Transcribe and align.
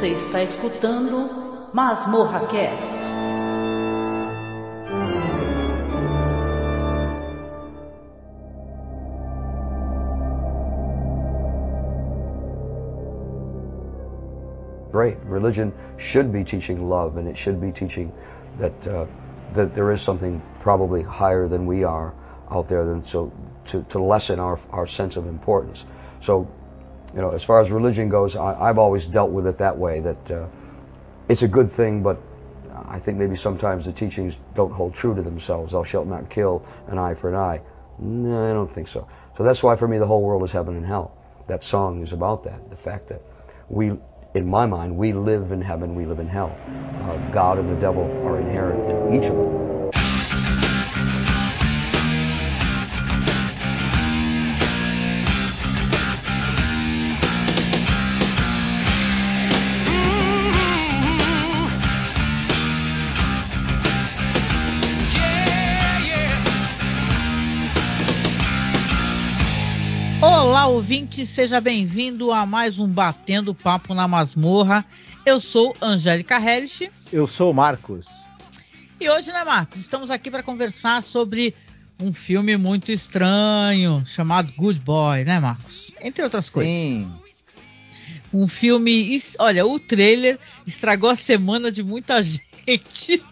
Você 0.00 0.12
está 0.12 0.42
escutando 0.42 1.28
Masmorra 1.74 2.40
Cast. 2.46 2.88
Great. 14.90 15.18
Religion 15.26 15.74
should 15.98 16.32
be 16.32 16.44
teaching 16.44 16.88
love, 16.88 17.18
and 17.18 17.28
it 17.28 17.36
should 17.36 17.60
be 17.60 17.70
teaching 17.70 18.10
that 18.58 18.88
uh, 18.88 19.04
that 19.52 19.74
there 19.74 19.90
is 19.90 20.00
something 20.00 20.40
probably 20.60 21.02
higher 21.02 21.46
than 21.46 21.66
we 21.66 21.84
are 21.84 22.14
out 22.50 22.68
there, 22.68 22.86
than 22.86 23.04
so 23.04 23.30
to, 23.66 23.82
to 23.90 23.98
lessen 24.02 24.40
our 24.40 24.58
our 24.70 24.86
sense 24.86 25.18
of 25.18 25.26
importance. 25.26 25.84
So, 26.20 26.48
you 27.14 27.20
know, 27.20 27.30
as 27.30 27.44
far 27.44 27.60
as 27.60 27.70
religion 27.70 28.08
goes, 28.08 28.36
I, 28.36 28.66
have 28.66 28.78
always 28.78 29.06
dealt 29.06 29.30
with 29.30 29.46
it 29.46 29.58
that 29.58 29.78
way. 29.78 30.00
That 30.00 30.30
uh, 30.30 30.46
it's 31.28 31.42
a 31.42 31.48
good 31.48 31.70
thing, 31.70 32.02
but 32.02 32.20
I 32.72 32.98
think 32.98 33.18
maybe 33.18 33.36
sometimes 33.36 33.84
the 33.84 33.92
teachings 33.92 34.38
don't 34.54 34.72
hold 34.72 34.94
true 34.94 35.14
to 35.14 35.22
themselves. 35.22 35.72
Thou 35.72 35.82
shalt 35.82 36.06
not 36.06 36.30
kill 36.30 36.64
an 36.88 36.98
eye 36.98 37.14
for 37.14 37.28
an 37.28 37.36
eye. 37.36 37.62
No, 37.98 38.50
I 38.50 38.52
don't 38.52 38.70
think 38.70 38.88
so. 38.88 39.08
So 39.36 39.44
that's 39.44 39.62
why 39.62 39.76
for 39.76 39.86
me 39.86 39.98
the 39.98 40.06
whole 40.06 40.22
world 40.22 40.42
is 40.42 40.52
heaven 40.52 40.76
and 40.76 40.86
hell. 40.86 41.16
That 41.46 41.64
song 41.64 42.02
is 42.02 42.12
about 42.12 42.44
that. 42.44 42.70
The 42.70 42.76
fact 42.76 43.08
that 43.08 43.22
we, 43.68 43.98
in 44.34 44.48
my 44.48 44.66
mind, 44.66 44.96
we 44.96 45.12
live 45.12 45.52
in 45.52 45.60
heaven, 45.60 45.94
we 45.94 46.06
live 46.06 46.20
in 46.20 46.28
hell. 46.28 46.56
Uh, 47.02 47.16
God 47.32 47.58
and 47.58 47.70
the 47.70 47.76
devil 47.76 48.04
are 48.26 48.40
inherent 48.40 48.90
in 48.90 49.14
each 49.14 49.28
of 49.28 49.36
them. 49.36 49.69
Ouvinte, 70.90 71.24
seja 71.24 71.60
bem-vindo 71.60 72.32
a 72.32 72.44
mais 72.44 72.80
um 72.80 72.88
Batendo 72.88 73.54
Papo 73.54 73.94
na 73.94 74.08
Masmorra. 74.08 74.84
Eu 75.24 75.38
sou 75.38 75.72
Angélica 75.80 76.36
Hellish. 76.40 76.90
Eu 77.12 77.28
sou 77.28 77.54
Marcos. 77.54 78.08
E 79.00 79.08
hoje, 79.08 79.30
né, 79.30 79.44
Marcos, 79.44 79.78
estamos 79.78 80.10
aqui 80.10 80.32
para 80.32 80.42
conversar 80.42 81.00
sobre 81.04 81.54
um 82.02 82.12
filme 82.12 82.56
muito 82.56 82.90
estranho 82.90 84.02
chamado 84.04 84.52
Good 84.56 84.80
Boy, 84.80 85.22
né, 85.22 85.38
Marcos? 85.38 85.92
Entre 86.00 86.24
outras 86.24 86.46
Sim. 86.46 86.52
coisas. 86.52 86.72
Sim. 86.72 87.12
Um 88.34 88.48
filme, 88.48 89.16
olha, 89.38 89.64
o 89.64 89.78
trailer 89.78 90.40
estragou 90.66 91.08
a 91.08 91.14
semana 91.14 91.70
de 91.70 91.84
muita 91.84 92.18
gente. 92.20 93.22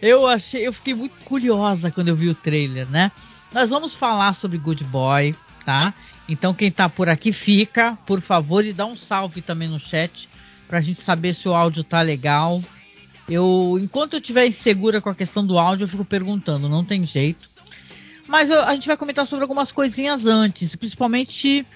eu 0.00 0.28
achei, 0.28 0.64
eu 0.64 0.72
fiquei 0.72 0.94
muito 0.94 1.24
curiosa 1.24 1.90
quando 1.90 2.06
eu 2.06 2.14
vi 2.14 2.28
o 2.28 2.36
trailer, 2.36 2.88
né? 2.88 3.10
Nós 3.52 3.68
vamos 3.68 3.94
falar 3.94 4.32
sobre 4.34 4.58
Good 4.58 4.84
Boy, 4.84 5.34
tá? 5.64 5.92
Então 6.30 6.54
quem 6.54 6.70
tá 6.70 6.88
por 6.88 7.08
aqui 7.08 7.32
fica, 7.32 7.98
por 8.06 8.20
favor, 8.20 8.64
e 8.64 8.72
dá 8.72 8.86
um 8.86 8.94
salve 8.94 9.42
também 9.42 9.68
no 9.68 9.80
chat 9.80 10.28
pra 10.68 10.80
gente 10.80 11.00
saber 11.00 11.34
se 11.34 11.48
o 11.48 11.54
áudio 11.54 11.82
tá 11.82 12.00
legal. 12.00 12.62
Eu, 13.28 13.76
enquanto 13.82 14.14
eu 14.14 14.20
estiver 14.20 14.46
insegura 14.46 15.00
com 15.00 15.10
a 15.10 15.14
questão 15.14 15.44
do 15.44 15.58
áudio, 15.58 15.84
eu 15.84 15.88
fico 15.88 16.04
perguntando, 16.04 16.68
não 16.68 16.84
tem 16.84 17.04
jeito. 17.04 17.48
Mas 18.28 18.48
eu, 18.48 18.62
a 18.62 18.72
gente 18.74 18.86
vai 18.86 18.96
comentar 18.96 19.26
sobre 19.26 19.42
algumas 19.42 19.72
coisinhas 19.72 20.24
antes, 20.24 20.76
principalmente 20.76 21.66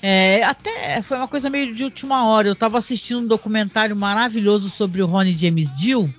é, 0.00 0.44
até 0.44 1.02
foi 1.02 1.16
uma 1.16 1.26
coisa 1.26 1.50
meio 1.50 1.74
de 1.74 1.82
última 1.82 2.24
hora. 2.24 2.46
Eu 2.46 2.52
estava 2.52 2.78
assistindo 2.78 3.18
um 3.18 3.26
documentário 3.26 3.96
maravilhoso 3.96 4.70
sobre 4.70 5.02
o 5.02 5.06
Ronnie 5.06 5.36
James 5.36 5.68
Dio, 5.76 6.12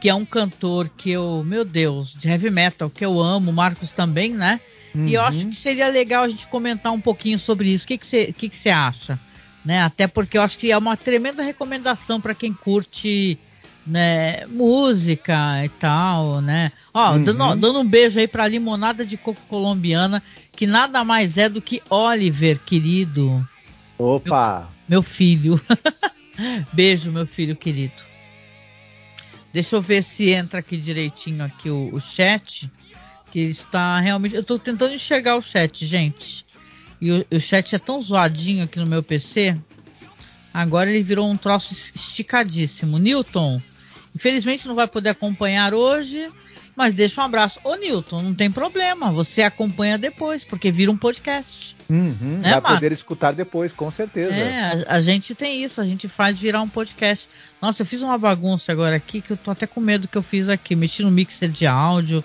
que 0.00 0.08
é 0.08 0.14
um 0.14 0.24
cantor 0.24 0.88
que 0.88 1.10
eu, 1.10 1.42
meu 1.44 1.64
Deus, 1.64 2.12
de 2.12 2.28
heavy 2.28 2.50
metal, 2.50 2.88
que 2.88 3.04
eu 3.04 3.18
amo, 3.18 3.52
Marcos 3.52 3.90
também, 3.90 4.32
né? 4.32 4.60
Uhum. 4.98 5.06
E 5.06 5.14
eu 5.14 5.22
acho 5.22 5.44
uhum. 5.44 5.50
que 5.50 5.56
seria 5.56 5.88
legal 5.88 6.24
a 6.24 6.28
gente 6.28 6.48
comentar 6.48 6.92
um 6.92 7.00
pouquinho 7.00 7.38
sobre 7.38 7.70
isso. 7.70 7.84
O 7.84 7.86
que 7.86 8.04
você 8.04 8.26
que 8.26 8.48
que 8.48 8.48
que 8.48 8.68
acha? 8.68 9.16
Né? 9.64 9.80
Até 9.80 10.08
porque 10.08 10.36
eu 10.36 10.42
acho 10.42 10.58
que 10.58 10.72
é 10.72 10.76
uma 10.76 10.96
tremenda 10.96 11.42
recomendação 11.42 12.20
para 12.20 12.34
quem 12.34 12.52
curte 12.52 13.38
né, 13.86 14.44
música 14.46 15.64
e 15.64 15.68
tal, 15.68 16.40
né? 16.40 16.72
Ó, 16.92 17.12
uhum. 17.12 17.24
dando, 17.24 17.56
dando, 17.56 17.80
um 17.80 17.88
beijo 17.88 18.18
aí 18.18 18.26
pra 18.26 18.48
limonada 18.48 19.04
de 19.06 19.16
coco 19.16 19.40
colombiana, 19.48 20.22
que 20.52 20.66
nada 20.66 21.04
mais 21.04 21.38
é 21.38 21.48
do 21.48 21.62
que 21.62 21.80
Oliver, 21.88 22.58
querido. 22.58 23.46
Opa! 23.96 24.68
Meu, 24.88 25.00
meu 25.00 25.02
filho. 25.02 25.60
beijo, 26.72 27.12
meu 27.12 27.26
filho 27.26 27.54
querido. 27.56 28.08
Deixa 29.52 29.76
eu 29.76 29.80
ver 29.80 30.02
se 30.02 30.30
entra 30.30 30.58
aqui 30.58 30.76
direitinho 30.76 31.44
aqui 31.44 31.70
o, 31.70 31.88
o 31.94 32.00
chat. 32.00 32.70
Que 33.30 33.40
está 33.40 33.98
realmente. 34.00 34.34
Eu 34.34 34.40
estou 34.40 34.58
tentando 34.58 34.94
enxergar 34.94 35.36
o 35.36 35.42
chat, 35.42 35.84
gente. 35.84 36.46
E 37.00 37.12
o, 37.12 37.26
o, 37.30 37.40
chat 37.40 37.74
é 37.74 37.78
tão 37.78 38.02
zoadinho 38.02 38.64
aqui 38.64 38.78
no 38.78 38.86
meu 38.86 39.02
PC. 39.02 39.56
Agora 40.52 40.90
ele 40.90 41.02
virou 41.02 41.28
um 41.28 41.36
troço 41.36 41.72
esticadíssimo. 41.94 42.98
Newton, 42.98 43.60
infelizmente 44.14 44.66
não 44.66 44.74
vai 44.74 44.88
poder 44.88 45.10
acompanhar 45.10 45.74
hoje, 45.74 46.30
mas 46.74 46.94
deixa 46.94 47.20
um 47.20 47.24
abraço. 47.24 47.60
Ô 47.62 47.76
Newton, 47.76 48.22
não 48.22 48.34
tem 48.34 48.50
problema, 48.50 49.12
você 49.12 49.42
acompanha 49.42 49.98
depois, 49.98 50.44
porque 50.44 50.72
vira 50.72 50.90
um 50.90 50.96
podcast. 50.96 51.76
Uhum, 51.88 52.38
né, 52.38 52.50
vai 52.50 52.60
Marcos? 52.60 52.74
poder 52.74 52.92
escutar 52.92 53.32
depois, 53.32 53.72
com 53.72 53.90
certeza. 53.90 54.34
É, 54.34 54.84
a, 54.86 54.94
a, 54.94 55.00
gente 55.00 55.34
tem 55.34 55.62
isso, 55.62 55.80
a 55.80 55.84
gente 55.84 56.08
faz 56.08 56.38
virar 56.38 56.62
um 56.62 56.68
podcast. 56.68 57.28
Nossa, 57.60 57.82
eu 57.82 57.86
fiz 57.86 58.02
uma 58.02 58.18
bagunça 58.18 58.72
agora 58.72 58.96
aqui 58.96 59.20
que 59.20 59.32
eu 59.32 59.36
tô 59.36 59.50
até 59.50 59.66
com 59.66 59.80
medo 59.80 60.08
que 60.08 60.18
eu 60.18 60.22
fiz 60.22 60.48
aqui. 60.48 60.74
Mexi 60.74 61.02
no 61.02 61.10
mixer 61.10 61.48
de 61.48 61.66
áudio 61.66 62.24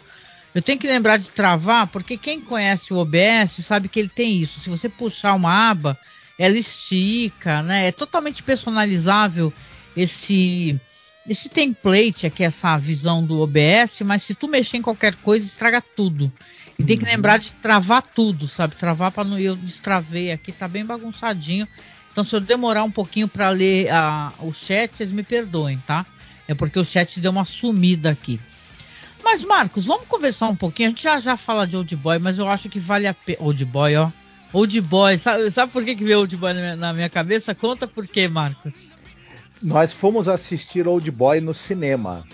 eu 0.54 0.62
tenho 0.62 0.78
que 0.78 0.88
lembrar 0.88 1.18
de 1.18 1.30
travar, 1.30 1.88
porque 1.88 2.18
quem 2.18 2.40
conhece 2.40 2.94
o 2.94 2.98
OBS 2.98 3.66
sabe 3.66 3.88
que 3.88 4.00
ele 4.00 4.10
tem 4.10 4.38
isso. 4.42 4.60
Se 4.60 4.70
você 4.70 4.88
puxar 4.88 5.34
uma 5.34 5.72
aba, 5.72 5.98
ela 6.38 6.58
estica, 6.58 7.64
né? 7.64 7.88
É 7.88 7.92
totalmente 7.92 8.44
personalizável 8.44 9.52
esse 9.96 10.80
esse 11.28 11.48
template 11.48 12.28
aqui, 12.28 12.44
essa 12.44 12.76
visão 12.76 13.26
do 13.26 13.40
OBS, 13.40 14.02
mas 14.04 14.24
se 14.24 14.36
tu 14.36 14.46
mexer 14.46 14.78
em 14.78 14.82
qualquer 14.82 15.16
coisa, 15.16 15.46
estraga 15.46 15.82
tudo. 15.82 16.30
E 16.78 16.82
uhum. 16.82 16.88
tem 16.88 16.98
que 16.98 17.06
uhum. 17.06 17.12
lembrar 17.12 17.38
de 17.38 17.54
travar 17.54 18.02
tudo, 18.02 18.48
sabe? 18.48 18.76
Travar 18.76 19.10
para 19.12 19.24
não 19.24 19.40
eu 19.40 19.56
destravei 19.56 20.32
aqui, 20.32 20.52
tá 20.52 20.68
bem 20.68 20.86
bagunçadinho. 20.86 21.68
Então 22.12 22.24
se 22.24 22.36
eu 22.36 22.42
demorar 22.42 22.84
um 22.84 22.92
pouquinho 22.92 23.28
para 23.28 23.50
ler 23.50 23.90
a, 23.90 24.34
o 24.40 24.52
chat, 24.52 24.94
vocês 24.94 25.12
me 25.12 25.24
perdoem, 25.24 25.82
tá? 25.88 26.06
É 26.48 26.54
porque 26.54 26.78
o 26.78 26.84
chat 26.84 27.20
deu 27.22 27.32
uma 27.32 27.46
sumida 27.46 28.12
aqui. 28.12 28.40
Mas, 29.24 29.44
Marcos, 29.44 29.86
vamos 29.86 30.08
conversar 30.08 30.48
um 30.50 30.56
pouquinho. 30.56 30.88
A 30.88 30.90
gente 30.90 31.04
já 31.04 31.20
já 31.20 31.38
fala 31.38 31.66
de 31.66 31.78
Old 31.78 31.96
Boy, 31.96 32.20
mas 32.20 32.38
eu 32.38 32.48
acho 32.48 32.70
que 32.70 32.80
vale 32.80 33.08
a 33.08 33.14
pena. 33.14 33.38
Old 33.42 33.64
Boy, 33.66 33.96
ó. 33.96 34.10
Old 34.52 34.82
Boy, 34.82 35.18
sabe, 35.18 35.50
sabe 35.50 35.72
por 35.72 35.84
que, 35.84 35.96
que 35.96 36.04
veio 36.04 36.20
Old 36.20 36.36
Boy 36.36 36.54
na 36.54 36.60
minha, 36.60 36.76
na 36.76 36.94
minha 36.94 37.10
cabeça? 37.10 37.56
Conta 37.56 37.88
por 37.88 38.06
quê, 38.06 38.28
Marcos. 38.28 38.92
Nós 39.62 39.94
fomos 39.94 40.28
assistir 40.28 40.88
Old 40.88 41.10
Boy 41.10 41.40
no 41.40 41.54
cinema, 41.54 42.28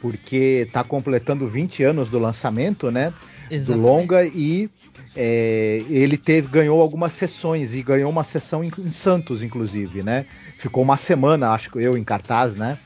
porque 0.00 0.64
está 0.66 0.84
completando 0.84 1.48
20 1.48 1.82
anos 1.82 2.10
do 2.10 2.18
lançamento, 2.18 2.90
né? 2.90 3.12
Exatamente. 3.50 3.64
Do 3.64 3.76
longa 3.76 4.24
e 4.26 4.70
é, 5.14 5.82
ele 5.88 6.16
teve, 6.16 6.48
ganhou 6.48 6.80
algumas 6.80 7.12
sessões 7.12 7.74
e 7.74 7.82
ganhou 7.82 8.10
uma 8.10 8.24
sessão 8.24 8.62
em, 8.62 8.70
em, 8.78 8.90
Santos, 8.90 9.42
inclusive, 9.42 10.02
né? 10.02 10.26
Ficou 10.58 10.82
uma 10.82 10.96
semana, 10.96 11.50
acho 11.50 11.70
que 11.70 11.78
eu, 11.78 11.96
em 11.96 12.04
cartaz, 12.04 12.54
né? 12.54 12.78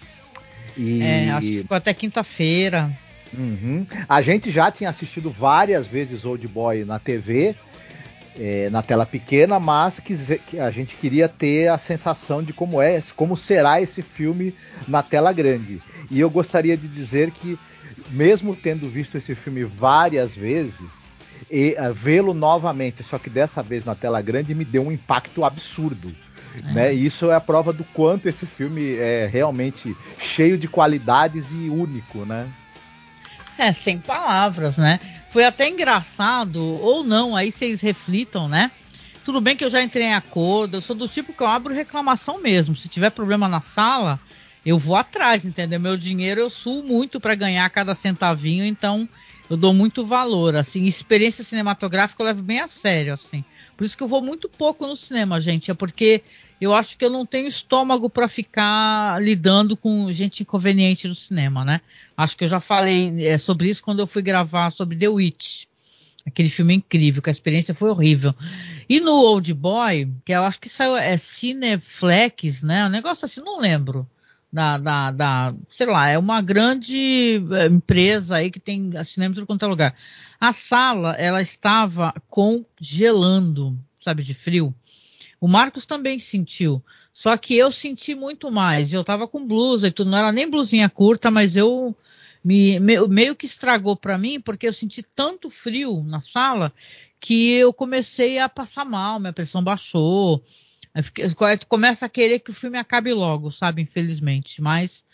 E... 0.77 1.03
É, 1.03 1.31
acho 1.31 1.47
que 1.47 1.59
ficou 1.59 1.77
até 1.77 1.93
quinta-feira. 1.93 2.97
Uhum. 3.33 3.87
A 4.09 4.21
gente 4.23 4.51
já 4.51 4.71
tinha 4.71 4.91
assistido 4.91 5.31
várias 5.31 5.87
vezes 5.87 6.25
Old 6.25 6.47
Boy 6.49 6.85
na 6.85 6.99
TV, 6.99 7.55
é, 8.39 8.71
na 8.71 8.83
tela 8.83 9.07
pequena, 9.07 9.61
mas 9.61 10.01
que 10.01 10.59
a 10.59 10.71
gente 10.71 10.97
queria 10.97 11.29
ter 11.29 11.69
a 11.69 11.79
sensação 11.79 12.43
de 12.43 12.53
como 12.53 12.81
é, 12.81 13.03
como 13.15 13.37
será 13.37 13.81
esse 13.81 14.03
filme 14.03 14.55
na 14.89 15.03
tela 15.03 15.33
grande. 15.33 15.83
E 16.11 16.21
eu 16.21 16.31
gostaria 16.31 16.77
de 16.77 16.89
dizer 16.89 17.31
que, 17.31 17.59
mesmo 18.11 18.57
tendo 18.57 18.89
visto 18.89 19.17
esse 19.17 19.35
filme 19.35 19.65
várias 19.65 20.35
vezes, 20.35 21.09
e 21.51 21.77
uh, 21.79 21.93
vê-lo 21.93 22.33
novamente, 22.33 23.03
só 23.03 23.19
que 23.19 23.31
dessa 23.31 23.63
vez 23.63 23.85
na 23.85 23.95
tela 23.95 24.21
grande, 24.21 24.55
me 24.55 24.65
deu 24.65 24.87
um 24.87 24.93
impacto 24.93 25.45
absurdo. 25.45 26.15
É. 26.57 26.73
Né? 26.73 26.95
E 26.95 27.07
isso 27.07 27.31
é 27.31 27.35
a 27.35 27.41
prova 27.41 27.73
do 27.73 27.85
quanto 27.85 28.29
esse 28.29 28.47
filme 28.47 28.97
é 28.97 29.29
realmente 29.31 29.97
cheio 30.19 30.59
de 30.59 30.67
qualidades 30.67 31.53
e 31.53 31.71
único, 31.71 32.25
né? 32.25 32.53
É, 33.61 33.73
sem 33.73 33.99
palavras, 33.99 34.79
né? 34.79 34.99
Foi 35.31 35.45
até 35.45 35.69
engraçado, 35.69 36.65
ou 36.65 37.05
não, 37.05 37.37
aí 37.37 37.53
vocês 37.53 37.83
reflitam, 37.83 38.49
né? 38.49 38.71
Tudo 39.23 39.39
bem 39.39 39.55
que 39.55 39.63
eu 39.63 39.69
já 39.69 39.83
entrei 39.83 40.07
em 40.07 40.15
acordo, 40.15 40.79
eu 40.79 40.81
sou 40.81 40.97
do 40.97 41.07
tipo 41.07 41.35
que 41.35 41.43
eu 41.43 41.47
abro 41.47 41.75
reclamação 41.75 42.41
mesmo. 42.41 42.75
Se 42.75 42.89
tiver 42.89 43.11
problema 43.11 43.49
na 43.49 43.61
sala, 43.61 44.19
eu 44.65 44.79
vou 44.79 44.97
atrás, 44.97 45.45
entendeu? 45.45 45.79
Meu 45.79 45.95
dinheiro 45.95 46.41
eu 46.41 46.49
suo 46.49 46.83
muito 46.83 47.21
para 47.21 47.35
ganhar 47.35 47.69
cada 47.69 47.95
centavinho, 47.95 48.65
então 48.65 49.07
eu 49.51 49.59
dou 49.59 49.75
muito 49.75 50.07
valor, 50.07 50.57
assim, 50.57 50.85
experiência 50.87 51.45
cinematográfica 51.45 52.23
eu 52.23 52.29
levo 52.29 52.43
bem 52.43 52.61
a 52.61 52.67
sério, 52.67 53.13
assim. 53.13 53.45
Por 53.81 53.87
isso 53.87 53.97
que 53.97 54.03
eu 54.03 54.09
vou 54.09 54.21
muito 54.21 54.47
pouco 54.47 54.87
no 54.87 54.95
cinema, 54.95 55.41
gente. 55.41 55.71
É 55.71 55.75
porque 55.75 56.23
eu 56.61 56.75
acho 56.75 56.99
que 56.99 57.03
eu 57.03 57.09
não 57.09 57.25
tenho 57.25 57.49
estômago 57.49 58.11
para 58.11 58.29
ficar 58.29 59.19
lidando 59.23 59.75
com 59.75 60.13
gente 60.13 60.43
inconveniente 60.43 61.09
no 61.09 61.15
cinema, 61.15 61.65
né? 61.65 61.81
Acho 62.15 62.37
que 62.37 62.45
eu 62.45 62.49
já 62.49 62.61
falei 62.61 63.27
é, 63.27 63.39
sobre 63.39 63.71
isso 63.71 63.83
quando 63.83 64.01
eu 64.01 64.07
fui 64.07 64.21
gravar 64.21 64.71
sobre 64.71 64.99
The 64.99 65.09
Witch. 65.09 65.65
Aquele 66.27 66.51
filme 66.51 66.75
incrível, 66.75 67.23
que 67.23 67.31
a 67.31 67.33
experiência 67.33 67.73
foi 67.73 67.89
horrível. 67.89 68.35
E 68.87 69.01
no 69.01 69.15
Old 69.15 69.55
Boy, 69.55 70.13
que 70.27 70.33
eu 70.33 70.45
acho 70.45 70.61
que 70.61 70.69
saiu, 70.69 70.95
é 70.99 71.17
Cineflex, 71.17 72.63
né? 72.63 72.85
Um 72.85 72.91
negócio 72.91 73.25
assim, 73.25 73.41
não 73.41 73.59
lembro. 73.59 74.07
Da, 74.53 74.77
da, 74.77 75.11
da, 75.11 75.55
sei 75.71 75.87
lá, 75.87 76.07
é 76.07 76.19
uma 76.19 76.43
grande 76.43 77.43
é, 77.53 77.67
empresa 77.67 78.37
aí 78.37 78.51
que 78.51 78.61
tem 78.61 78.93
cinema 79.05 79.33
em 79.33 79.35
tudo 79.37 79.47
quanto 79.47 79.65
é 79.65 79.69
lugar. 79.69 79.95
A 80.41 80.55
sala, 80.55 81.13
ela 81.13 81.43
estava 81.43 82.15
congelando, 82.29 83.79
sabe, 83.99 84.23
de 84.23 84.33
frio. 84.33 84.75
O 85.39 85.47
Marcos 85.47 85.85
também 85.85 86.19
sentiu. 86.19 86.83
Só 87.13 87.37
que 87.37 87.55
eu 87.55 87.71
senti 87.71 88.15
muito 88.15 88.51
mais. 88.51 88.93
Eu 88.93 89.05
tava 89.05 89.29
com 89.29 89.47
blusa 89.47 89.89
e 89.89 89.93
tudo, 89.93 90.11
não 90.11 90.19
era 90.19 90.33
nem 90.33 90.49
blusinha 90.49 90.89
curta, 90.89 91.31
mas 91.31 91.57
eu 91.57 91.95
me, 92.43 92.81
me 92.81 93.07
meio 93.07 93.37
que 93.37 93.45
estragou 93.45 93.95
para 93.97 94.17
mim, 94.17 94.41
porque 94.41 94.67
eu 94.67 94.73
senti 94.73 95.03
tanto 95.03 95.51
frio 95.51 96.03
na 96.05 96.23
sala 96.23 96.73
que 97.21 97.53
eu 97.53 97.73
comecei 97.73 98.39
a 98.39 98.49
passar 98.49 98.85
mal, 98.85 99.21
minha 99.21 99.33
pressão 99.33 99.63
baixou. 99.63 100.43
Começa 101.69 102.07
a 102.07 102.09
querer 102.09 102.41
que 102.41 102.51
o 102.51 102.55
filme 102.55 102.79
acabe 102.79 103.13
logo, 103.13 103.51
sabe? 103.51 103.83
Infelizmente. 103.83 104.63
Mas 104.63 105.05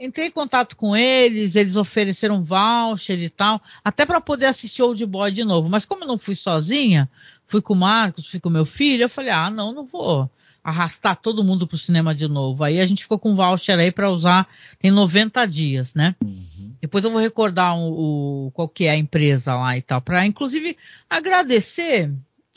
entrei 0.00 0.28
em 0.28 0.30
contato 0.30 0.74
com 0.74 0.96
eles, 0.96 1.54
eles 1.54 1.76
ofereceram 1.76 2.42
voucher 2.42 3.18
e 3.18 3.28
tal, 3.28 3.60
até 3.84 4.06
para 4.06 4.20
poder 4.20 4.46
assistir 4.46 4.82
Old 4.82 5.04
Boy 5.04 5.30
de 5.30 5.44
novo. 5.44 5.68
Mas 5.68 5.84
como 5.84 6.04
eu 6.04 6.08
não 6.08 6.18
fui 6.18 6.34
sozinha, 6.34 7.08
fui 7.46 7.60
com 7.60 7.74
o 7.74 7.76
Marcos, 7.76 8.26
fui 8.26 8.40
com 8.40 8.48
meu 8.48 8.64
filho, 8.64 9.02
eu 9.02 9.10
falei, 9.10 9.30
ah, 9.30 9.50
não, 9.50 9.72
não 9.72 9.84
vou 9.84 10.28
arrastar 10.62 11.16
todo 11.16 11.44
mundo 11.44 11.66
pro 11.66 11.76
cinema 11.76 12.14
de 12.14 12.28
novo. 12.28 12.64
Aí 12.64 12.80
a 12.80 12.86
gente 12.86 13.02
ficou 13.02 13.18
com 13.18 13.34
voucher 13.34 13.78
aí 13.78 13.92
para 13.92 14.10
usar, 14.10 14.48
tem 14.78 14.90
90 14.90 15.46
dias, 15.46 15.94
né? 15.94 16.14
Uhum. 16.22 16.74
Depois 16.80 17.04
eu 17.04 17.10
vou 17.10 17.20
recordar 17.20 17.76
o, 17.76 18.46
o, 18.46 18.50
qual 18.52 18.68
que 18.68 18.84
é 18.84 18.90
a 18.90 18.96
empresa 18.96 19.54
lá 19.54 19.76
e 19.76 19.82
tal, 19.82 20.00
para 20.00 20.26
inclusive 20.26 20.76
agradecer. 21.08 22.10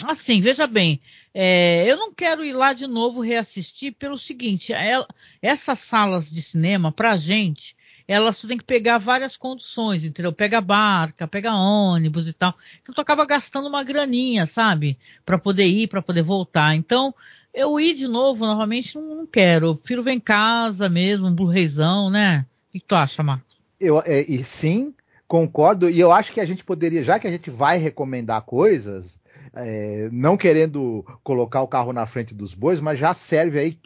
Assim, 0.06 0.42
veja 0.42 0.66
bem, 0.66 1.00
é, 1.34 1.84
eu 1.88 1.98
não 1.98 2.14
quero 2.14 2.44
ir 2.44 2.54
lá 2.54 2.74
de 2.74 2.86
novo 2.86 3.22
reassistir 3.22 3.94
pelo 3.94 4.18
seguinte, 4.18 4.72
é, 4.72 5.04
essas 5.42 5.80
salas 5.80 6.30
de 6.30 6.42
cinema, 6.42 6.92
pra 6.92 7.16
gente, 7.16 7.76
elas 8.08 8.40
tem 8.40 8.58
que 8.58 8.64
pegar 8.64 8.98
várias 8.98 9.38
condições, 9.38 10.04
entendeu? 10.04 10.32
Pega 10.32 10.62
barca, 10.62 11.28
pega 11.28 11.54
ônibus 11.54 12.28
e 12.28 12.34
tal. 12.34 12.54
Então 12.82 12.94
tu 12.94 13.02
acaba 13.02 13.26
gastando 13.26 13.68
uma 13.68 13.84
graninha, 13.84 14.46
sabe? 14.46 14.98
Para 15.26 15.38
poder 15.38 15.66
ir, 15.66 15.88
para 15.88 16.02
poder 16.02 16.22
voltar. 16.22 16.76
Então, 16.76 17.16
eu 17.54 17.80
ir 17.80 17.94
de 17.94 18.08
novo, 18.08 18.46
novamente, 18.46 18.96
não, 18.96 19.16
não 19.16 19.26
quero. 19.26 19.68
Eu 19.68 19.76
prefiro 19.76 20.04
ver 20.04 20.14
em 20.14 20.20
casa 20.20 20.90
mesmo, 20.90 21.28
um 21.28 21.36
Blu-rayzão, 21.36 22.10
né? 22.10 22.46
O 22.70 22.80
que 22.80 22.86
tu 22.86 22.96
acha, 22.96 23.24
Marcos? 23.24 23.56
Eu, 23.80 24.02
é, 24.06 24.22
e 24.22 24.44
sim, 24.44 24.94
concordo. 25.28 25.90
E 25.90 26.00
eu 26.00 26.12
acho 26.12 26.34
que 26.34 26.42
a 26.42 26.46
gente 26.46 26.64
poderia, 26.64 27.04
já 27.04 27.18
que 27.20 27.28
a 27.28 27.32
gente 27.32 27.50
vai 27.50 27.78
recomendar 27.78 28.42
coisas, 28.42 29.18
é, 29.56 30.10
não 30.12 30.36
querendo 30.36 31.06
colocar 31.24 31.62
o 31.62 31.68
carro 31.68 31.94
na 31.94 32.06
frente 32.06 32.34
dos 32.34 32.54
bois, 32.54 32.80
mas 32.80 32.98
já 32.98 33.14
serve 33.14 33.60
aí 33.60 33.80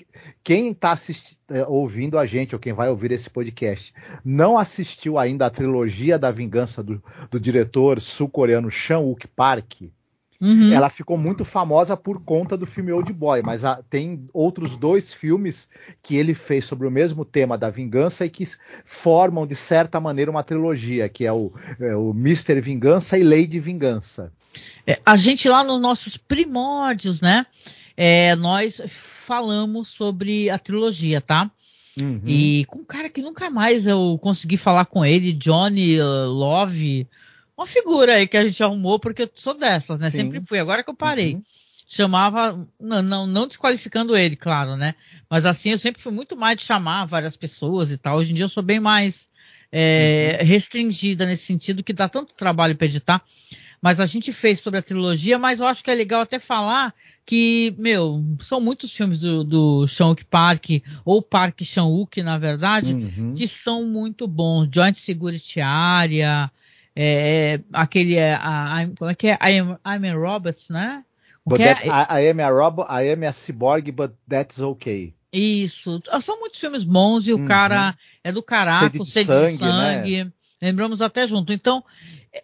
quem 0.43 0.71
está 0.71 0.97
é, 1.49 1.65
ouvindo 1.67 2.17
a 2.17 2.25
gente 2.25 2.55
ou 2.55 2.59
quem 2.59 2.73
vai 2.73 2.89
ouvir 2.89 3.11
esse 3.11 3.29
podcast 3.29 3.93
não 4.23 4.57
assistiu 4.57 5.17
ainda 5.17 5.45
a 5.45 5.51
trilogia 5.51 6.17
da 6.17 6.31
vingança 6.31 6.81
do, 6.81 7.03
do 7.29 7.39
diretor 7.39 7.99
sul-coreano 7.99 8.71
Chan 8.71 8.99
Wook 8.99 9.27
Park. 9.27 9.83
Uhum. 10.39 10.71
Ela 10.71 10.89
ficou 10.89 11.17
muito 11.17 11.43
famosa 11.43 11.97
por 11.97 12.21
conta 12.21 12.55
do 12.55 12.67
filme 12.67 12.91
Old 12.91 13.11
Boy, 13.11 13.41
mas 13.41 13.65
a, 13.65 13.81
tem 13.89 14.25
outros 14.31 14.75
dois 14.75 15.11
filmes 15.11 15.67
que 16.03 16.15
ele 16.15 16.35
fez 16.35 16.65
sobre 16.65 16.87
o 16.87 16.91
mesmo 16.91 17.25
tema 17.25 17.57
da 17.57 17.71
vingança 17.71 18.25
e 18.25 18.29
que 18.29 18.45
formam, 18.85 19.47
de 19.47 19.55
certa 19.55 19.99
maneira, 19.99 20.29
uma 20.29 20.43
trilogia, 20.43 21.09
que 21.09 21.25
é 21.25 21.33
o, 21.33 21.51
é 21.79 21.95
o 21.95 22.11
Mr. 22.11 22.61
Vingança 22.61 23.17
e 23.17 23.23
Lady 23.23 23.59
Vingança. 23.59 24.31
É, 24.85 24.99
a 25.03 25.17
gente 25.17 25.49
lá 25.49 25.63
nos 25.63 25.81
nossos 25.81 26.17
primórdios, 26.17 27.19
né? 27.19 27.45
É, 27.95 28.35
nós 28.35 28.79
falamos 29.25 29.87
sobre 29.87 30.51
a 30.51 30.59
trilogia, 30.59 31.19
tá? 31.19 31.49
Uhum. 31.99 32.21
E 32.27 32.63
com 32.65 32.79
um 32.79 32.85
cara 32.85 33.09
que 33.09 33.23
nunca 33.23 33.49
mais 33.49 33.87
eu 33.87 34.19
consegui 34.21 34.55
falar 34.55 34.85
com 34.85 35.03
ele, 35.03 35.33
Johnny 35.33 35.99
uh, 35.99 36.27
Love, 36.27 37.07
uma 37.57 37.65
figura 37.65 38.13
aí 38.13 38.27
que 38.27 38.37
a 38.37 38.45
gente 38.45 38.63
arrumou, 38.63 38.99
porque 38.99 39.23
eu 39.23 39.31
sou 39.33 39.53
dessas, 39.53 39.99
né? 39.99 40.09
Sim. 40.09 40.17
Sempre 40.19 40.41
fui, 40.45 40.59
agora 40.59 40.83
que 40.83 40.89
eu 40.89 40.95
parei. 40.95 41.35
Uhum. 41.35 41.41
Chamava, 41.89 42.67
não, 42.79 43.01
não, 43.01 43.25
não 43.25 43.47
desqualificando 43.47 44.15
ele, 44.15 44.35
claro, 44.35 44.75
né? 44.75 44.93
Mas 45.29 45.45
assim, 45.45 45.71
eu 45.71 45.77
sempre 45.77 46.01
fui 46.01 46.11
muito 46.11 46.35
mais 46.35 46.57
de 46.57 46.65
chamar 46.65 47.05
várias 47.05 47.35
pessoas 47.35 47.91
e 47.91 47.97
tal. 47.97 48.17
Hoje 48.17 48.31
em 48.31 48.35
dia 48.35 48.45
eu 48.45 48.49
sou 48.49 48.61
bem 48.61 48.79
mais 48.79 49.27
é, 49.71 50.37
uhum. 50.39 50.47
restringida 50.47 51.25
nesse 51.25 51.45
sentido, 51.45 51.83
que 51.83 51.93
dá 51.93 52.07
tanto 52.07 52.33
trabalho 52.33 52.75
para 52.75 52.87
editar. 52.87 53.23
Mas 53.81 53.99
a 53.99 54.05
gente 54.05 54.33
fez 54.33 54.59
sobre 54.59 54.79
a 54.79 54.83
trilogia, 54.83 55.37
mas 55.37 55.59
eu 55.59 55.67
acho 55.67 55.83
que 55.83 55.91
é 55.91 55.95
legal 55.95 56.21
até 56.21 56.39
falar 56.39 56.93
que, 57.25 57.75
meu, 57.77 58.23
são 58.41 58.59
muitos 58.59 58.91
filmes 58.91 59.19
do, 59.19 59.43
do 59.43 59.87
Sean 59.87 60.15
Park, 60.29 60.81
ou 61.05 61.21
Park 61.21 61.61
Chan-wook, 61.61 62.23
na 62.23 62.37
verdade, 62.37 62.93
uhum. 62.93 63.35
que 63.35 63.47
são 63.47 63.85
muito 63.85 64.27
bons. 64.27 64.67
Joint 64.73 64.97
Security 64.97 65.61
Area, 65.61 66.51
é, 66.99 67.59
aquele, 67.71 68.15
é, 68.15 68.33
a, 68.33 68.79
a, 68.79 68.87
como 68.97 69.11
é 69.11 69.13
que 69.13 69.27
é? 69.27 69.37
I 69.39 69.59
am, 69.59 69.77
I 69.85 70.07
am 70.07 70.19
Roberts, 70.19 70.69
né? 70.69 71.03
But 71.45 71.59
that, 71.59 71.87
é, 71.87 71.89
I, 71.89 72.25
I, 72.25 72.29
am 72.31 72.39
a 72.39 72.49
robot, 72.49 72.87
I 72.89 73.11
am 73.11 73.23
a 73.23 73.31
cyborg, 73.31 73.91
but 73.91 74.13
that's 74.27 74.59
okay. 74.59 75.13
Isso. 75.31 76.01
São 76.21 76.39
muitos 76.39 76.59
filmes 76.59 76.83
bons 76.83 77.27
e 77.27 77.33
o 77.33 77.37
uhum. 77.37 77.47
cara 77.47 77.95
é 78.23 78.31
do 78.31 78.41
caraco, 78.41 79.05
sede 79.05 79.23
de 79.23 79.25
sangue. 79.25 79.57
De 79.57 79.59
sangue 79.59 80.23
né? 80.23 80.31
Lembramos 80.59 80.99
até 80.99 81.27
junto. 81.27 81.53
Então, 81.53 81.83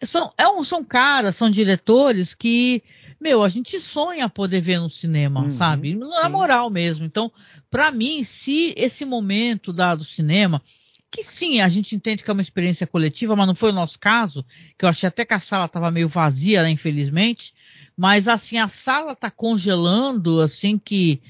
são, 0.03 0.31
é 0.37 0.47
um, 0.47 0.63
são 0.63 0.83
caras, 0.83 1.35
são 1.35 1.49
diretores 1.49 2.35
que, 2.35 2.83
meu, 3.19 3.41
a 3.41 3.49
gente 3.49 3.79
sonha 3.79 4.29
poder 4.29 4.61
ver 4.61 4.79
no 4.79 4.89
cinema, 4.89 5.41
uhum, 5.41 5.57
sabe? 5.57 5.95
Na 5.95 6.21
sim. 6.21 6.29
moral 6.29 6.69
mesmo. 6.69 7.05
Então, 7.05 7.31
para 7.71 7.89
mim, 7.91 8.23
se 8.23 8.71
esse 8.77 9.03
momento 9.03 9.73
da, 9.73 9.95
do 9.95 10.03
cinema, 10.03 10.61
que 11.13 11.23
sim, 11.23 11.61
a 11.61 11.69
gente 11.69 11.95
entende 11.95 12.23
que 12.23 12.29
é 12.29 12.33
uma 12.33 12.41
experiência 12.41 12.87
coletiva, 12.87 13.35
mas 13.35 13.45
não 13.45 13.53
foi 13.53 13.69
o 13.69 13.73
nosso 13.73 13.99
caso, 13.99 14.43
que 14.77 14.83
eu 14.83 14.89
achei 14.89 15.07
até 15.07 15.23
que 15.23 15.33
a 15.33 15.39
sala 15.39 15.65
estava 15.65 15.91
meio 15.91 16.09
vazia, 16.09 16.63
né, 16.63 16.71
infelizmente. 16.71 17.53
Mas 17.95 18.27
assim, 18.27 18.57
a 18.57 18.67
sala 18.67 19.11
está 19.11 19.29
congelando, 19.29 20.41
assim 20.41 20.79
que 20.79 21.21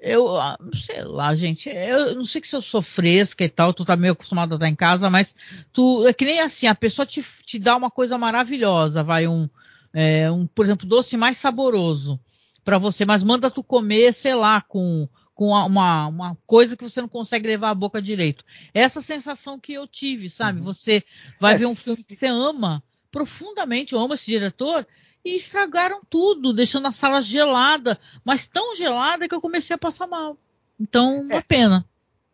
eu 0.00 0.36
ah, 0.36 0.56
sei 0.72 1.02
lá, 1.02 1.34
gente, 1.34 1.68
eu 1.68 2.14
não 2.14 2.24
sei 2.24 2.40
que 2.40 2.46
se 2.46 2.54
eu 2.54 2.62
sou 2.62 2.80
fresca 2.80 3.44
e 3.44 3.48
tal, 3.48 3.74
tu 3.74 3.84
tá 3.84 3.96
meio 3.96 4.12
acostumado 4.12 4.52
a 4.52 4.54
estar 4.54 4.68
em 4.68 4.76
casa, 4.76 5.10
mas 5.10 5.34
tu 5.72 6.06
é 6.06 6.12
que 6.12 6.24
nem 6.24 6.40
assim, 6.40 6.68
a 6.68 6.74
pessoa 6.74 7.04
te, 7.04 7.24
te 7.44 7.58
dá 7.58 7.76
uma 7.76 7.90
coisa 7.90 8.16
maravilhosa, 8.16 9.02
vai 9.02 9.26
um, 9.26 9.48
é, 9.92 10.30
um 10.30 10.46
por 10.46 10.64
exemplo, 10.64 10.86
doce 10.86 11.16
mais 11.16 11.36
saboroso 11.36 12.18
para 12.64 12.78
você, 12.78 13.04
mas 13.04 13.24
manda 13.24 13.50
tu 13.50 13.62
comer, 13.62 14.12
sei 14.12 14.34
lá, 14.36 14.60
com 14.60 15.08
com 15.34 15.48
uma, 15.48 16.06
uma 16.06 16.38
coisa 16.46 16.76
que 16.76 16.84
você 16.84 17.00
não 17.00 17.08
consegue 17.08 17.48
levar 17.48 17.70
à 17.70 17.74
boca 17.74 18.02
direito. 18.02 18.44
Essa 18.74 19.00
sensação 19.00 19.58
que 19.58 19.72
eu 19.72 19.86
tive, 19.86 20.28
sabe? 20.28 20.58
Uhum. 20.58 20.64
Você 20.64 21.02
vai 21.40 21.54
é, 21.54 21.58
ver 21.58 21.66
um 21.66 21.74
filme 21.74 22.04
que 22.04 22.14
você 22.14 22.26
ama 22.26 22.82
profundamente, 23.10 23.92
eu 23.92 24.00
amo 24.00 24.14
esse 24.14 24.26
diretor, 24.26 24.86
e 25.24 25.36
estragaram 25.36 26.00
tudo, 26.08 26.52
deixando 26.52 26.86
a 26.86 26.92
sala 26.92 27.20
gelada, 27.20 27.98
mas 28.24 28.46
tão 28.46 28.74
gelada 28.74 29.28
que 29.28 29.34
eu 29.34 29.40
comecei 29.40 29.74
a 29.74 29.78
passar 29.78 30.06
mal. 30.06 30.36
Então, 30.80 31.20
uma 31.20 31.36
é. 31.36 31.42
pena. 31.42 31.86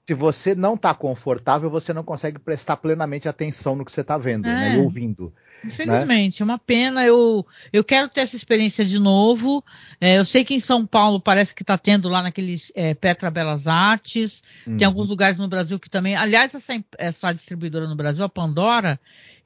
Se 0.08 0.14
você 0.14 0.54
não 0.54 0.72
está 0.72 0.94
confortável, 0.94 1.68
você 1.68 1.92
não 1.92 2.02
consegue 2.02 2.38
prestar 2.38 2.78
plenamente 2.78 3.28
atenção 3.28 3.76
no 3.76 3.84
que 3.84 3.92
você 3.92 4.00
está 4.00 4.16
vendo 4.16 4.44
né, 4.46 4.52
é. 4.52 4.70
né, 4.70 4.76
e 4.76 4.78
ouvindo. 4.78 5.34
Infelizmente, 5.62 6.40
né? 6.40 6.44
é 6.44 6.44
uma 6.50 6.58
pena. 6.58 7.04
Eu, 7.04 7.46
eu 7.70 7.84
quero 7.84 8.08
ter 8.08 8.22
essa 8.22 8.34
experiência 8.34 8.86
de 8.86 8.98
novo. 8.98 9.62
É, 10.00 10.16
eu 10.16 10.24
sei 10.24 10.46
que 10.46 10.54
em 10.54 10.60
São 10.60 10.86
Paulo 10.86 11.20
parece 11.20 11.54
que 11.54 11.62
está 11.62 11.76
tendo 11.76 12.08
lá 12.08 12.22
naqueles 12.22 12.72
é, 12.74 12.94
Petra 12.94 13.30
Belas 13.30 13.66
Artes. 13.66 14.42
Uhum. 14.66 14.78
Tem 14.78 14.86
alguns 14.86 15.10
lugares 15.10 15.36
no 15.36 15.46
Brasil 15.46 15.78
que 15.78 15.90
também. 15.90 16.16
Aliás, 16.16 16.54
essa, 16.54 16.82
essa 16.96 17.30
distribuidora 17.32 17.86
no 17.86 17.94
Brasil, 17.94 18.24
a 18.24 18.30
Pandora, 18.30 18.98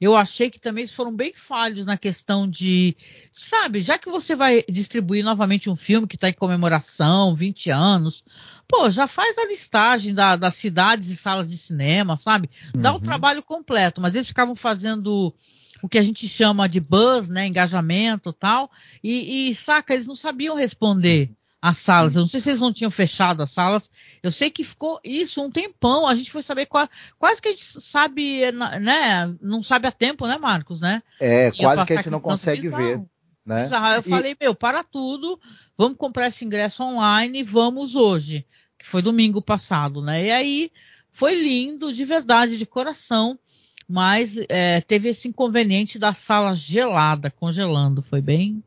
eu 0.03 0.15
achei 0.15 0.49
que 0.49 0.59
também 0.59 0.81
eles 0.81 0.93
foram 0.93 1.15
bem 1.15 1.33
falhos 1.33 1.85
na 1.85 1.97
questão 1.97 2.49
de, 2.49 2.95
sabe, 3.31 3.81
já 3.81 3.97
que 3.97 4.09
você 4.09 4.35
vai 4.35 4.63
distribuir 4.67 5.23
novamente 5.23 5.69
um 5.69 5.75
filme 5.75 6.07
que 6.07 6.15
está 6.15 6.27
em 6.27 6.33
comemoração, 6.33 7.35
20 7.35 7.69
anos, 7.69 8.23
pô, 8.67 8.89
já 8.89 9.07
faz 9.07 9.37
a 9.37 9.45
listagem 9.45 10.13
da, 10.13 10.35
das 10.35 10.55
cidades 10.55 11.09
e 11.09 11.15
salas 11.15 11.49
de 11.49 11.57
cinema, 11.57 12.17
sabe? 12.17 12.49
Dá 12.73 12.91
uhum. 12.91 12.97
o 12.97 13.01
trabalho 13.01 13.41
completo, 13.41 14.01
mas 14.01 14.13
eles 14.13 14.27
ficavam 14.27 14.55
fazendo 14.55 15.33
o 15.81 15.87
que 15.87 15.97
a 15.97 16.01
gente 16.01 16.27
chama 16.27 16.67
de 16.67 16.79
buzz, 16.79 17.29
né, 17.29 17.47
engajamento 17.47 18.33
tal, 18.33 18.71
e, 19.03 19.49
e 19.49 19.55
saca, 19.55 19.93
eles 19.93 20.07
não 20.07 20.15
sabiam 20.15 20.55
responder 20.55 21.31
as 21.63 21.77
salas. 21.77 22.17
Eu 22.17 22.23
não 22.23 22.27
sei 22.27 22.41
se 22.41 22.49
eles 22.49 22.59
não 22.59 22.73
tinham 22.73 22.91
fechado 22.91 23.41
as 23.41 23.51
salas. 23.51 23.89
Eu 24.21 24.29
sei 24.31 24.51
que 24.51 24.65
ficou 24.65 24.99
isso 25.01 25.41
um 25.41 25.49
tempão. 25.49 26.05
A 26.05 26.13
gente 26.13 26.29
foi 26.29 26.43
saber 26.43 26.65
quase 26.65 27.41
que 27.41 27.47
a 27.47 27.51
gente 27.51 27.81
sabe, 27.81 28.51
né? 28.51 29.33
Não 29.41 29.63
sabe 29.63 29.87
a 29.87 29.91
tempo, 29.91 30.27
né, 30.27 30.37
Marcos, 30.37 30.81
né? 30.81 31.01
É, 31.21 31.51
quase 31.51 31.85
que 31.85 31.93
a 31.93 31.95
gente 31.95 32.09
não 32.09 32.19
consegue 32.19 32.67
ver. 32.67 33.01
Né? 33.45 33.63
Bizarro. 33.63 33.95
Eu 33.95 34.03
e... 34.05 34.09
falei, 34.09 34.35
meu, 34.41 34.53
para 34.53 34.83
tudo, 34.83 35.39
vamos 35.77 35.97
comprar 35.97 36.27
esse 36.27 36.43
ingresso 36.43 36.83
online, 36.83 37.43
vamos 37.43 37.95
hoje. 37.95 38.45
Que 38.77 38.85
foi 38.85 39.01
domingo 39.01 39.41
passado, 39.41 40.01
né? 40.01 40.25
E 40.25 40.31
aí 40.31 40.71
foi 41.11 41.33
lindo, 41.33 41.93
de 41.93 42.03
verdade, 42.03 42.57
de 42.57 42.65
coração, 42.65 43.39
mas 43.87 44.35
é, 44.49 44.81
teve 44.81 45.07
esse 45.07 45.29
inconveniente 45.29 45.97
da 45.97 46.11
sala 46.11 46.53
gelada, 46.53 47.31
congelando. 47.31 48.01
Foi 48.01 48.19
bem. 48.19 48.61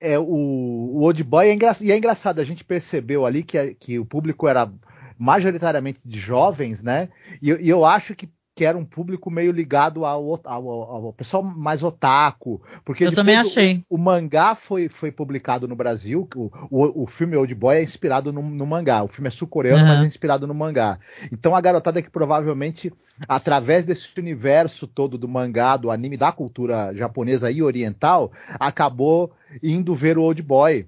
É, 0.00 0.18
o, 0.18 0.24
o 0.24 1.00
Old 1.00 1.22
Boy 1.24 1.48
é 1.48 1.54
engraçado, 1.54 1.84
e 1.86 1.92
é 1.92 1.96
engraçado, 1.96 2.40
a 2.40 2.44
gente 2.44 2.64
percebeu 2.64 3.26
ali 3.26 3.42
que, 3.42 3.74
que 3.74 3.98
o 3.98 4.06
público 4.06 4.46
era 4.46 4.72
majoritariamente 5.18 6.00
de 6.04 6.20
jovens, 6.20 6.82
né? 6.82 7.08
E, 7.42 7.50
e 7.50 7.68
eu 7.68 7.84
acho 7.84 8.14
que 8.14 8.30
que 8.58 8.64
era 8.64 8.76
um 8.76 8.84
público 8.84 9.30
meio 9.30 9.52
ligado 9.52 10.04
ao, 10.04 10.40
ao, 10.44 10.68
ao, 10.68 11.12
pessoal 11.12 11.44
mais 11.44 11.84
otaku. 11.84 12.60
Porque 12.84 13.04
Eu 13.04 13.14
também 13.14 13.36
achei. 13.36 13.84
O, 13.88 13.94
o, 13.94 13.98
mangá 14.00 14.56
foi, 14.56 14.88
foi 14.88 15.12
publicado 15.12 15.68
no 15.68 15.76
Brasil. 15.76 16.28
O, 16.34 16.50
o, 16.68 17.04
o 17.04 17.06
filme 17.06 17.36
Old 17.36 17.54
Boy 17.54 17.76
é 17.76 17.82
inspirado 17.84 18.32
no, 18.32 18.42
no 18.42 18.66
mangá. 18.66 19.04
O 19.04 19.06
filme 19.06 19.28
é 19.28 19.30
sul-coreano, 19.30 19.84
uhum. 19.84 19.88
mas 19.88 20.00
é 20.00 20.04
inspirado 20.04 20.44
no 20.44 20.54
mangá. 20.54 20.98
Então 21.30 21.54
a 21.54 21.60
garotada 21.60 22.02
que 22.02 22.10
provavelmente, 22.10 22.92
através 23.28 23.84
desse 23.84 24.08
universo 24.18 24.88
todo 24.88 25.16
do 25.16 25.28
mangá, 25.28 25.76
do 25.76 25.88
anime, 25.88 26.16
da 26.16 26.32
cultura 26.32 26.92
japonesa 26.96 27.52
e 27.52 27.62
oriental, 27.62 28.32
acabou 28.58 29.30
indo 29.62 29.94
ver 29.94 30.18
o 30.18 30.22
Old 30.22 30.42
Boy. 30.42 30.84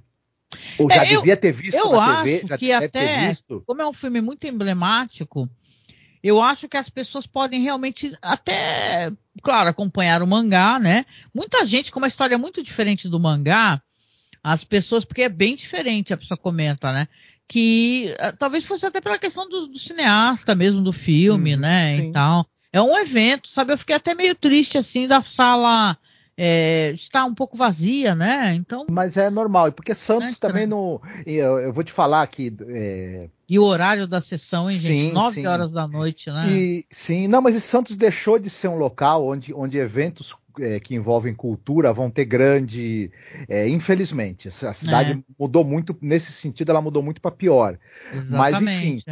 Ou 0.76 0.90
já 0.90 1.04
é, 1.04 1.08
devia 1.08 1.36
ter 1.36 1.52
visto 1.52 1.76
eu 1.76 1.92
na 1.92 2.14
acho 2.14 2.24
TV, 2.24 2.46
já 2.48 2.58
que 2.58 2.72
até, 2.72 3.32
Como 3.64 3.80
é 3.80 3.86
um 3.86 3.92
filme 3.92 4.20
muito 4.20 4.44
emblemático, 4.48 5.48
eu 6.22 6.40
acho 6.40 6.68
que 6.68 6.76
as 6.76 6.88
pessoas 6.88 7.26
podem 7.26 7.62
realmente 7.62 8.16
até, 8.20 9.10
claro, 9.42 9.70
acompanhar 9.70 10.22
o 10.22 10.26
mangá, 10.26 10.78
né? 10.78 11.06
Muita 11.34 11.64
gente, 11.64 11.90
com 11.90 11.98
uma 11.98 12.08
história 12.08 12.36
muito 12.36 12.62
diferente 12.62 13.08
do 13.08 13.18
mangá, 13.18 13.82
as 14.42 14.64
pessoas, 14.64 15.04
porque 15.04 15.22
é 15.22 15.28
bem 15.28 15.54
diferente, 15.54 16.12
a 16.12 16.16
pessoa 16.16 16.36
comenta, 16.36 16.92
né? 16.92 17.08
Que 17.48 18.14
uh, 18.20 18.36
talvez 18.36 18.64
fosse 18.64 18.86
até 18.86 19.00
pela 19.00 19.18
questão 19.18 19.48
do, 19.48 19.66
do 19.66 19.78
cineasta 19.78 20.54
mesmo, 20.54 20.82
do 20.82 20.92
filme, 20.92 21.56
hum, 21.56 21.60
né? 21.60 21.96
Sim. 21.96 22.08
E 22.08 22.12
tal. 22.12 22.46
É 22.72 22.80
um 22.80 22.96
evento, 22.96 23.48
sabe? 23.48 23.72
Eu 23.72 23.78
fiquei 23.78 23.96
até 23.96 24.14
meio 24.14 24.34
triste, 24.34 24.78
assim, 24.78 25.08
da 25.08 25.20
sala 25.20 25.98
é, 26.42 26.92
está 26.92 27.26
um 27.26 27.34
pouco 27.34 27.54
vazia, 27.54 28.14
né? 28.14 28.54
Então. 28.54 28.86
Mas 28.90 29.18
é 29.18 29.28
normal, 29.28 29.70
porque 29.72 29.94
Santos 29.94 30.36
é 30.36 30.38
também 30.38 30.66
não. 30.66 30.98
Eu, 31.26 31.58
eu, 31.58 31.70
vou 31.70 31.84
te 31.84 31.92
falar 31.92 32.26
que. 32.28 32.50
É... 32.66 33.28
E 33.50 33.58
o 33.58 33.64
horário 33.64 34.06
da 34.06 34.20
sessão, 34.20 34.70
hein, 34.70 34.76
sim, 34.76 34.86
gente? 34.86 35.12
9 35.12 35.44
horas 35.44 35.72
da 35.72 35.88
noite, 35.88 36.30
né? 36.30 36.48
E, 36.48 36.84
sim, 36.88 37.26
não, 37.26 37.42
mas 37.42 37.60
Santos 37.64 37.96
deixou 37.96 38.38
de 38.38 38.48
ser 38.48 38.68
um 38.68 38.76
local 38.76 39.26
onde, 39.26 39.52
onde 39.52 39.76
eventos 39.76 40.36
é, 40.60 40.78
que 40.78 40.94
envolvem 40.94 41.34
cultura 41.34 41.92
vão 41.92 42.08
ter 42.08 42.26
grande. 42.26 43.10
É, 43.48 43.68
infelizmente, 43.68 44.46
a 44.46 44.72
cidade 44.72 45.14
é. 45.14 45.18
mudou 45.36 45.64
muito, 45.64 45.98
nesse 46.00 46.30
sentido, 46.30 46.70
ela 46.70 46.80
mudou 46.80 47.02
muito 47.02 47.20
para 47.20 47.32
pior. 47.32 47.76
Exatamente, 48.12 48.36
mas, 48.38 48.62
enfim. 48.62 49.02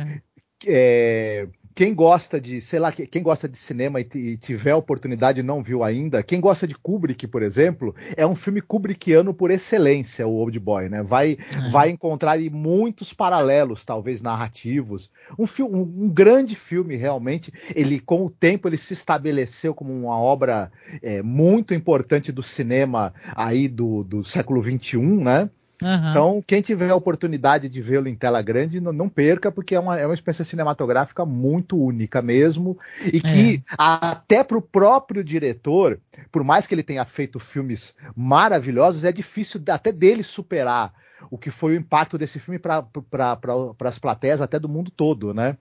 Quem 1.78 1.94
gosta 1.94 2.40
de, 2.40 2.61
sei 2.61 2.80
lá, 2.80 2.90
quem 2.90 3.23
gosta 3.23 3.49
de 3.49 3.56
cinema 3.56 4.00
e, 4.00 4.08
e, 4.12 4.37
tiver 4.37 4.73
a 4.73 4.76
oportunidade 4.76 5.38
e 5.38 5.44
não 5.44 5.62
viu 5.62 5.85
ainda, 5.85 6.25
quem 6.25 6.40
gosta 6.40 6.66
de 6.66 6.75
Kubrick, 6.75 7.28
por 7.28 7.40
exemplo, 7.40 7.94
é 8.16 8.26
um 8.26 8.35
filme 8.35 8.61
Kubrickiano 8.61 9.32
por 9.32 9.49
excelência, 9.49 10.26
o 10.26 10.32
Old 10.32 10.58
Boy, 10.58 10.88
né? 10.88 11.04
Vai, 11.04 11.38
é. 11.38 11.70
vai 11.70 11.90
encontrar 11.90 12.37
muitos 12.50 13.12
paralelos, 13.12 13.85
talvez 13.85 14.20
narrativos. 14.20 15.08
Um, 15.38 15.44
um, 15.66 15.82
um, 16.06 16.11
grande 16.11 16.56
filme, 16.56 16.97
realmente. 16.97 17.52
Ele, 17.73 18.00
com 18.00 18.26
o 18.26 18.30
tempo, 18.30 18.66
ele 18.66 18.76
se 18.76 18.94
estabeleceu 18.94 19.73
como 19.73 19.92
uma 19.92 20.18
obra 20.18 20.73
é, 21.00 21.23
muito 21.23 21.75
importante 21.75 22.32
do 22.32 22.42
cinema 22.42 23.14
aí 23.37 23.68
do, 23.68 24.02
do 24.02 24.25
século 24.25 24.61
XXI, 24.61 24.99
né? 24.99 25.49
Uhum. 25.82 26.11
Então, 26.11 26.44
quem 26.44 26.61
tiver 26.61 26.90
a 26.90 26.97
oportunidade 26.97 27.68
de 27.68 27.80
vê-lo 27.80 28.08
em 28.08 28.14
tela 28.14 28.42
grande, 28.42 28.80
não, 28.80 28.92
não, 28.92 29.08
perca, 29.08 29.50
porque 29.50 29.75
é 29.75 29.80
uma, 29.80 29.99
é 29.99 30.04
uma 30.06 30.14
experiência 30.14 30.44
cinematográfica 30.44 31.25
muito 31.25 31.78
única 31.78 32.20
mesmo. 32.20 32.76
E 33.12 33.20
que, 33.20 33.56
é. 33.56 33.75
até 33.78 34.42
para 34.42 34.58
o 34.58 34.62
próprio 34.62 35.23
diretor, 35.23 36.00
por 36.32 36.42
mais 36.42 36.66
que 36.66 36.75
ele 36.75 36.82
tenha 36.82 37.04
feito 37.04 37.38
filmes 37.38 37.94
maravilhosos, 38.16 39.04
é 39.04 39.12
difícil 39.12 39.61
até 39.68 39.92
dele 39.92 40.23
superar 40.23 40.92
o 41.30 41.38
que 41.38 41.50
foi 41.50 41.75
o 41.75 41.78
impacto 41.78 42.18
desse 42.18 42.38
filme 42.38 42.58
para 42.58 42.82
pra, 42.82 43.38
as 43.85 43.99
plateias 43.99 44.40
até 44.40 44.58
do 44.58 44.68
mundo 44.68 44.90
todo, 44.90 45.32
né? 45.32 45.56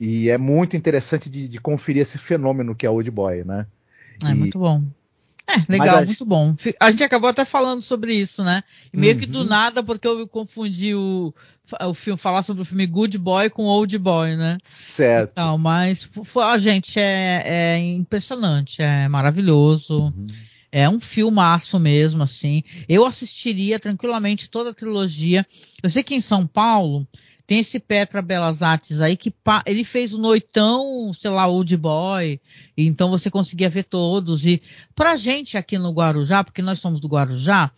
E 0.00 0.28
é 0.28 0.36
muito 0.36 0.76
interessante 0.76 1.30
de, 1.30 1.48
de 1.48 1.60
conferir 1.60 2.02
esse 2.02 2.18
fenômeno 2.18 2.74
que 2.74 2.84
é 2.84 2.90
Old 2.90 3.10
Boy, 3.10 3.44
né? 3.44 3.66
É 4.22 4.30
e, 4.30 4.34
muito 4.34 4.58
bom. 4.58 4.82
É, 5.46 5.64
legal, 5.68 5.98
a... 5.98 6.04
muito 6.04 6.24
bom. 6.24 6.54
A 6.78 6.90
gente 6.90 7.04
acabou 7.04 7.28
até 7.28 7.44
falando 7.44 7.82
sobre 7.82 8.14
isso, 8.14 8.42
né? 8.42 8.62
E 8.92 8.96
meio 8.96 9.14
uhum. 9.14 9.20
que 9.20 9.26
do 9.26 9.40
uhum. 9.40 9.44
nada, 9.44 9.82
porque 9.82 10.06
eu 10.06 10.26
confundi 10.28 10.94
o, 10.94 11.34
o 11.80 11.94
filme, 11.94 12.18
falar 12.18 12.42
sobre 12.42 12.62
o 12.62 12.64
filme 12.64 12.86
Good 12.86 13.18
Boy 13.18 13.50
com 13.50 13.64
Old 13.64 13.96
Boy, 13.98 14.36
né? 14.36 14.58
Certo. 14.62 15.32
Então, 15.32 15.58
mas, 15.58 16.08
a 16.36 16.58
gente, 16.58 16.98
é, 16.98 17.42
é 17.44 17.78
impressionante, 17.78 18.82
é 18.82 19.08
maravilhoso. 19.08 20.04
Uhum. 20.04 20.26
É 20.74 20.88
um 20.88 21.00
filmaço 21.00 21.78
mesmo, 21.78 22.22
assim. 22.22 22.62
Eu 22.88 23.04
assistiria 23.04 23.78
tranquilamente 23.78 24.48
toda 24.48 24.70
a 24.70 24.74
trilogia. 24.74 25.46
Eu 25.82 25.90
sei 25.90 26.02
que 26.02 26.14
em 26.14 26.20
São 26.22 26.46
Paulo 26.46 27.06
tem 27.52 27.58
esse 27.58 27.78
Petra 27.78 28.22
Belas 28.22 28.62
Artes 28.62 29.02
aí 29.02 29.14
que 29.14 29.30
ele 29.66 29.84
fez 29.84 30.14
o 30.14 30.18
Noitão, 30.18 31.12
sei 31.12 31.30
lá, 31.30 31.46
Old 31.46 31.76
Boy, 31.76 32.40
então 32.74 33.10
você 33.10 33.30
conseguia 33.30 33.68
ver 33.68 33.84
todos. 33.84 34.46
E 34.46 34.62
pra 34.94 35.16
gente 35.16 35.58
aqui 35.58 35.76
no 35.76 35.92
Guarujá, 35.92 36.42
porque 36.42 36.62
nós 36.62 36.78
somos 36.78 36.98
do 36.98 37.08
Guarujá, 37.08 37.70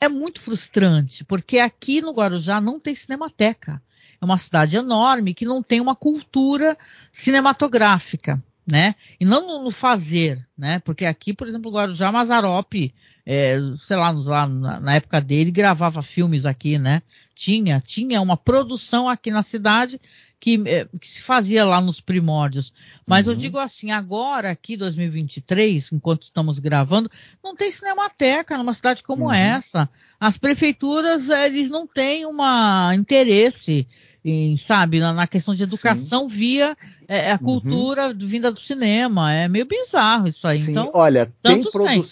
é 0.00 0.08
muito 0.08 0.40
frustrante, 0.40 1.24
porque 1.24 1.60
aqui 1.60 2.00
no 2.00 2.10
Guarujá 2.10 2.60
não 2.60 2.80
tem 2.80 2.92
cinemateca. 2.92 3.80
É 4.20 4.24
uma 4.24 4.36
cidade 4.36 4.76
enorme 4.76 5.32
que 5.32 5.44
não 5.44 5.62
tem 5.62 5.80
uma 5.80 5.94
cultura 5.94 6.76
cinematográfica, 7.12 8.42
né? 8.66 8.96
E 9.20 9.24
não 9.24 9.62
no 9.62 9.70
fazer, 9.70 10.44
né? 10.58 10.80
Porque 10.80 11.04
aqui, 11.04 11.32
por 11.32 11.46
exemplo, 11.46 11.70
o 11.70 11.74
Guarujá 11.74 12.10
Mazarope, 12.10 12.92
é, 13.24 13.60
sei 13.78 13.96
lá, 13.96 14.10
lá 14.10 14.48
na, 14.48 14.80
na 14.80 14.94
época 14.96 15.20
dele, 15.20 15.52
gravava 15.52 16.02
filmes 16.02 16.44
aqui, 16.44 16.78
né? 16.78 17.00
Tinha, 17.34 17.80
tinha 17.80 18.20
uma 18.20 18.36
produção 18.36 19.08
aqui 19.08 19.30
na 19.30 19.42
cidade 19.42 20.00
que, 20.44 20.62
eh, 20.66 20.86
que 21.00 21.10
se 21.10 21.22
fazia 21.22 21.64
lá 21.64 21.80
nos 21.80 22.00
primórdios. 22.00 22.72
Mas 23.06 23.26
uhum. 23.26 23.32
eu 23.32 23.38
digo 23.38 23.58
assim, 23.58 23.90
agora 23.90 24.50
aqui 24.50 24.76
2023, 24.76 25.90
enquanto 25.92 26.24
estamos 26.24 26.58
gravando, 26.58 27.10
não 27.42 27.56
tem 27.56 27.70
cinemateca 27.70 28.58
numa 28.58 28.74
cidade 28.74 29.02
como 29.02 29.24
uhum. 29.24 29.32
essa. 29.32 29.88
As 30.20 30.36
prefeituras, 30.36 31.30
eles 31.30 31.70
não 31.70 31.86
têm 31.86 32.26
uma 32.26 32.94
interesse 32.94 33.86
em, 34.24 34.56
sabe, 34.56 35.00
na, 35.00 35.12
na, 35.12 35.26
questão 35.26 35.54
de 35.54 35.62
educação 35.62 36.28
Sim. 36.28 36.36
via 36.36 36.76
é, 37.06 37.30
a 37.30 37.34
uhum. 37.34 37.38
cultura 37.38 38.08
uhum. 38.08 38.18
vinda 38.18 38.50
do 38.50 38.58
cinema. 38.60 39.32
É 39.32 39.48
meio 39.48 39.66
bizarro 39.66 40.28
isso 40.28 40.46
aí. 40.46 40.58
Sim, 40.58 40.70
então, 40.70 40.90
olha, 40.94 41.32
tem 41.42 41.62
produção 41.62 41.86
tem 41.86 42.02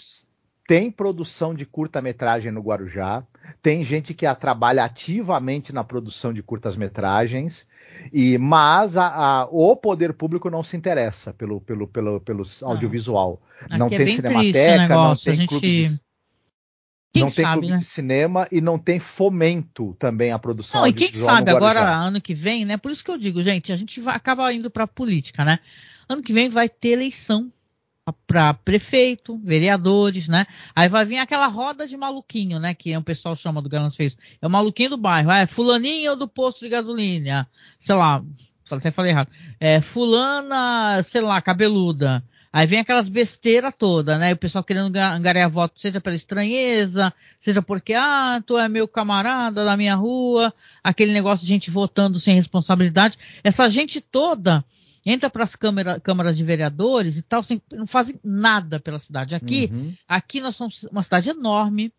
produção 0.91 1.53
de 1.53 1.65
curta-metragem 1.65 2.51
no 2.51 2.61
Guarujá, 2.61 3.25
tem 3.61 3.83
gente 3.83 4.13
que 4.13 4.25
a 4.25 4.33
trabalha 4.33 4.83
ativamente 4.83 5.73
na 5.73 5.83
produção 5.83 6.31
de 6.31 6.41
curtas-metragens, 6.41 7.67
e 8.11 8.37
mas 8.37 8.95
a, 8.95 9.07
a, 9.07 9.45
o 9.51 9.75
poder 9.75 10.13
público 10.13 10.49
não 10.49 10.63
se 10.63 10.77
interessa 10.77 11.33
pelo, 11.33 11.59
pelo, 11.61 11.87
pelo, 11.87 12.19
pelo 12.21 12.43
audiovisual. 12.61 13.41
Não 13.69 13.89
tem 13.89 14.01
é 14.01 14.07
cinemateca, 14.07 14.95
não 14.95 15.15
tem 15.15 15.35
gente... 15.35 15.49
clube 15.49 15.87
de, 15.87 15.99
quem 17.13 17.21
não 17.23 17.29
tem 17.29 17.45
sabe, 17.45 17.59
clube 17.59 17.73
né? 17.73 17.77
de 17.77 17.85
cinema 17.85 18.47
e 18.51 18.59
não 18.59 18.79
tem 18.79 18.99
fomento 18.99 19.93
também 19.99 20.31
à 20.31 20.39
produção 20.39 20.81
não, 20.81 20.87
e 20.87 20.93
quem 20.93 21.13
sabe 21.13 21.51
agora, 21.51 21.95
ano 21.95 22.19
que 22.19 22.33
vem, 22.33 22.65
né? 22.65 22.75
Por 22.75 22.91
isso 22.91 23.03
que 23.03 23.11
eu 23.11 23.17
digo, 23.17 23.39
gente, 23.41 23.71
a 23.71 23.75
gente 23.75 24.01
vai, 24.01 24.15
acaba 24.15 24.51
indo 24.51 24.69
para 24.71 24.87
política, 24.87 25.45
né? 25.45 25.59
Ano 26.09 26.23
que 26.23 26.33
vem 26.33 26.49
vai 26.49 26.67
ter 26.67 26.89
eleição 26.89 27.51
para 28.27 28.53
prefeito, 28.53 29.37
vereadores, 29.37 30.27
né? 30.27 30.45
Aí 30.75 30.89
vai 30.89 31.05
vir 31.05 31.17
aquela 31.17 31.47
roda 31.47 31.87
de 31.87 31.95
maluquinho, 31.95 32.59
né? 32.59 32.73
Que 32.73 32.95
o 32.97 33.01
pessoal 33.01 33.35
chama 33.35 33.61
do 33.61 33.69
Ganas 33.69 33.95
Fez. 33.95 34.17
É 34.41 34.47
o 34.47 34.49
maluquinho 34.49 34.91
do 34.91 34.97
bairro. 34.97 35.29
Ah, 35.29 35.39
é 35.39 35.47
fulaninho 35.47 36.15
do 36.15 36.27
posto 36.27 36.59
de 36.59 36.69
gasolina. 36.69 37.47
Sei 37.79 37.95
lá, 37.95 38.23
até 38.69 38.91
falei 38.91 39.11
errado. 39.11 39.29
É 39.59 39.79
fulana, 39.79 41.01
sei 41.03 41.21
lá, 41.21 41.41
cabeluda. 41.41 42.23
Aí 42.51 42.67
vem 42.67 42.79
aquelas 42.79 43.09
besteiras 43.09 43.73
todas, 43.75 44.19
né? 44.19 44.33
O 44.33 44.37
pessoal 44.37 44.63
querendo 44.63 44.95
angariar 44.95 45.49
voto, 45.49 45.79
seja 45.79 45.99
pela 45.99 46.15
estranheza, 46.15 47.11
seja 47.39 47.63
porque, 47.63 47.95
ah, 47.95 48.43
tu 48.45 48.59
é 48.59 48.69
meu 48.69 48.87
camarada 48.87 49.65
da 49.65 49.75
minha 49.75 49.95
rua, 49.95 50.53
aquele 50.83 51.13
negócio 51.13 51.43
de 51.43 51.51
gente 51.51 51.71
votando 51.71 52.19
sem 52.19 52.35
responsabilidade. 52.35 53.17
Essa 53.43 53.67
gente 53.69 53.99
toda 53.99 54.63
entra 55.05 55.29
para 55.29 55.43
as 55.43 55.55
câmaras 55.55 56.37
de 56.37 56.43
vereadores 56.43 57.17
e 57.17 57.21
tal, 57.21 57.43
sem, 57.43 57.61
não 57.71 57.85
fazem 57.87 58.19
nada 58.23 58.79
pela 58.79 58.99
cidade. 58.99 59.35
Aqui, 59.35 59.69
uhum. 59.71 59.93
aqui 60.07 60.39
nós 60.39 60.55
somos 60.55 60.83
uma 60.83 61.03
cidade 61.03 61.29
enorme, 61.29 61.93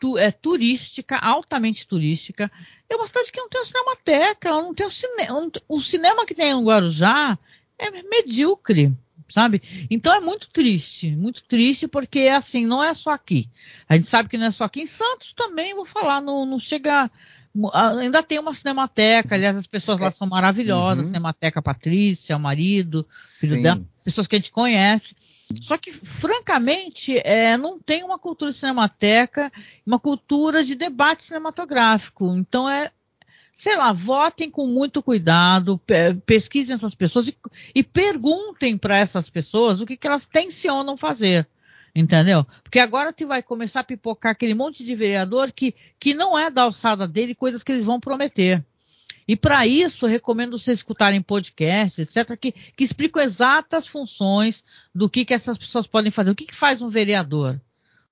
tu, 0.00 0.16
é 0.18 0.30
turística, 0.30 1.16
altamente 1.16 1.86
turística. 1.86 2.50
É 2.88 2.96
uma 2.96 3.06
cidade 3.06 3.32
que 3.32 3.40
não 3.40 3.48
tem 3.48 3.60
uma 3.60 3.66
cinemateca, 3.66 4.50
não 4.50 4.74
tem 4.74 4.86
o 4.86 4.90
cinema. 4.90 5.50
O 5.68 5.80
cinema 5.80 6.26
que 6.26 6.34
tem 6.34 6.50
em 6.50 6.64
Guarujá 6.64 7.38
é 7.78 7.90
medíocre. 8.02 8.92
sabe? 9.28 9.62
Então 9.90 10.14
é 10.14 10.20
muito 10.20 10.48
triste, 10.50 11.10
muito 11.10 11.44
triste 11.44 11.88
porque 11.88 12.20
assim 12.28 12.66
não 12.66 12.82
é 12.82 12.94
só 12.94 13.10
aqui. 13.10 13.48
A 13.88 13.96
gente 13.96 14.06
sabe 14.06 14.28
que 14.28 14.38
não 14.38 14.46
é 14.46 14.50
só 14.50 14.64
aqui. 14.64 14.82
Em 14.82 14.86
Santos 14.86 15.32
também 15.32 15.74
vou 15.74 15.84
falar, 15.84 16.20
não, 16.20 16.46
não 16.46 16.58
chega 16.58 17.10
Ainda 18.00 18.22
tem 18.22 18.38
uma 18.38 18.52
cinemateca, 18.52 19.36
aliás, 19.36 19.56
as 19.56 19.66
pessoas 19.66 20.00
lá 20.00 20.08
é. 20.08 20.10
são 20.10 20.26
maravilhosas, 20.26 21.06
uhum. 21.06 21.12
Cinemateca 21.12 21.62
Patrícia, 21.62 22.36
o 22.36 22.40
marido, 22.40 23.06
filho 23.38 23.56
Sim. 23.56 23.62
dela, 23.62 23.82
pessoas 24.02 24.26
que 24.26 24.34
a 24.34 24.38
gente 24.38 24.50
conhece. 24.50 25.14
Só 25.60 25.78
que, 25.78 25.92
francamente, 25.92 27.16
é, 27.18 27.56
não 27.56 27.78
tem 27.78 28.02
uma 28.02 28.18
cultura 28.18 28.50
de 28.50 28.56
cinemateca, 28.56 29.52
uma 29.86 30.00
cultura 30.00 30.64
de 30.64 30.74
debate 30.74 31.24
cinematográfico. 31.24 32.34
Então 32.34 32.68
é, 32.68 32.90
sei 33.54 33.76
lá, 33.76 33.92
votem 33.92 34.50
com 34.50 34.66
muito 34.66 35.02
cuidado, 35.02 35.80
pesquisem 36.26 36.74
essas 36.74 36.94
pessoas 36.94 37.28
e, 37.28 37.36
e 37.74 37.82
perguntem 37.84 38.76
para 38.76 38.98
essas 38.98 39.30
pessoas 39.30 39.80
o 39.80 39.86
que, 39.86 39.96
que 39.96 40.06
elas 40.06 40.26
tensionam 40.26 40.96
fazer. 40.96 41.46
Entendeu? 41.94 42.44
Porque 42.62 42.80
agora 42.80 43.12
te 43.12 43.24
vai 43.24 43.42
começar 43.42 43.80
a 43.80 43.84
pipocar 43.84 44.32
aquele 44.32 44.54
monte 44.54 44.84
de 44.84 44.94
vereador 44.96 45.52
que, 45.52 45.74
que 45.98 46.12
não 46.12 46.36
é 46.36 46.50
da 46.50 46.62
alçada 46.62 47.06
dele, 47.06 47.34
coisas 47.34 47.62
que 47.62 47.70
eles 47.70 47.84
vão 47.84 48.00
prometer. 48.00 48.64
E 49.26 49.36
para 49.36 49.66
isso, 49.66 50.06
recomendo 50.06 50.58
vocês 50.58 50.78
escutarem 50.78 51.22
podcasts, 51.22 51.98
etc., 51.98 52.36
que, 52.36 52.52
que 52.52 52.84
explicam 52.84 53.22
exatas 53.22 53.86
funções 53.86 54.62
do 54.94 55.08
que, 55.08 55.24
que 55.24 55.32
essas 55.32 55.56
pessoas 55.56 55.86
podem 55.86 56.10
fazer. 56.10 56.30
O 56.30 56.34
que, 56.34 56.46
que 56.46 56.54
faz 56.54 56.82
um 56.82 56.90
vereador? 56.90 57.60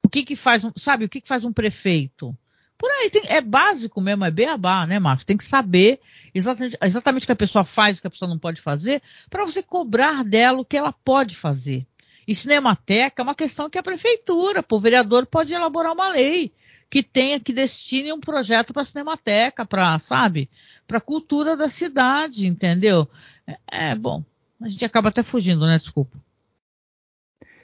O 0.03 0.09
que, 0.09 0.23
que 0.23 0.37
faz 0.37 0.65
um, 0.65 0.73
sabe, 0.77 1.05
o 1.05 1.09
que, 1.09 1.21
que 1.21 1.29
faz 1.29 1.45
um 1.45 1.53
prefeito? 1.53 2.37
Por 2.79 2.91
aí, 2.91 3.11
tem, 3.11 3.23
é 3.27 3.41
básico 3.41 4.01
mesmo, 4.01 4.25
é 4.25 4.31
beabá, 4.31 4.87
né, 4.87 4.99
Marcos? 4.99 5.25
Tem 5.25 5.37
que 5.37 5.45
saber 5.45 6.01
exatamente, 6.35 6.77
exatamente 6.83 7.23
o 7.23 7.27
que 7.27 7.33
a 7.33 7.37
pessoa 7.37 7.65
faz, 7.65 7.99
o 7.99 8.01
que 8.01 8.07
a 8.07 8.11
pessoa 8.11 8.29
não 8.29 8.39
pode 8.39 8.61
fazer, 8.61 9.03
para 9.29 9.45
você 9.45 9.63
cobrar 9.63 10.25
dela 10.25 10.61
o 10.61 10.65
que 10.65 10.77
ela 10.77 10.93
pode 10.93 11.37
fazer. 11.37 11.87
E 12.27 12.35
cinemateca 12.35 13.21
é 13.21 13.25
uma 13.25 13.35
questão 13.35 13.69
que 13.69 13.79
a 13.79 13.83
prefeitura, 13.83 14.65
o 14.71 14.81
vereador 14.81 15.27
pode 15.27 15.53
elaborar 15.53 15.93
uma 15.93 16.09
lei 16.09 16.53
que 16.89 17.03
tenha, 17.03 17.41
que 17.41 17.53
destine 17.53 18.13
um 18.13 18.21
projeto 18.21 18.73
para 18.73 18.83
a 18.83 18.85
cinemateca, 18.85 19.65
para, 19.65 19.99
sabe, 19.99 20.51
para 20.87 20.99
a 20.99 21.01
cultura 21.01 21.57
da 21.57 21.69
cidade, 21.69 22.47
entendeu? 22.47 23.09
É, 23.47 23.91
é, 23.91 23.95
bom, 23.95 24.23
a 24.61 24.69
gente 24.69 24.85
acaba 24.85 25.09
até 25.09 25.23
fugindo, 25.23 25.67
né? 25.67 25.79
Desculpa. 25.79 26.19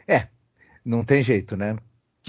É, 0.08 0.28
não 0.84 1.04
tem 1.04 1.22
jeito, 1.22 1.56
né? 1.56 1.76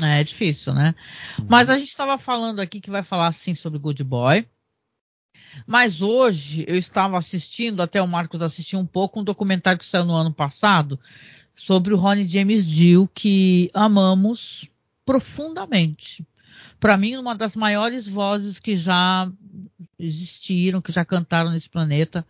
É, 0.02 0.20
é 0.20 0.24
difícil, 0.24 0.74
né? 0.74 0.94
Uhum. 1.40 1.48
Mas 1.50 1.70
a 1.70 1.78
gente 1.78 1.90
estava 1.90 2.18
falando 2.18 2.60
aqui 2.60 2.82
que 2.82 2.92
vai 2.92 3.02
falar 3.02 3.28
assim 3.28 3.56
sobre 3.56 3.80
Good 3.80 4.04
Boy. 4.04 4.46
Mas 5.66 6.02
hoje 6.02 6.66
eu 6.68 6.76
estava 6.76 7.18
assistindo, 7.18 7.82
até 7.82 8.02
o 8.02 8.08
Marcos 8.08 8.42
assistiu 8.42 8.78
um 8.78 8.86
pouco, 8.86 9.22
um 9.22 9.24
documentário 9.24 9.80
que 9.80 9.86
saiu 9.86 10.06
no 10.06 10.14
ano 10.14 10.34
passado 10.34 11.00
sobre 11.60 11.94
o 11.94 11.98
Ronnie 11.98 12.26
James 12.26 12.66
Dio, 12.66 13.10
que 13.14 13.70
amamos 13.74 14.66
profundamente. 15.06 16.26
Para 16.80 16.98
mim, 16.98 17.18
uma 17.18 17.36
das 17.36 17.54
maiores 17.54 18.08
vozes 18.08 18.60
que 18.60 18.78
já 18.78 19.30
existiram, 20.00 20.82
que 20.82 20.94
já 20.94 21.04
cantaram 21.04 21.52
nesse 21.52 21.70
planeta, 21.70 22.26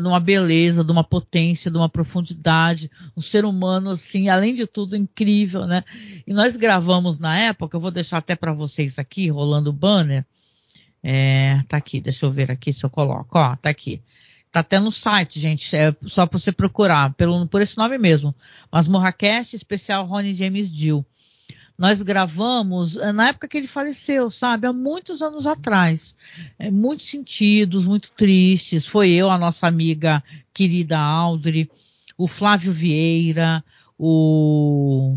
numa 0.00 0.18
beleza, 0.18 0.82
de 0.82 0.90
uma 0.90 1.04
potência, 1.04 1.70
de 1.70 1.76
uma 1.76 1.88
profundidade, 1.88 2.90
um 3.14 3.20
ser 3.20 3.44
humano 3.44 3.90
assim, 3.90 4.30
além 4.30 4.54
de 4.54 4.66
tudo 4.66 4.96
incrível, 4.96 5.66
né? 5.66 5.84
E 6.26 6.32
nós 6.32 6.56
gravamos 6.56 7.18
na 7.18 7.38
época, 7.38 7.76
eu 7.76 7.80
vou 7.80 7.90
deixar 7.90 8.18
até 8.18 8.34
para 8.34 8.54
vocês 8.54 8.98
aqui, 8.98 9.28
rolando 9.28 9.68
o 9.68 9.74
banner. 9.74 10.24
É, 11.02 11.62
tá 11.68 11.76
aqui, 11.76 12.00
deixa 12.00 12.24
eu 12.24 12.30
ver 12.30 12.50
aqui 12.50 12.72
se 12.72 12.84
eu 12.84 12.88
coloco, 12.88 13.38
ó, 13.38 13.54
tá 13.56 13.68
aqui. 13.68 14.00
Tá 14.52 14.60
até 14.60 14.78
no 14.78 14.92
site, 14.92 15.40
gente. 15.40 15.74
É 15.74 15.96
só 16.06 16.28
você 16.30 16.52
procurar 16.52 17.14
pelo, 17.14 17.48
por 17.48 17.62
esse 17.62 17.78
nome 17.78 17.96
mesmo. 17.96 18.34
Mas 18.70 18.86
Morracast 18.86 19.56
especial 19.56 20.04
Ronnie 20.04 20.34
James 20.34 20.70
Dio. 20.70 21.04
Nós 21.78 22.02
gravamos 22.02 22.98
eh, 22.98 23.12
na 23.12 23.28
época 23.28 23.48
que 23.48 23.56
ele 23.56 23.66
faleceu, 23.66 24.30
sabe? 24.30 24.66
Há 24.66 24.72
muitos 24.72 25.22
anos 25.22 25.46
atrás. 25.46 26.14
É, 26.58 26.70
muitos 26.70 27.08
sentidos, 27.08 27.86
muito 27.86 28.10
tristes. 28.12 28.86
Foi 28.86 29.10
eu, 29.10 29.30
a 29.30 29.38
nossa 29.38 29.66
amiga 29.66 30.22
querida 30.52 30.98
Audrey, 30.98 31.70
o 32.18 32.28
Flávio 32.28 32.72
Vieira, 32.72 33.64
o 33.98 35.16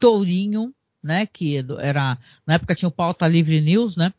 Tourinho, 0.00 0.74
né? 1.00 1.24
Que 1.24 1.64
era, 1.78 2.18
na 2.44 2.54
época 2.54 2.74
tinha 2.74 2.88
o 2.88 2.92
Pauta 2.92 3.28
Livre 3.28 3.60
News, 3.60 3.96
né? 3.96 4.12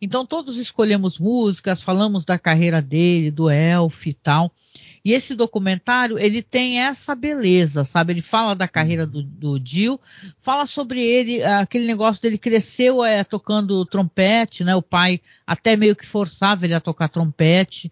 Então 0.00 0.24
todos 0.24 0.56
escolhemos 0.56 1.18
músicas, 1.18 1.82
falamos 1.82 2.24
da 2.24 2.38
carreira 2.38 2.80
dele, 2.80 3.30
do 3.30 3.50
Elf 3.50 4.06
e 4.06 4.14
tal. 4.14 4.50
E 5.04 5.12
esse 5.12 5.34
documentário, 5.34 6.18
ele 6.18 6.42
tem 6.42 6.80
essa 6.80 7.14
beleza, 7.14 7.84
sabe? 7.84 8.12
Ele 8.12 8.22
fala 8.22 8.54
da 8.54 8.68
carreira 8.68 9.06
do, 9.06 9.22
do 9.22 9.58
Dio, 9.58 9.98
fala 10.42 10.66
sobre 10.66 11.02
ele, 11.02 11.42
aquele 11.42 11.86
negócio 11.86 12.20
dele 12.20 12.36
cresceu 12.36 13.02
é, 13.02 13.24
tocando 13.24 13.84
trompete, 13.86 14.62
né? 14.62 14.74
O 14.74 14.82
pai 14.82 15.20
até 15.46 15.74
meio 15.74 15.96
que 15.96 16.06
forçava 16.06 16.66
ele 16.66 16.74
a 16.74 16.80
tocar 16.80 17.08
trompete 17.08 17.90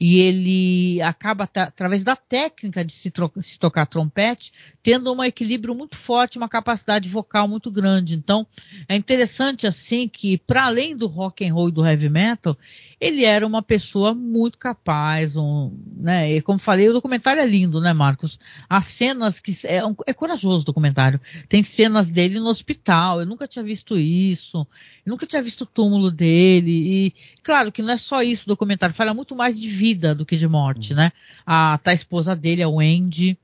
e 0.00 0.18
ele 0.18 1.02
acaba, 1.02 1.44
através 1.44 2.02
da 2.02 2.16
técnica 2.16 2.82
de 2.82 2.90
se, 2.90 3.12
se, 3.42 3.58
tocar 3.58 3.84
trompete, 3.84 4.50
tendo 4.82 5.12
um 5.12 5.22
equilíbrio 5.22 5.74
muito 5.74 5.98
forte, 5.98 6.38
uma 6.38 6.48
capacidade 6.48 7.06
vocal 7.06 7.46
muito 7.46 7.70
grande. 7.70 8.14
Então, 8.14 8.46
é 8.88 8.96
interessante 8.96 9.66
assim 9.66 10.08
que, 10.08 10.38
para 10.38 10.64
além 10.64 10.96
do 10.96 11.06
rock 11.06 11.46
and 11.46 11.52
roll 11.52 11.68
e 11.68 11.72
do 11.72 11.86
heavy 11.86 12.08
metal, 12.08 12.56
ele 13.00 13.24
era 13.24 13.46
uma 13.46 13.62
pessoa 13.62 14.14
muito 14.14 14.58
capaz, 14.58 15.34
um, 15.34 15.74
né? 15.96 16.34
E 16.34 16.42
como 16.42 16.58
falei, 16.58 16.88
o 16.90 16.92
documentário 16.92 17.40
é 17.40 17.46
lindo, 17.46 17.80
né, 17.80 17.94
Marcos? 17.94 18.38
As 18.68 18.84
cenas 18.84 19.40
que 19.40 19.52
é, 19.64 19.84
um, 19.84 19.94
é 20.06 20.12
corajoso 20.12 20.60
o 20.60 20.64
documentário. 20.64 21.18
Tem 21.48 21.62
cenas 21.62 22.10
dele 22.10 22.38
no 22.38 22.48
hospital. 22.48 23.20
Eu 23.20 23.26
nunca 23.26 23.48
tinha 23.48 23.64
visto 23.64 23.98
isso. 23.98 24.66
Eu 25.06 25.10
nunca 25.12 25.24
tinha 25.26 25.40
visto 25.40 25.62
o 25.62 25.66
túmulo 25.66 26.10
dele. 26.10 26.70
E 27.06 27.14
claro 27.42 27.72
que 27.72 27.80
não 27.80 27.94
é 27.94 27.96
só 27.96 28.22
isso 28.22 28.44
o 28.44 28.48
documentário. 28.48 28.94
Fala 28.94 29.14
muito 29.14 29.34
mais 29.34 29.58
de 29.58 29.68
vida 29.68 30.14
do 30.14 30.26
que 30.26 30.36
de 30.36 30.46
morte, 30.46 30.92
né? 30.92 31.10
A, 31.46 31.78
tá 31.78 31.92
a 31.92 31.94
esposa 31.94 32.36
dele, 32.36 32.62
a 32.62 32.68
Wendy. 32.68 33.38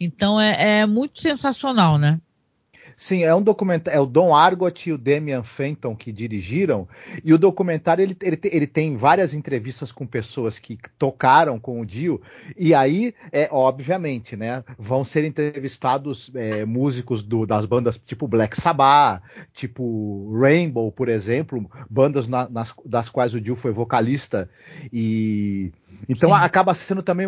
Então 0.00 0.40
é, 0.40 0.80
é 0.80 0.86
muito 0.86 1.20
sensacional, 1.20 1.98
né? 1.98 2.18
Sim, 2.96 3.24
é 3.24 3.34
um 3.34 3.42
documentário. 3.42 3.96
É 3.96 4.00
o 4.00 4.06
Don 4.06 4.34
Argot 4.34 4.88
e 4.88 4.92
o 4.92 4.98
Damian 4.98 5.42
Fenton 5.42 5.94
que 5.94 6.12
dirigiram. 6.12 6.88
E 7.24 7.32
o 7.32 7.38
documentário 7.38 8.02
ele, 8.02 8.16
ele, 8.22 8.38
ele, 8.44 8.66
tem 8.66 8.96
várias 8.96 9.34
entrevistas 9.34 9.92
com 9.92 10.06
pessoas 10.06 10.58
que 10.58 10.78
tocaram 10.98 11.58
com 11.58 11.80
o 11.80 11.86
Dio. 11.86 12.20
E 12.56 12.74
aí, 12.74 13.14
é 13.30 13.48
obviamente, 13.50 14.36
né? 14.36 14.64
Vão 14.78 15.04
ser 15.04 15.24
entrevistados 15.24 16.30
é, 16.34 16.64
músicos 16.64 17.22
do, 17.22 17.46
das 17.46 17.66
bandas 17.66 17.98
tipo 18.04 18.28
Black 18.28 18.60
Sabbath, 18.60 19.22
tipo 19.52 20.32
Rainbow, 20.38 20.90
por 20.92 21.08
exemplo, 21.08 21.70
bandas 21.90 22.28
na, 22.28 22.48
nas, 22.48 22.74
das 22.84 23.08
quais 23.08 23.34
o 23.34 23.40
Dio 23.40 23.56
foi 23.56 23.72
vocalista. 23.72 24.48
E 24.92 25.72
então 26.08 26.30
Sim. 26.30 26.36
acaba 26.36 26.74
sendo 26.74 27.02
também 27.02 27.26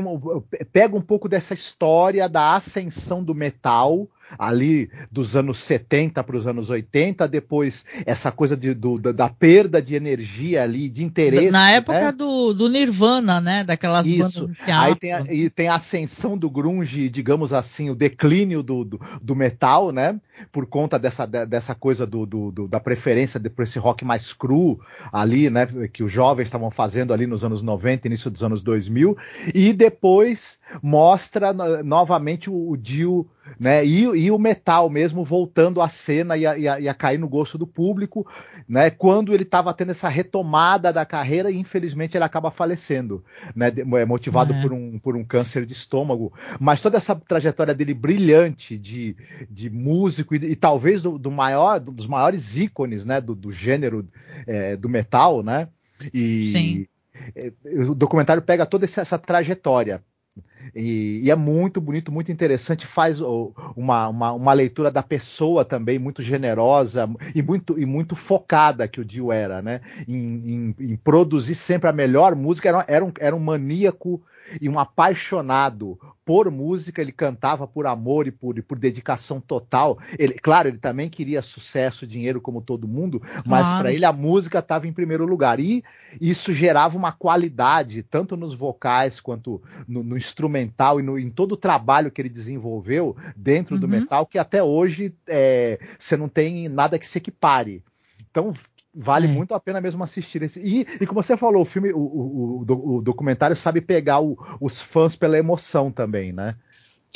pega 0.72 0.96
um 0.96 1.00
pouco 1.00 1.28
dessa 1.28 1.54
história 1.54 2.28
da 2.28 2.54
ascensão 2.54 3.22
do 3.22 3.34
metal 3.34 4.08
ali 4.38 4.90
dos 5.10 5.36
anos 5.36 5.58
70 5.58 6.22
para 6.22 6.36
os 6.36 6.46
anos 6.46 6.70
80, 6.70 7.26
depois 7.28 7.84
essa 8.06 8.30
coisa 8.30 8.56
de, 8.56 8.74
do, 8.74 8.98
da, 8.98 9.28
perda 9.28 9.80
de 9.80 9.94
energia 9.94 10.62
ali, 10.62 10.88
de 10.88 11.04
interesse. 11.04 11.50
Na 11.50 11.70
época 11.70 12.00
né? 12.00 12.12
do, 12.12 12.52
do, 12.52 12.68
Nirvana, 12.68 13.40
né? 13.40 13.64
Daquelas 13.64 14.06
Isso. 14.06 14.50
Aí 14.66 14.94
tem 14.94 15.12
a, 15.12 15.20
e 15.30 15.50
tem 15.50 15.68
a 15.68 15.74
ascensão 15.74 16.36
do 16.36 16.50
grunge, 16.50 17.08
digamos 17.08 17.52
assim, 17.52 17.90
o 17.90 17.94
declínio 17.94 18.62
do, 18.62 18.84
do, 18.84 19.00
do 19.22 19.34
metal, 19.36 19.92
né? 19.92 20.18
Por 20.50 20.66
conta 20.66 20.98
dessa, 20.98 21.26
dessa 21.26 21.74
coisa 21.74 22.06
do, 22.06 22.26
do 22.26 22.68
da 22.68 22.80
preferência 22.80 23.40
por 23.40 23.62
esse 23.62 23.78
rock 23.78 24.04
mais 24.04 24.32
cru 24.32 24.80
ali, 25.12 25.48
né? 25.50 25.66
Que 25.92 26.02
os 26.02 26.12
jovens 26.12 26.46
estavam 26.46 26.70
fazendo 26.70 27.12
ali 27.12 27.26
nos 27.26 27.44
anos 27.44 27.62
90, 27.62 28.08
início 28.08 28.30
dos 28.30 28.42
anos 28.42 28.62
2000. 28.62 29.16
E 29.54 29.72
depois 29.72 30.58
mostra 30.82 31.52
novamente 31.82 32.50
o, 32.50 32.70
o 32.70 32.76
Dio 32.76 33.28
né? 33.58 33.84
E, 33.84 34.04
e, 34.04 34.23
o 34.30 34.38
metal 34.38 34.88
mesmo 34.88 35.24
voltando 35.24 35.80
à 35.80 35.88
cena 35.88 36.36
e 36.36 36.46
a, 36.46 36.58
e, 36.58 36.68
a, 36.68 36.80
e 36.80 36.88
a, 36.88 36.94
cair 36.94 37.18
no 37.18 37.28
gosto 37.28 37.56
do 37.56 37.66
público, 37.66 38.26
né? 38.68 38.90
Quando 38.90 39.32
ele 39.34 39.42
estava 39.42 39.72
tendo 39.74 39.90
essa 39.90 40.08
retomada 40.08 40.92
da 40.92 41.04
carreira 41.04 41.50
e 41.50 41.56
infelizmente 41.56 42.16
ele 42.16 42.24
acaba 42.24 42.50
falecendo, 42.50 43.24
né? 43.54 43.72
É 44.00 44.04
motivado 44.04 44.52
é. 44.52 44.62
Por, 44.62 44.72
um, 44.72 44.98
por 44.98 45.16
um 45.16 45.24
câncer 45.24 45.66
de 45.66 45.72
estômago. 45.72 46.32
Mas 46.60 46.80
toda 46.80 46.96
essa 46.96 47.14
trajetória 47.14 47.74
dele 47.74 47.94
brilhante 47.94 48.78
de, 48.78 49.16
de 49.50 49.70
músico 49.70 50.34
e, 50.34 50.38
e 50.38 50.56
talvez 50.56 51.02
do, 51.02 51.18
do, 51.18 51.30
maior, 51.30 51.80
dos 51.80 52.06
maiores 52.06 52.56
ícones, 52.56 53.04
né? 53.04 53.20
Do, 53.20 53.34
do 53.34 53.50
gênero 53.50 54.06
é, 54.46 54.76
do 54.76 54.88
metal, 54.88 55.42
né? 55.42 55.68
E 56.12 56.52
Sim. 56.52 56.86
É, 57.34 57.52
o 57.80 57.94
documentário 57.94 58.42
pega 58.42 58.66
toda 58.66 58.84
essa, 58.84 59.00
essa 59.00 59.18
trajetória 59.18 60.02
e, 60.74 61.20
e, 61.22 61.30
é 61.30 61.34
muito 61.34 61.80
bonito, 61.80 62.12
muito 62.12 62.30
interessante, 62.30 62.86
faz 62.86 63.20
uma, 63.20 64.08
uma, 64.08 64.32
uma, 64.32 64.52
leitura 64.52 64.90
da 64.90 65.02
pessoa 65.02 65.64
também 65.64 65.98
muito 65.98 66.22
generosa 66.22 67.08
e 67.34 67.42
muito, 67.42 67.78
e 67.78 67.84
muito 67.84 68.14
focada 68.14 68.86
que 68.86 69.00
o 69.00 69.04
Dio 69.04 69.32
era, 69.32 69.60
né? 69.60 69.80
Em, 70.06 70.16
em, 70.16 70.92
em 70.92 70.96
produzir 70.96 71.54
sempre 71.54 71.88
a 71.88 71.92
melhor 71.92 72.34
música, 72.34 72.68
era, 72.68 72.84
era, 72.86 73.04
um, 73.04 73.12
era 73.18 73.36
um 73.36 73.40
maníaco 73.40 74.22
e 74.60 74.68
um 74.68 74.78
apaixonado 74.78 75.98
por 76.24 76.50
música, 76.50 77.02
ele 77.02 77.12
cantava 77.12 77.66
por 77.66 77.86
amor 77.86 78.26
e 78.26 78.30
por, 78.30 78.56
e 78.56 78.62
por 78.62 78.78
dedicação 78.78 79.40
total. 79.40 79.98
Ele, 80.18 80.34
claro, 80.34 80.68
ele 80.68 80.78
também 80.78 81.10
queria 81.10 81.42
sucesso, 81.42 82.06
dinheiro 82.06 82.40
como 82.40 82.62
todo 82.62 82.88
mundo, 82.88 83.22
mas 83.44 83.68
para 83.74 83.92
ele 83.92 84.04
a 84.04 84.12
música 84.12 84.58
estava 84.60 84.88
em 84.88 84.92
primeiro 84.92 85.26
lugar. 85.26 85.60
E 85.60 85.84
isso 86.20 86.52
gerava 86.52 86.96
uma 86.96 87.12
qualidade, 87.12 88.02
tanto 88.02 88.36
nos 88.36 88.54
vocais 88.54 89.20
quanto 89.20 89.62
no, 89.86 90.02
no 90.02 90.16
instrumental 90.54 91.00
e 91.00 91.02
no, 91.02 91.18
em 91.18 91.30
todo 91.30 91.52
o 91.52 91.56
trabalho 91.56 92.10
que 92.10 92.20
ele 92.22 92.28
desenvolveu 92.28 93.16
dentro 93.36 93.74
uhum. 93.74 93.80
do 93.80 93.88
metal, 93.88 94.26
que 94.26 94.38
até 94.38 94.62
hoje 94.62 95.14
é, 95.26 95.78
você 95.98 96.16
não 96.16 96.28
tem 96.28 96.68
nada 96.68 96.98
que 96.98 97.06
se 97.06 97.18
equipare. 97.18 97.82
Então, 98.30 98.52
vale 98.94 99.26
é. 99.26 99.30
muito 99.30 99.54
a 99.54 99.60
pena 99.60 99.80
mesmo 99.80 100.02
assistir 100.04 100.42
esse. 100.42 100.60
E, 100.60 100.86
e 101.00 101.06
como 101.06 101.22
você 101.22 101.36
falou, 101.36 101.62
o 101.62 101.66
filme, 101.66 101.92
o, 101.92 101.98
o, 101.98 102.64
o, 102.68 102.96
o 102.96 103.02
documentário 103.02 103.56
sabe 103.56 103.80
pegar 103.80 104.20
os 104.60 104.80
fãs 104.80 105.16
pela 105.16 105.38
emoção 105.38 105.90
também, 105.90 106.32
né? 106.32 106.56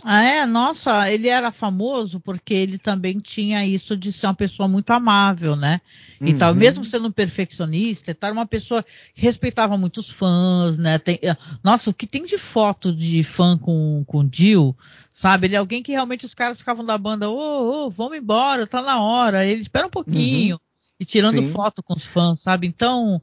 Ah, 0.04 0.22
é? 0.22 0.46
Nossa, 0.46 1.10
ele 1.10 1.28
era 1.28 1.50
famoso 1.50 2.20
porque 2.20 2.54
ele 2.54 2.78
também 2.78 3.18
tinha 3.18 3.66
isso 3.66 3.96
de 3.96 4.12
ser 4.12 4.28
uma 4.28 4.34
pessoa 4.34 4.68
muito 4.68 4.90
amável, 4.92 5.56
né? 5.56 5.80
E 6.20 6.32
uhum. 6.32 6.38
tal, 6.38 6.54
mesmo 6.54 6.84
sendo 6.84 7.08
um 7.08 7.12
perfeccionista, 7.12 8.16
era 8.20 8.32
uma 8.32 8.46
pessoa 8.46 8.84
que 9.12 9.20
respeitava 9.20 9.76
muitos 9.76 10.08
fãs, 10.08 10.78
né? 10.78 10.98
Tem, 10.98 11.18
eh, 11.20 11.36
nossa, 11.64 11.90
o 11.90 11.94
que 11.94 12.06
tem 12.06 12.24
de 12.24 12.38
foto 12.38 12.94
de 12.94 13.24
fã 13.24 13.58
com, 13.58 14.04
com 14.06 14.28
Jill, 14.32 14.76
sabe? 15.12 15.48
Ele 15.48 15.56
é 15.56 15.58
alguém 15.58 15.82
que 15.82 15.92
realmente 15.92 16.24
os 16.24 16.34
caras 16.34 16.58
ficavam 16.58 16.84
da 16.84 16.96
banda, 16.96 17.28
ô, 17.28 17.36
oh, 17.36 17.86
oh, 17.86 17.90
vamos 17.90 18.18
embora, 18.18 18.68
tá 18.68 18.80
na 18.80 19.00
hora. 19.00 19.44
Ele 19.44 19.60
espera 19.60 19.88
um 19.88 19.90
pouquinho. 19.90 20.56
Uhum. 20.56 20.60
E 21.00 21.04
tirando 21.04 21.40
Sim. 21.40 21.50
foto 21.50 21.82
com 21.82 21.94
os 21.94 22.04
fãs, 22.04 22.40
sabe? 22.40 22.66
Então, 22.68 23.20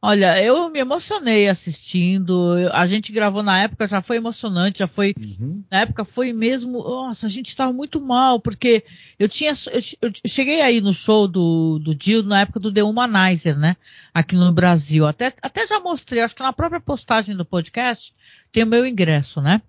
Olha, 0.00 0.40
eu 0.40 0.70
me 0.70 0.78
emocionei 0.78 1.48
assistindo. 1.48 2.54
A 2.72 2.86
gente 2.86 3.10
gravou 3.10 3.42
na 3.42 3.58
época, 3.62 3.88
já 3.88 4.00
foi 4.00 4.16
emocionante, 4.16 4.78
já 4.78 4.86
foi. 4.86 5.12
Uhum. 5.18 5.64
Na 5.68 5.80
época 5.80 6.04
foi 6.04 6.32
mesmo. 6.32 6.78
Nossa, 6.78 7.26
a 7.26 7.28
gente 7.28 7.48
estava 7.48 7.72
muito 7.72 8.00
mal, 8.00 8.38
porque 8.38 8.84
eu 9.18 9.28
tinha. 9.28 9.52
Eu, 10.00 10.12
cheguei 10.24 10.60
aí 10.60 10.80
no 10.80 10.94
show 10.94 11.26
do, 11.26 11.80
do 11.80 11.94
Dio 11.94 12.22
na 12.22 12.42
época 12.42 12.60
do 12.60 12.72
The 12.72 12.84
Humanizer, 12.84 13.58
né? 13.58 13.76
Aqui 14.14 14.36
no 14.36 14.52
Brasil. 14.52 15.04
Até, 15.04 15.34
até 15.42 15.66
já 15.66 15.80
mostrei, 15.80 16.22
acho 16.22 16.36
que 16.36 16.42
na 16.44 16.52
própria 16.52 16.80
postagem 16.80 17.36
do 17.36 17.44
podcast 17.44 18.14
tem 18.52 18.62
o 18.62 18.68
meu 18.68 18.86
ingresso, 18.86 19.40
né? 19.40 19.60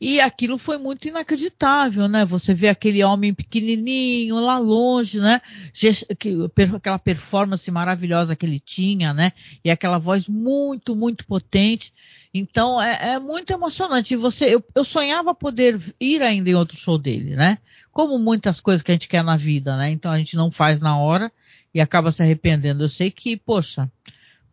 E 0.00 0.20
aquilo 0.20 0.58
foi 0.58 0.76
muito 0.76 1.08
inacreditável, 1.08 2.06
né? 2.06 2.24
Você 2.24 2.52
vê 2.52 2.68
aquele 2.68 3.02
homem 3.02 3.32
pequenininho 3.32 4.38
lá 4.38 4.58
longe, 4.58 5.18
né? 5.18 5.40
Aquela 6.74 6.98
performance 6.98 7.70
maravilhosa 7.70 8.36
que 8.36 8.44
ele 8.44 8.60
tinha, 8.60 9.14
né? 9.14 9.32
E 9.64 9.70
aquela 9.70 9.98
voz 9.98 10.28
muito, 10.28 10.94
muito 10.94 11.26
potente. 11.26 11.94
Então 12.34 12.80
é, 12.80 13.14
é 13.14 13.18
muito 13.18 13.52
emocionante. 13.52 14.14
Você, 14.16 14.54
eu, 14.54 14.64
eu, 14.74 14.84
sonhava 14.84 15.34
poder 15.34 15.80
ir 15.98 16.22
ainda 16.22 16.50
em 16.50 16.54
outro 16.54 16.76
show 16.76 16.98
dele, 16.98 17.34
né? 17.34 17.58
Como 17.90 18.18
muitas 18.18 18.60
coisas 18.60 18.82
que 18.82 18.90
a 18.90 18.94
gente 18.94 19.08
quer 19.08 19.24
na 19.24 19.36
vida, 19.36 19.76
né? 19.78 19.90
Então 19.90 20.12
a 20.12 20.18
gente 20.18 20.36
não 20.36 20.50
faz 20.50 20.78
na 20.78 20.98
hora 20.98 21.32
e 21.72 21.80
acaba 21.80 22.12
se 22.12 22.22
arrependendo. 22.22 22.84
Eu 22.84 22.88
sei 22.88 23.10
que, 23.10 23.36
poxa, 23.38 23.90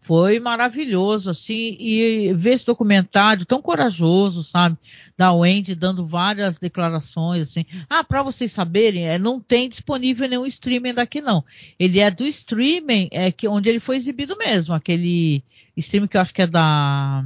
foi 0.03 0.37
maravilhoso, 0.37 1.29
assim, 1.29 1.77
e 1.79 2.33
ver 2.33 2.51
esse 2.51 2.65
documentário 2.65 3.45
tão 3.45 3.61
corajoso, 3.61 4.43
sabe, 4.43 4.77
da 5.17 5.31
Wendy 5.31 5.73
dando 5.73 6.05
várias 6.05 6.59
declarações, 6.59 7.49
assim. 7.49 7.65
Ah, 7.89 8.03
para 8.03 8.21
vocês 8.21 8.51
saberem, 8.51 9.07
é, 9.07 9.17
não 9.17 9.39
tem 9.39 9.69
disponível 9.69 10.27
nenhum 10.27 10.45
streaming 10.45 10.93
daqui, 10.93 11.21
não. 11.21 11.43
Ele 11.79 12.01
é 12.01 12.11
do 12.11 12.25
streaming, 12.25 13.07
é 13.11 13.31
que 13.31 13.47
onde 13.47 13.69
ele 13.69 13.79
foi 13.79 13.95
exibido 13.95 14.37
mesmo, 14.37 14.73
aquele 14.73 15.41
streaming 15.77 16.07
que 16.07 16.17
eu 16.17 16.21
acho 16.21 16.33
que 16.33 16.41
é 16.41 16.47
da. 16.47 17.25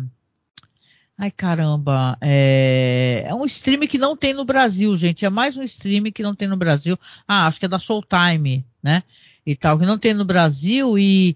Ai 1.18 1.32
caramba, 1.32 2.16
é... 2.22 3.24
é 3.26 3.34
um 3.34 3.46
streaming 3.46 3.88
que 3.88 3.98
não 3.98 4.16
tem 4.16 4.36
no 4.36 4.46
Brasil, 4.46 4.96
gente. 4.96 5.26
É 5.26 5.32
mais 5.32 5.58
um 5.58 5.64
streaming 5.64 6.12
que 6.12 6.22
não 6.22 6.36
tem 6.36 6.48
no 6.48 6.56
Brasil. 6.56 6.96
Ah, 7.28 7.48
acho 7.48 7.60
que 7.60 7.66
é 7.66 7.70
da 7.70 7.80
Showtime, 7.80 8.64
né? 8.84 9.02
E 9.44 9.56
tal, 9.56 9.80
que 9.80 9.86
não 9.86 9.98
tem 9.98 10.14
no 10.14 10.26
Brasil 10.26 11.00
e 11.00 11.36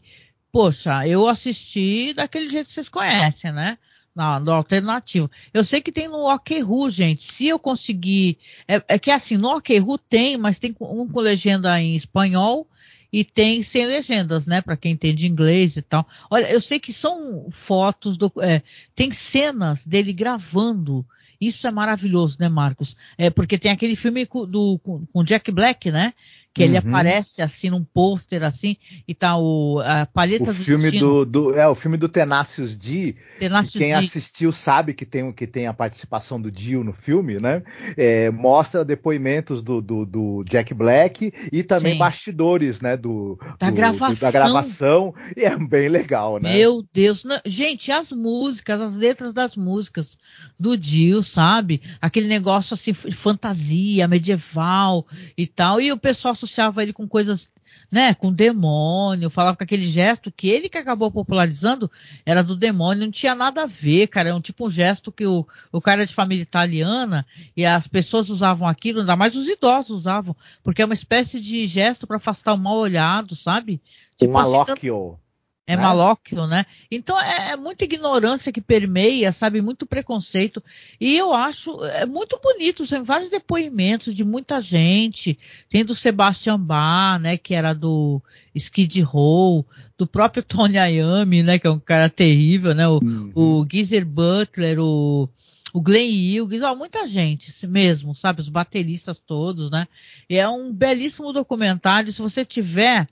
poxa, 0.52 1.08
eu 1.08 1.28
assisti 1.28 2.14
daquele 2.14 2.50
jeito 2.50 2.68
que 2.68 2.74
vocês 2.74 2.90
conhecem, 2.90 3.52
né? 3.52 3.78
No, 4.14 4.40
no 4.40 4.52
alternativo. 4.52 5.32
Eu 5.54 5.64
sei 5.64 5.82
que 5.82 5.92
tem 5.92 6.08
no 6.08 6.30
Okru, 6.30 6.90
gente. 6.90 7.32
Se 7.32 7.48
eu 7.48 7.58
conseguir. 7.58 8.38
É, 8.68 8.84
é 8.88 9.00
que 9.00 9.10
assim, 9.10 9.38
no 9.38 9.56
Okru 9.56 9.98
tem, 9.98 10.38
mas 10.38 10.60
tem 10.60 10.76
um 10.82 11.08
com 11.08 11.20
legenda 11.22 11.80
em 11.80 11.96
espanhol 11.96 12.68
e 13.12 13.24
tem 13.24 13.62
sem 13.62 13.86
legendas, 13.86 14.46
né? 14.46 14.62
Para 14.62 14.78
quem 14.78 14.94
entende 14.94 15.28
inglês 15.28 15.76
e 15.76 15.82
tal. 15.82 16.08
Olha, 16.30 16.50
eu 16.52 16.62
sei 16.62 16.80
que 16.80 16.94
são 16.94 17.48
fotos, 17.52 18.18
do, 18.18 18.32
é, 18.42 18.62
tem 18.96 19.12
cenas 19.12 19.86
dele 19.86 20.14
gravando. 20.14 21.06
Isso 21.40 21.66
é 21.66 21.72
maravilhoso, 21.72 22.38
né, 22.40 22.48
Marcos? 22.48 22.96
É 23.18 23.30
porque 23.30 23.58
tem 23.58 23.72
aquele 23.72 23.96
filme 23.96 24.26
do, 24.26 24.80
com, 24.80 25.06
com 25.08 25.24
Jack 25.24 25.52
Black, 25.52 25.92
né? 25.92 26.14
Que 26.54 26.64
ele 26.64 26.78
uhum. 26.78 26.90
aparece 26.90 27.42
assim 27.42 27.70
num 27.70 27.84
pôster 27.84 28.44
assim 28.44 28.76
e 29.08 29.16
tá 29.16 29.38
o 29.38 29.80
a 29.80 30.06
palheta 30.06 30.44
o 30.44 30.48
do 30.48 30.54
filme 30.54 30.92
do, 30.92 31.26
do, 31.26 31.56
é 31.56 31.66
o 31.68 31.76
filme 31.76 31.98
do 31.98 32.10
Tenacious 32.10 32.76
D 32.76 33.16
Tenacious 33.40 33.74
quem 33.74 33.90
D. 33.90 33.94
assistiu 33.94 34.52
sabe 34.52 34.94
que 34.94 35.06
tem 35.06 35.32
que 35.32 35.48
tem 35.48 35.68
a 35.68 35.74
participação 35.74 36.42
do 36.42 36.52
Dio 36.52 36.84
no 36.84 36.92
filme 36.92 37.40
né 37.40 37.64
é, 37.96 38.30
mostra 38.32 38.84
depoimentos 38.84 39.64
do, 39.64 39.82
do, 39.82 40.06
do, 40.06 40.44
Jack 40.44 40.74
Black 40.74 41.32
e 41.54 41.64
também 41.64 41.94
Sim. 41.94 42.00
bastidores 42.00 42.82
né 42.82 42.98
do 42.98 43.40
da, 43.58 43.72
gravação. 43.72 44.20
da 44.20 44.32
gravação 44.32 45.16
e 45.38 45.46
é 45.46 45.58
bem 45.58 45.88
legal 45.88 46.38
né 46.38 46.54
meu 46.54 46.86
Deus 46.94 47.24
gente 47.46 47.94
as 47.94 48.12
músicas 48.12 48.82
as 48.82 48.94
letras 48.94 49.34
das 49.34 49.56
músicas 49.56 50.18
do 50.60 50.78
Dio 50.78 51.24
sabe 51.24 51.82
aquele 52.02 52.28
negócio 52.28 52.74
assim 52.74 52.92
fantasia 52.94 54.06
medieval 54.06 55.08
e 55.38 55.48
tal 55.48 55.80
e 55.80 55.94
o 55.94 55.98
pessoal 55.98 56.36
associava 56.42 56.82
ele 56.82 56.94
com 56.94 57.08
coisas, 57.08 57.50
né, 57.92 58.14
com 58.14 58.32
demônio, 58.32 59.30
falava 59.30 59.56
com 59.56 59.64
aquele 59.64 59.84
gesto 59.84 60.32
que 60.32 60.50
ele 60.50 60.70
que 60.70 60.78
acabou 60.78 61.12
popularizando 61.12 61.90
era 62.26 62.44
do 62.44 62.56
demônio, 62.56 63.06
não 63.06 63.12
tinha 63.12 63.36
nada 63.36 63.64
a 63.64 63.68
ver, 63.68 64.08
cara, 64.08 64.30
é 64.30 64.34
um 64.34 64.42
tipo 64.42 64.68
um 64.68 64.70
gesto 64.70 65.12
que 65.12 65.26
o, 65.26 65.46
o 65.72 65.82
cara 65.82 66.04
é 66.04 66.06
de 66.06 66.14
família 66.14 66.42
italiana 66.42 67.26
e 67.56 67.66
as 67.66 67.88
pessoas 67.88 68.30
usavam 68.30 68.68
aquilo, 68.68 69.02
ainda 69.02 69.16
mais 69.16 69.36
os 69.36 69.48
idosos 69.48 69.92
usavam, 70.02 70.36
porque 70.64 70.82
é 70.82 70.86
uma 70.86 70.94
espécie 70.94 71.40
de 71.40 71.66
gesto 71.66 72.08
para 72.08 72.18
afastar 72.18 72.54
o 72.54 72.58
mal 72.58 72.78
olhado, 72.78 73.36
sabe? 73.36 73.82
Tipo, 74.18 74.32
um 74.32 74.34
malóquio. 74.34 75.20
É 75.68 75.76
né? 75.76 75.82
malóquio, 75.82 76.48
né? 76.48 76.66
Então 76.90 77.20
é, 77.20 77.52
é, 77.52 77.56
muita 77.56 77.84
ignorância 77.84 78.52
que 78.52 78.60
permeia, 78.60 79.32
sabe? 79.32 79.62
Muito 79.62 79.86
preconceito. 79.86 80.62
E 81.00 81.16
eu 81.16 81.34
acho 81.34 81.84
é 81.86 82.06
muito 82.06 82.40
bonito, 82.42 82.88
tem 82.88 83.04
vários 83.04 83.30
depoimentos 83.30 84.14
de 84.14 84.24
muita 84.24 84.60
gente. 84.60 85.38
Tem 85.70 85.86
do 85.86 85.96
Sebastian 85.96 86.60
Bach, 86.60 87.22
né? 87.22 87.38
Que 87.38 87.54
era 87.54 87.74
do 87.74 88.22
Skid 88.56 89.02
Row, 89.02 89.66
do 89.98 90.08
próprio 90.08 90.42
Tony 90.44 90.78
Iommi, 90.78 91.44
né? 91.44 91.60
Que 91.60 91.68
é 91.68 91.72
um 91.72 91.80
cara 91.80 92.10
terrível, 92.10 92.74
né? 92.74 92.88
O, 92.88 93.00
uhum. 93.02 93.32
o 93.36 93.68
Geezer 93.70 94.06
Butler, 94.06 94.80
o 94.80 95.30
o 95.74 95.82
Glenn 95.82 96.10
Hughes, 96.12 96.64
ó, 96.64 96.76
muita 96.76 97.06
gente 97.06 97.66
mesmo, 97.66 98.14
sabe? 98.14 98.42
Os 98.42 98.50
bateristas 98.50 99.18
todos, 99.18 99.72
né? 99.72 99.88
E 100.30 100.38
é 100.38 100.48
um 100.50 100.74
belíssimo 100.74 101.32
documentário. 101.32 102.12
Se 102.12 102.22
você 102.22 102.44
tiver 102.44 103.08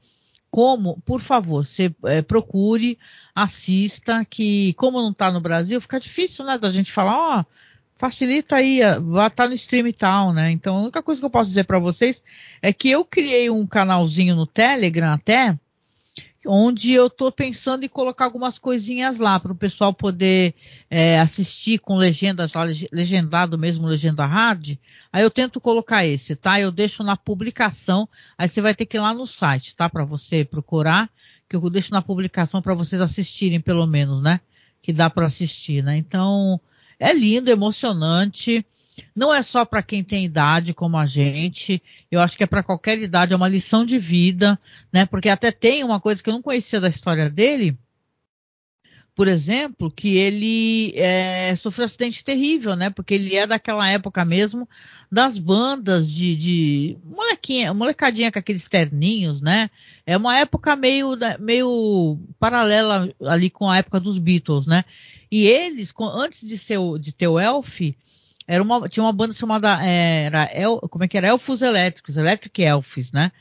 como, 0.51 0.99
por 1.05 1.21
favor, 1.21 1.65
você 1.65 1.93
é, 2.05 2.21
procure, 2.21 2.97
assista, 3.35 4.25
que 4.25 4.73
como 4.73 5.01
não 5.01 5.11
está 5.11 5.31
no 5.31 5.41
Brasil, 5.41 5.79
fica 5.79 5.99
difícil, 5.99 6.45
né, 6.45 6.57
da 6.57 6.69
gente 6.69 6.91
falar, 6.91 7.39
ó, 7.39 7.45
facilita 7.97 8.55
aí, 8.55 8.79
vai 9.01 9.27
estar 9.27 9.43
tá 9.43 9.47
no 9.47 9.53
stream 9.53 9.87
e 9.87 9.93
tal, 9.93 10.33
né? 10.33 10.51
Então, 10.51 10.77
a 10.77 10.81
única 10.81 11.03
coisa 11.03 11.19
que 11.21 11.25
eu 11.25 11.29
posso 11.29 11.49
dizer 11.49 11.65
para 11.65 11.79
vocês 11.79 12.23
é 12.61 12.71
que 12.71 12.89
eu 12.89 13.03
criei 13.03 13.49
um 13.49 13.67
canalzinho 13.67 14.35
no 14.35 14.47
Telegram 14.47 15.13
até, 15.13 15.57
onde 16.45 16.93
eu 16.93 17.07
estou 17.07 17.31
pensando 17.31 17.83
em 17.83 17.89
colocar 17.89 18.25
algumas 18.25 18.57
coisinhas 18.57 19.19
lá 19.19 19.39
para 19.39 19.51
o 19.51 19.55
pessoal 19.55 19.93
poder 19.93 20.53
é, 20.89 21.19
assistir 21.19 21.79
com 21.79 21.97
legendas 21.97 22.53
legendado 22.91 23.57
mesmo, 23.57 23.87
legenda 23.87 24.25
hard. 24.25 24.77
Aí 25.11 25.21
eu 25.21 25.29
tento 25.29 25.59
colocar 25.59 26.05
esse, 26.05 26.35
tá? 26.35 26.59
Eu 26.59 26.71
deixo 26.71 27.03
na 27.03 27.17
publicação, 27.17 28.07
aí 28.37 28.47
você 28.47 28.61
vai 28.61 28.73
ter 28.73 28.85
que 28.85 28.97
ir 28.97 29.01
lá 29.01 29.13
no 29.13 29.27
site, 29.27 29.75
tá? 29.75 29.89
Para 29.89 30.05
você 30.05 30.45
procurar, 30.45 31.09
que 31.49 31.55
eu 31.55 31.69
deixo 31.69 31.91
na 31.91 32.01
publicação 32.01 32.61
para 32.61 32.75
vocês 32.75 33.01
assistirem 33.01 33.59
pelo 33.59 33.85
menos, 33.85 34.21
né? 34.21 34.39
Que 34.81 34.93
dá 34.93 35.09
para 35.09 35.25
assistir, 35.25 35.83
né? 35.83 35.97
Então, 35.97 36.59
é 36.99 37.11
lindo, 37.11 37.49
emocionante. 37.49 38.65
Não 39.15 39.33
é 39.33 39.41
só 39.41 39.65
para 39.65 39.83
quem 39.83 40.03
tem 40.03 40.25
idade 40.25 40.73
como 40.73 40.97
a 40.97 41.05
gente, 41.05 41.81
eu 42.11 42.21
acho 42.21 42.37
que 42.37 42.43
é 42.43 42.47
para 42.47 42.63
qualquer 42.63 42.99
idade, 42.99 43.33
é 43.33 43.37
uma 43.37 43.47
lição 43.47 43.85
de 43.85 43.97
vida, 43.97 44.59
né? 44.91 45.05
Porque 45.05 45.29
até 45.29 45.51
tem 45.51 45.83
uma 45.83 45.99
coisa 45.99 46.21
que 46.21 46.29
eu 46.29 46.33
não 46.33 46.41
conhecia 46.41 46.79
da 46.79 46.89
história 46.89 47.29
dele, 47.29 47.77
por 49.19 49.27
exemplo, 49.27 49.91
que 49.91 50.15
ele 50.15 50.93
é, 50.95 51.53
sofreu 51.57 51.83
um 51.83 51.87
acidente 51.87 52.23
terrível, 52.23 52.73
né? 52.73 52.89
Porque 52.89 53.15
ele 53.15 53.35
é 53.35 53.45
daquela 53.45 53.85
época 53.89 54.23
mesmo 54.23 54.65
das 55.11 55.37
bandas 55.37 56.09
de, 56.09 56.33
de 56.37 56.97
molequinha, 57.03 57.73
molecadinha 57.73 58.31
com 58.31 58.39
aqueles 58.39 58.69
terninhos, 58.69 59.41
né? 59.41 59.69
É 60.05 60.15
uma 60.15 60.39
época 60.39 60.73
meio, 60.77 61.17
meio 61.37 62.17
paralela 62.39 63.13
ali 63.25 63.49
com 63.49 63.69
a 63.69 63.79
época 63.79 63.99
dos 63.99 64.17
Beatles, 64.17 64.65
né? 64.65 64.85
E 65.29 65.47
eles, 65.47 65.93
antes 65.99 66.47
de, 66.47 66.57
ser 66.57 66.79
de 66.97 67.11
ter 67.11 67.27
o 67.27 67.37
Elf, 67.37 67.81
era 68.49 68.63
uma, 68.63 68.89
tinha 68.89 69.03
uma 69.03 69.13
banda 69.13 69.31
chamada, 69.31 69.77
é, 69.85 70.23
era 70.23 70.49
El, 70.51 70.79
como 70.89 71.03
é 71.03 71.07
que 71.07 71.15
era? 71.15 71.27
Elfos 71.27 71.61
Elétricos, 71.61 72.17
Electric 72.17 72.63
Elfs, 72.63 73.11
né? 73.11 73.31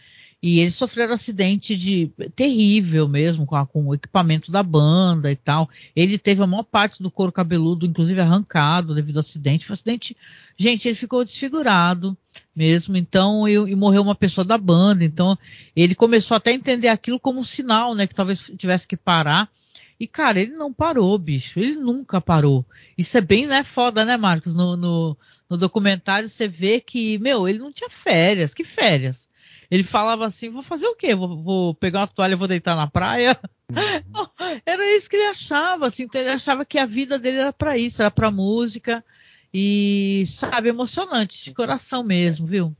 E 0.43 0.61
eles 0.61 0.75
sofreram 0.75 1.15
acidente 1.15 1.75
de 1.75 2.13
terrível 2.37 3.09
mesmo 3.09 3.47
com, 3.47 3.57
a, 3.57 3.67
com, 3.67 3.87
o 3.87 3.95
equipamento 3.95 4.53
da 4.53 4.63
banda 4.63 5.33
e 5.33 5.35
tal. 5.35 5.69
Ele 5.97 6.19
teve 6.19 6.43
a 6.43 6.47
maior 6.47 6.63
parte 6.63 7.03
do 7.03 7.11
couro 7.11 7.33
cabeludo, 7.33 7.87
inclusive 7.87 8.21
arrancado 8.21 8.95
devido 8.95 9.17
ao 9.17 9.21
acidente. 9.21 9.65
Foi 9.65 9.73
um 9.73 9.79
acidente, 9.79 10.15
gente, 10.59 10.87
ele 10.87 10.95
ficou 10.95 11.25
desfigurado 11.25 12.15
mesmo. 12.55 12.95
Então, 12.95 13.49
e, 13.49 13.55
e, 13.55 13.75
morreu 13.75 14.03
uma 14.03 14.15
pessoa 14.15 14.45
da 14.45 14.59
banda. 14.59 15.03
Então, 15.03 15.39
ele 15.75 15.95
começou 15.95 16.37
até 16.37 16.51
a 16.51 16.55
entender 16.55 16.89
aquilo 16.89 17.19
como 17.19 17.41
um 17.41 17.45
sinal, 17.45 17.95
né, 17.95 18.07
que 18.07 18.15
talvez 18.15 18.51
tivesse 18.59 18.87
que 18.87 18.97
parar. 18.97 19.51
E, 20.01 20.07
cara, 20.07 20.41
ele 20.41 20.53
não 20.53 20.73
parou, 20.73 21.19
bicho. 21.19 21.59
Ele 21.59 21.75
nunca 21.75 22.21
parou. 22.21 22.65
Isso 22.97 23.19
é 23.19 23.21
bem, 23.21 23.47
né, 23.47 23.65
foda, 23.65 24.05
né, 24.05 24.17
Marcos? 24.17 24.55
No, 24.55 24.77
no, 24.77 25.17
no 25.51 25.57
documentário 25.57 26.29
você 26.29 26.47
vê 26.47 26.81
que, 26.81 27.19
meu, 27.19 27.49
ele 27.49 27.59
não 27.59 27.73
tinha 27.73 27.91
férias. 27.91 28.55
Que 28.55 28.65
férias? 28.65 29.29
Ele 29.71 29.83
falava 29.83 30.25
assim: 30.27 30.51
vou 30.51 30.63
fazer 30.63 30.87
o 30.87 30.97
quê? 30.97 31.15
Vou, 31.15 31.43
vou 31.43 31.75
pegar 31.75 32.01
uma 32.01 32.07
toalha 32.07 32.33
e 32.33 32.37
vou 32.37 32.49
deitar 32.49 32.77
na 32.77 32.87
praia? 32.87 33.39
Uhum. 33.71 34.27
Era 34.65 34.97
isso 34.97 35.11
que 35.11 35.17
ele 35.17 35.27
achava, 35.27 35.89
assim. 35.89 36.05
Então 36.05 36.21
ele 36.21 36.31
achava 36.31 36.65
que 36.65 36.79
a 36.79 36.87
vida 36.87 37.19
dele 37.19 37.39
era 37.39 37.53
para 37.53 37.77
isso, 37.77 38.01
era 38.01 38.11
para 38.11 38.31
música. 38.31 39.05
E, 39.53 40.25
sabe, 40.27 40.69
emocionante, 40.69 41.45
de 41.45 41.55
coração 41.55 42.03
mesmo, 42.03 42.47
viu? 42.47 42.77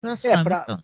Coração, 0.00 0.30
é, 0.30 0.42
pra, 0.42 0.78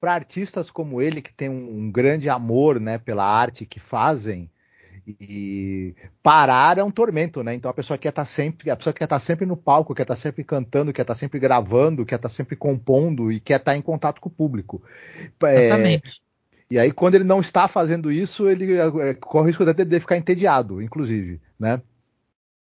para 0.00 0.14
artistas 0.14 0.70
como 0.70 1.02
ele, 1.02 1.20
que 1.20 1.32
tem 1.32 1.50
um, 1.50 1.80
um 1.80 1.90
grande 1.90 2.28
amor 2.28 2.80
né, 2.80 2.96
pela 2.96 3.24
arte 3.24 3.66
que 3.66 3.78
fazem, 3.78 4.50
e 5.20 5.94
parar 6.22 6.78
é 6.78 6.84
um 6.84 6.90
tormento, 6.90 7.42
né? 7.42 7.54
Então 7.54 7.70
a 7.70 7.74
pessoa 7.74 7.98
quer 7.98 8.10
estar 8.10 8.22
tá 8.22 8.26
sempre, 8.26 8.70
a 8.70 8.76
pessoa 8.76 8.92
quer 8.92 9.04
estar 9.04 9.16
tá 9.16 9.20
sempre 9.20 9.46
no 9.46 9.56
palco, 9.56 9.94
quer 9.94 10.02
estar 10.02 10.14
tá 10.14 10.20
sempre 10.20 10.44
cantando, 10.44 10.92
quer 10.92 11.02
estar 11.02 11.14
sempre 11.14 11.40
gravando, 11.40 12.04
quer 12.04 12.16
estar 12.16 12.28
sempre 12.28 12.56
compondo 12.56 13.32
e 13.32 13.40
quer 13.40 13.56
estar 13.56 13.76
em 13.76 13.82
contato 13.82 14.20
com 14.20 14.28
o 14.28 14.32
público. 14.32 14.82
É, 15.44 15.66
Exatamente. 15.66 16.22
É, 16.70 16.74
e 16.74 16.78
aí 16.78 16.92
quando 16.92 17.14
ele 17.14 17.24
não 17.24 17.40
está 17.40 17.66
fazendo 17.66 18.12
isso, 18.12 18.48
ele 18.48 18.74
é, 18.74 19.14
corre 19.14 19.44
o 19.44 19.46
risco 19.46 19.64
de, 19.64 19.84
de 19.84 20.00
ficar 20.00 20.16
entediado, 20.16 20.82
inclusive, 20.82 21.40
né? 21.58 21.80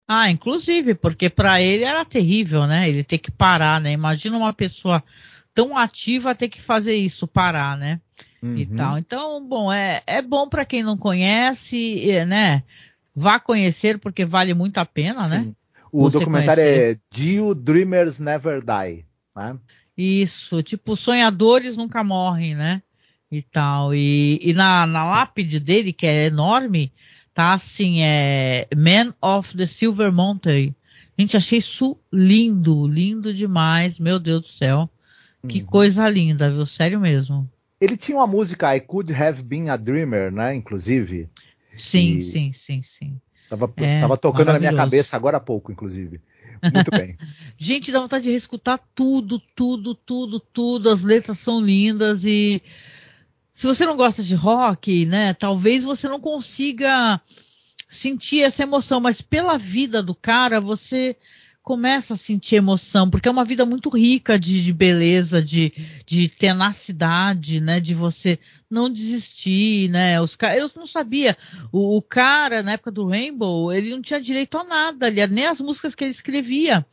Ah, 0.07 0.31
inclusive, 0.31 0.95
porque 0.95 1.31
para 1.31 1.63
ele 1.63 1.85
era 1.85 2.05
terrível, 2.05 2.67
né? 2.67 2.89
Ele 2.89 3.03
ter 3.03 3.19
que 3.19 3.31
parar, 3.31 3.81
né? 3.81 3.93
Imagina 3.93 4.37
uma 4.37 4.53
pessoa 4.53 5.03
tão 5.55 5.79
ativa 5.79 6.35
ter 6.35 6.49
que 6.49 6.61
fazer 6.61 6.95
isso, 6.95 7.27
parar, 7.27 7.77
né? 7.77 8.01
Uhum. 8.45 8.59
e 8.59 8.67
tal. 8.67 8.99
Então, 8.99 9.47
bom, 9.47 9.73
é, 9.73 10.03
é 10.07 10.21
bom 10.21 10.49
para 10.49 10.65
quem 10.65 10.83
não 10.83 10.97
conhece, 10.97 12.25
né? 12.27 12.63
Vá 13.15 13.41
conhecer 13.41 13.99
porque 13.99 14.25
vale 14.25 14.53
muito 14.55 14.79
a 14.79 14.85
pena, 14.85 15.27
né? 15.27 15.41
Sim. 15.41 15.47
né? 15.47 15.53
O 15.91 16.11
documentário 16.11 16.63
conhecer. 16.63 16.97
é 16.97 17.01
Dio 17.11 17.55
Dreamers 17.55 18.19
Never 18.19 18.61
Die, 18.61 19.05
né? 19.35 19.57
Isso, 19.97 20.61
tipo, 20.63 20.97
sonhadores 20.97 21.77
nunca 21.77 22.03
morrem, 22.03 22.55
né? 22.55 22.83
E 23.31 23.43
tal. 23.43 23.95
E, 23.95 24.41
e 24.43 24.53
na, 24.53 24.87
na 24.87 25.05
lápide 25.05 25.61
dele, 25.61 25.93
que 25.93 26.07
é 26.07 26.27
enorme, 26.27 26.93
tá 27.33 27.55
assim, 27.55 28.03
é 28.03 28.67
Man 28.77 29.15
of 29.23 29.57
the 29.57 29.67
Silver 29.67 30.13
Mountain. 30.13 30.75
Gente, 31.17 31.37
achei 31.37 31.61
isso 31.61 31.97
lindo, 32.13 32.89
lindo 32.89 33.33
demais, 33.33 34.01
meu 34.01 34.19
Deus 34.19 34.43
do 34.43 34.49
céu. 34.49 34.91
Que 35.49 35.61
uhum. 35.61 35.67
coisa 35.67 36.09
linda, 36.09 36.51
viu? 36.51 36.67
Sério 36.67 36.99
mesmo. 36.99 37.49
Ele 37.85 37.97
tinha 37.97 38.17
uma 38.17 38.27
música 38.27 38.75
I 38.75 38.81
Could 38.81 39.13
Have 39.15 39.43
Been 39.43 39.69
a 39.69 39.77
Dreamer, 39.77 40.33
né? 40.33 40.55
Inclusive. 40.55 41.29
Sim, 41.77 42.19
e... 42.19 42.23
sim, 42.23 42.53
sim, 42.53 42.83
sim. 42.83 43.21
Tava, 43.49 43.71
é, 43.77 44.01
tava 44.01 44.17
tocando 44.17 44.53
na 44.53 44.59
minha 44.59 44.75
cabeça 44.75 45.17
agora 45.17 45.37
há 45.37 45.41
pouco, 45.41 45.71
inclusive. 45.71 46.21
Muito 46.73 46.91
bem. 46.91 47.19
Gente, 47.59 47.93
dá 47.93 48.01
vontade 48.01 48.25
de 48.25 48.31
reescutar 48.31 48.81
tudo, 48.95 49.39
tudo, 49.55 49.95
tudo, 49.95 50.41
tudo. 50.41 50.89
As 50.89 51.03
letras 51.03 51.39
são 51.39 51.61
lindas 51.61 52.25
e 52.25 52.63
se 53.53 53.67
você 53.67 53.85
não 53.85 53.97
gosta 53.97 54.23
de 54.23 54.35
rock, 54.35 55.05
né? 55.05 55.35
Talvez 55.35 55.85
você 55.85 56.09
não 56.09 56.19
consiga 56.19 57.21
sentir 57.87 58.43
essa 58.43 58.63
emoção, 58.63 58.99
mas 58.99 59.21
pela 59.21 59.59
vida 59.59 60.03
do 60.03 60.15
cara, 60.15 60.61
você 60.61 61.17
começa 61.65 62.13
a 62.13 62.17
sentir 62.17 62.57
emoção, 62.57 63.09
porque 63.09 63.27
é 63.27 63.31
uma 63.31 63.45
vida 63.45 63.65
muito 63.65 63.89
rica 63.89 64.39
de, 64.39 64.63
de 64.63 64.71
beleza, 64.71 65.43
de, 65.43 65.73
de 66.05 66.29
tenacidade, 66.29 67.59
né? 67.59 67.81
De 67.81 67.95
você 67.95 68.39
não 68.71 68.91
desistir, 68.91 69.89
né? 69.89 70.21
Os 70.21 70.37
eu 70.59 70.71
não 70.77 70.87
sabia. 70.87 71.35
O, 71.73 71.97
o, 71.97 72.03
cara, 72.03 72.63
na 72.63 72.73
época 72.73 72.91
do 72.93 73.09
Rainbow, 73.09 73.73
ele 73.73 73.91
não 73.91 74.03
tinha 74.03 74.21
direito 74.21 74.59
a 74.59 74.65
nada, 74.65 75.07
ali, 75.07 75.27
nem 75.27 75.47
as 75.47 75.59
músicas 75.59 75.95
que 75.95 76.05
ele 76.05 76.11
escrevia. 76.11 76.85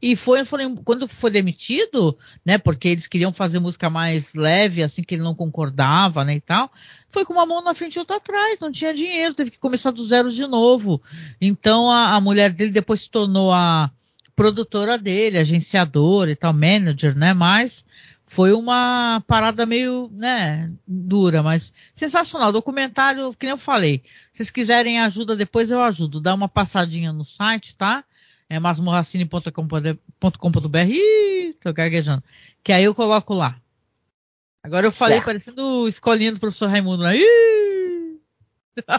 E 0.00 0.16
foi, 0.16 0.42
foi, 0.46 0.74
quando 0.76 1.06
foi 1.06 1.30
demitido, 1.30 2.16
né? 2.46 2.56
Porque 2.56 2.88
eles 2.88 3.06
queriam 3.06 3.32
fazer 3.32 3.58
música 3.58 3.90
mais 3.90 4.34
leve, 4.34 4.82
assim 4.82 5.02
que 5.02 5.14
ele 5.14 5.22
não 5.22 5.34
concordava, 5.34 6.24
né? 6.24 6.36
E 6.36 6.40
tal. 6.40 6.72
Foi 7.10 7.26
com 7.26 7.34
uma 7.34 7.44
mão 7.44 7.62
na 7.62 7.74
frente 7.74 7.96
e 7.96 7.98
outra 7.98 8.16
atrás, 8.16 8.58
não 8.58 8.72
tinha 8.72 8.94
dinheiro, 8.94 9.34
teve 9.34 9.50
que 9.50 9.58
começar 9.58 9.90
do 9.90 10.02
zero 10.02 10.32
de 10.32 10.46
novo. 10.46 11.02
Então 11.38 11.90
a, 11.90 12.14
a 12.16 12.20
mulher 12.22 12.50
dele 12.50 12.70
depois 12.70 13.02
se 13.02 13.10
tornou 13.10 13.52
a, 13.52 13.90
produtora 14.34 14.98
dele, 14.98 15.38
agenciadora 15.38 16.30
e 16.30 16.36
tal, 16.36 16.52
manager, 16.52 17.16
né? 17.16 17.32
Mas 17.32 17.84
foi 18.26 18.52
uma 18.52 19.22
parada 19.26 19.64
meio, 19.64 20.10
né, 20.12 20.72
dura, 20.86 21.42
mas 21.42 21.72
sensacional. 21.94 22.52
Documentário, 22.52 23.32
que 23.34 23.46
nem 23.46 23.52
eu 23.52 23.58
falei. 23.58 24.02
Se 24.32 24.38
vocês 24.38 24.50
quiserem 24.50 25.00
ajuda 25.00 25.36
depois, 25.36 25.70
eu 25.70 25.82
ajudo. 25.82 26.20
Dá 26.20 26.34
uma 26.34 26.48
passadinha 26.48 27.12
no 27.12 27.24
site, 27.24 27.76
tá? 27.76 28.04
É 28.48 28.58
masmorracine.com.br. 28.58 30.78
Ih, 30.88 31.54
tô 31.60 31.72
gaguejando. 31.72 32.22
Que 32.62 32.72
aí 32.72 32.84
eu 32.84 32.94
coloco 32.94 33.34
lá. 33.34 33.58
Agora 34.62 34.86
eu 34.86 34.92
falei 34.92 35.16
certo. 35.16 35.26
parecendo 35.26 35.86
escolinha 35.86 36.32
do 36.32 36.40
professor 36.40 36.68
Raimundo. 36.68 37.02
Né? 37.02 37.18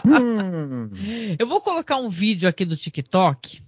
Hum. 0.04 0.90
eu 1.38 1.46
vou 1.46 1.60
colocar 1.60 1.96
um 1.96 2.08
vídeo 2.08 2.48
aqui 2.48 2.64
do 2.64 2.76
TikTok 2.76 3.60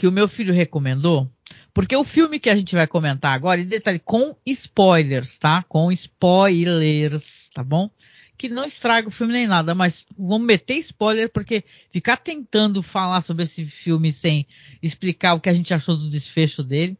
que 0.00 0.06
o 0.06 0.12
meu 0.12 0.26
filho 0.26 0.54
recomendou, 0.54 1.28
porque 1.74 1.94
o 1.94 2.02
filme 2.02 2.40
que 2.40 2.48
a 2.48 2.56
gente 2.56 2.74
vai 2.74 2.86
comentar 2.86 3.34
agora, 3.34 3.60
em 3.60 3.66
detalhe, 3.66 3.98
com 3.98 4.34
spoilers, 4.46 5.38
tá? 5.38 5.62
Com 5.68 5.92
spoilers, 5.92 7.50
tá 7.52 7.62
bom? 7.62 7.90
Que 8.38 8.48
não 8.48 8.64
estraga 8.64 9.08
o 9.08 9.10
filme 9.10 9.34
nem 9.34 9.46
nada, 9.46 9.74
mas 9.74 10.06
vamos 10.18 10.46
meter 10.46 10.76
spoiler, 10.76 11.28
porque 11.28 11.62
ficar 11.90 12.16
tentando 12.16 12.82
falar 12.82 13.20
sobre 13.20 13.44
esse 13.44 13.66
filme 13.66 14.10
sem 14.10 14.46
explicar 14.82 15.34
o 15.34 15.40
que 15.40 15.50
a 15.50 15.52
gente 15.52 15.74
achou 15.74 15.94
do 15.94 16.08
desfecho 16.08 16.64
dele. 16.64 16.96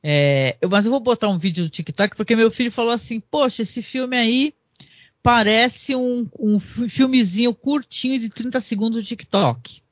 É, 0.00 0.56
eu, 0.60 0.68
mas 0.68 0.84
eu 0.84 0.92
vou 0.92 1.00
botar 1.00 1.28
um 1.28 1.38
vídeo 1.38 1.64
do 1.64 1.70
TikTok, 1.70 2.14
porque 2.16 2.36
meu 2.36 2.52
filho 2.52 2.70
falou 2.70 2.92
assim: 2.92 3.18
Poxa, 3.18 3.62
esse 3.62 3.82
filme 3.82 4.16
aí 4.16 4.54
parece 5.24 5.96
um, 5.96 6.24
um 6.38 6.60
filmezinho 6.60 7.52
curtinho 7.52 8.16
de 8.16 8.28
30 8.28 8.60
segundos 8.60 9.02
do 9.02 9.08
TikTok. 9.08 9.82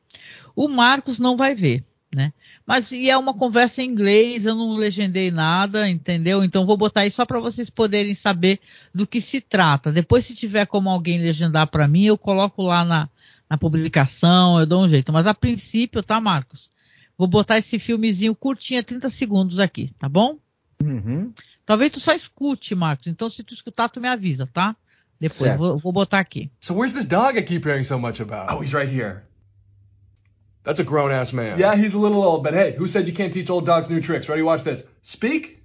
O 0.55 0.69
Marcos 0.69 1.19
não 1.19 1.37
vai 1.37 1.57
ver 1.57 1.83
né? 2.15 2.33
Mas 2.67 2.91
e 2.93 3.09
é 3.09 3.17
uma 3.17 3.33
conversa 3.33 3.83
em 3.83 3.87
inglês, 3.87 4.45
eu 4.45 4.55
não 4.55 4.75
legendei 4.75 5.31
nada, 5.31 5.89
entendeu? 5.89 6.43
Então 6.43 6.67
vou 6.67 6.77
botar 6.77 7.03
aí 7.03 7.11
só 7.11 7.25
para 7.25 7.41
vocês 7.41 7.71
poderem 7.71 8.15
saber 8.15 8.61
do 8.95 9.07
que 9.07 9.21
se 9.21 9.41
trata. 9.41 9.93
Depois, 9.93 10.25
se 10.25 10.35
tiver 10.35 10.67
como 10.67 10.91
alguém 10.91 11.21
legendar 11.21 11.69
para 11.69 11.87
mim, 11.87 12.05
eu 12.05 12.19
coloco 12.19 12.63
lá 12.63 12.85
na, 12.85 13.09
na 13.49 13.57
publicação, 13.57 14.59
eu 14.59 14.67
dou 14.67 14.85
um 14.85 14.89
jeito. 14.89 15.13
Mas 15.13 15.27
a 15.27 15.35
princípio, 15.35 16.03
tá, 16.03 16.21
Marcos? 16.21 16.71
Vou 17.17 17.29
botar 17.29 17.59
esse 17.59 17.79
filmezinho 17.79 18.35
curtinho, 18.35 18.83
30 18.83 19.11
segundos 19.11 19.59
aqui, 19.59 19.91
tá 19.99 20.09
bom? 20.09 20.39
Uhum. 20.83 21.33
Talvez 21.67 21.93
tu 21.93 22.01
só 22.01 22.13
escute, 22.13 22.75
Marcos. 22.75 23.07
Então, 23.07 23.29
se 23.29 23.45
tu 23.45 23.55
escutar, 23.55 23.89
tu 23.89 24.01
me 24.01 24.09
avisa, 24.09 24.47
tá? 24.47 24.75
Depois, 25.21 25.55
vou, 25.57 25.77
vou, 25.77 25.93
botar 25.93 26.19
aqui. 26.19 26.51
So 26.61 26.75
where's 26.75 26.95
this 26.95 27.05
dog 27.05 27.39
I 27.39 27.43
keep 27.43 27.67
hearing 27.67 27.85
so 27.85 27.99
much 27.99 28.23
about? 28.23 28.51
Oh, 28.51 28.63
he's 28.63 28.73
right 28.73 28.91
here. 28.91 29.23
That's 30.63 30.81
a 30.81 30.85
grown 30.85 31.11
ass 31.11 31.33
man. 31.33 31.59
Yeah, 31.59 31.75
he's 31.75 31.95
a 31.95 31.99
little 31.99 32.23
old, 32.23 32.45
but 32.45 32.53
hey, 32.55 32.75
who 32.77 32.87
said 32.87 33.07
you 33.07 33.15
can't 33.15 33.33
teach 33.33 33.49
old 33.49 33.67
dogs 33.67 33.89
new 33.89 34.01
tricks? 34.01 34.29
Ready? 34.29 34.43
Watch 34.43 34.63
this. 34.63 34.85
Speak. 35.03 35.59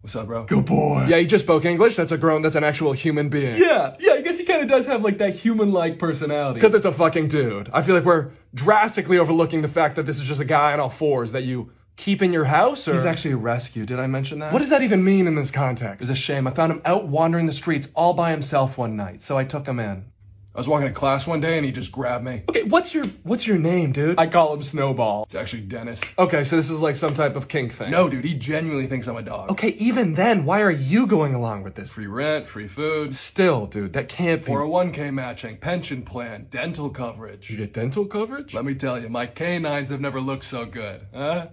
What's 0.00 0.16
up, 0.16 0.26
bro? 0.26 0.44
Good 0.46 0.64
boy. 0.64 1.06
Yeah, 1.08 1.18
he 1.18 1.26
just 1.26 1.44
spoke 1.44 1.64
English. 1.64 1.94
That's 1.94 2.10
a 2.10 2.18
grown. 2.18 2.42
That's 2.42 2.56
an 2.56 2.64
actual 2.64 2.92
human 2.92 3.28
being. 3.28 3.56
Yeah, 3.56 3.94
yeah. 4.00 4.14
I 4.14 4.22
guess 4.22 4.36
he 4.36 4.44
kind 4.44 4.62
of 4.62 4.68
does 4.68 4.86
have 4.86 5.04
like 5.04 5.18
that 5.18 5.36
human-like 5.36 6.00
personality. 6.00 6.54
Because 6.54 6.74
it's 6.74 6.86
a 6.86 6.92
fucking 6.92 7.28
dude. 7.28 7.70
I 7.72 7.82
feel 7.82 7.94
like 7.94 8.04
we're 8.04 8.32
drastically 8.52 9.18
overlooking 9.18 9.62
the 9.62 9.68
fact 9.68 9.96
that 9.96 10.06
this 10.06 10.18
is 10.18 10.24
just 10.26 10.40
a 10.40 10.44
guy 10.44 10.72
on 10.72 10.80
all 10.80 10.88
fours 10.88 11.32
that 11.32 11.44
you 11.44 11.70
keep 11.94 12.20
in 12.20 12.32
your 12.32 12.44
house. 12.44 12.88
Or 12.88 12.94
he's 12.94 13.04
actually 13.04 13.34
a 13.34 13.36
rescue. 13.36 13.86
Did 13.86 14.00
I 14.00 14.08
mention 14.08 14.40
that? 14.40 14.52
What 14.52 14.58
does 14.58 14.70
that 14.70 14.82
even 14.82 15.04
mean 15.04 15.28
in 15.28 15.36
this 15.36 15.52
context? 15.52 16.00
It's 16.00 16.10
a 16.10 16.20
shame. 16.20 16.48
I 16.48 16.50
found 16.50 16.72
him 16.72 16.82
out 16.84 17.06
wandering 17.06 17.46
the 17.46 17.52
streets 17.52 17.88
all 17.94 18.14
by 18.14 18.32
himself 18.32 18.78
one 18.78 18.96
night, 18.96 19.22
so 19.22 19.38
I 19.38 19.44
took 19.44 19.68
him 19.68 19.78
in. 19.78 20.06
I 20.54 20.58
was 20.58 20.68
walking 20.68 20.86
to 20.86 20.92
class 20.92 21.26
one 21.26 21.40
day 21.40 21.56
and 21.56 21.64
he 21.64 21.72
just 21.72 21.90
grabbed 21.90 22.26
me. 22.26 22.42
Okay, 22.46 22.64
what's 22.64 22.92
your 22.92 23.06
what's 23.22 23.46
your 23.46 23.56
name, 23.56 23.92
dude? 23.92 24.18
I 24.18 24.26
call 24.26 24.52
him 24.52 24.60
Snowball. 24.60 25.22
It's 25.22 25.34
actually 25.34 25.62
Dennis. 25.62 26.02
Okay, 26.18 26.44
so 26.44 26.56
this 26.56 26.68
is 26.68 26.82
like 26.82 26.96
some 26.96 27.14
type 27.14 27.36
of 27.36 27.48
kink 27.48 27.72
thing. 27.72 27.90
No, 27.90 28.10
dude, 28.10 28.22
he 28.22 28.34
genuinely 28.34 28.86
thinks 28.86 29.06
I'm 29.06 29.16
a 29.16 29.22
dog. 29.22 29.52
Okay, 29.52 29.70
even 29.70 30.12
then, 30.12 30.44
why 30.44 30.60
are 30.60 30.70
you 30.70 31.06
going 31.06 31.34
along 31.34 31.62
with 31.62 31.74
this? 31.74 31.94
Free 31.94 32.06
rent, 32.06 32.46
free 32.46 32.68
food, 32.68 33.14
Still, 33.14 33.64
dude, 33.64 33.94
that 33.94 34.10
can't 34.10 34.44
be. 34.44 34.52
401k 34.52 35.10
matching, 35.14 35.56
pension 35.56 36.02
plan, 36.02 36.48
dental 36.50 36.90
coverage. 36.90 37.48
You 37.48 37.56
get 37.56 37.72
dental 37.72 38.04
coverage? 38.04 38.52
Let 38.52 38.66
me 38.66 38.74
tell 38.74 39.00
you, 39.00 39.08
my 39.08 39.24
canines 39.24 39.88
have 39.88 40.02
never 40.02 40.20
looked 40.20 40.44
so 40.44 40.66
good, 40.66 41.00
huh? 41.14 41.46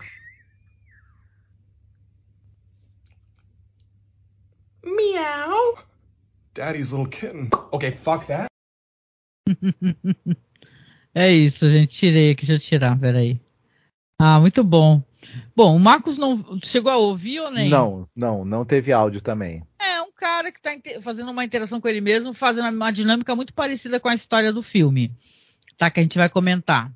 Meow. 4.83 5.75
Daddy's 6.53 6.91
little 6.91 7.07
kitten. 7.07 7.49
Okay, 7.71 7.91
fuck 7.91 8.27
that. 8.27 8.48
É 11.13 11.31
isso, 11.31 11.69
gente. 11.69 11.97
Tirei 11.97 12.31
aqui, 12.31 12.45
deixa 12.45 12.53
eu 12.53 12.59
tirar, 12.59 12.97
peraí. 12.97 13.39
Ah, 14.17 14.39
muito 14.39 14.63
bom. 14.63 15.01
Bom, 15.55 15.75
o 15.75 15.79
Marcos 15.79 16.17
não 16.17 16.59
chegou 16.63 16.91
a 16.91 16.97
ouvir 16.97 17.39
ou 17.39 17.51
nem? 17.51 17.69
Não, 17.69 18.07
não, 18.15 18.45
não 18.45 18.65
teve 18.65 18.91
áudio 18.91 19.21
também. 19.21 19.63
É 19.79 20.01
um 20.01 20.12
cara 20.12 20.51
que 20.51 20.59
está 20.59 21.01
fazendo 21.01 21.31
uma 21.31 21.43
interação 21.43 21.81
com 21.81 21.88
ele 21.88 22.01
mesmo, 22.01 22.33
fazendo 22.33 22.69
uma 22.69 22.91
dinâmica 22.91 23.35
muito 23.35 23.53
parecida 23.53 23.99
com 23.99 24.07
a 24.07 24.15
história 24.15 24.53
do 24.53 24.62
filme, 24.62 25.12
tá? 25.77 25.89
Que 25.89 25.99
a 25.99 26.03
gente 26.03 26.17
vai 26.17 26.29
comentar. 26.29 26.91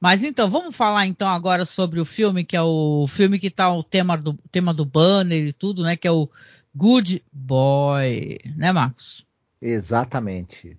Mas 0.00 0.22
então, 0.22 0.50
vamos 0.50 0.76
falar 0.76 1.06
então 1.06 1.28
agora 1.28 1.64
sobre 1.64 2.00
o 2.00 2.04
filme, 2.04 2.44
que 2.44 2.56
é 2.56 2.62
o 2.62 3.06
filme 3.08 3.38
que 3.38 3.50
tá 3.50 3.72
o 3.72 3.82
tema 3.82 4.16
do, 4.16 4.34
tema 4.50 4.72
do 4.72 4.84
banner 4.84 5.48
e 5.48 5.52
tudo, 5.52 5.82
né? 5.82 5.96
Que 5.96 6.06
é 6.06 6.12
o 6.12 6.28
Good 6.74 7.24
Boy, 7.32 8.38
né, 8.56 8.72
Marcos? 8.72 9.24
Exatamente. 9.60 10.78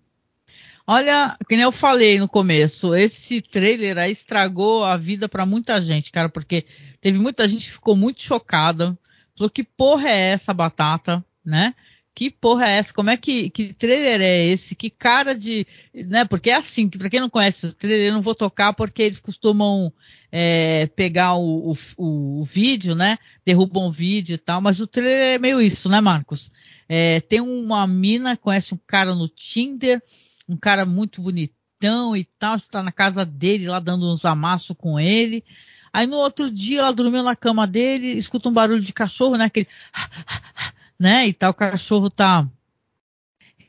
Olha, 0.90 1.38
que 1.50 1.58
nem 1.58 1.64
eu 1.64 1.72
falei 1.74 2.18
no 2.18 2.30
começo, 2.30 2.96
esse 2.96 3.42
trailer 3.42 3.98
aí 3.98 4.10
estragou 4.10 4.86
a 4.86 4.96
vida 4.96 5.28
para 5.28 5.46
muita 5.46 5.82
gente, 5.82 6.10
cara, 6.10 6.30
porque 6.30 6.66
teve 7.02 7.20
muita 7.20 7.46
gente 7.46 7.66
que 7.66 7.74
ficou 7.74 7.94
muito 7.94 8.22
chocada, 8.22 8.98
falou 9.36 9.50
que 9.50 9.66
porra 9.66 10.08
é 10.08 10.30
essa 10.30 10.54
batata, 10.54 11.22
né? 11.44 11.76
Que 12.16 12.32
porra 12.32 12.68
é 12.70 12.78
essa? 12.78 12.94
Como 12.94 13.10
é 13.10 13.18
que, 13.18 13.50
que 13.50 13.74
trailer 13.74 14.22
é 14.22 14.46
esse? 14.46 14.76
Que 14.76 14.90
cara 14.90 15.36
de, 15.36 15.68
né? 15.94 16.24
Porque 16.24 16.50
é 16.50 16.56
assim, 16.56 16.88
que 16.90 16.98
para 16.98 17.10
quem 17.10 17.20
não 17.20 17.30
conhece 17.30 17.68
o 17.68 17.74
trailer, 17.74 18.08
eu 18.08 18.14
não 18.14 18.22
vou 18.22 18.34
tocar 18.34 18.72
porque 18.72 19.04
eles 19.04 19.20
costumam 19.20 19.92
é, 20.32 20.88
pegar 20.96 21.36
o, 21.36 21.74
o, 21.74 22.40
o, 22.40 22.44
vídeo, 22.46 22.96
né? 22.96 23.20
Derrubam 23.46 23.88
o 23.88 23.92
vídeo 23.92 24.36
e 24.36 24.38
tal, 24.38 24.62
mas 24.62 24.80
o 24.80 24.88
trailer 24.88 25.36
é 25.36 25.38
meio 25.38 25.62
isso, 25.62 25.90
né, 25.90 26.00
Marcos? 26.00 26.50
É, 26.88 27.20
tem 27.20 27.42
uma 27.42 27.86
mina, 27.86 28.38
conhece 28.38 28.74
um 28.74 28.80
cara 28.88 29.14
no 29.14 29.28
Tinder, 29.28 30.02
um 30.48 30.58
cara 30.58 30.86
muito 30.86 31.22
bonitão 31.22 32.16
e 32.16 32.24
tal, 32.40 32.56
está 32.56 32.82
na 32.82 32.92
casa 32.92 33.26
dele 33.26 33.68
lá 33.68 33.80
dando 33.80 34.12
uns 34.12 34.26
amassos 34.26 34.76
com 34.78 35.00
ele. 35.00 35.44
Aí 35.92 36.06
no 36.06 36.18
outro 36.18 36.50
dia 36.52 36.80
ela 36.80 36.94
dormiu 36.94 37.24
na 37.24 37.36
cama 37.36 37.66
dele, 37.66 38.18
escuta 38.18 38.50
um 38.50 38.54
barulho 38.54 38.82
de 38.82 38.94
cachorro, 38.94 39.36
né? 39.36 39.46
Aquele, 39.46 39.68
né? 41.00 41.28
E 41.28 41.34
tal, 41.34 41.52
o 41.52 41.56
cachorro 41.56 42.10
tá 42.10 42.48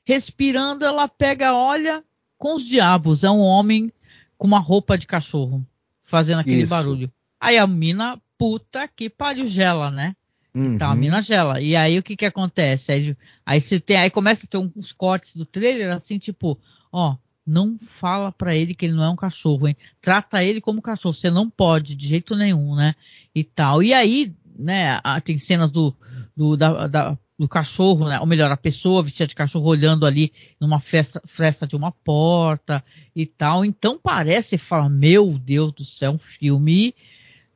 respirando, 0.04 0.84
ela 0.84 1.06
pega, 1.06 1.54
olha, 1.54 2.02
com 2.38 2.54
os 2.54 2.64
diabos, 2.64 3.24
é 3.24 3.30
um 3.30 3.40
homem 3.40 3.92
com 4.38 4.46
uma 4.46 4.60
roupa 4.60 4.96
de 4.96 5.06
cachorro, 5.06 5.66
fazendo 6.02 6.38
aquele 6.38 6.62
Isso. 6.62 6.70
barulho. 6.70 7.12
Aí 7.40 7.58
a 7.58 7.66
mina, 7.66 8.20
puta 8.38 8.88
que 8.88 9.10
pariu, 9.10 9.46
gela, 9.46 9.90
né? 9.90 10.16
Uhum. 10.58 10.74
Então 10.74 10.90
a 10.90 10.94
mina 10.94 11.22
gela. 11.22 11.60
E 11.60 11.76
aí 11.76 11.98
o 11.98 12.02
que 12.02 12.16
que 12.16 12.26
acontece? 12.26 12.90
Aí, 12.90 13.16
aí 13.46 13.60
você 13.60 13.78
tem, 13.78 13.96
aí 13.96 14.10
começa 14.10 14.44
a 14.44 14.48
ter 14.48 14.58
uns 14.58 14.92
cortes 14.92 15.34
do 15.34 15.46
trailer 15.46 15.94
assim, 15.94 16.18
tipo, 16.18 16.58
ó, 16.92 17.16
não 17.46 17.78
fala 17.88 18.32
para 18.32 18.54
ele 18.54 18.74
que 18.74 18.86
ele 18.86 18.94
não 18.94 19.04
é 19.04 19.08
um 19.08 19.16
cachorro, 19.16 19.68
hein? 19.68 19.76
Trata 20.00 20.42
ele 20.42 20.60
como 20.60 20.82
cachorro. 20.82 21.14
Você 21.14 21.30
não 21.30 21.48
pode 21.48 21.94
de 21.96 22.06
jeito 22.08 22.34
nenhum, 22.34 22.74
né? 22.74 22.94
E 23.34 23.44
tal. 23.44 23.82
E 23.82 23.94
aí, 23.94 24.34
né? 24.58 25.00
Tem 25.24 25.38
cenas 25.38 25.70
do 25.70 25.94
do, 26.38 26.56
da, 26.56 26.86
da, 26.86 27.18
do 27.36 27.48
cachorro, 27.48 28.08
né? 28.08 28.20
Ou 28.20 28.26
melhor, 28.26 28.50
a 28.50 28.56
pessoa 28.56 29.02
vestida 29.02 29.26
de 29.26 29.34
cachorro 29.34 29.68
olhando 29.68 30.06
ali 30.06 30.32
numa 30.60 30.78
festa, 30.78 31.20
fresta 31.26 31.66
de 31.66 31.74
uma 31.74 31.90
porta 31.90 32.84
e 33.14 33.26
tal. 33.26 33.64
Então 33.64 33.98
parece, 34.00 34.56
fala, 34.56 34.88
meu 34.88 35.36
Deus 35.36 35.72
do 35.72 35.84
céu, 35.84 36.12
um 36.12 36.18
filme 36.18 36.94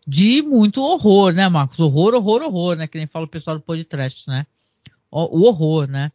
de 0.07 0.43
muito 0.43 0.83
horror, 0.83 1.33
né, 1.33 1.49
Marcos? 1.49 1.79
Horror, 1.79 2.15
horror, 2.15 2.43
horror, 2.43 2.77
né? 2.77 2.87
Que 2.87 2.99
nem 2.99 3.07
fala 3.07 3.25
o 3.25 3.29
pessoal 3.29 3.57
do 3.57 3.63
podcast, 3.63 4.29
né? 4.29 4.47
O, 5.11 5.41
o 5.41 5.47
horror, 5.47 5.87
né? 5.87 6.11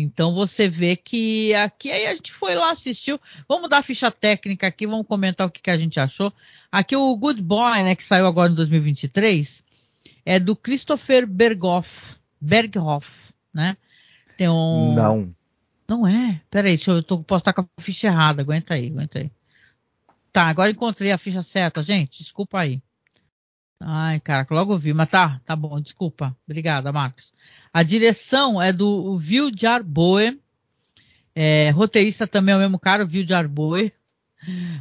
Então 0.00 0.32
você 0.32 0.68
vê 0.68 0.94
que 0.94 1.52
aqui 1.54 1.90
aí 1.90 2.06
a 2.06 2.14
gente 2.14 2.32
foi 2.32 2.54
lá, 2.54 2.70
assistiu. 2.70 3.20
Vamos 3.48 3.68
dar 3.68 3.78
a 3.78 3.82
ficha 3.82 4.10
técnica 4.10 4.68
aqui, 4.68 4.86
vamos 4.86 5.06
comentar 5.06 5.46
o 5.46 5.50
que, 5.50 5.60
que 5.60 5.70
a 5.70 5.76
gente 5.76 5.98
achou. 5.98 6.32
Aqui 6.70 6.94
o 6.94 7.16
Good 7.16 7.42
Boy, 7.42 7.82
né, 7.82 7.96
que 7.96 8.04
saiu 8.04 8.26
agora 8.26 8.52
em 8.52 8.54
2023, 8.54 9.64
é 10.24 10.38
do 10.38 10.54
Christopher 10.54 11.26
Berghoff, 11.26 12.14
Berghoff, 12.40 13.32
né? 13.52 13.76
Tem 14.36 14.48
um... 14.48 14.94
Não. 14.94 15.34
Não 15.88 16.06
é? 16.06 16.40
Peraí, 16.48 16.76
deixa 16.76 16.92
eu, 16.92 16.96
eu 16.96 17.02
tô, 17.02 17.18
posso 17.20 17.40
estar 17.40 17.52
com 17.52 17.62
a 17.62 17.82
ficha 17.82 18.06
errada, 18.06 18.42
aguenta 18.42 18.74
aí, 18.74 18.88
aguenta 18.88 19.18
aí. 19.18 19.32
Tá, 20.30 20.44
agora 20.44 20.70
encontrei 20.70 21.10
a 21.10 21.18
ficha 21.18 21.42
certa, 21.42 21.82
gente, 21.82 22.22
desculpa 22.22 22.60
aí. 22.60 22.80
Ai, 23.80 24.18
cara, 24.20 24.46
logo 24.50 24.76
vi, 24.76 24.92
mas 24.92 25.08
tá, 25.08 25.40
tá 25.44 25.54
bom, 25.54 25.80
desculpa. 25.80 26.36
Obrigada, 26.46 26.92
Marcos. 26.92 27.32
A 27.72 27.82
direção 27.82 28.60
é 28.60 28.72
do 28.72 29.16
Viljar 29.16 29.84
Boe. 29.84 30.40
É, 31.34 31.70
roteirista 31.70 32.26
também 32.26 32.54
é 32.54 32.56
o 32.56 32.60
mesmo 32.60 32.78
cara, 32.78 33.04
o 33.04 33.06
Viljar 33.06 33.48
Boe. 33.48 33.92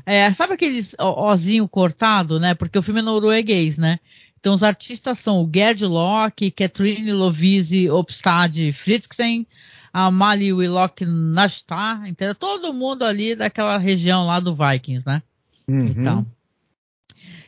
É, 0.06 0.32
sabe 0.34 0.54
aqueles 0.54 0.96
ozinho 1.00 1.68
cortado, 1.68 2.40
né? 2.40 2.54
Porque 2.54 2.78
o 2.78 2.84
filme 2.84 3.00
é 3.00 3.04
norueguês, 3.04 3.78
né? 3.78 4.00
Então 4.40 4.54
os 4.54 4.64
artistas 4.64 5.20
são 5.20 5.44
o 5.44 5.50
Gerd 5.54 5.86
Locke, 5.86 6.52
Catherine 6.52 7.12
Lovise 7.12 7.90
Opstad 7.90 8.72
Fritzsen, 8.72 9.48
a 9.92 10.12
Mali 10.12 10.54
Willock 10.54 11.06
Nastar, 11.06 12.08
então 12.08 12.34
todo 12.36 12.74
mundo 12.74 13.04
ali 13.04 13.36
daquela 13.36 13.78
região 13.78 14.26
lá 14.26 14.40
do 14.40 14.56
Vikings, 14.56 15.06
né? 15.06 15.24
Uhum. 15.68 15.88
Então. 15.88 16.37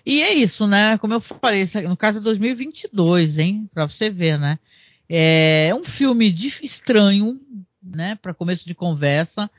E 0.06 0.22
é 0.22 0.34
isso, 0.34 0.68
né? 0.68 0.98
Como 0.98 1.14
eu 1.14 1.20
falei, 1.20 1.66
no 1.88 1.98
caso 1.98 2.20
é 2.20 2.22
2022, 2.22 3.40
hein? 3.40 3.70
Pra 3.74 3.88
você 3.88 4.10
ver, 4.10 4.40
né? 4.40 4.60
É 5.08 5.74
um 5.74 5.84
filme 5.84 6.32
de, 6.32 6.54
estranho, 6.64 7.40
né? 7.82 8.16
Para 8.22 8.34
começo 8.34 8.66
de 8.66 8.76
conversa. 8.76 9.50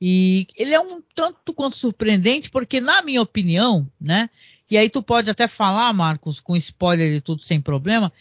E 0.00 0.46
ele 0.56 0.74
é 0.74 0.80
um 0.80 1.00
tanto 1.14 1.54
quanto 1.54 1.76
surpreendente, 1.76 2.50
porque, 2.50 2.80
na 2.80 3.02
minha 3.02 3.22
opinião, 3.22 3.90
né? 4.00 4.28
E 4.70 4.76
aí 4.76 4.90
tu 4.90 5.02
pode 5.02 5.30
até 5.30 5.46
falar, 5.46 5.92
Marcos, 5.92 6.40
com 6.40 6.56
spoiler 6.56 7.12
e 7.14 7.20
tudo 7.20 7.42
sem 7.42 7.60
problema. 7.60 8.12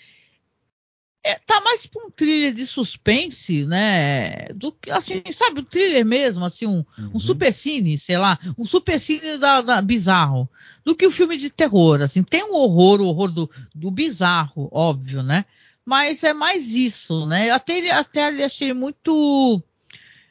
É, 1.27 1.39
tá 1.39 1.59
mais 1.59 1.87
pra 1.87 2.05
um 2.05 2.11
thriller 2.11 2.53
de 2.53 2.67
suspense, 2.67 3.65
né? 3.65 4.45
Do 4.53 4.71
que, 4.71 4.91
assim, 4.91 5.23
sabe, 5.31 5.61
um 5.61 5.63
thriller 5.63 6.05
mesmo, 6.05 6.45
assim, 6.45 6.67
um, 6.67 6.85
uhum. 6.99 7.11
um 7.15 7.19
super 7.19 7.51
cine, 7.51 7.97
sei 7.97 8.15
lá, 8.15 8.37
um 8.55 8.63
super 8.63 8.99
cine 8.99 9.35
da, 9.39 9.59
da, 9.59 9.81
bizarro, 9.81 10.47
do 10.83 10.95
que 10.95 11.03
o 11.03 11.09
um 11.09 11.11
filme 11.11 11.35
de 11.35 11.49
terror, 11.49 12.03
assim. 12.03 12.21
Tem 12.21 12.43
um 12.43 12.53
horror, 12.53 13.01
o 13.01 13.07
horror 13.07 13.31
do, 13.31 13.49
do 13.73 13.89
bizarro, 13.89 14.69
óbvio, 14.71 15.23
né? 15.23 15.45
Mas 15.83 16.23
é 16.23 16.31
mais 16.31 16.75
isso, 16.75 17.25
né? 17.25 17.49
Até, 17.49 17.89
até 17.89 18.45
achei 18.45 18.71
muito 18.71 19.63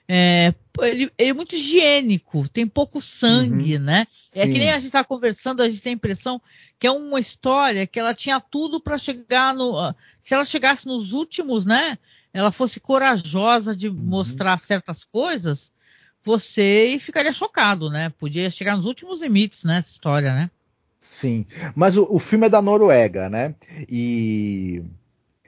é, 0.07 0.55
ele, 0.81 1.11
ele, 1.19 1.31
é 1.31 1.33
muito 1.33 1.55
higiênico, 1.55 2.49
tem 2.49 2.67
pouco 2.67 3.01
sangue, 3.01 3.77
uhum, 3.77 3.83
né? 3.83 4.07
Sim. 4.11 4.41
É 4.41 4.47
que 4.47 4.59
nem 4.59 4.71
a 4.71 4.75
gente 4.75 4.87
está 4.87 5.03
conversando, 5.03 5.63
a 5.63 5.69
gente 5.69 5.83
tem 5.83 5.93
a 5.93 5.97
impressão 5.97 6.41
que 6.79 6.87
é 6.87 6.91
uma 6.91 7.19
história 7.19 7.87
que 7.87 7.99
ela 7.99 8.15
tinha 8.15 8.41
tudo 8.41 8.81
para 8.81 8.99
chegar 8.99 9.55
no. 9.55 9.79
Ah, 9.79 9.95
se 10.21 10.35
ela 10.35 10.45
chegasse 10.45 10.87
nos 10.87 11.13
últimos, 11.13 11.65
né? 11.65 11.99
Ela 12.33 12.51
fosse 12.51 12.81
corajosa 12.81 13.75
de 13.75 13.89
uhum. 13.89 13.95
mostrar 13.95 14.59
certas 14.59 15.05
coisas, 15.05 15.73
você 16.23 16.99
ficaria 17.01 17.33
chocado, 17.33 17.89
né? 17.89 18.11
Podia 18.19 18.51
chegar 18.51 18.77
nos 18.77 18.87
últimos 18.87 19.21
limites, 19.21 19.65
né? 19.65 19.79
Essa 19.79 19.91
história, 19.91 20.35
né? 20.35 20.51
Sim, 20.99 21.47
mas 21.75 21.97
o, 21.97 22.07
o 22.11 22.19
filme 22.19 22.47
é 22.47 22.51
da 22.51 22.63
Noruega, 22.63 23.29
né? 23.29 23.55
E 23.89 24.83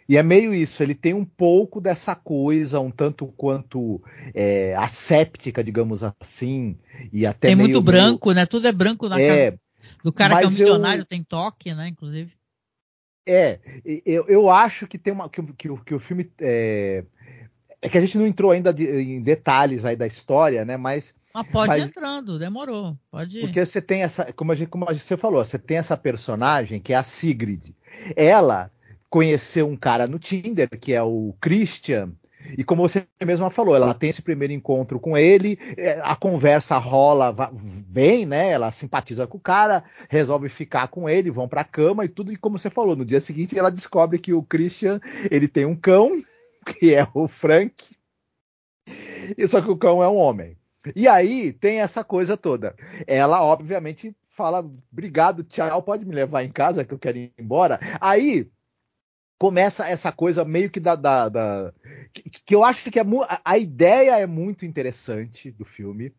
e 0.09 0.16
é 0.16 0.23
meio 0.23 0.55
isso, 0.55 0.83
ele 0.83 0.95
tem 0.95 1.14
um 1.14 1.25
pouco 1.25 1.81
dessa 1.81 2.14
coisa, 2.14 2.81
um 2.81 2.90
tanto 2.90 3.27
quanto 3.37 4.03
é, 4.35 4.75
asséptica, 4.77 5.64
digamos 5.64 6.03
assim, 6.03 6.79
e 7.12 7.27
até 7.27 7.49
Tem 7.49 7.57
meio, 7.57 7.69
muito 7.69 7.83
branco, 7.83 8.29
meio... 8.29 8.37
né? 8.37 8.47
Tudo 8.47 8.69
é 8.69 8.73
branco 8.73 9.09
na 9.09 9.21
é, 9.21 9.51
casa 9.51 9.61
do 10.04 10.13
cara 10.13 10.38
que 10.38 10.44
é 10.44 10.46
um 10.46 10.50
milionário, 10.50 11.02
eu... 11.02 11.07
tem 11.07 11.25
toque, 11.25 11.75
né, 11.75 11.88
inclusive. 11.88 12.33
É, 13.29 13.59
eu, 14.04 14.25
eu 14.29 14.48
acho 14.48 14.87
que 14.87 14.96
tem 14.96 15.13
uma 15.13 15.29
que, 15.29 15.42
que, 15.54 15.69
que 15.85 15.94
o 15.94 15.98
filme 15.98 16.31
é, 16.40 17.04
é, 17.83 17.88
que 17.88 17.98
a 17.98 18.00
gente 18.00 18.17
não 18.17 18.27
entrou 18.27 18.52
ainda 18.52 18.73
de, 18.73 18.85
em 18.85 19.21
detalhes 19.21 19.85
aí 19.85 19.96
da 19.96 20.07
história, 20.07 20.65
né? 20.65 20.77
Mas 20.77 21.13
ah, 21.35 21.42
pode 21.42 21.69
mas, 21.69 21.83
ir 21.83 21.87
entrando, 21.87 22.38
demorou, 22.38 22.96
pode 23.11 23.38
ir. 23.38 23.40
Porque 23.40 23.67
você 23.67 23.83
tem 23.83 24.02
essa, 24.02 24.33
como 24.33 24.52
a 24.52 24.54
gente, 24.54 24.69
como 24.69 24.87
você 24.87 25.17
falou, 25.17 25.44
você 25.44 25.59
tem 25.59 25.77
essa 25.77 25.96
personagem 25.96 26.81
que 26.81 26.92
é 26.92 26.96
a 26.96 27.02
Sigrid. 27.02 27.75
Ela 28.15 28.71
conheceu 29.17 29.67
um 29.67 29.79
cara 29.79 30.06
no 30.06 30.19
Tinder, 30.19 30.69
que 30.79 30.92
é 30.92 31.02
o 31.02 31.35
Christian, 31.40 32.12
E 32.54 32.62
como 32.62 32.87
você 32.87 33.06
mesma 33.25 33.50
falou, 33.50 33.75
ela 33.75 33.94
tem 33.94 34.10
esse 34.10 34.21
primeiro 34.21 34.52
encontro 34.52 35.00
com 35.00 35.17
ele, 35.17 35.58
é, 35.75 35.98
a 36.02 36.14
conversa 36.14 36.77
rola 36.77 37.35
bem, 37.88 38.27
né? 38.27 38.50
Ela 38.50 38.71
simpatiza 38.71 39.27
com 39.27 39.38
o 39.38 39.40
cara, 39.40 39.83
resolve 40.10 40.50
ficar 40.50 40.88
com 40.88 41.08
ele, 41.08 41.31
vão 41.31 41.48
pra 41.48 41.64
cama 41.64 42.04
e 42.04 42.08
tudo. 42.10 42.31
E 42.31 42.37
como 42.37 42.58
você 42.58 42.69
falou, 42.69 42.94
no 42.94 43.06
dia 43.06 43.19
seguinte 43.19 43.58
ela 43.58 43.71
descobre 43.71 44.19
que 44.19 44.35
o 44.35 44.42
Christian 44.42 45.00
ele 45.31 45.48
tem 45.48 45.64
um 45.64 45.75
cão, 45.75 46.10
que 46.79 46.94
é 46.94 47.08
o 47.14 47.27
Frank. 47.27 47.96
E 49.38 49.48
só 49.48 49.62
que 49.62 49.71
o 49.71 49.79
cão 49.79 50.02
é 50.02 50.08
um 50.10 50.17
homem. 50.17 50.58
E 50.94 51.08
aí 51.08 51.54
tem 51.54 51.81
essa 51.81 52.04
coisa 52.04 52.37
toda. 52.37 52.77
Ela, 53.06 53.42
obviamente, 53.42 54.14
fala: 54.27 54.58
obrigado, 54.92 55.42
tchau, 55.42 55.83
pode 55.83 56.04
me 56.04 56.14
levar 56.14 56.44
em 56.44 56.50
casa 56.50 56.85
que 56.85 56.92
eu 56.92 56.98
quero 56.98 57.17
ir 57.17 57.33
embora. 57.38 57.81
Aí 57.98 58.50
começa 59.38 59.88
essa 59.88 60.12
coisa 60.12 60.44
meio 60.44 60.70
que 60.70 60.80
da. 60.80 60.94
da, 60.94 61.28
da 61.28 61.72
que, 62.12 62.22
que, 62.44 62.54
eu 62.54 62.64
acho 62.64 62.90
que 62.90 62.98
é 62.98 63.04
a 63.44 63.58
ideia 63.58 64.18
é 64.18 64.26
muito 64.26 64.64
interessante 64.64 65.50
do 65.50 65.64
filme. 65.64 66.12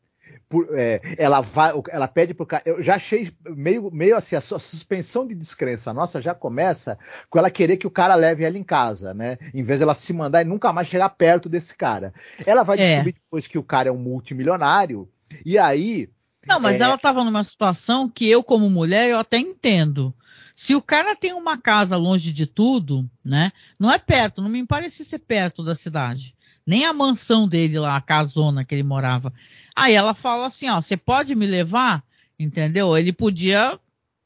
Por, 0.49 0.67
é, 0.77 1.01
ela 1.17 1.39
vai, 1.41 1.71
ela 1.89 2.07
pede 2.07 2.33
pro 2.33 2.45
cara. 2.45 2.63
Eu 2.65 2.81
já 2.81 2.95
achei 2.95 3.31
meio, 3.45 3.89
meio 3.91 4.15
assim, 4.15 4.35
a 4.35 4.41
suspensão 4.41 5.25
de 5.25 5.33
descrença 5.33 5.93
nossa 5.93 6.21
já 6.21 6.33
começa 6.33 6.97
com 7.29 7.39
ela 7.39 7.49
querer 7.49 7.77
que 7.77 7.87
o 7.87 7.91
cara 7.91 8.15
leve 8.15 8.43
ela 8.43 8.57
em 8.57 8.63
casa, 8.63 9.13
né? 9.13 9.37
Em 9.53 9.63
vez 9.63 9.79
de 9.79 9.83
ela 9.83 9.93
se 9.93 10.11
mandar 10.13 10.41
e 10.41 10.45
nunca 10.45 10.73
mais 10.73 10.87
chegar 10.87 11.09
perto 11.09 11.47
desse 11.47 11.75
cara. 11.75 12.13
Ela 12.45 12.63
vai 12.63 12.77
é. 12.77 12.81
descobrir 12.81 13.13
depois 13.13 13.47
que 13.47 13.57
o 13.57 13.63
cara 13.63 13.89
é 13.89 13.91
um 13.91 13.97
multimilionário, 13.97 15.09
e 15.45 15.57
aí. 15.57 16.09
Não, 16.45 16.59
mas 16.59 16.79
é... 16.79 16.83
ela 16.83 16.95
estava 16.95 17.23
numa 17.23 17.43
situação 17.43 18.09
que 18.09 18.29
eu, 18.29 18.43
como 18.43 18.69
mulher, 18.69 19.09
eu 19.09 19.19
até 19.19 19.37
entendo. 19.37 20.13
Se 20.57 20.73
o 20.73 20.81
cara 20.81 21.15
tem 21.15 21.33
uma 21.33 21.55
casa 21.55 21.95
longe 21.97 22.33
de 22.33 22.47
tudo, 22.47 23.07
né? 23.23 23.51
Não 23.79 23.91
é 23.91 23.99
perto, 23.99 24.41
não 24.41 24.49
me 24.49 24.65
parece 24.65 25.05
ser 25.05 25.19
perto 25.19 25.63
da 25.63 25.75
cidade. 25.75 26.33
Nem 26.65 26.83
a 26.83 26.91
mansão 26.91 27.47
dele 27.47 27.77
lá, 27.77 27.95
a 27.95 28.01
casona 28.01 28.65
que 28.65 28.73
ele 28.73 28.81
morava. 28.81 29.31
Aí 29.75 29.93
ela 29.93 30.15
fala 30.15 30.47
assim, 30.47 30.67
ó, 30.67 30.81
você 30.81 30.97
pode 30.97 31.35
me 31.35 31.45
levar? 31.45 32.03
Entendeu? 32.39 32.97
Ele 32.97 33.13
podia, 33.13 33.79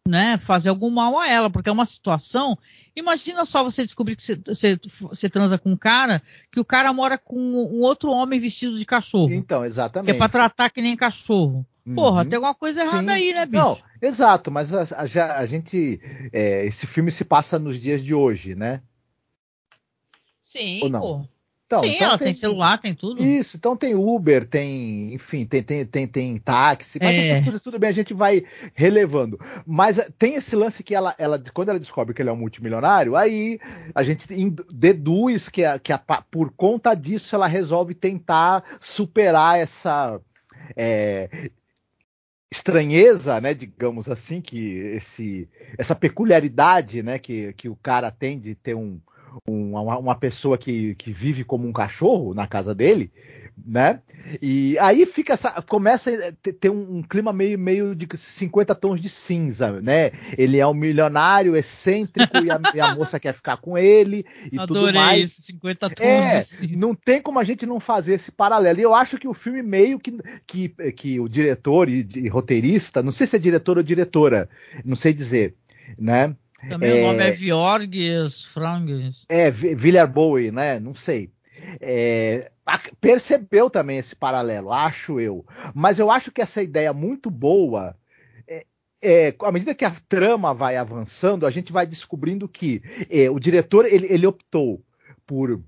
né, 0.08 0.38
fazer 0.38 0.70
algum 0.70 0.90
mal 0.90 1.20
a 1.20 1.28
ela, 1.28 1.50
porque 1.50 1.68
é 1.68 1.74
uma 1.74 1.86
situação. 1.86 2.58
Imagina 2.96 3.46
só 3.46 3.62
você 3.62 3.84
descobrir 3.84 4.16
que 4.16 4.24
você, 4.24 4.38
você, 4.38 4.80
você 5.02 5.30
transa 5.30 5.58
com 5.58 5.72
um 5.72 5.78
cara, 5.78 6.24
que 6.50 6.62
o 6.62 6.66
cara 6.66 6.94
mora 6.94 7.18
com 7.18 7.38
um 7.38 7.82
outro 7.82 8.10
homem 8.10 8.40
vestido 8.40 8.78
de 8.78 8.86
cachorro. 8.86 9.34
Então, 9.34 9.66
exatamente. 9.66 10.12
Que 10.12 10.16
é 10.16 10.18
pra 10.18 10.30
tratar 10.30 10.70
que 10.70 10.82
nem 10.82 10.96
cachorro. 10.96 11.66
Porra, 11.96 12.22
uhum. 12.22 12.30
tem 12.30 12.36
alguma 12.36 12.56
coisa 12.56 12.82
errada 12.82 13.08
Sim. 13.08 13.10
aí, 13.10 13.34
né, 13.34 13.46
bicho? 13.46 13.64
Não, 13.64 13.78
exato, 14.02 14.52
mas 14.52 14.74
a, 14.74 14.84
a, 14.96 15.40
a 15.40 15.46
gente. 15.46 16.00
É, 16.32 16.66
esse 16.66 16.86
filme 16.86 17.12
se 17.12 17.26
passa 17.26 17.58
nos 17.58 17.80
dias 17.80 18.04
de 18.04 18.14
hoje, 18.14 18.56
né? 18.56 18.82
Sim, 20.46 20.80
pô. 20.92 21.26
Então, 21.72 21.80
Sim, 21.80 21.96
então 21.96 22.08
ela 22.08 22.18
tem, 22.18 22.28
tem, 22.28 22.34
celular, 22.34 22.78
tem 22.78 22.94
tudo. 22.94 23.24
Isso, 23.24 23.56
então 23.56 23.78
tem 23.78 23.96
Uber, 23.96 24.46
tem, 24.46 25.14
enfim, 25.14 25.46
tem, 25.46 25.64
tem, 25.64 25.86
tem, 25.86 26.06
tem 26.06 26.38
táxi, 26.38 27.00
mas 27.02 27.16
é. 27.16 27.20
essas 27.20 27.44
coisas 27.44 27.62
tudo 27.62 27.80
bem, 27.80 27.90
a 27.90 27.94
gente 27.94 28.14
vai 28.14 28.44
relevando. 28.74 29.40
Mas 29.66 29.98
eh, 29.98 30.10
tem 30.20 30.36
esse 30.36 30.54
lance 30.54 30.84
que 30.84 30.94
ela, 30.94 31.16
ela 31.18 31.42
quando 31.54 31.70
ela 31.70 31.80
descobre 31.80 32.14
que 32.14 32.22
ele 32.22 32.28
é 32.28 32.34
um 32.34 32.38
multimilionário, 32.38 33.16
aí 33.16 33.58
a 33.96 34.04
gente 34.04 34.28
deduz 34.70 35.48
que, 35.48 35.64
a, 35.64 35.80
que 35.80 35.94
a, 35.94 35.98
por 36.30 36.52
conta 36.52 36.94
disso 36.94 37.34
ela 37.34 37.48
resolve 37.48 37.94
tentar 37.94 38.66
superar 38.82 39.58
essa. 39.58 40.20
É, 40.76 41.30
estranheza, 42.52 43.40
né, 43.40 43.54
digamos 43.54 44.10
assim, 44.10 44.42
que 44.42 44.76
esse, 44.76 45.50
essa 45.78 45.96
peculiaridade, 45.96 47.02
né, 47.02 47.18
que, 47.18 47.54
que 47.54 47.70
o 47.70 47.78
cara 47.78 48.12
tem 48.12 48.38
de 48.38 48.54
ter 48.54 48.76
um, 48.76 49.00
um 49.48 49.72
uma, 49.72 49.98
uma, 49.98 50.16
pessoa 50.16 50.58
que, 50.58 50.96
que 50.96 51.12
vive 51.12 51.44
como 51.44 51.68
um 51.68 51.74
cachorro 51.74 52.34
na 52.34 52.48
casa 52.48 52.76
dele, 52.76 53.12
né? 53.66 54.02
E 54.42 54.78
aí 54.80 55.06
fica 55.06 55.34
essa, 55.34 55.52
começa 55.62 56.10
a 56.10 56.54
ter 56.54 56.70
um, 56.70 56.98
um, 56.98 57.02
clima 57.02 57.32
meio, 57.32 57.58
meio 57.58 57.96
de 57.96 58.08
50 58.16 58.74
tons 58.76 59.00
de 59.00 59.10
cinza, 59.10 59.82
né? 59.82 60.12
Ele 60.38 60.58
é 60.58 60.68
um 60.68 60.74
milionário 60.74 61.56
excêntrico 61.56 62.38
e, 62.38 62.52
a, 62.52 62.60
e 62.74 62.80
a 62.80 62.96
moça 62.96 63.20
quer 63.20 63.34
ficar 63.34 63.58
com 63.58 63.78
ele 63.78 64.26
e 64.52 64.60
Adorei 64.60 64.86
tudo 64.86 64.94
mais. 64.94 65.32
Isso, 65.32 65.42
50 65.44 65.90
tons. 65.90 66.06
É, 66.06 66.46
não 66.72 66.96
tem 66.96 67.22
como 67.22 67.40
a 67.40 67.44
gente 67.44 67.66
não 67.66 67.80
fazer 67.80 68.16
esse 68.16 68.32
paralelo. 68.32 68.80
E 68.80 68.84
eu 68.84 68.96
acho 68.96 69.18
que 69.18 69.28
o 69.28 69.34
filme 69.34 69.62
meio 69.62 70.00
que, 70.00 70.18
que, 70.46 70.70
que 70.94 71.20
o 71.20 71.28
diretor 71.28 71.90
e, 71.90 72.08
e 72.16 72.28
roteirista, 72.28 73.04
não 73.04 73.12
sei 73.12 73.28
se 73.28 73.36
é 73.36 73.40
diretor 73.40 73.78
ou 73.78 73.84
diretora, 73.84 74.50
não 74.84 74.96
sei 74.96 75.14
dizer, 75.14 75.56
né? 76.00 76.36
Também 76.70 77.00
é, 77.00 77.04
o 77.04 77.08
nome 77.08 77.24
é 77.24 77.32
Viorgues 77.32 78.46
Frangues. 78.46 79.26
É, 79.28 79.50
Villar 79.52 80.12
Bowie, 80.12 80.52
né? 80.52 80.80
Não 80.80 80.94
sei 80.94 81.32
é, 81.80 82.52
percebeu 83.00 83.70
também 83.70 83.98
esse 83.98 84.16
paralelo, 84.16 84.72
acho 84.72 85.20
eu. 85.20 85.46
Mas 85.74 86.00
eu 86.00 86.10
acho 86.10 86.32
que 86.32 86.42
essa 86.42 86.62
ideia 86.62 86.94
muito 86.94 87.30
boa. 87.30 87.96
É, 88.48 88.66
é, 89.02 89.36
à 89.42 89.52
medida 89.52 89.76
que 89.76 89.86
a 89.86 89.96
trama 90.08 90.54
vai 90.54 90.78
avançando, 90.78 91.46
a 91.46 91.52
gente 91.52 91.72
vai 91.72 91.86
descobrindo 91.86 92.48
que 92.48 92.82
é, 93.10 93.30
o 93.30 93.40
diretor 93.40 93.86
ele, 93.86 94.08
ele 94.10 94.26
optou 94.26 94.84
por 95.26 95.62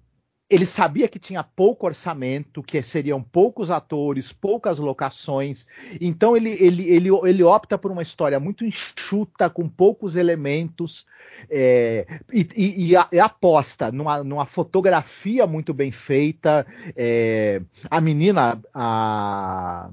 ele 0.49 0.65
sabia 0.65 1.07
que 1.07 1.17
tinha 1.17 1.43
pouco 1.43 1.85
orçamento, 1.85 2.61
que 2.61 2.81
seriam 2.83 3.21
poucos 3.23 3.71
atores, 3.71 4.31
poucas 4.31 4.77
locações. 4.77 5.65
Então 5.99 6.35
ele, 6.37 6.51
ele, 6.51 6.87
ele, 6.89 7.09
ele 7.23 7.43
opta 7.43 7.77
por 7.77 7.91
uma 7.91 8.01
história 8.01 8.39
muito 8.39 8.65
enxuta, 8.65 9.49
com 9.49 9.67
poucos 9.67 10.15
elementos, 10.15 11.05
é, 11.49 12.05
e, 12.31 12.47
e, 12.55 12.91
e, 12.91 13.19
aposta 13.19 13.91
numa, 13.91 14.23
numa, 14.23 14.45
fotografia 14.45 15.47
muito 15.47 15.73
bem 15.73 15.91
feita. 15.91 16.67
É, 16.95 17.61
a 17.89 17.99
menina, 17.99 18.61
a 18.73 19.89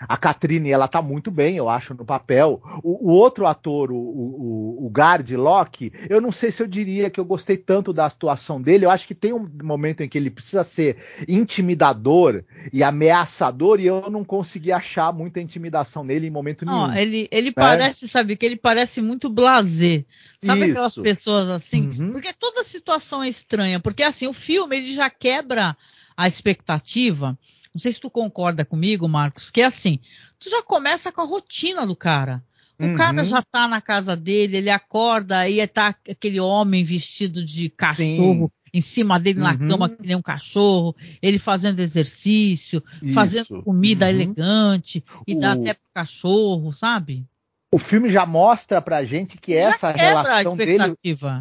a 0.00 0.16
Catrine, 0.16 0.70
ela 0.70 0.86
tá 0.86 1.02
muito 1.02 1.30
bem, 1.30 1.56
eu 1.56 1.68
acho, 1.68 1.94
no 1.94 2.04
papel. 2.04 2.62
O, 2.82 3.10
o 3.10 3.12
outro 3.12 3.46
ator, 3.46 3.90
o, 3.90 3.96
o, 3.96 4.86
o 4.86 4.90
Guard 4.90 5.28
Locke, 5.32 5.92
eu 6.08 6.20
não 6.20 6.30
sei 6.30 6.52
se 6.52 6.62
eu 6.62 6.66
diria 6.68 7.10
que 7.10 7.18
eu 7.18 7.24
gostei 7.24 7.56
tanto 7.56 7.92
da 7.92 8.06
atuação 8.06 8.60
dele. 8.60 8.84
Eu 8.84 8.90
acho 8.90 9.06
que 9.06 9.14
tem 9.14 9.32
um 9.32 9.48
momento 9.62 10.02
em 10.02 10.08
que 10.08 10.16
ele 10.16 10.30
precisa 10.30 10.62
ser 10.62 10.96
intimidador 11.26 12.44
e 12.72 12.82
ameaçador, 12.82 13.80
e 13.80 13.86
eu 13.86 14.08
não 14.10 14.24
consegui 14.24 14.70
achar 14.70 15.12
muita 15.12 15.40
intimidação 15.40 16.04
nele 16.04 16.28
em 16.28 16.30
momento 16.30 16.64
nenhum. 16.64 16.94
Ele, 16.94 17.28
ele 17.30 17.48
né? 17.48 17.54
parece, 17.54 18.08
sabe, 18.08 18.36
que 18.36 18.46
ele 18.46 18.56
parece 18.56 19.00
muito 19.00 19.28
blazer. 19.28 20.04
Sabe 20.44 20.60
Isso. 20.60 20.70
aquelas 20.70 20.94
pessoas 20.94 21.50
assim? 21.50 21.88
Uhum. 21.88 22.12
Porque 22.12 22.32
toda 22.32 22.62
situação 22.62 23.22
é 23.22 23.28
estranha. 23.28 23.80
Porque 23.80 24.04
assim, 24.04 24.28
o 24.28 24.32
filme 24.32 24.76
ele 24.76 24.94
já 24.94 25.10
quebra 25.10 25.76
a 26.16 26.28
expectativa 26.28 27.36
não 27.78 27.80
sei 27.80 27.92
se 27.92 28.00
tu 28.00 28.10
concorda 28.10 28.64
comigo, 28.64 29.08
Marcos, 29.08 29.52
que 29.52 29.60
é 29.60 29.66
assim, 29.66 30.00
tu 30.36 30.50
já 30.50 30.64
começa 30.64 31.12
com 31.12 31.20
a 31.20 31.24
rotina 31.24 31.86
do 31.86 31.94
cara. 31.94 32.42
O 32.76 32.82
uhum. 32.84 32.96
cara 32.96 33.24
já 33.24 33.40
tá 33.40 33.68
na 33.68 33.80
casa 33.80 34.16
dele, 34.16 34.56
ele 34.56 34.68
acorda 34.68 35.48
e 35.48 35.64
tá 35.64 35.94
aquele 36.10 36.40
homem 36.40 36.82
vestido 36.82 37.44
de 37.44 37.68
cachorro 37.70 38.46
Sim. 38.46 38.70
em 38.74 38.80
cima 38.80 39.20
dele 39.20 39.38
na 39.38 39.52
uhum. 39.52 39.68
cama, 39.68 39.88
que 39.88 40.04
nem 40.04 40.16
um 40.16 40.22
cachorro, 40.22 40.94
ele 41.22 41.38
fazendo 41.38 41.78
exercício, 41.78 42.82
Isso. 43.00 43.14
fazendo 43.14 43.62
comida 43.62 44.06
uhum. 44.06 44.10
elegante, 44.10 45.04
e 45.24 45.36
o... 45.36 45.40
dá 45.40 45.52
até 45.52 45.74
pro 45.74 45.88
cachorro, 45.94 46.72
sabe? 46.72 47.24
O 47.72 47.78
filme 47.78 48.10
já 48.10 48.26
mostra 48.26 48.82
pra 48.82 49.04
gente 49.04 49.38
que 49.38 49.52
já 49.52 49.60
essa 49.60 49.92
relação 49.92 50.56
dele. 50.56 50.96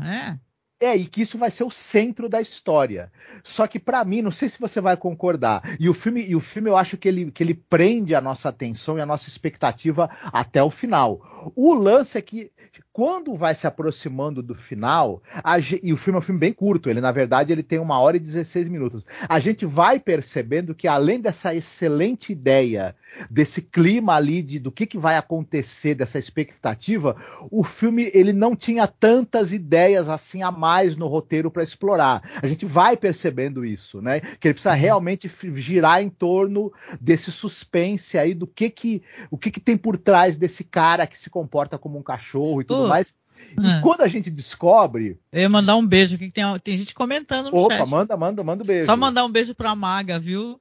É. 0.06 0.38
É, 0.80 0.96
e 0.96 1.08
que 1.08 1.24
isso 1.24 1.40
vai 1.40 1.50
ser 1.50 1.64
o 1.64 1.72
centro 1.72 2.30
da 2.30 2.40
história. 2.40 3.12
Só 3.44 3.66
que 3.66 3.80
para 3.80 4.04
mim, 4.06 4.22
não 4.22 4.30
sei 4.30 4.48
se 4.48 4.60
você 4.60 4.80
vai 4.80 4.96
concordar. 4.96 5.64
E 5.80 5.90
o 5.90 5.94
filme, 5.94 6.24
e 6.24 6.36
o 6.36 6.40
filme 6.40 6.70
eu 6.70 6.78
acho 6.78 6.98
que 6.98 7.08
ele, 7.08 7.32
que 7.32 7.44
ele 7.44 7.56
prende 7.56 8.14
a 8.14 8.22
nossa 8.22 8.50
atenção 8.50 8.98
e 8.98 9.02
a 9.02 9.06
nossa 9.06 9.28
expectativa 9.28 10.08
até 10.26 10.62
o 10.62 10.70
final. 10.70 11.52
O 11.56 11.74
lance 11.74 12.18
é 12.18 12.22
que 12.22 12.52
quando 12.98 13.36
vai 13.36 13.54
se 13.54 13.68
aproximando 13.68 14.42
do 14.42 14.56
final, 14.56 15.22
a, 15.44 15.60
e 15.60 15.94
o 15.94 15.98
filme 15.98 16.18
é 16.18 16.20
um 16.20 16.24
filme 16.24 16.40
bem 16.40 16.52
curto, 16.52 16.90
ele 16.90 17.00
na 17.00 17.12
verdade 17.12 17.52
ele 17.52 17.62
tem 17.62 17.78
uma 17.78 18.00
hora 18.00 18.18
e 18.18 18.20
16 18.20 18.68
minutos. 18.70 19.06
A 19.30 19.40
gente 19.40 19.68
vai 19.68 20.00
percebendo 20.00 20.74
que 20.74 20.88
além 20.88 21.22
dessa 21.22 21.54
excelente 21.54 22.32
ideia, 22.32 22.96
desse 23.30 23.62
clima 23.62 24.16
ali 24.16 24.42
de 24.42 24.58
do 24.58 24.72
que, 24.72 24.88
que 24.88 24.98
vai 24.98 25.16
acontecer, 25.16 25.94
dessa 25.94 26.18
expectativa, 26.18 27.16
o 27.52 27.64
filme 27.64 28.10
ele 28.16 28.34
não 28.34 28.56
tinha 28.56 28.88
tantas 28.88 29.54
ideias 29.54 30.10
assim 30.10 30.42
a 30.42 30.50
mais 30.68 30.98
no 30.98 31.08
roteiro 31.08 31.50
para 31.50 31.64
explorar. 31.64 32.22
A 32.44 32.46
gente 32.46 32.66
vai 32.66 32.98
percebendo 32.98 33.64
isso, 33.64 34.02
né? 34.02 34.20
Que 34.20 34.50
ele 34.50 34.54
precisa 34.54 34.74
uhum. 34.74 34.82
realmente 34.82 35.32
girar 35.54 36.04
em 36.04 36.10
torno 36.10 36.74
desse 37.00 37.32
suspense 37.32 38.18
aí 38.18 38.34
do 38.34 38.46
que 38.46 38.70
que 38.70 39.02
o 39.32 39.38
que 39.38 39.50
que 39.50 39.62
tem 39.62 39.78
por 39.78 39.98
trás 39.98 40.36
desse 40.36 40.66
cara 40.66 41.08
que 41.08 41.18
se 41.18 41.30
comporta 41.30 41.78
como 41.78 41.98
um 41.98 42.04
cachorro 42.04 42.60
e 42.60 42.66
tudo 42.66 42.84
uh. 42.84 42.88
mais. 42.90 43.16
E 43.64 43.66
é. 43.66 43.82
quando 43.82 44.02
a 44.02 44.10
gente 44.10 44.30
descobre. 44.30 45.18
Eu 45.32 45.42
ia 45.42 45.50
mandar 45.50 45.78
um 45.78 45.88
beijo 45.88 46.16
aqui, 46.16 46.26
que 46.26 46.34
tem, 46.34 46.60
tem 46.60 46.76
gente 46.76 46.94
comentando 46.94 47.50
no 47.50 47.58
Opa, 47.58 47.78
chat. 47.78 47.88
manda, 47.88 48.18
manda, 48.18 48.44
manda 48.44 48.64
um 48.64 48.68
beijo. 48.68 48.88
Só 48.88 48.98
mandar 48.98 49.24
um 49.24 49.32
beijo 49.32 49.56
pra 49.56 49.74
Maga, 49.74 50.20
viu? 50.20 50.60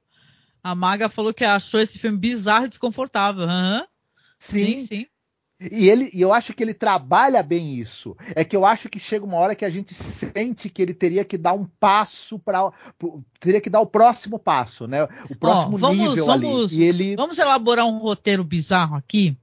A 0.63 0.73
Maga 0.73 1.09
falou 1.09 1.33
que 1.33 1.43
achou 1.43 1.81
esse 1.81 1.99
filme 1.99 2.17
bizarro 2.17 2.65
e 2.65 2.69
desconfortável. 2.69 3.45
Uhum. 3.45 3.83
Sim. 4.39 4.65
sim, 4.65 4.87
sim. 4.87 5.05
E 5.59 5.89
ele, 5.89 6.11
e 6.13 6.21
eu 6.21 6.31
acho 6.31 6.53
que 6.53 6.61
ele 6.61 6.73
trabalha 6.73 7.41
bem 7.41 7.73
isso. 7.73 8.15
É 8.35 8.43
que 8.43 8.55
eu 8.55 8.63
acho 8.63 8.89
que 8.89 8.99
chega 8.99 9.25
uma 9.25 9.37
hora 9.37 9.55
que 9.55 9.65
a 9.65 9.69
gente 9.69 9.93
sente 9.93 10.69
que 10.69 10.81
ele 10.81 10.93
teria 10.93 11.25
que 11.25 11.37
dar 11.37 11.53
um 11.53 11.65
passo 11.79 12.37
para, 12.37 12.71
teria 13.39 13.59
que 13.59 13.69
dar 13.69 13.79
o 13.79 13.87
próximo 13.87 14.37
passo, 14.37 14.87
né? 14.87 15.03
O 15.29 15.35
próximo 15.35 15.75
Ó, 15.75 15.79
vamos, 15.79 15.97
nível 15.97 16.25
vamos, 16.25 16.71
ali. 16.71 16.79
E 16.79 16.83
ele, 16.83 17.15
Vamos 17.15 17.39
elaborar 17.39 17.87
um 17.87 17.97
roteiro 17.97 18.43
bizarro 18.43 18.95
aqui. 18.95 19.35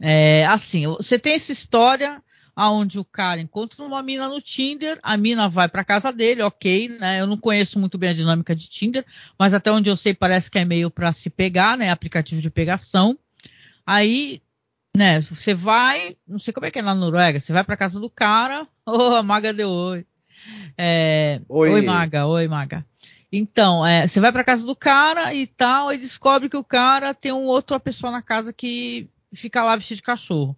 É, 0.00 0.44
assim, 0.46 0.86
você 0.86 1.18
tem 1.18 1.34
essa 1.34 1.52
história 1.52 2.20
aonde 2.54 2.98
o 2.98 3.04
cara 3.04 3.40
encontra 3.40 3.84
uma 3.84 4.02
mina 4.02 4.28
no 4.28 4.40
Tinder, 4.40 4.98
a 5.02 5.16
mina 5.16 5.46
vai 5.46 5.68
para 5.68 5.84
casa 5.84 6.10
dele, 6.10 6.42
ok, 6.42 6.88
né? 6.88 7.20
Eu 7.20 7.26
não 7.26 7.36
conheço 7.36 7.78
muito 7.78 7.98
bem 7.98 8.10
a 8.10 8.14
dinâmica 8.14 8.56
de 8.56 8.68
Tinder, 8.68 9.04
mas 9.38 9.52
até 9.52 9.70
onde 9.70 9.90
eu 9.90 9.96
sei 9.96 10.14
parece 10.14 10.50
que 10.50 10.58
é 10.58 10.64
meio 10.64 10.90
para 10.90 11.12
se 11.12 11.28
pegar, 11.28 11.76
né? 11.76 11.90
Aplicativo 11.90 12.40
de 12.40 12.50
pegação. 12.50 13.16
Aí, 13.86 14.40
né? 14.96 15.20
Você 15.20 15.52
vai, 15.54 16.16
não 16.26 16.38
sei 16.38 16.52
como 16.52 16.66
é 16.66 16.70
que 16.70 16.78
é 16.78 16.82
na 16.82 16.94
Noruega, 16.94 17.38
você 17.40 17.52
vai 17.52 17.62
para 17.62 17.76
casa 17.76 18.00
do 18.00 18.10
cara, 18.10 18.66
oh, 18.86 19.14
a 19.14 19.22
Maga 19.22 19.52
deu 19.52 19.68
oi. 19.68 20.06
É, 20.76 21.40
Oi. 21.48 21.70
oi, 21.70 21.82
Maga, 21.82 22.26
oi, 22.26 22.48
Maga. 22.48 22.84
Então, 23.30 23.84
é, 23.84 24.06
você 24.06 24.20
vai 24.20 24.32
para 24.32 24.44
casa 24.44 24.64
do 24.64 24.74
cara 24.76 25.34
e 25.34 25.46
tal, 25.46 25.92
e 25.92 25.98
descobre 25.98 26.48
que 26.48 26.56
o 26.56 26.64
cara 26.64 27.12
tem 27.12 27.32
um 27.32 27.44
outra 27.44 27.78
pessoa 27.78 28.10
na 28.12 28.22
casa 28.22 28.52
que 28.52 29.08
fica 29.34 29.62
lá 29.64 29.76
vestido 29.76 29.96
de 29.96 30.02
cachorro 30.02 30.56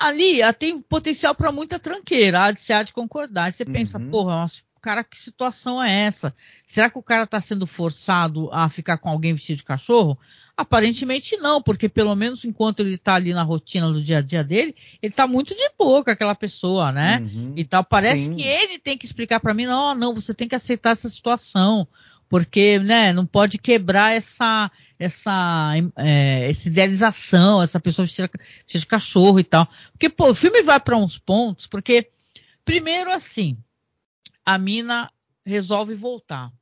ali 0.00 0.42
ah, 0.42 0.52
tem 0.52 0.80
potencial 0.80 1.34
para 1.34 1.52
muita 1.52 1.78
tranqueira, 1.78 2.44
há 2.44 2.52
de 2.52 2.60
se 2.60 2.72
há 2.72 2.82
de 2.82 2.92
concordar. 2.92 3.44
Aí 3.44 3.52
você 3.52 3.66
pensa, 3.66 3.98
Uhum. 3.98 4.10
porra, 4.10 4.32
nossa, 4.32 4.62
cara, 4.80 5.04
que 5.04 5.20
situação 5.20 5.82
é 5.82 6.04
essa? 6.06 6.34
Será 6.66 6.88
que 6.88 6.98
o 6.98 7.02
cara 7.02 7.24
está 7.24 7.38
sendo 7.38 7.66
forçado 7.66 8.48
a 8.50 8.66
ficar 8.70 8.96
com 8.96 9.10
alguém 9.10 9.34
vestido 9.34 9.58
de 9.58 9.64
cachorro? 9.64 10.18
Aparentemente 10.60 11.38
não, 11.38 11.62
porque 11.62 11.88
pelo 11.88 12.14
menos 12.14 12.44
enquanto 12.44 12.80
ele 12.80 12.96
está 12.96 13.14
ali 13.14 13.32
na 13.32 13.42
rotina 13.42 13.90
do 13.90 14.02
dia 14.02 14.18
a 14.18 14.20
dia 14.20 14.44
dele, 14.44 14.76
ele 15.00 15.10
está 15.10 15.26
muito 15.26 15.54
de 15.54 15.70
boa 15.78 16.04
com 16.04 16.10
aquela 16.10 16.34
pessoa, 16.34 16.92
né? 16.92 17.18
Uhum. 17.18 17.54
E 17.56 17.64
tal. 17.64 17.82
Parece 17.82 18.26
Sim. 18.26 18.36
que 18.36 18.42
ele 18.42 18.78
tem 18.78 18.98
que 18.98 19.06
explicar 19.06 19.40
para 19.40 19.54
mim, 19.54 19.64
não, 19.64 19.94
não, 19.94 20.14
você 20.14 20.34
tem 20.34 20.46
que 20.46 20.54
aceitar 20.54 20.90
essa 20.90 21.08
situação. 21.08 21.88
Porque, 22.28 22.78
né, 22.78 23.10
não 23.10 23.24
pode 23.24 23.56
quebrar 23.56 24.14
essa, 24.14 24.70
essa, 24.98 25.72
é, 25.96 26.50
essa 26.50 26.68
idealização, 26.68 27.62
essa 27.62 27.80
pessoa 27.80 28.04
vestida, 28.04 28.30
vestida 28.34 28.80
de 28.80 28.86
cachorro 28.86 29.40
e 29.40 29.44
tal. 29.44 29.66
Porque, 29.92 30.10
pô, 30.10 30.28
o 30.28 30.34
filme 30.34 30.62
vai 30.62 30.78
para 30.78 30.98
uns 30.98 31.16
pontos, 31.16 31.66
porque, 31.66 32.10
primeiro 32.66 33.10
assim, 33.10 33.56
a 34.44 34.58
mina 34.58 35.10
resolve 35.42 35.94
voltar. 35.94 36.52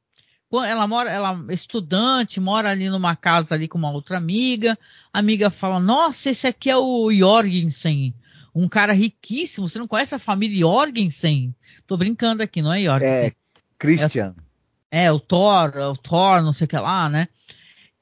Ela 0.50 0.86
mora, 0.86 1.10
ela 1.10 1.44
é 1.48 1.52
estudante, 1.52 2.40
mora 2.40 2.70
ali 2.70 2.88
numa 2.88 3.14
casa 3.14 3.54
ali 3.54 3.68
com 3.68 3.76
uma 3.76 3.90
outra 3.90 4.16
amiga. 4.16 4.78
A 5.12 5.18
amiga 5.18 5.50
fala, 5.50 5.78
nossa, 5.78 6.30
esse 6.30 6.46
aqui 6.46 6.70
é 6.70 6.76
o 6.76 7.12
Jorgensen, 7.12 8.14
um 8.54 8.66
cara 8.68 8.92
riquíssimo. 8.94 9.68
Você 9.68 9.78
não 9.78 9.86
conhece 9.86 10.14
a 10.14 10.18
família 10.18 10.60
Jorgensen? 10.60 11.54
Tô 11.86 11.96
brincando 11.98 12.42
aqui, 12.42 12.62
não 12.62 12.72
é 12.72 12.82
Jorgensen? 12.82 13.26
É, 13.28 13.32
Christian. 13.78 14.34
É, 14.90 15.12
o 15.12 15.20
Thor, 15.20 15.76
o 15.76 15.96
Thor, 15.96 16.40
não 16.42 16.52
sei 16.52 16.64
o 16.64 16.68
que 16.68 16.78
lá, 16.78 17.10
né? 17.10 17.28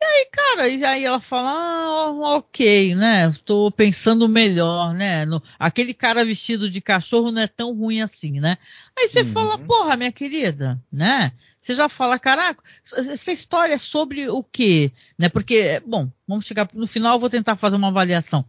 E 0.00 0.04
aí, 0.04 0.28
cara, 0.30 0.68
e 0.68 0.84
aí 0.84 1.04
ela 1.04 1.18
fala, 1.18 1.50
ah, 1.50 2.36
ok, 2.36 2.94
né? 2.94 3.28
Estou 3.28 3.70
pensando 3.72 4.28
melhor, 4.28 4.94
né? 4.94 5.24
No- 5.24 5.42
aquele 5.58 5.92
cara 5.94 6.24
vestido 6.24 6.68
de 6.70 6.80
cachorro 6.82 7.32
não 7.32 7.42
é 7.42 7.46
tão 7.48 7.74
ruim 7.74 8.02
assim, 8.02 8.38
né? 8.38 8.58
Aí 8.96 9.08
você 9.08 9.22
Uhum. 9.22 9.32
fala, 9.32 9.58
porra, 9.58 9.96
minha 9.96 10.12
querida, 10.12 10.80
né? 10.92 11.32
Você 11.66 11.74
já 11.74 11.88
fala, 11.88 12.16
caraca, 12.16 12.62
essa 12.94 13.32
história 13.32 13.74
é 13.74 13.78
sobre 13.78 14.28
o 14.28 14.40
quê? 14.40 14.92
Né? 15.18 15.28
Porque, 15.28 15.82
bom, 15.84 16.08
vamos 16.24 16.46
chegar 16.46 16.70
no 16.72 16.86
final, 16.86 17.14
eu 17.14 17.18
vou 17.18 17.28
tentar 17.28 17.56
fazer 17.56 17.74
uma 17.74 17.88
avaliação. 17.88 18.44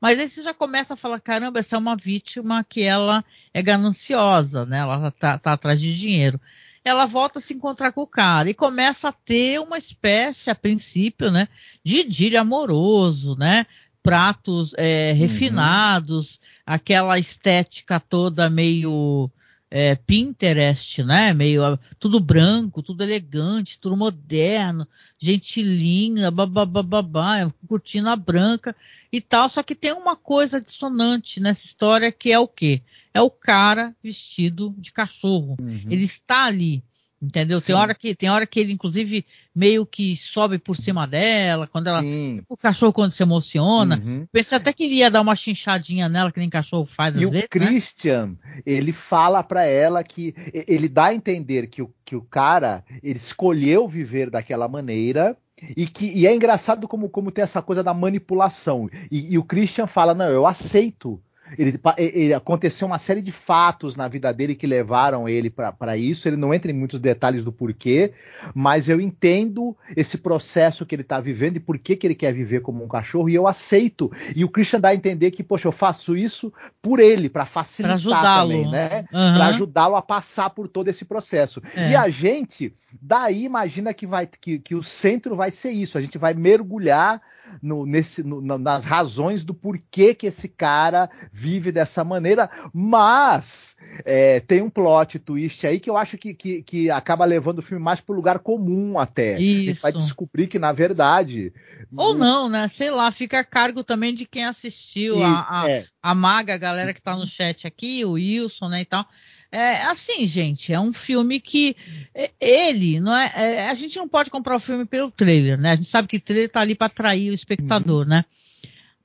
Mas 0.00 0.18
aí 0.18 0.26
você 0.26 0.42
já 0.42 0.54
começa 0.54 0.94
a 0.94 0.96
falar, 0.96 1.20
caramba, 1.20 1.58
essa 1.58 1.76
é 1.76 1.78
uma 1.78 1.94
vítima 1.94 2.64
que 2.66 2.80
ela 2.80 3.22
é 3.52 3.60
gananciosa, 3.60 4.64
né? 4.64 4.78
Ela 4.78 5.10
tá, 5.10 5.36
tá 5.36 5.52
atrás 5.52 5.82
de 5.82 5.94
dinheiro 5.94 6.40
ela 6.82 7.06
volta 7.06 7.38
a 7.38 7.42
se 7.42 7.54
encontrar 7.54 7.92
com 7.92 8.00
o 8.00 8.06
cara 8.06 8.50
e 8.50 8.54
começa 8.54 9.10
a 9.10 9.12
ter 9.12 9.60
uma 9.60 9.78
espécie, 9.78 10.50
a 10.50 10.54
princípio, 10.54 11.30
né, 11.30 11.46
de 11.84 12.00
idílio 12.00 12.40
amoroso, 12.40 13.36
né? 13.36 13.66
Pratos 14.02 14.74
é, 14.76 15.12
refinados, 15.12 16.40
aquela 16.66 17.20
estética 17.20 18.00
toda 18.00 18.50
meio 18.50 19.30
é, 19.74 19.94
Pinterest, 19.94 21.02
né? 21.02 21.32
Meio 21.32 21.64
ah, 21.64 21.78
tudo 21.98 22.20
branco, 22.20 22.82
tudo 22.82 23.02
elegante, 23.02 23.78
tudo 23.78 23.96
moderno, 23.96 24.86
gente 25.18 25.62
linda, 25.62 26.30
babá, 26.30 27.50
cortina 27.66 28.14
branca 28.14 28.76
e 29.10 29.18
tal. 29.18 29.48
Só 29.48 29.62
que 29.62 29.74
tem 29.74 29.94
uma 29.94 30.14
coisa 30.14 30.60
dissonante 30.60 31.40
nessa 31.40 31.64
história 31.64 32.12
que 32.12 32.30
é 32.30 32.38
o 32.38 32.46
quê? 32.46 32.82
É 33.14 33.22
o 33.22 33.30
cara 33.30 33.96
vestido 34.02 34.74
de 34.76 34.92
cachorro. 34.92 35.56
Uhum. 35.58 35.86
Ele 35.88 36.04
está 36.04 36.44
ali. 36.44 36.84
Entendeu? 37.22 37.60
Tem 37.60 37.76
Sim. 37.76 37.80
hora, 37.80 37.94
que, 37.94 38.16
tem 38.16 38.28
hora 38.28 38.44
que 38.44 38.58
ele, 38.58 38.72
inclusive, 38.72 39.24
meio 39.54 39.86
que 39.86 40.16
sobe 40.16 40.58
por 40.58 40.76
cima 40.76 41.06
dela, 41.06 41.68
quando 41.68 41.86
ela. 41.86 42.00
Sim. 42.00 42.42
O 42.48 42.56
cachorro 42.56 42.92
quando 42.92 43.12
se 43.12 43.22
emociona. 43.22 44.02
Uhum. 44.04 44.26
Pensei 44.32 44.58
até 44.58 44.72
que 44.72 44.82
ele 44.82 44.96
ia 44.96 45.10
dar 45.10 45.20
uma 45.20 45.36
chinchadinha 45.36 46.08
nela, 46.08 46.32
que 46.32 46.40
nem 46.40 46.50
cachorro 46.50 46.84
faz 46.84 47.14
E 47.14 47.24
o 47.24 47.30
vezes. 47.30 47.42
né? 47.42 47.48
Christian, 47.48 48.36
ele 48.66 48.92
fala 48.92 49.40
pra 49.44 49.64
ela 49.64 50.02
que 50.02 50.34
ele 50.52 50.88
dá 50.88 51.06
a 51.06 51.14
entender 51.14 51.68
que 51.68 51.80
o, 51.80 51.94
que 52.04 52.16
o 52.16 52.22
cara 52.22 52.84
ele 53.00 53.18
escolheu 53.18 53.86
viver 53.86 54.28
daquela 54.28 54.66
maneira 54.66 55.36
e 55.76 55.86
que 55.86 56.06
e 56.06 56.26
é 56.26 56.34
engraçado 56.34 56.88
como, 56.88 57.08
como 57.08 57.30
tem 57.30 57.44
essa 57.44 57.62
coisa 57.62 57.84
da 57.84 57.94
manipulação. 57.94 58.90
E, 59.12 59.34
e 59.34 59.38
o 59.38 59.44
Christian 59.44 59.86
fala: 59.86 60.12
não, 60.12 60.26
eu 60.26 60.44
aceito. 60.44 61.22
Ele, 61.58 61.78
ele- 61.98 62.34
aconteceu 62.34 62.86
uma 62.86 62.98
série 62.98 63.20
de 63.22 63.32
fatos 63.32 63.96
na 63.96 64.08
vida 64.08 64.32
dele 64.32 64.54
que 64.54 64.66
levaram 64.66 65.28
ele 65.28 65.50
para 65.50 65.96
isso. 65.96 66.28
Ele 66.28 66.36
não 66.36 66.52
entra 66.54 66.70
em 66.70 66.74
muitos 66.74 66.98
detalhes 67.00 67.44
do 67.44 67.52
porquê, 67.52 68.12
mas 68.54 68.88
eu 68.88 69.00
entendo 69.00 69.76
esse 69.96 70.18
processo 70.18 70.86
que 70.86 70.94
ele 70.94 71.02
está 71.02 71.20
vivendo 71.20 71.56
e 71.56 71.60
por 71.60 71.78
que, 71.78 71.96
que 71.96 72.06
ele 72.06 72.14
quer 72.14 72.32
viver 72.32 72.60
como 72.62 72.82
um 72.84 72.88
cachorro, 72.88 73.28
e 73.28 73.34
eu 73.34 73.46
aceito. 73.46 74.10
E 74.34 74.44
o 74.44 74.48
Christian 74.48 74.80
dá 74.80 74.88
a 74.88 74.94
entender 74.94 75.30
que, 75.30 75.42
poxa, 75.42 75.68
eu 75.68 75.72
faço 75.72 76.16
isso 76.16 76.52
por 76.80 76.98
ele, 76.98 77.28
para 77.28 77.42
Pra 77.42 77.46
facilitar 77.46 77.94
ajudá-lo. 77.96 78.50
também, 78.52 78.70
né? 78.70 79.04
Aham. 79.12 79.34
Para 79.36 79.46
ajudá-lo 79.48 79.96
a 79.96 80.02
passar 80.02 80.50
por 80.50 80.68
todo 80.68 80.88
esse 80.88 81.04
processo. 81.04 81.60
É. 81.76 81.90
E 81.90 81.96
a 81.96 82.08
gente, 82.08 82.72
daí 83.00 83.44
imagina 83.44 83.92
que, 83.92 84.06
vai, 84.06 84.26
que, 84.26 84.58
que 84.58 84.74
o 84.74 84.82
centro 84.82 85.34
vai 85.34 85.50
ser 85.50 85.70
isso. 85.70 85.98
A 85.98 86.00
gente 86.00 86.18
vai 86.18 86.32
mergulhar 86.34 87.20
no- 87.60 87.84
nesse, 87.84 88.22
no- 88.22 88.40
na- 88.40 88.58
nas 88.58 88.84
razões 88.84 89.44
do 89.44 89.52
porquê 89.52 90.14
que 90.14 90.26
esse 90.28 90.48
cara 90.48 91.10
vive 91.42 91.72
dessa 91.72 92.04
maneira, 92.04 92.48
mas 92.72 93.74
é, 94.04 94.38
tem 94.38 94.62
um 94.62 94.70
plot 94.70 95.18
twist 95.18 95.66
aí 95.66 95.80
que 95.80 95.90
eu 95.90 95.96
acho 95.96 96.16
que, 96.16 96.32
que, 96.32 96.62
que 96.62 96.88
acaba 96.88 97.24
levando 97.24 97.58
o 97.58 97.62
filme 97.62 97.82
mais 97.82 98.00
pro 98.00 98.14
lugar 98.14 98.38
comum 98.38 98.96
até. 98.96 99.34
A 99.34 99.38
gente 99.40 99.70
Isso. 99.70 99.82
vai 99.82 99.92
descobrir 99.92 100.46
que, 100.46 100.60
na 100.60 100.72
verdade. 100.72 101.52
Ou 101.96 102.14
não, 102.14 102.48
né? 102.48 102.68
Sei 102.68 102.92
lá, 102.92 103.10
fica 103.10 103.40
a 103.40 103.44
cargo 103.44 103.82
também 103.82 104.14
de 104.14 104.24
quem 104.24 104.44
assistiu, 104.44 105.16
a, 105.16 105.40
Isso, 105.40 105.54
a, 105.54 105.70
é. 105.70 105.84
a 106.00 106.14
maga, 106.14 106.54
a 106.54 106.58
galera 106.58 106.94
que 106.94 107.02
tá 107.02 107.16
no 107.16 107.26
chat 107.26 107.66
aqui, 107.66 108.04
o 108.04 108.12
Wilson, 108.12 108.68
né, 108.68 108.82
e 108.82 108.86
tal. 108.86 109.04
É 109.50 109.82
assim, 109.82 110.24
gente, 110.24 110.72
é 110.72 110.80
um 110.80 110.94
filme 110.94 111.38
que 111.38 111.76
é, 112.14 112.30
ele, 112.40 112.98
não 113.00 113.14
é, 113.14 113.32
é, 113.36 113.68
a 113.68 113.74
gente 113.74 113.98
não 113.98 114.08
pode 114.08 114.30
comprar 114.30 114.56
o 114.56 114.60
filme 114.60 114.86
pelo 114.86 115.10
trailer, 115.10 115.58
né? 115.58 115.72
A 115.72 115.74
gente 115.74 115.88
sabe 115.88 116.08
que 116.08 116.16
o 116.16 116.20
trailer 116.20 116.48
tá 116.48 116.62
ali 116.62 116.74
para 116.74 116.86
atrair 116.86 117.30
o 117.30 117.34
espectador, 117.34 118.06
né? 118.06 118.24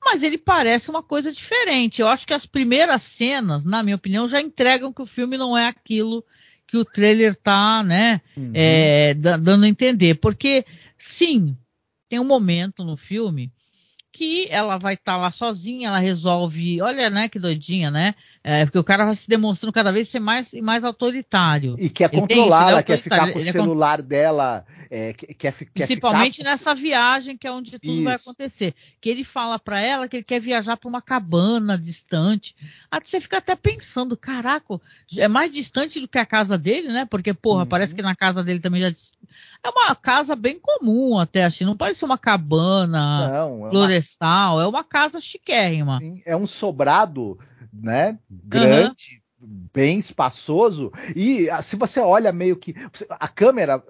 Mas 0.04 0.22
ele 0.22 0.38
parece 0.38 0.90
uma 0.90 1.02
coisa 1.02 1.30
diferente. 1.32 2.00
Eu 2.00 2.08
acho 2.08 2.26
que 2.26 2.32
as 2.34 2.46
primeiras 2.46 3.02
cenas, 3.02 3.64
na 3.64 3.82
minha 3.82 3.96
opinião, 3.96 4.28
já 4.28 4.40
entregam 4.40 4.92
que 4.92 5.02
o 5.02 5.06
filme 5.06 5.36
não 5.36 5.56
é 5.56 5.66
aquilo 5.66 6.24
que 6.66 6.76
o 6.76 6.84
trailer 6.84 7.34
tá, 7.34 7.82
né, 7.82 8.20
Uhum. 8.36 8.52
é, 8.54 9.14
da- 9.14 9.36
dando 9.36 9.64
a 9.64 9.68
entender. 9.68 10.14
Porque, 10.16 10.64
sim, 10.98 11.56
tem 12.08 12.20
um 12.20 12.24
momento 12.24 12.84
no 12.84 12.96
filme 12.96 13.50
que 14.12 14.46
ela 14.50 14.78
vai 14.78 14.94
estar 14.94 15.16
lá 15.16 15.30
sozinha, 15.30 15.88
ela 15.88 15.98
resolve, 15.98 16.80
olha, 16.82 17.08
né, 17.08 17.28
que 17.28 17.38
doidinha, 17.38 17.90
né? 17.90 18.14
É, 18.50 18.64
porque 18.64 18.78
o 18.78 18.84
cara 18.84 19.04
vai 19.04 19.14
se 19.14 19.28
demonstrando 19.28 19.74
cada 19.74 19.92
vez 19.92 20.08
ser 20.08 20.20
mais 20.20 20.54
e 20.54 20.62
mais 20.62 20.82
autoritário. 20.82 21.76
E 21.78 21.90
quer 21.90 22.08
ele 22.14 22.40
é 22.40 22.48
ela 22.48 22.82
quer 22.82 22.98
ficar 22.98 23.30
com 23.30 23.38
o 23.38 23.42
é 23.42 23.52
celular 23.52 24.00
dela, 24.00 24.64
é, 24.90 25.12
quer, 25.12 25.34
quer, 25.34 25.66
Principalmente 25.74 26.38
ficar... 26.38 26.50
nessa 26.50 26.74
viagem 26.74 27.36
que 27.36 27.46
é 27.46 27.52
onde 27.52 27.78
tudo 27.78 28.02
vai 28.02 28.14
Isso. 28.14 28.30
acontecer. 28.30 28.74
Que 29.02 29.10
ele 29.10 29.22
fala 29.22 29.58
pra 29.58 29.82
ela 29.82 30.08
que 30.08 30.16
ele 30.16 30.24
quer 30.24 30.40
viajar 30.40 30.78
pra 30.78 30.88
uma 30.88 31.02
cabana 31.02 31.76
distante. 31.76 32.56
Aí 32.90 32.98
você 33.04 33.20
fica 33.20 33.36
até 33.36 33.54
pensando, 33.54 34.16
caraca, 34.16 34.80
é 35.18 35.28
mais 35.28 35.50
distante 35.50 36.00
do 36.00 36.08
que 36.08 36.16
a 36.18 36.24
casa 36.24 36.56
dele, 36.56 36.88
né? 36.88 37.04
Porque, 37.04 37.34
porra, 37.34 37.64
Uhum. 37.64 37.68
parece 37.68 37.94
que 37.94 38.00
na 38.00 38.16
casa 38.16 38.42
dele 38.42 38.60
também 38.60 38.80
já. 38.80 38.88
É 39.62 39.68
uma 39.68 39.94
casa 39.94 40.34
bem 40.34 40.58
comum 40.58 41.18
até, 41.18 41.44
assim. 41.44 41.66
Não 41.66 41.76
parece 41.76 41.98
ser 41.98 42.06
uma 42.06 42.16
cabana 42.16 43.28
Não, 43.28 43.36
é 43.36 43.44
uma 43.44 43.70
florestal, 43.70 44.58
é 44.58 44.66
uma 44.66 44.84
casa 44.84 45.20
chiquérrima. 45.20 45.98
Sim, 45.98 46.22
é 46.24 46.34
um 46.34 46.46
sobrado, 46.46 47.38
né? 47.72 48.18
Grande, 48.30 49.22
bem 49.40 49.98
espaçoso. 49.98 50.92
E 51.14 51.48
ah, 51.50 51.62
se 51.62 51.76
você 51.76 52.00
olha 52.00 52.32
meio 52.32 52.56
que. 52.56 52.74
A 53.10 53.28
câmera. 53.28 53.82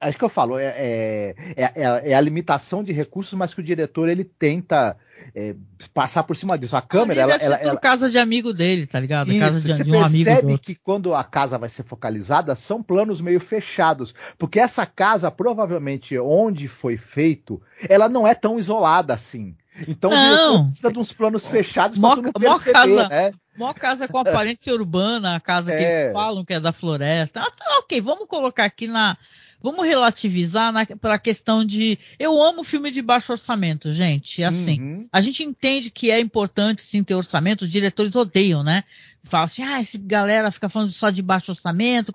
Acho 0.00 0.18
que 0.18 0.24
eu 0.24 0.28
falo, 0.28 0.58
é, 0.58 0.64
é, 0.66 1.34
é, 1.56 2.10
é, 2.10 2.14
a 2.14 2.20
limitação 2.20 2.82
de 2.82 2.90
recursos, 2.92 3.34
mas 3.34 3.54
que 3.54 3.60
o 3.60 3.62
diretor 3.62 4.08
ele 4.08 4.24
tenta 4.24 4.96
é, 5.32 5.54
passar 5.94 6.24
por 6.24 6.34
cima 6.34 6.58
disso. 6.58 6.76
A 6.76 6.82
câmera, 6.82 7.20
ela, 7.20 7.34
ela, 7.34 7.56
ela, 7.56 7.76
casa 7.78 8.10
de 8.10 8.18
amigo 8.18 8.52
dele, 8.52 8.84
tá 8.84 8.98
ligado? 8.98 9.30
Isso, 9.30 9.38
casa 9.38 9.60
de, 9.60 9.72
você 9.72 9.84
de 9.84 9.90
um 9.90 10.00
percebe 10.00 10.58
que 10.58 10.74
quando 10.74 11.14
a 11.14 11.22
casa 11.22 11.56
vai 11.56 11.68
ser 11.68 11.84
focalizada, 11.84 12.56
são 12.56 12.82
planos 12.82 13.20
meio 13.20 13.38
fechados, 13.38 14.12
porque 14.36 14.58
essa 14.58 14.84
casa, 14.84 15.30
provavelmente, 15.30 16.18
onde 16.18 16.66
foi 16.66 16.96
feito, 16.96 17.62
ela 17.88 18.08
não 18.08 18.26
é 18.26 18.34
tão 18.34 18.58
isolada 18.58 19.14
assim. 19.14 19.54
Então 19.88 20.10
não. 20.10 20.64
precisa 20.64 20.92
de 20.92 20.98
uns 20.98 21.12
planos 21.12 21.46
fechados 21.46 21.98
para 21.98 22.16
tu 22.16 22.22
não 22.22 22.32
perceber, 22.32 22.72
casa, 22.72 23.08
né? 23.08 23.32
Mó 23.56 23.72
casa 23.72 24.08
com 24.08 24.18
aparência 24.18 24.72
urbana, 24.74 25.36
a 25.36 25.40
casa 25.40 25.70
que 25.70 25.78
é. 25.78 26.02
eles 26.02 26.12
falam 26.12 26.44
que 26.44 26.54
é 26.54 26.60
da 26.60 26.72
floresta. 26.72 27.40
Ah, 27.40 27.50
tá, 27.50 27.78
ok, 27.78 28.00
vamos 28.00 28.26
colocar 28.26 28.64
aqui 28.64 28.86
na. 28.86 29.16
Vamos 29.62 29.86
relativizar 29.86 30.72
para 30.98 31.14
a 31.14 31.18
questão 31.18 31.64
de. 31.64 31.96
Eu 32.18 32.42
amo 32.42 32.64
filme 32.64 32.90
de 32.90 33.00
baixo 33.00 33.32
orçamento, 33.32 33.92
gente. 33.92 34.42
Assim, 34.42 34.80
uhum. 34.80 35.08
a 35.12 35.20
gente 35.20 35.44
entende 35.44 35.88
que 35.88 36.10
é 36.10 36.18
importante 36.18 36.82
sim 36.82 37.04
ter 37.04 37.14
orçamento, 37.14 37.62
os 37.62 37.70
diretores 37.70 38.16
odeiam, 38.16 38.64
né? 38.64 38.82
Fala 39.24 39.44
assim, 39.44 39.62
ah, 39.62 39.80
esse 39.80 39.98
galera 39.98 40.50
fica 40.50 40.68
falando 40.68 40.90
só 40.90 41.08
de 41.08 41.22
baixo 41.22 41.52
orçamento, 41.52 42.12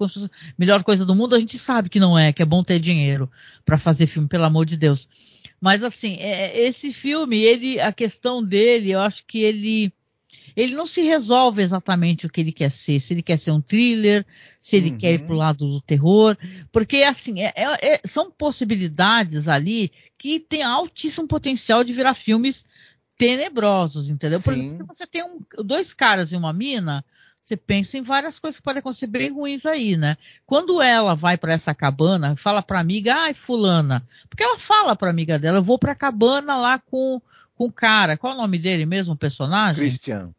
melhor 0.58 0.84
coisa 0.84 1.06
do 1.06 1.16
mundo. 1.16 1.36
A 1.36 1.40
gente 1.40 1.58
sabe 1.58 1.88
que 1.88 2.02
não 2.02 2.20
é, 2.20 2.34
que 2.34 2.42
é 2.42 2.46
bom 2.46 2.62
ter 2.64 2.80
dinheiro 2.80 3.32
para 3.66 3.78
fazer 3.78 4.08
filme, 4.08 4.28
pelo 4.28 4.44
amor 4.44 4.66
de 4.66 4.76
Deus. 4.76 5.08
Mas 5.60 5.84
assim, 5.84 6.18
é, 6.20 6.60
esse 6.60 6.94
filme, 6.94 7.40
ele, 7.40 7.80
a 7.80 7.92
questão 7.92 8.44
dele, 8.44 8.92
eu 8.92 9.00
acho 9.00 9.26
que 9.26 9.40
ele 9.40 9.92
ele 10.58 10.74
não 10.74 10.88
se 10.88 11.04
resolve 11.04 11.62
exatamente 11.62 12.26
o 12.26 12.30
que 12.30 12.42
ele 12.42 12.52
quer 12.52 12.72
ser. 12.72 13.00
Se 13.00 13.14
ele 13.14 13.22
quer 13.22 13.38
ser 13.38 13.52
um 13.52 13.62
thriller, 13.62 14.26
se 14.60 14.76
ele 14.76 14.90
uhum. 14.90 14.98
quer 14.98 15.14
ir 15.14 15.26
pro 15.28 15.36
lado 15.36 15.68
do 15.68 15.82
terror. 15.82 16.36
Porque, 16.72 17.04
assim, 17.04 17.42
é, 17.42 17.54
é, 17.56 17.94
é, 17.94 18.02
são 18.04 18.32
possibilidades 18.32 19.48
ali 19.48 19.92
que 20.18 20.40
têm 20.40 20.64
altíssimo 20.64 21.28
potencial 21.28 21.84
de 21.84 21.94
virar 21.94 22.16
filmes 22.16 22.66
tenebrosos, 23.16 24.10
entendeu? 24.10 24.40
Sim. 24.40 24.46
Por 24.46 24.54
exemplo, 24.54 24.88
você 24.88 25.06
tem 25.06 25.24
um, 25.24 25.40
dois 25.64 25.94
caras 25.94 26.32
e 26.32 26.36
uma 26.36 26.52
mina, 26.52 27.06
você 27.48 27.58
pensa 27.58 27.98
em 27.98 28.02
várias 28.02 28.40
coisas 28.40 28.58
que 28.58 28.64
podem 28.64 28.80
acontecer 28.80 29.08
bem 29.08 29.32
ruins 29.32 29.66
aí, 29.66 29.96
né? 29.96 30.18
Quando 30.46 30.82
ela 30.82 31.16
vai 31.16 31.38
para 31.38 31.54
essa 31.54 31.74
cabana, 31.74 32.36
fala 32.36 32.62
pra 32.62 32.80
amiga, 32.80 33.16
ai, 33.16 33.34
fulana, 33.34 34.06
porque 34.30 34.44
ela 34.44 34.58
fala 34.58 34.96
pra 34.96 35.10
amiga 35.10 35.40
dela, 35.40 35.60
eu 35.60 35.64
vou 35.64 35.80
pra 35.80 35.96
cabana 35.96 36.58
lá 36.58 36.80
com, 36.80 37.22
com 37.56 37.66
o 37.66 37.72
cara, 37.72 38.18
qual 38.18 38.34
é 38.34 38.36
o 38.36 38.40
nome 38.40 38.58
dele 38.60 38.86
mesmo, 38.86 39.14
o 39.14 39.18
personagem? 39.18 39.82
Christian 39.82 40.34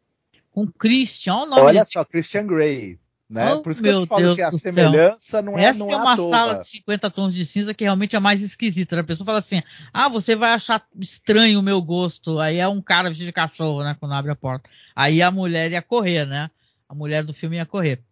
com 0.51 0.67
Christian. 0.67 1.35
Olha, 1.35 1.43
o 1.43 1.49
nome 1.49 1.61
Olha 1.61 1.85
só, 1.85 2.03
Christian 2.03 2.45
Grey. 2.45 2.99
Né? 3.29 3.53
Oh, 3.53 3.61
Por 3.61 3.71
isso 3.71 3.83
que 3.83 3.87
eu 3.87 4.01
te 4.01 4.07
falo 4.07 4.23
Deus 4.23 4.35
que 4.35 4.41
a 4.41 4.51
semelhança 4.51 5.19
céu. 5.19 5.43
não 5.43 5.57
é 5.57 5.63
Essa 5.65 5.79
não 5.79 5.89
é, 5.91 5.93
é 5.93 5.97
uma 5.97 6.17
sala 6.17 6.55
de 6.55 6.67
50 6.67 7.11
tons 7.11 7.35
de 7.35 7.45
cinza 7.45 7.75
que 7.75 7.83
realmente 7.83 8.15
é 8.15 8.19
mais 8.19 8.41
esquisita. 8.41 8.99
A 8.99 9.03
pessoa 9.03 9.25
fala 9.25 9.37
assim: 9.37 9.61
ah, 9.93 10.09
você 10.09 10.35
vai 10.35 10.51
achar 10.51 10.83
estranho 10.99 11.59
o 11.59 11.63
meu 11.63 11.79
gosto. 11.79 12.39
Aí 12.39 12.57
é 12.57 12.67
um 12.67 12.81
cara 12.81 13.07
vestido 13.07 13.27
de 13.27 13.31
cachorro, 13.31 13.83
né? 13.83 13.95
Quando 13.99 14.15
abre 14.15 14.31
a 14.31 14.35
porta. 14.35 14.67
Aí 14.95 15.21
a 15.21 15.29
mulher 15.29 15.71
ia 15.71 15.81
correr, 15.81 16.25
né? 16.25 16.49
A 16.89 16.95
mulher 16.95 17.23
do 17.23 17.33
filme 17.33 17.55
ia 17.57 17.65
correr. 17.65 18.03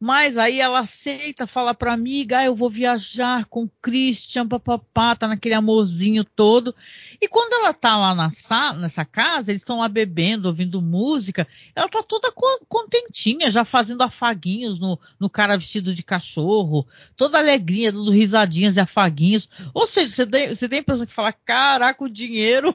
Mas 0.00 0.36
aí 0.36 0.60
ela 0.60 0.80
aceita, 0.80 1.46
fala 1.46 1.72
pra 1.72 1.92
amiga, 1.92 2.38
ah, 2.38 2.44
eu 2.44 2.56
vou 2.56 2.68
viajar 2.68 3.44
com 3.44 3.64
o 3.64 3.70
Christian, 3.80 4.48
papapá, 4.48 5.14
tá 5.14 5.28
naquele 5.28 5.54
amorzinho 5.54 6.24
todo. 6.24 6.74
E 7.20 7.28
quando 7.28 7.52
ela 7.52 7.72
tá 7.72 7.96
lá 7.96 8.14
na 8.14 8.30
sala, 8.32 8.78
nessa 8.78 9.04
casa, 9.04 9.52
eles 9.52 9.60
estão 9.60 9.78
lá 9.78 9.88
bebendo, 9.88 10.48
ouvindo 10.48 10.82
música, 10.82 11.46
ela 11.74 11.88
tá 11.88 12.02
toda 12.02 12.32
contentinha, 12.68 13.50
já 13.50 13.64
fazendo 13.64 14.02
afaguinhos 14.02 14.80
no, 14.80 14.98
no 15.20 15.30
cara 15.30 15.56
vestido 15.56 15.94
de 15.94 16.02
cachorro, 16.02 16.84
toda 17.16 17.38
alegrinha, 17.38 17.92
dando 17.92 18.10
risadinhas 18.10 18.76
e 18.76 18.80
afaguinhos. 18.80 19.48
Ou 19.72 19.86
seja, 19.86 20.08
você 20.08 20.26
tem, 20.26 20.48
você 20.48 20.68
tem 20.68 20.78
a 20.80 20.82
impressão 20.82 21.06
que 21.06 21.12
fala, 21.12 21.32
caraca, 21.32 22.02
o 22.02 22.10
dinheiro 22.10 22.74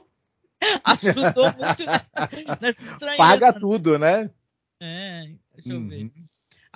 ajudou 0.82 1.52
muito 1.52 1.84
nessa, 1.84 2.30
nessa 2.58 2.82
estranheza. 2.82 3.18
Paga 3.18 3.52
tudo, 3.52 3.98
né? 3.98 4.30
É, 4.80 5.30
deixa 5.54 5.72
eu 5.72 5.86
ver. 5.86 6.04
Uhum. 6.04 6.24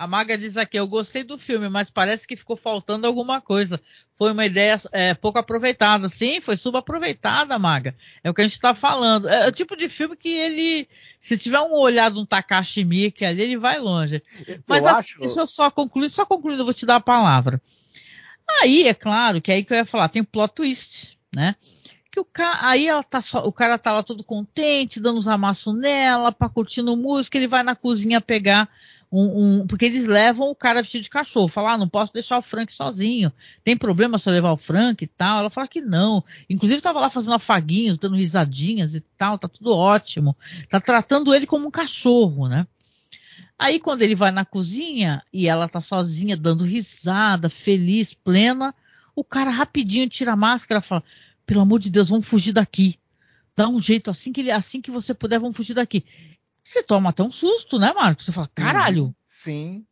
A 0.01 0.07
Maga 0.07 0.35
diz 0.35 0.57
aqui, 0.57 0.79
eu 0.79 0.87
gostei 0.87 1.23
do 1.23 1.37
filme, 1.37 1.69
mas 1.69 1.91
parece 1.91 2.25
que 2.25 2.35
ficou 2.35 2.57
faltando 2.57 3.05
alguma 3.05 3.39
coisa. 3.39 3.79
Foi 4.15 4.31
uma 4.31 4.47
ideia 4.47 4.81
é, 4.91 5.13
pouco 5.13 5.37
aproveitada. 5.37 6.09
Sim, 6.09 6.41
foi 6.41 6.57
subaproveitada, 6.57 7.59
Maga. 7.59 7.95
É 8.23 8.29
o 8.29 8.33
que 8.33 8.41
a 8.41 8.43
gente 8.43 8.53
está 8.53 8.73
falando. 8.73 9.29
É 9.29 9.47
o 9.47 9.51
tipo 9.51 9.77
de 9.77 9.87
filme 9.87 10.17
que 10.17 10.29
ele, 10.29 10.89
se 11.19 11.37
tiver 11.37 11.59
um 11.59 11.73
olhado 11.73 12.19
um 12.19 12.25
Takashi 12.25 12.83
Miike 12.83 13.23
ali, 13.23 13.43
ele 13.43 13.57
vai 13.57 13.77
longe. 13.77 14.23
Mas 14.65 14.83
assim, 14.87 15.11
acho... 15.11 15.19
deixa 15.19 15.39
eu 15.41 15.45
só 15.45 15.69
concluir, 15.69 16.09
só 16.09 16.25
concluindo, 16.25 16.61
eu 16.61 16.65
vou 16.65 16.73
te 16.73 16.87
dar 16.87 16.95
a 16.95 16.99
palavra. 17.01 17.61
Aí, 18.59 18.87
é 18.87 18.95
claro, 18.95 19.39
que 19.39 19.51
é 19.51 19.55
aí 19.55 19.63
que 19.63 19.71
eu 19.71 19.77
ia 19.77 19.85
falar, 19.85 20.09
tem 20.09 20.23
plot 20.23 20.55
twist, 20.55 21.15
né? 21.31 21.55
Que 22.11 22.19
o 22.19 22.25
cara, 22.25 22.59
aí 22.67 22.87
ela 22.87 23.01
tá 23.01 23.21
só, 23.21 23.39
o 23.45 23.53
cara 23.53 23.77
tá 23.77 23.91
lá 23.93 24.03
todo 24.03 24.23
contente, 24.23 24.99
dando 24.99 25.17
os 25.17 25.27
amassos 25.27 25.73
nela, 25.73 26.31
pra 26.31 26.49
curtindo 26.49 26.95
música, 26.97 27.37
ele 27.37 27.47
vai 27.47 27.63
na 27.63 27.75
cozinha 27.75 28.19
pegar 28.19 28.69
um, 29.11 29.59
um, 29.61 29.67
porque 29.67 29.85
eles 29.85 30.05
levam 30.05 30.49
o 30.49 30.55
cara 30.55 30.81
vestido 30.81 31.03
de 31.03 31.09
cachorro. 31.09 31.47
Falar, 31.47 31.73
ah, 31.73 31.77
não 31.77 31.87
posso 31.87 32.13
deixar 32.13 32.37
o 32.37 32.41
Frank 32.41 32.71
sozinho. 32.71 33.31
Tem 33.63 33.75
problema 33.75 34.17
se 34.17 34.29
eu 34.29 34.33
levar 34.33 34.51
o 34.51 34.57
Frank 34.57 35.03
e 35.03 35.07
tal? 35.07 35.39
Ela 35.39 35.49
fala 35.49 35.67
que 35.67 35.81
não. 35.81 36.23
Inclusive 36.49 36.77
estava 36.77 36.99
lá 36.99 37.09
fazendo 37.09 37.33
afaguinhos, 37.33 37.97
dando 37.97 38.15
risadinhas 38.15 38.95
e 38.95 39.01
tal, 39.17 39.37
tá 39.37 39.49
tudo 39.49 39.75
ótimo. 39.75 40.35
Tá 40.69 40.79
tratando 40.79 41.33
ele 41.35 41.45
como 41.45 41.67
um 41.67 41.71
cachorro, 41.71 42.47
né? 42.47 42.65
Aí 43.59 43.79
quando 43.79 44.01
ele 44.01 44.15
vai 44.15 44.31
na 44.31 44.45
cozinha 44.45 45.21
e 45.31 45.47
ela 45.47 45.67
tá 45.67 45.81
sozinha, 45.81 46.37
dando 46.37 46.63
risada, 46.63 47.49
feliz, 47.49 48.13
plena, 48.13 48.73
o 49.15 49.23
cara 49.23 49.51
rapidinho 49.51 50.09
tira 50.09 50.33
a 50.33 50.37
máscara 50.37 50.79
e 50.79 50.83
fala: 50.83 51.03
"Pelo 51.51 51.63
amor 51.63 51.81
de 51.81 51.89
Deus, 51.89 52.07
vamos 52.07 52.25
fugir 52.25 52.53
daqui. 52.53 52.97
Dá 53.57 53.67
um 53.67 53.77
jeito 53.77 54.09
assim 54.09 54.31
que 54.31 54.39
ele, 54.39 54.51
assim 54.51 54.79
que 54.79 54.89
você 54.89 55.13
puder, 55.13 55.37
vamos 55.37 55.57
fugir 55.57 55.73
daqui." 55.73 56.05
Você 56.63 56.81
toma 56.81 57.09
até 57.09 57.21
um 57.21 57.29
susto, 57.29 57.77
né, 57.77 57.91
Marcos? 57.91 58.25
Você 58.25 58.31
fala, 58.31 58.49
caralho. 58.55 59.13
Sim. 59.25 59.85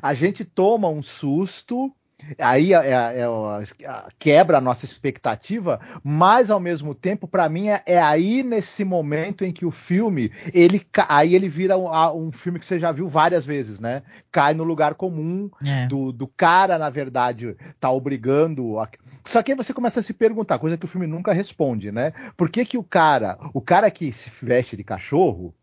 A 0.00 0.14
gente 0.14 0.46
toma 0.46 0.88
um 0.88 1.02
susto, 1.02 1.94
aí 2.38 2.72
é, 2.72 2.76
é, 2.76 3.20
é, 3.20 4.02
quebra 4.18 4.58
a 4.58 4.60
nossa 4.60 4.84
expectativa, 4.84 5.80
mas 6.02 6.50
ao 6.50 6.60
mesmo 6.60 6.94
tempo, 6.94 7.26
para 7.26 7.48
mim, 7.48 7.68
é, 7.68 7.82
é, 7.86 8.00
aí 8.00 8.42
nesse 8.42 8.84
momento 8.84 9.44
em 9.44 9.52
que 9.52 9.66
o 9.66 9.70
filme, 9.70 10.30
ele 10.52 10.84
aí 11.08 11.34
ele 11.34 11.48
vira 11.48 11.76
um, 11.76 12.26
um, 12.26 12.32
filme 12.32 12.58
que 12.58 12.66
você 12.66 12.78
já 12.78 12.92
viu 12.92 13.08
várias 13.08 13.44
vezes, 13.44 13.80
né? 13.80 14.02
Cai 14.30 14.54
no 14.54 14.64
lugar 14.64 14.94
comum 14.94 15.50
é. 15.64 15.86
do, 15.86 16.12
do 16.12 16.26
cara, 16.26 16.78
na 16.78 16.90
verdade, 16.90 17.56
tá 17.78 17.90
obrigando. 17.90 18.78
A... 18.80 18.88
Só 19.24 19.42
que 19.42 19.52
aí 19.52 19.56
você 19.56 19.72
começa 19.72 20.00
a 20.00 20.02
se 20.02 20.12
perguntar, 20.12 20.58
coisa 20.58 20.76
que 20.76 20.84
o 20.84 20.88
filme 20.88 21.06
nunca 21.06 21.32
responde, 21.32 21.92
né? 21.92 22.12
Por 22.36 22.48
que, 22.50 22.64
que 22.64 22.78
o 22.78 22.84
cara, 22.84 23.38
o 23.52 23.60
cara 23.60 23.90
que 23.90 24.12
se 24.12 24.30
veste 24.44 24.76
de 24.76 24.84
cachorro, 24.84 25.54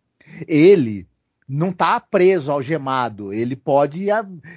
ele 0.48 1.08
não 1.48 1.70
está 1.70 2.00
preso, 2.00 2.52
algemado. 2.52 3.34
Ele 3.34 3.56
pode 3.56 4.08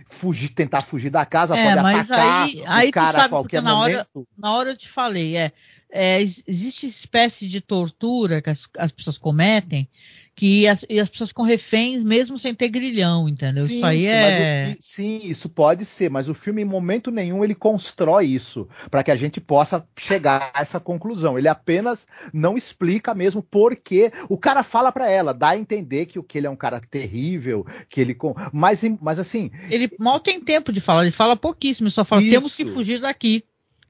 fugir, 0.09 0.51
tentar 0.51 0.83
fugir 0.83 1.11
da 1.11 1.27
casa, 1.27 1.57
é, 1.57 1.75
pode 1.75 1.79
atacar 1.79 2.45
aí, 2.45 2.63
aí 2.67 2.89
o 2.89 2.93
cara 2.93 3.25
a 3.25 3.29
qualquer 3.29 3.63
na 3.63 3.75
momento. 3.75 4.07
Hora, 4.15 4.27
na 4.37 4.53
hora 4.53 4.71
eu 4.71 4.77
te 4.77 4.89
falei, 4.89 5.37
é, 5.37 5.53
é 5.91 6.23
existe 6.23 6.87
espécie 6.87 7.49
de 7.49 7.61
tortura 7.61 8.41
que 8.41 8.51
as, 8.51 8.69
as 8.79 8.93
pessoas 8.93 9.19
cometem 9.19 9.89
que 10.37 10.67
as, 10.67 10.85
e 10.89 10.99
as 10.99 11.09
pessoas 11.09 11.33
com 11.33 11.43
reféns 11.43 12.03
mesmo 12.03 12.39
sem 12.39 12.55
ter 12.55 12.69
grilhão, 12.69 13.29
entendeu? 13.29 13.65
Sim, 13.65 13.77
isso 13.77 13.87
aí 13.87 14.07
é. 14.07 14.75
O, 14.77 14.83
sim, 14.83 15.21
isso 15.25 15.49
pode 15.49 15.85
ser, 15.85 16.11
mas 16.11 16.29
o 16.29 16.35
filme 16.35 16.63
em 16.63 16.65
momento 16.65 17.11
nenhum 17.11 17.45
ele 17.45 17.55
constrói 17.55 18.27
isso 18.27 18.69
para 18.91 19.05
que 19.05 19.13
a 19.13 19.17
gente 19.17 19.41
possa 19.41 19.87
chegar 19.97 20.51
a 20.53 20.61
essa 20.61 20.81
conclusão. 20.81 21.39
Ele 21.39 21.47
apenas 21.47 22.07
não 22.33 22.57
explica 22.57 23.15
mesmo 23.15 23.43
porque 23.43 24.11
o 24.29 24.37
cara 24.37 24.65
fala 24.65 24.91
para 24.91 25.09
ela, 25.09 25.33
dá 25.33 25.51
a 25.51 25.59
entender 25.59 26.07
que, 26.07 26.21
que 26.23 26.39
ele 26.39 26.49
é 26.49 26.51
um 26.51 26.57
cara 26.57 26.81
terrível, 26.81 27.65
que 27.89 28.01
ele. 28.01 28.17
Mas, 28.53 28.83
mas 29.01 29.21
assim. 29.21 29.53
Ele 29.71 29.89
mal 30.01 30.19
tem 30.19 30.41
tempo 30.41 30.73
de 30.73 30.81
falar, 30.81 31.03
ele 31.03 31.13
fala 31.13 31.37
pouquíssimo, 31.37 31.87
ele 31.87 31.95
só 31.95 32.05
fala: 32.05 32.23
isso. 32.23 32.33
temos 32.33 32.57
que 32.57 32.65
fugir 32.65 33.01
daqui. 33.01 33.45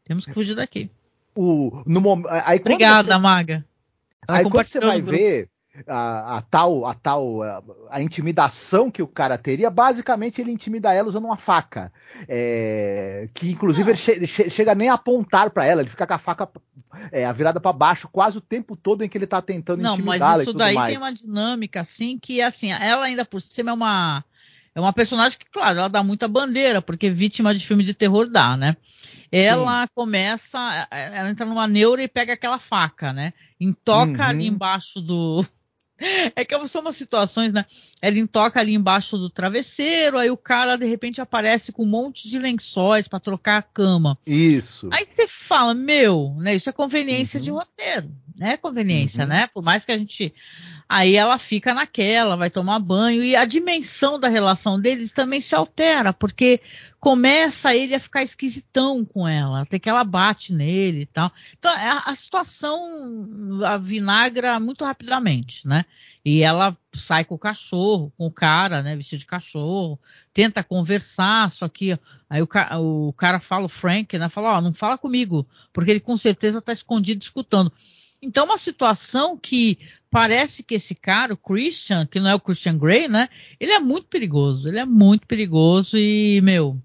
Temos 0.05 0.27
que 0.27 0.33
fugir 0.35 0.55
daqui. 0.55 0.91
O, 1.35 1.83
no, 1.87 2.23
aí, 2.29 2.59
Obrigada, 2.59 3.15
você, 3.15 3.19
Maga. 3.19 3.65
Ela 4.29 4.39
aí 4.39 4.45
quando 4.45 4.67
você 4.67 4.81
vai 4.81 5.01
ver 5.01 5.49
a, 5.87 6.37
a, 6.37 6.41
tal, 6.43 6.87
a 6.87 6.95
tal 6.95 7.43
a, 7.43 7.62
a, 7.91 8.03
intimidação 8.03 8.91
que 8.91 9.03
o 9.03 9.09
cara 9.09 9.37
teria, 9.37 9.70
basicamente 9.70 10.41
ele 10.41 10.53
intimida 10.53 10.93
ela 10.93 11.09
usando 11.09 11.25
uma 11.25 11.37
faca, 11.37 11.93
é, 12.29 13.29
que 13.35 13.51
inclusive 13.51 13.91
ele, 13.91 13.99
che, 13.99 14.12
ele 14.12 14.27
che, 14.27 14.49
chega 14.49 14.75
nem 14.75 14.89
a 14.89 14.95
apontar 14.95 15.51
para 15.51 15.66
ela, 15.66 15.83
ele 15.83 15.91
fica 15.91 16.07
com 16.07 16.14
a 16.14 16.18
faca 16.18 16.49
é, 17.11 17.31
virada 17.33 17.61
para 17.61 17.72
baixo 17.72 18.09
quase 18.09 18.39
o 18.39 18.41
tempo 18.41 18.77
todo 18.77 19.03
em 19.03 19.09
que 19.09 19.18
ele 19.18 19.27
tá 19.27 19.43
tentando. 19.43 19.83
Não, 19.83 19.99
mas 19.99 20.22
isso 20.43 20.53
daí 20.53 20.75
mais. 20.75 20.91
tem 20.91 20.99
uma 20.99 21.12
dinâmica 21.12 21.81
assim 21.81 22.18
que 22.18 22.41
assim, 22.41 22.70
ela 22.70 23.07
ainda 23.07 23.25
por 23.25 23.41
cima 23.41 23.70
é 23.70 23.75
uma 23.75 24.25
é 24.75 24.81
uma 24.81 24.93
personagem 24.93 25.39
que, 25.39 25.47
claro, 25.51 25.79
ela 25.79 25.89
dá 25.89 26.03
muita 26.03 26.27
bandeira, 26.27 26.83
porque 26.83 27.09
vítima 27.09 27.55
de 27.55 27.64
filme 27.64 27.85
de 27.85 27.95
terror 27.95 28.29
dá, 28.29 28.57
né? 28.57 28.77
Ela 29.31 29.83
Sim. 29.83 29.93
começa, 29.95 30.89
ela 30.91 31.31
entra 31.31 31.47
numa 31.47 31.66
neura 31.66 32.03
e 32.03 32.09
pega 32.09 32.33
aquela 32.33 32.59
faca, 32.59 33.12
né? 33.12 33.33
Toca 33.85 34.11
uhum. 34.11 34.22
ali 34.22 34.47
embaixo 34.47 35.01
do, 35.01 35.45
é 36.35 36.45
que 36.45 36.55
são 36.69 36.81
umas 36.81 36.97
situações, 36.97 37.53
né? 37.53 37.65
Ela 38.05 38.27
toca 38.27 38.61
ali 38.61 38.75
embaixo 38.75 39.17
do 39.17 39.31
travesseiro, 39.31 40.19
aí 40.19 40.31
o 40.31 40.37
cara 40.37 40.77
de 40.77 40.85
repente 40.85 41.23
aparece 41.23 41.73
com 41.73 41.85
um 41.85 41.89
monte 41.89 42.29
de 42.29 42.39
lençóis 42.39 43.09
para 43.09 43.19
trocar 43.19 43.57
a 43.57 43.63
cama. 43.63 44.19
Isso. 44.27 44.91
Aí 44.93 45.07
você 45.07 45.27
fala, 45.27 45.73
meu, 45.73 46.37
né? 46.39 46.55
Isso 46.55 46.69
é 46.69 46.73
conveniência 46.73 47.39
uhum. 47.39 47.45
de 47.45 47.51
roteiro, 47.51 48.11
né? 48.37 48.59
Conveniência, 48.59 49.23
uhum. 49.23 49.31
né? 49.31 49.47
Por 49.47 49.63
mais 49.63 49.87
que 49.87 49.93
a 49.93 49.97
gente. 49.97 50.35
Aí 50.87 51.17
ela 51.17 51.39
fica 51.39 51.73
naquela, 51.73 52.37
vai 52.37 52.51
tomar 52.51 52.79
banho, 52.79 53.25
e 53.25 53.35
a 53.35 53.47
dimensão 53.47 54.21
da 54.21 54.29
relação 54.29 54.79
deles 54.79 55.11
também 55.13 55.41
se 55.41 55.55
altera, 55.55 56.13
porque 56.13 56.61
começa 57.01 57.75
ele 57.75 57.95
a 57.95 58.01
ficar 58.01 58.23
esquisitão 58.23 59.03
com 59.03 59.27
ela, 59.27 59.63
até 59.63 59.79
que 59.79 59.89
ela 59.89 60.05
bate 60.05 60.53
nele 60.53 61.03
e 61.03 61.07
tal. 61.07 61.33
Então 61.59 61.71
a, 61.71 62.11
a 62.11 62.15
situação 62.15 63.63
a 63.65 63.79
vinagra 63.79 64.61
muito 64.61 64.85
rapidamente, 64.85 65.67
né? 65.67 65.87
E 66.23 66.43
ela 66.43 66.77
sai 66.97 67.25
com 67.25 67.35
o 67.35 67.39
cachorro, 67.39 68.13
com 68.17 68.27
o 68.27 68.31
cara, 68.31 68.83
né, 68.83 68.97
vestido 68.97 69.21
de 69.21 69.27
cachorro, 69.27 69.99
tenta 70.33 70.63
conversar, 70.63 71.51
só 71.51 71.69
que 71.69 71.99
aí 72.29 72.43
o, 72.43 73.09
o 73.09 73.13
cara 73.13 73.41
fala, 73.41 73.67
o 73.67 73.69
Frank, 73.69 74.17
né, 74.19 74.29
fala, 74.29 74.55
ó, 74.55 74.59
oh, 74.59 74.61
não 74.61 74.73
fala 74.73 74.99
comigo, 74.99 75.47
porque 75.73 75.91
ele 75.91 76.01
com 76.01 76.17
certeza 76.17 76.59
está 76.59 76.73
escondido 76.73 77.23
escutando. 77.23 77.73
Então, 78.21 78.47
uma 78.47 78.59
situação 78.59 79.37
que 79.37 79.79
parece 80.11 80.63
que 80.63 80.77
esse 80.77 80.95
cara, 80.95 81.35
o 81.35 81.37
Christian, 81.37 82.07
que 82.07 82.21
não 82.21 82.31
é 82.31 82.35
o 82.35 82.41
Christian 82.41 82.79
Grey, 82.79 83.09
né, 83.09 83.29
ele 83.61 83.73
é 83.73 83.81
muito 83.81 84.07
perigoso, 84.07 84.69
ele 84.69 84.79
é 84.79 84.87
muito 84.87 85.27
perigoso 85.27 85.99
e, 85.99 86.41
meu... 86.41 86.81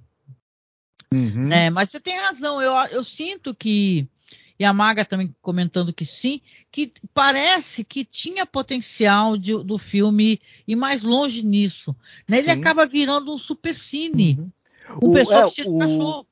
Uhum. 1.12 1.52
É, 1.52 1.72
mas 1.72 1.90
você 1.90 2.00
tem 2.00 2.20
razão, 2.20 2.62
eu, 2.62 2.72
eu 2.92 3.04
sinto 3.04 3.56
que 3.56 4.08
e 4.60 4.66
a 4.66 4.74
Maga 4.74 5.06
também 5.06 5.34
comentando 5.42 5.94
que 5.94 6.06
sim, 6.06 6.42
que 6.70 6.92
parece 7.14 7.86
que 7.86 8.04
tinha 8.04 8.46
potencial 8.46 9.38
de, 9.38 9.56
do 9.64 9.78
filme 9.78 10.42
ir 10.68 10.76
mais 10.76 11.02
longe 11.02 11.46
nisso. 11.46 11.96
Né? 12.28 12.40
Ele 12.40 12.52
acaba 12.52 12.86
virando 12.86 13.34
um 13.34 13.38
supercine. 13.38 14.38
Uhum. 14.38 14.52
Um 15.02 15.10
o, 15.12 15.14
pessoal 15.14 15.44
é, 15.44 15.46
vestido 15.46 15.72
de 15.72 15.80
cachorro. 15.80 16.28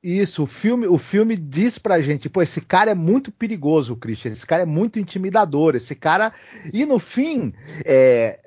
Isso, 0.00 0.42
o 0.42 0.46
filme, 0.46 0.86
o 0.86 0.98
filme 0.98 1.34
diz 1.34 1.78
pra 1.78 2.00
gente, 2.00 2.28
pô, 2.28 2.42
esse 2.42 2.60
cara 2.60 2.90
é 2.90 2.94
muito 2.94 3.32
perigoso, 3.32 3.96
Christian, 3.96 4.32
esse 4.32 4.46
cara 4.46 4.62
é 4.62 4.66
muito 4.66 4.98
intimidador, 4.98 5.74
esse 5.74 5.96
cara. 5.96 6.32
E 6.72 6.84
no 6.86 6.98
fim, 6.98 7.52
é, 7.86 8.38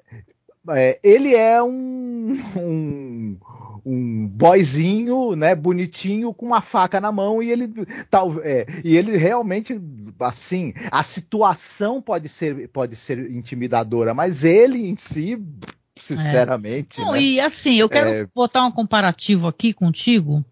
é, 0.69 0.99
ele 1.03 1.35
é 1.35 1.61
um, 1.61 2.37
um, 2.55 3.37
um 3.85 4.27
boyzinho, 4.27 5.35
né, 5.35 5.55
bonitinho, 5.55 6.33
com 6.33 6.45
uma 6.45 6.61
faca 6.61 6.99
na 6.99 7.11
mão 7.11 7.41
e 7.41 7.51
ele 7.51 7.67
tal, 8.09 8.39
é, 8.41 8.65
e 8.83 8.95
ele 8.95 9.15
realmente, 9.17 9.79
assim, 10.19 10.73
a 10.91 11.03
situação 11.03 12.01
pode 12.01 12.27
ser, 12.27 12.67
pode 12.69 12.95
ser 12.95 13.31
intimidadora, 13.31 14.13
mas 14.13 14.43
ele 14.43 14.87
em 14.87 14.95
si, 14.95 15.41
sinceramente. 15.95 17.01
É. 17.01 17.05
Não, 17.05 17.11
né, 17.13 17.21
e 17.21 17.39
assim, 17.39 17.75
eu 17.75 17.89
quero 17.89 18.09
é... 18.09 18.27
botar 18.33 18.65
um 18.65 18.71
comparativo 18.71 19.47
aqui 19.47 19.73
contigo 19.73 20.43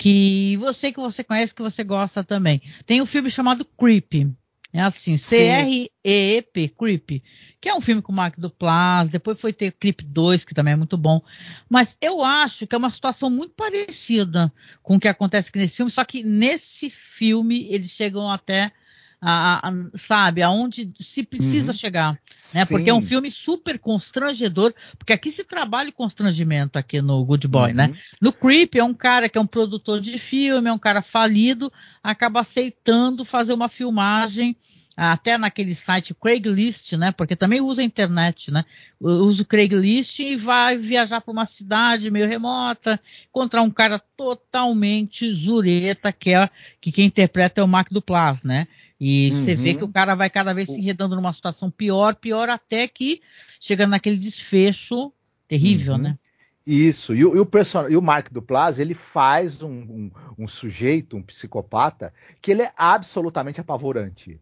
que 0.00 0.56
você 0.56 0.90
que 0.90 0.98
você 0.98 1.22
conhece 1.22 1.54
que 1.54 1.60
você 1.60 1.84
gosta 1.84 2.24
também. 2.24 2.62
Tem 2.86 3.02
um 3.02 3.06
filme 3.06 3.28
chamado 3.28 3.66
Creep. 3.78 4.32
É 4.72 4.80
assim, 4.80 5.16
C-R-E-E-P, 5.16 6.68
Creep 6.68 7.22
que 7.60 7.68
é 7.68 7.74
um 7.74 7.80
filme 7.80 8.00
com 8.00 8.10
o 8.10 8.14
Mark 8.14 8.38
Duplass, 8.38 9.10
depois 9.10 9.38
foi 9.38 9.52
ter 9.52 9.72
Clip 9.72 10.02
2, 10.02 10.44
que 10.44 10.54
também 10.54 10.72
é 10.72 10.76
muito 10.76 10.96
bom. 10.96 11.20
Mas 11.68 11.96
eu 12.00 12.24
acho 12.24 12.66
que 12.66 12.74
é 12.74 12.78
uma 12.78 12.88
situação 12.88 13.28
muito 13.28 13.52
parecida 13.54 14.52
com 14.82 14.96
o 14.96 15.00
que 15.00 15.06
acontece 15.06 15.50
aqui 15.50 15.58
nesse 15.58 15.76
filme, 15.76 15.90
só 15.90 16.04
que 16.04 16.22
nesse 16.22 16.88
filme 16.88 17.66
eles 17.70 17.90
chegam 17.90 18.30
até 18.30 18.72
a, 19.20 19.68
a, 19.68 19.72
sabe, 19.94 20.42
aonde 20.42 20.92
se 20.98 21.22
precisa 21.22 21.72
uhum. 21.72 21.78
chegar, 21.78 22.12
né? 22.54 22.64
Sim. 22.64 22.66
Porque 22.66 22.88
é 22.88 22.94
um 22.94 23.02
filme 23.02 23.30
super 23.30 23.78
constrangedor, 23.78 24.72
porque 24.98 25.12
aqui 25.12 25.30
se 25.30 25.44
trabalha 25.44 25.90
o 25.90 25.92
constrangimento 25.92 26.78
aqui 26.78 27.02
no 27.02 27.22
Good 27.24 27.46
Boy, 27.46 27.72
né? 27.72 27.86
uhum. 27.86 27.92
né? 27.92 27.98
No 28.20 28.32
Creep 28.32 28.76
é 28.76 28.84
um 28.84 28.94
cara 28.94 29.28
que 29.28 29.36
é 29.36 29.40
um 29.40 29.46
produtor 29.46 30.00
de 30.00 30.18
filme, 30.18 30.68
é 30.68 30.72
um 30.72 30.78
cara 30.78 31.02
falido, 31.02 31.70
acaba 32.02 32.40
aceitando 32.40 33.24
fazer 33.24 33.52
uma 33.52 33.68
filmagem 33.68 34.56
até 34.96 35.38
naquele 35.38 35.74
site 35.74 36.14
Craigslist, 36.14 36.92
né? 36.92 37.10
Porque 37.10 37.34
também 37.34 37.60
usa 37.60 37.80
a 37.80 37.84
internet, 37.84 38.50
né? 38.50 38.64
Usa 39.00 39.42
o 39.42 39.46
Craigslist 39.46 40.18
e 40.18 40.36
vai 40.36 40.76
viajar 40.76 41.22
para 41.22 41.32
uma 41.32 41.46
cidade 41.46 42.10
meio 42.10 42.28
remota, 42.28 43.00
encontrar 43.28 43.62
um 43.62 43.70
cara 43.70 43.98
totalmente 44.14 45.32
zureta, 45.32 46.12
que 46.12 46.34
é 46.34 46.50
que 46.80 46.92
quem 46.92 47.06
interpreta 47.06 47.62
é 47.62 47.64
o 47.64 47.68
Mark 47.68 47.90
Duplass, 47.90 48.42
né? 48.42 48.68
E 49.00 49.30
uhum. 49.30 49.44
você 49.44 49.54
vê 49.54 49.74
que 49.74 49.84
o 49.84 49.88
cara 49.88 50.14
vai 50.14 50.28
cada 50.28 50.52
vez 50.52 50.68
se 50.68 50.78
enredando 50.78 51.16
numa 51.16 51.32
situação 51.32 51.70
pior, 51.70 52.14
pior 52.14 52.50
até 52.50 52.86
que 52.86 53.22
chega 53.58 53.86
naquele 53.86 54.18
desfecho 54.18 55.10
terrível, 55.48 55.94
uhum. 55.94 56.00
né? 56.00 56.18
Isso, 56.66 57.14
e 57.14 57.24
o, 57.24 57.34
e 57.34 57.40
o, 57.40 57.46
person... 57.46 57.88
e 57.88 57.96
o 57.96 58.02
Mark 58.02 58.30
Duplass, 58.30 58.78
ele 58.78 58.94
faz 58.94 59.62
um, 59.62 59.70
um, 59.70 60.10
um, 60.38 60.46
sujeito, 60.46 61.16
um 61.16 61.22
psicopata, 61.22 62.12
que 62.40 62.50
ele 62.50 62.62
é 62.62 62.72
absolutamente 62.76 63.60
apavorante 63.60 64.38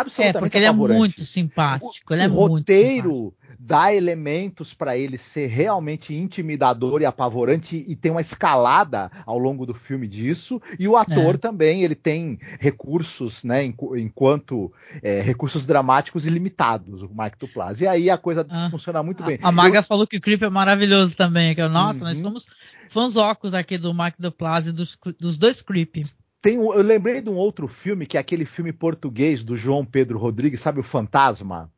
absolutamente 0.00 0.36
é, 0.36 0.40
porque 0.40 0.56
ele 0.56 0.66
é 0.66 0.72
muito 0.72 1.24
simpático. 1.24 2.12
Ele 2.12 2.22
o, 2.22 2.24
é 2.24 2.28
o 2.28 2.46
roteiro 2.46 3.34
dá 3.64 3.94
elementos 3.94 4.74
para 4.74 4.98
ele 4.98 5.16
ser 5.16 5.46
realmente 5.46 6.12
intimidador 6.12 7.00
e 7.00 7.06
apavorante 7.06 7.84
e 7.86 7.94
tem 7.94 8.10
uma 8.10 8.20
escalada 8.20 9.10
ao 9.24 9.38
longo 9.38 9.64
do 9.64 9.72
filme 9.72 10.08
disso. 10.08 10.60
E 10.78 10.88
o 10.88 10.96
ator 10.96 11.36
é. 11.36 11.38
também 11.38 11.84
ele 11.84 11.94
tem 11.94 12.38
recursos, 12.58 13.44
né, 13.44 13.62
enquanto 13.64 14.72
é, 15.00 15.20
recursos 15.22 15.64
dramáticos 15.64 16.26
ilimitados, 16.26 17.02
o 17.02 17.14
Mark 17.14 17.38
Duplass. 17.38 17.80
E 17.80 17.86
aí 17.86 18.10
a 18.10 18.18
coisa 18.18 18.44
ah, 18.50 18.68
funciona 18.68 19.00
muito 19.00 19.22
a, 19.22 19.26
bem. 19.26 19.38
A 19.40 19.52
Maga 19.52 19.78
Eu... 19.78 19.82
falou 19.84 20.08
que 20.08 20.16
o 20.16 20.20
Creep 20.20 20.42
é 20.42 20.50
maravilhoso 20.50 21.16
também. 21.16 21.54
Que, 21.54 21.66
nossa, 21.68 22.00
uhum. 22.00 22.10
nós 22.10 22.18
somos 22.18 22.46
fãs 22.88 23.16
óculos 23.16 23.54
aqui 23.54 23.78
do 23.78 23.94
Mark 23.94 24.16
Duplass 24.18 24.66
e 24.66 24.72
dos, 24.72 24.98
dos 25.20 25.38
dois 25.38 25.62
Creep. 25.62 26.02
Tem, 26.42 26.56
eu 26.56 26.82
lembrei 26.82 27.22
de 27.22 27.30
um 27.30 27.36
outro 27.36 27.68
filme, 27.68 28.04
que 28.04 28.16
é 28.16 28.20
aquele 28.20 28.44
filme 28.44 28.72
português 28.72 29.44
do 29.44 29.54
João 29.54 29.84
Pedro 29.84 30.18
Rodrigues, 30.18 30.58
sabe 30.58 30.80
o 30.80 30.82
Fantasma? 30.82 31.72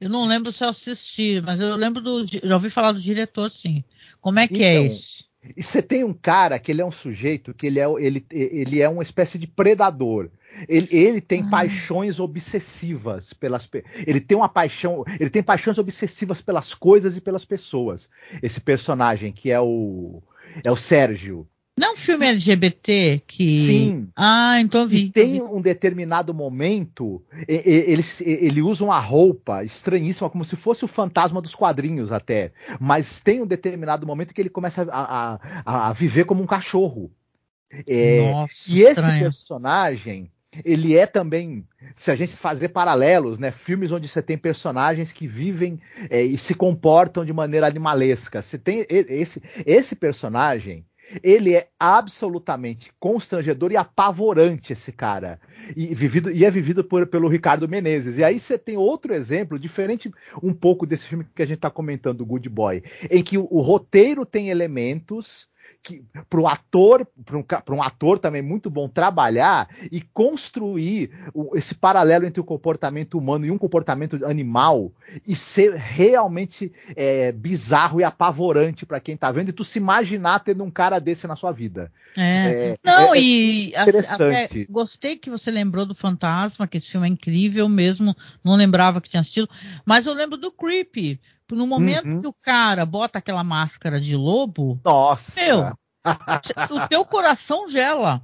Eu 0.00 0.08
não 0.08 0.24
lembro 0.24 0.52
se 0.52 0.62
eu 0.62 0.68
assisti, 0.68 1.40
mas 1.40 1.60
eu 1.60 1.74
lembro 1.74 2.00
do. 2.00 2.24
Já 2.26 2.54
ouvi 2.54 2.70
falar 2.70 2.92
do 2.92 3.00
diretor, 3.00 3.50
sim. 3.50 3.84
Como 4.20 4.38
é 4.38 4.46
que 4.46 4.62
é 4.62 4.74
então, 4.74 4.84
é 4.84 4.96
isso? 4.96 5.24
E 5.56 5.62
você 5.62 5.82
tem 5.82 6.04
um 6.04 6.12
cara 6.12 6.58
que 6.58 6.70
ele 6.70 6.80
é 6.80 6.84
um 6.84 6.92
sujeito 6.92 7.52
que 7.52 7.66
ele 7.66 7.80
é, 7.80 7.86
ele, 7.98 8.24
ele 8.30 8.80
é 8.80 8.88
uma 8.88 9.02
espécie 9.02 9.36
de 9.36 9.48
predador. 9.48 10.30
Ele, 10.68 10.88
ele 10.90 11.20
tem 11.20 11.42
ah. 11.42 11.48
paixões 11.48 12.20
obsessivas 12.20 13.32
pelas 13.32 13.68
ele 14.06 14.20
tem 14.20 14.36
uma 14.36 14.48
paixão 14.48 15.02
ele 15.18 15.30
tem 15.30 15.42
paixões 15.42 15.78
obsessivas 15.78 16.42
pelas 16.42 16.74
coisas 16.74 17.16
e 17.16 17.22
pelas 17.22 17.42
pessoas 17.42 18.06
esse 18.42 18.60
personagem 18.60 19.32
que 19.32 19.50
é 19.50 19.58
o 19.58 20.22
é 20.62 20.70
o 20.70 20.76
Sérgio 20.76 21.38
um 21.40 21.61
filme 22.02 22.26
LGBT 22.26 23.22
que. 23.26 23.48
Sim. 23.48 24.08
Ah, 24.16 24.60
então 24.60 24.86
vi. 24.86 25.04
E 25.04 25.10
tem 25.10 25.42
um 25.42 25.60
determinado 25.60 26.34
momento, 26.34 27.22
ele, 27.48 28.02
ele 28.20 28.62
usa 28.62 28.84
uma 28.84 28.98
roupa 28.98 29.64
estranhíssima, 29.64 30.30
como 30.30 30.44
se 30.44 30.56
fosse 30.56 30.84
o 30.84 30.88
fantasma 30.88 31.40
dos 31.40 31.54
quadrinhos 31.54 32.12
até. 32.12 32.52
Mas 32.80 33.20
tem 33.20 33.40
um 33.40 33.46
determinado 33.46 34.06
momento 34.06 34.34
que 34.34 34.40
ele 34.40 34.50
começa 34.50 34.86
a, 34.90 35.38
a, 35.64 35.88
a 35.88 35.92
viver 35.92 36.24
como 36.24 36.42
um 36.42 36.46
cachorro. 36.46 37.10
É, 37.86 38.32
Nossa, 38.32 38.54
e 38.68 38.82
esse 38.82 39.00
estranho. 39.00 39.22
personagem, 39.22 40.30
ele 40.64 40.96
é 40.96 41.06
também, 41.06 41.66
se 41.96 42.10
a 42.10 42.14
gente 42.14 42.36
fazer 42.36 42.68
paralelos, 42.68 43.38
né, 43.38 43.50
filmes 43.50 43.90
onde 43.90 44.06
você 44.06 44.20
tem 44.20 44.36
personagens 44.36 45.12
que 45.12 45.26
vivem 45.26 45.80
é, 46.10 46.22
e 46.22 46.36
se 46.36 46.54
comportam 46.54 47.24
de 47.24 47.32
maneira 47.32 47.66
animalesca. 47.66 48.42
Você 48.42 48.58
tem 48.58 48.84
esse, 48.88 49.42
esse 49.64 49.96
personagem, 49.96 50.84
ele 51.22 51.54
é 51.54 51.68
absolutamente 51.78 52.92
constrangedor 52.98 53.72
e 53.72 53.76
apavorante, 53.76 54.72
esse 54.72 54.92
cara. 54.92 55.40
E, 55.76 55.94
vivido, 55.94 56.30
e 56.30 56.44
é 56.44 56.50
vivido 56.50 56.84
por, 56.84 57.06
pelo 57.06 57.28
Ricardo 57.28 57.68
Menezes. 57.68 58.18
E 58.18 58.24
aí 58.24 58.38
você 58.38 58.56
tem 58.56 58.76
outro 58.76 59.14
exemplo, 59.14 59.58
diferente 59.58 60.12
um 60.42 60.52
pouco 60.52 60.86
desse 60.86 61.08
filme 61.08 61.26
que 61.34 61.42
a 61.42 61.46
gente 61.46 61.58
está 61.58 61.70
comentando, 61.70 62.24
Good 62.24 62.48
Boy, 62.48 62.82
em 63.10 63.22
que 63.22 63.36
o, 63.38 63.48
o 63.50 63.60
roteiro 63.60 64.24
tem 64.24 64.48
elementos 64.48 65.48
para 66.28 66.40
o 66.40 66.46
ator, 66.46 67.06
para 67.24 67.36
um, 67.36 67.78
um, 67.78 67.82
ator 67.82 68.18
também 68.18 68.40
muito 68.40 68.70
bom 68.70 68.88
trabalhar 68.88 69.68
e 69.90 70.00
construir 70.00 71.10
o, 71.34 71.56
esse 71.56 71.74
paralelo 71.74 72.24
entre 72.24 72.40
o 72.40 72.44
comportamento 72.44 73.18
humano 73.18 73.44
e 73.44 73.50
um 73.50 73.58
comportamento 73.58 74.24
animal 74.24 74.92
e 75.26 75.34
ser 75.34 75.74
realmente 75.74 76.72
é, 76.94 77.32
bizarro 77.32 78.00
e 78.00 78.04
apavorante 78.04 78.86
para 78.86 79.00
quem 79.00 79.14
está 79.14 79.32
vendo 79.32 79.48
e 79.48 79.52
tu 79.52 79.64
se 79.64 79.78
imaginar 79.78 80.40
tendo 80.40 80.62
um 80.62 80.70
cara 80.70 80.98
desse 80.98 81.26
na 81.26 81.36
sua 81.36 81.50
vida. 81.50 81.90
É. 82.16 82.32
É, 82.52 82.78
Não, 82.84 83.14
é, 83.14 83.18
é 83.18 83.20
e 83.20 83.68
interessante. 83.70 84.66
gostei 84.70 85.16
que 85.16 85.30
você 85.30 85.50
lembrou 85.50 85.84
do 85.84 85.94
Fantasma, 85.94 86.68
que 86.68 86.76
esse 86.76 86.88
filme 86.88 87.08
é 87.08 87.10
incrível 87.10 87.68
mesmo, 87.68 88.16
não 88.44 88.54
lembrava 88.54 89.00
que 89.00 89.08
tinha 89.08 89.20
assistido, 89.20 89.48
mas 89.84 90.06
eu 90.06 90.14
lembro 90.14 90.36
do 90.36 90.52
Creepy 90.52 91.20
no 91.50 91.66
momento 91.66 92.06
uhum. 92.06 92.20
que 92.20 92.26
o 92.26 92.32
cara 92.32 92.84
bota 92.86 93.18
aquela 93.18 93.44
máscara 93.44 94.00
de 94.00 94.16
lobo, 94.16 94.80
nossa, 94.84 95.40
meu, 95.40 95.72
o 96.70 96.88
teu 96.88 97.04
coração 97.04 97.68
gela. 97.68 98.22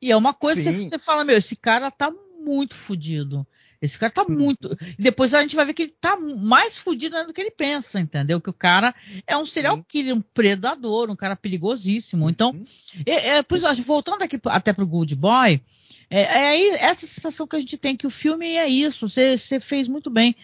E 0.00 0.10
é 0.10 0.16
uma 0.16 0.32
coisa 0.32 0.62
Sim. 0.62 0.84
que 0.84 0.88
você 0.88 0.98
fala, 0.98 1.24
meu, 1.24 1.36
esse 1.36 1.54
cara 1.54 1.90
tá 1.90 2.10
muito 2.42 2.74
fodido. 2.74 3.46
Esse 3.82 3.98
cara 3.98 4.12
tá 4.12 4.24
muito. 4.28 4.76
E 4.98 5.02
depois 5.02 5.32
a 5.32 5.40
gente 5.40 5.56
vai 5.56 5.64
ver 5.64 5.72
que 5.72 5.82
ele 5.82 5.94
tá 5.98 6.16
mais 6.16 6.76
fudido 6.76 7.24
do 7.24 7.32
que 7.32 7.40
ele 7.40 7.50
pensa, 7.50 7.98
entendeu? 7.98 8.40
Que 8.40 8.50
o 8.50 8.54
cara 8.54 8.94
é 9.26 9.36
um 9.36 9.46
serial 9.46 9.82
killer, 9.82 10.14
um 10.14 10.20
predador, 10.20 11.10
um 11.10 11.16
cara 11.16 11.34
perigosíssimo. 11.34 12.28
Então, 12.28 12.50
uhum. 12.50 12.64
é, 13.06 13.38
é, 13.38 13.42
pois, 13.42 13.62
voltando 13.80 14.22
aqui 14.22 14.38
até 14.46 14.72
pro 14.72 14.86
Good 14.86 15.16
Boy, 15.16 15.62
é, 16.12 16.22
é, 16.22 16.84
essa 16.84 17.06
sensação 17.06 17.46
que 17.46 17.54
a 17.54 17.60
gente 17.60 17.78
tem 17.78 17.96
que 17.96 18.06
o 18.06 18.10
filme 18.10 18.56
é 18.56 18.68
isso. 18.68 19.08
Você, 19.08 19.38
você 19.38 19.60
fez 19.60 19.86
muito 19.86 20.10
bem. 20.10 20.34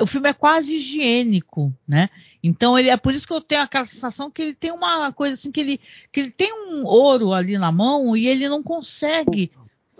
O 0.00 0.06
filme 0.06 0.28
é 0.28 0.32
quase 0.32 0.76
higiênico, 0.76 1.74
né? 1.86 2.08
Então 2.40 2.78
ele 2.78 2.90
é 2.90 2.96
por 2.96 3.12
isso 3.12 3.26
que 3.26 3.32
eu 3.32 3.40
tenho 3.40 3.62
aquela 3.62 3.86
sensação 3.86 4.30
que 4.30 4.40
ele 4.40 4.54
tem 4.54 4.70
uma 4.70 5.12
coisa 5.12 5.34
assim 5.34 5.50
que 5.50 5.60
ele 5.60 5.80
que 6.12 6.20
ele 6.20 6.30
tem 6.30 6.52
um 6.52 6.84
ouro 6.84 7.32
ali 7.32 7.58
na 7.58 7.72
mão 7.72 8.16
e 8.16 8.28
ele 8.28 8.48
não 8.48 8.62
consegue 8.62 9.50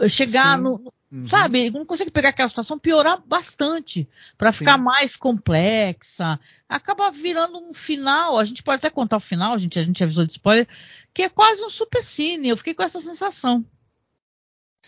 chegar 0.08 0.56
Sim. 0.56 0.62
no 0.62 0.92
uhum. 1.10 1.28
sabe 1.28 1.58
ele 1.58 1.78
não 1.78 1.84
consegue 1.84 2.10
pegar 2.10 2.28
aquela 2.28 2.48
situação 2.48 2.78
piorar 2.78 3.20
bastante 3.26 4.08
para 4.38 4.52
ficar 4.52 4.78
mais 4.78 5.16
complexa 5.16 6.38
acaba 6.68 7.10
virando 7.10 7.58
um 7.58 7.74
final 7.74 8.38
a 8.38 8.44
gente 8.44 8.62
pode 8.62 8.78
até 8.78 8.90
contar 8.90 9.16
o 9.16 9.20
final 9.20 9.54
a 9.54 9.58
gente 9.58 9.76
a 9.78 9.82
gente 9.82 10.04
avisou 10.04 10.24
de 10.24 10.32
spoiler 10.32 10.68
que 11.12 11.22
é 11.22 11.28
quase 11.28 11.64
um 11.64 11.70
super 11.70 12.02
cine 12.02 12.50
eu 12.50 12.56
fiquei 12.56 12.74
com 12.74 12.82
essa 12.84 13.00
sensação 13.00 13.64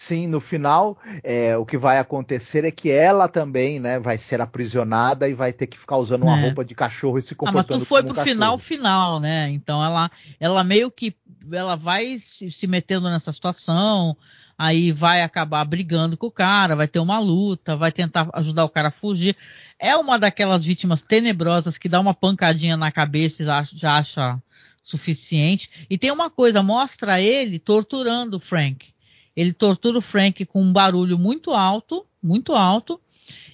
Sim, 0.01 0.29
no 0.29 0.39
final, 0.39 0.97
é, 1.25 1.57
o 1.57 1.67
que 1.67 1.77
vai 1.77 1.99
acontecer 1.99 2.65
é 2.65 2.71
que 2.71 2.89
ela 2.89 3.29
também, 3.29 3.81
né, 3.81 3.99
vai 3.99 4.17
ser 4.17 4.41
aprisionada 4.41 5.29
e 5.29 5.35
vai 5.35 5.53
ter 5.53 5.67
que 5.67 5.77
ficar 5.77 5.97
usando 5.97 6.23
uma 6.23 6.39
é. 6.39 6.43
roupa 6.43 6.65
de 6.65 6.73
cachorro 6.73 7.19
e 7.19 7.23
se 7.23 7.35
comportando 7.35 7.75
ah, 7.75 7.79
mas 7.79 7.83
tu 7.83 7.89
foi 7.89 8.05
pro 8.05 8.13
um 8.13 8.25
final 8.25 8.57
final, 8.59 9.19
né? 9.19 9.51
Então 9.51 9.85
ela, 9.85 10.09
ela 10.39 10.63
meio 10.63 10.89
que, 10.89 11.17
ela 11.51 11.75
vai 11.75 12.17
se, 12.17 12.49
se 12.49 12.65
metendo 12.69 13.11
nessa 13.11 13.33
situação, 13.33 14.17
aí 14.57 14.93
vai 14.93 15.21
acabar 15.25 15.65
brigando 15.65 16.17
com 16.17 16.29
o 16.29 16.33
cara, 16.33 16.77
vai 16.77 16.87
ter 16.87 17.01
uma 17.01 17.19
luta, 17.19 17.75
vai 17.75 17.91
tentar 17.91 18.31
ajudar 18.35 18.67
o 18.67 18.71
cara 18.71 18.89
a 18.89 18.93
fugir. 18.93 19.37
É 19.81 19.97
uma 19.97 20.17
daquelas 20.17 20.65
vítimas 20.65 21.03
tenebrosas 21.03 21.77
que 21.77 21.89
dá 21.89 21.99
uma 21.99 22.15
pancadinha 22.15 22.77
na 22.77 22.93
cabeça 22.93 23.43
e 23.43 23.47
já, 23.47 23.65
já 23.65 23.97
acha 23.97 24.41
suficiente. 24.81 25.69
E 25.91 25.99
tem 25.99 26.13
uma 26.13 26.31
coisa, 26.31 26.63
mostra 26.63 27.21
ele 27.21 27.59
torturando 27.59 28.37
o 28.37 28.41
Frank. 28.41 28.97
Ele 29.39 29.53
tortura 29.53 29.99
o 29.99 30.03
Frank 30.03 30.45
com 30.47 30.61
um 30.61 30.73
barulho 30.73 31.17
muito 31.17 31.53
alto, 31.53 32.05
muito 32.21 32.55
alto, 32.55 33.01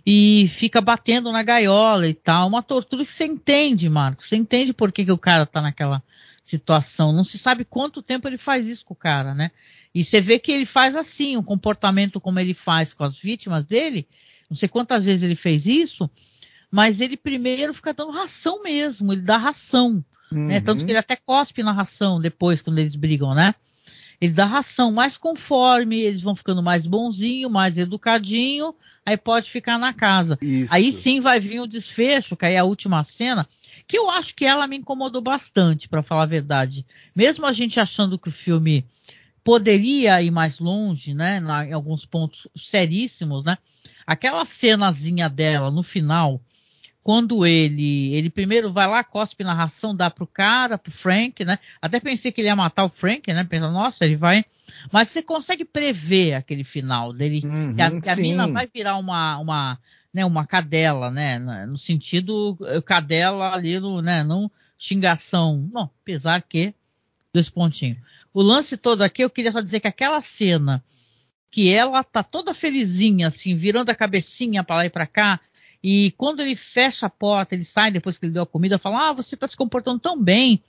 e 0.06 0.48
fica 0.48 0.80
batendo 0.80 1.30
na 1.30 1.42
gaiola 1.42 2.08
e 2.08 2.14
tal. 2.14 2.48
Uma 2.48 2.62
tortura 2.62 3.04
que 3.04 3.12
você 3.12 3.26
entende, 3.26 3.86
Marcos. 3.90 4.30
Você 4.30 4.36
entende 4.36 4.72
por 4.72 4.90
que, 4.90 5.04
que 5.04 5.12
o 5.12 5.18
cara 5.18 5.44
tá 5.44 5.60
naquela 5.60 6.02
situação. 6.42 7.12
Não 7.12 7.22
se 7.22 7.36
sabe 7.36 7.66
quanto 7.66 8.00
tempo 8.00 8.26
ele 8.26 8.38
faz 8.38 8.66
isso 8.66 8.82
com 8.82 8.94
o 8.94 8.96
cara, 8.96 9.34
né? 9.34 9.50
E 9.94 10.02
você 10.02 10.22
vê 10.22 10.38
que 10.38 10.50
ele 10.50 10.64
faz 10.64 10.96
assim, 10.96 11.36
o 11.36 11.42
comportamento 11.42 12.18
como 12.18 12.40
ele 12.40 12.54
faz 12.54 12.94
com 12.94 13.04
as 13.04 13.18
vítimas 13.18 13.66
dele. 13.66 14.08
Não 14.48 14.56
sei 14.56 14.70
quantas 14.70 15.04
vezes 15.04 15.22
ele 15.22 15.36
fez 15.36 15.66
isso, 15.66 16.08
mas 16.70 17.02
ele 17.02 17.18
primeiro 17.18 17.74
fica 17.74 17.92
dando 17.92 18.10
ração 18.10 18.62
mesmo, 18.62 19.12
ele 19.12 19.20
dá 19.20 19.36
ração. 19.36 20.02
Uhum. 20.32 20.46
Né? 20.46 20.62
Tanto 20.62 20.82
que 20.82 20.90
ele 20.90 20.98
até 20.98 21.14
cospe 21.14 21.62
na 21.62 21.72
ração 21.72 22.18
depois, 22.18 22.62
quando 22.62 22.78
eles 22.78 22.96
brigam, 22.96 23.34
né? 23.34 23.54
Ele 24.24 24.32
dá 24.32 24.46
ração, 24.46 24.90
mas 24.90 25.18
conforme 25.18 26.00
eles 26.00 26.22
vão 26.22 26.34
ficando 26.34 26.62
mais 26.62 26.86
bonzinho, 26.86 27.50
mais 27.50 27.76
educadinho, 27.76 28.74
aí 29.04 29.18
pode 29.18 29.50
ficar 29.50 29.78
na 29.78 29.92
casa. 29.92 30.38
Isso. 30.40 30.72
Aí 30.74 30.90
sim 30.90 31.20
vai 31.20 31.38
vir 31.38 31.60
o 31.60 31.66
desfecho, 31.66 32.34
que 32.34 32.46
aí 32.46 32.54
é 32.54 32.58
a 32.58 32.64
última 32.64 33.04
cena, 33.04 33.46
que 33.86 33.98
eu 33.98 34.08
acho 34.08 34.34
que 34.34 34.46
ela 34.46 34.66
me 34.66 34.78
incomodou 34.78 35.20
bastante, 35.20 35.90
para 35.90 36.02
falar 36.02 36.22
a 36.22 36.26
verdade. 36.26 36.86
Mesmo 37.14 37.44
a 37.44 37.52
gente 37.52 37.78
achando 37.78 38.18
que 38.18 38.28
o 38.28 38.32
filme 38.32 38.86
poderia 39.44 40.22
ir 40.22 40.30
mais 40.30 40.58
longe, 40.58 41.12
né, 41.12 41.38
em 41.68 41.74
alguns 41.74 42.06
pontos 42.06 42.48
seríssimos, 42.56 43.44
né? 43.44 43.58
Aquela 44.06 44.46
cenazinha 44.46 45.28
dela 45.28 45.70
no 45.70 45.82
final, 45.82 46.40
quando 47.04 47.44
ele 47.44 48.14
ele 48.14 48.30
primeiro 48.30 48.72
vai 48.72 48.88
lá, 48.88 49.04
cospe 49.04 49.44
na 49.44 49.52
ração, 49.52 49.94
dá 49.94 50.10
pro 50.10 50.26
cara, 50.26 50.78
pro 50.78 50.90
Frank, 50.90 51.44
né? 51.44 51.58
Até 51.80 52.00
pensei 52.00 52.32
que 52.32 52.40
ele 52.40 52.48
ia 52.48 52.56
matar 52.56 52.82
o 52.84 52.88
Frank, 52.88 53.30
né? 53.30 53.44
Pensando, 53.44 53.74
nossa, 53.74 54.06
ele 54.06 54.16
vai. 54.16 54.42
Mas 54.90 55.10
você 55.10 55.22
consegue 55.22 55.66
prever 55.66 56.32
aquele 56.32 56.64
final 56.64 57.12
dele, 57.12 57.42
uhum, 57.44 57.74
que, 57.74 57.82
a, 57.82 58.00
que 58.00 58.08
a 58.08 58.16
mina 58.16 58.48
vai 58.48 58.66
virar 58.66 58.96
uma, 58.96 59.38
uma, 59.38 59.78
né, 60.14 60.24
uma 60.24 60.46
cadela, 60.46 61.10
né? 61.10 61.38
No 61.66 61.76
sentido 61.76 62.56
eh, 62.62 62.80
cadela 62.80 63.52
ali 63.52 63.78
no, 63.78 64.00
né? 64.00 64.24
Não 64.24 64.50
xingação. 64.78 65.58
Bom, 65.70 65.90
apesar 66.02 66.40
que 66.40 66.74
dois 67.34 67.50
pontinhos. 67.50 67.98
O 68.32 68.40
lance 68.40 68.78
todo 68.78 69.02
aqui, 69.02 69.22
eu 69.22 69.28
queria 69.28 69.52
só 69.52 69.60
dizer 69.60 69.80
que 69.80 69.88
aquela 69.88 70.22
cena 70.22 70.82
que 71.50 71.72
ela 71.72 72.02
tá 72.02 72.22
toda 72.22 72.54
felizinha, 72.54 73.28
assim, 73.28 73.54
virando 73.54 73.90
a 73.90 73.94
cabecinha 73.94 74.64
para 74.64 74.76
lá 74.76 74.86
e 74.86 74.90
para 74.90 75.06
cá, 75.06 75.38
e 75.86 76.12
quando 76.12 76.40
ele 76.40 76.56
fecha 76.56 77.04
a 77.04 77.10
porta, 77.10 77.54
ele 77.54 77.62
sai 77.62 77.90
depois 77.90 78.16
que 78.16 78.24
ele 78.24 78.32
deu 78.32 78.44
a 78.44 78.46
comida, 78.46 78.78
fala: 78.78 79.10
Ah, 79.10 79.12
você 79.12 79.34
está 79.34 79.46
se 79.46 79.54
comportando 79.54 79.98
tão 79.98 80.18
bem, 80.18 80.62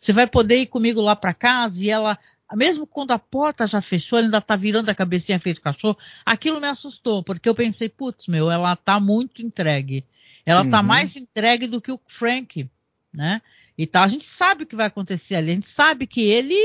você 0.00 0.14
vai 0.14 0.26
poder 0.26 0.62
ir 0.62 0.66
comigo 0.66 0.98
lá 1.02 1.14
para 1.14 1.34
casa. 1.34 1.84
E 1.84 1.90
ela, 1.90 2.18
mesmo 2.54 2.86
quando 2.86 3.10
a 3.10 3.18
porta 3.18 3.66
já 3.66 3.82
fechou, 3.82 4.18
ela 4.18 4.28
ainda 4.28 4.38
está 4.38 4.56
virando 4.56 4.88
a 4.88 4.94
cabecinha 4.94 5.38
feito 5.38 5.60
cachorro. 5.60 5.98
Aquilo 6.24 6.58
me 6.58 6.68
assustou, 6.68 7.22
porque 7.22 7.46
eu 7.46 7.54
pensei: 7.54 7.90
Putz, 7.90 8.28
meu, 8.28 8.50
ela 8.50 8.72
está 8.72 8.98
muito 8.98 9.42
entregue. 9.42 10.06
Ela 10.46 10.62
está 10.62 10.80
uhum. 10.80 10.86
mais 10.86 11.16
entregue 11.16 11.66
do 11.66 11.78
que 11.78 11.92
o 11.92 12.00
Frank, 12.06 12.66
né? 13.12 13.42
E 13.76 13.86
tal. 13.86 14.04
A 14.04 14.08
gente 14.08 14.24
sabe 14.24 14.64
o 14.64 14.66
que 14.66 14.74
vai 14.74 14.86
acontecer 14.86 15.34
ali. 15.34 15.50
A 15.50 15.54
gente 15.54 15.66
sabe 15.66 16.06
que 16.06 16.22
ele. 16.22 16.56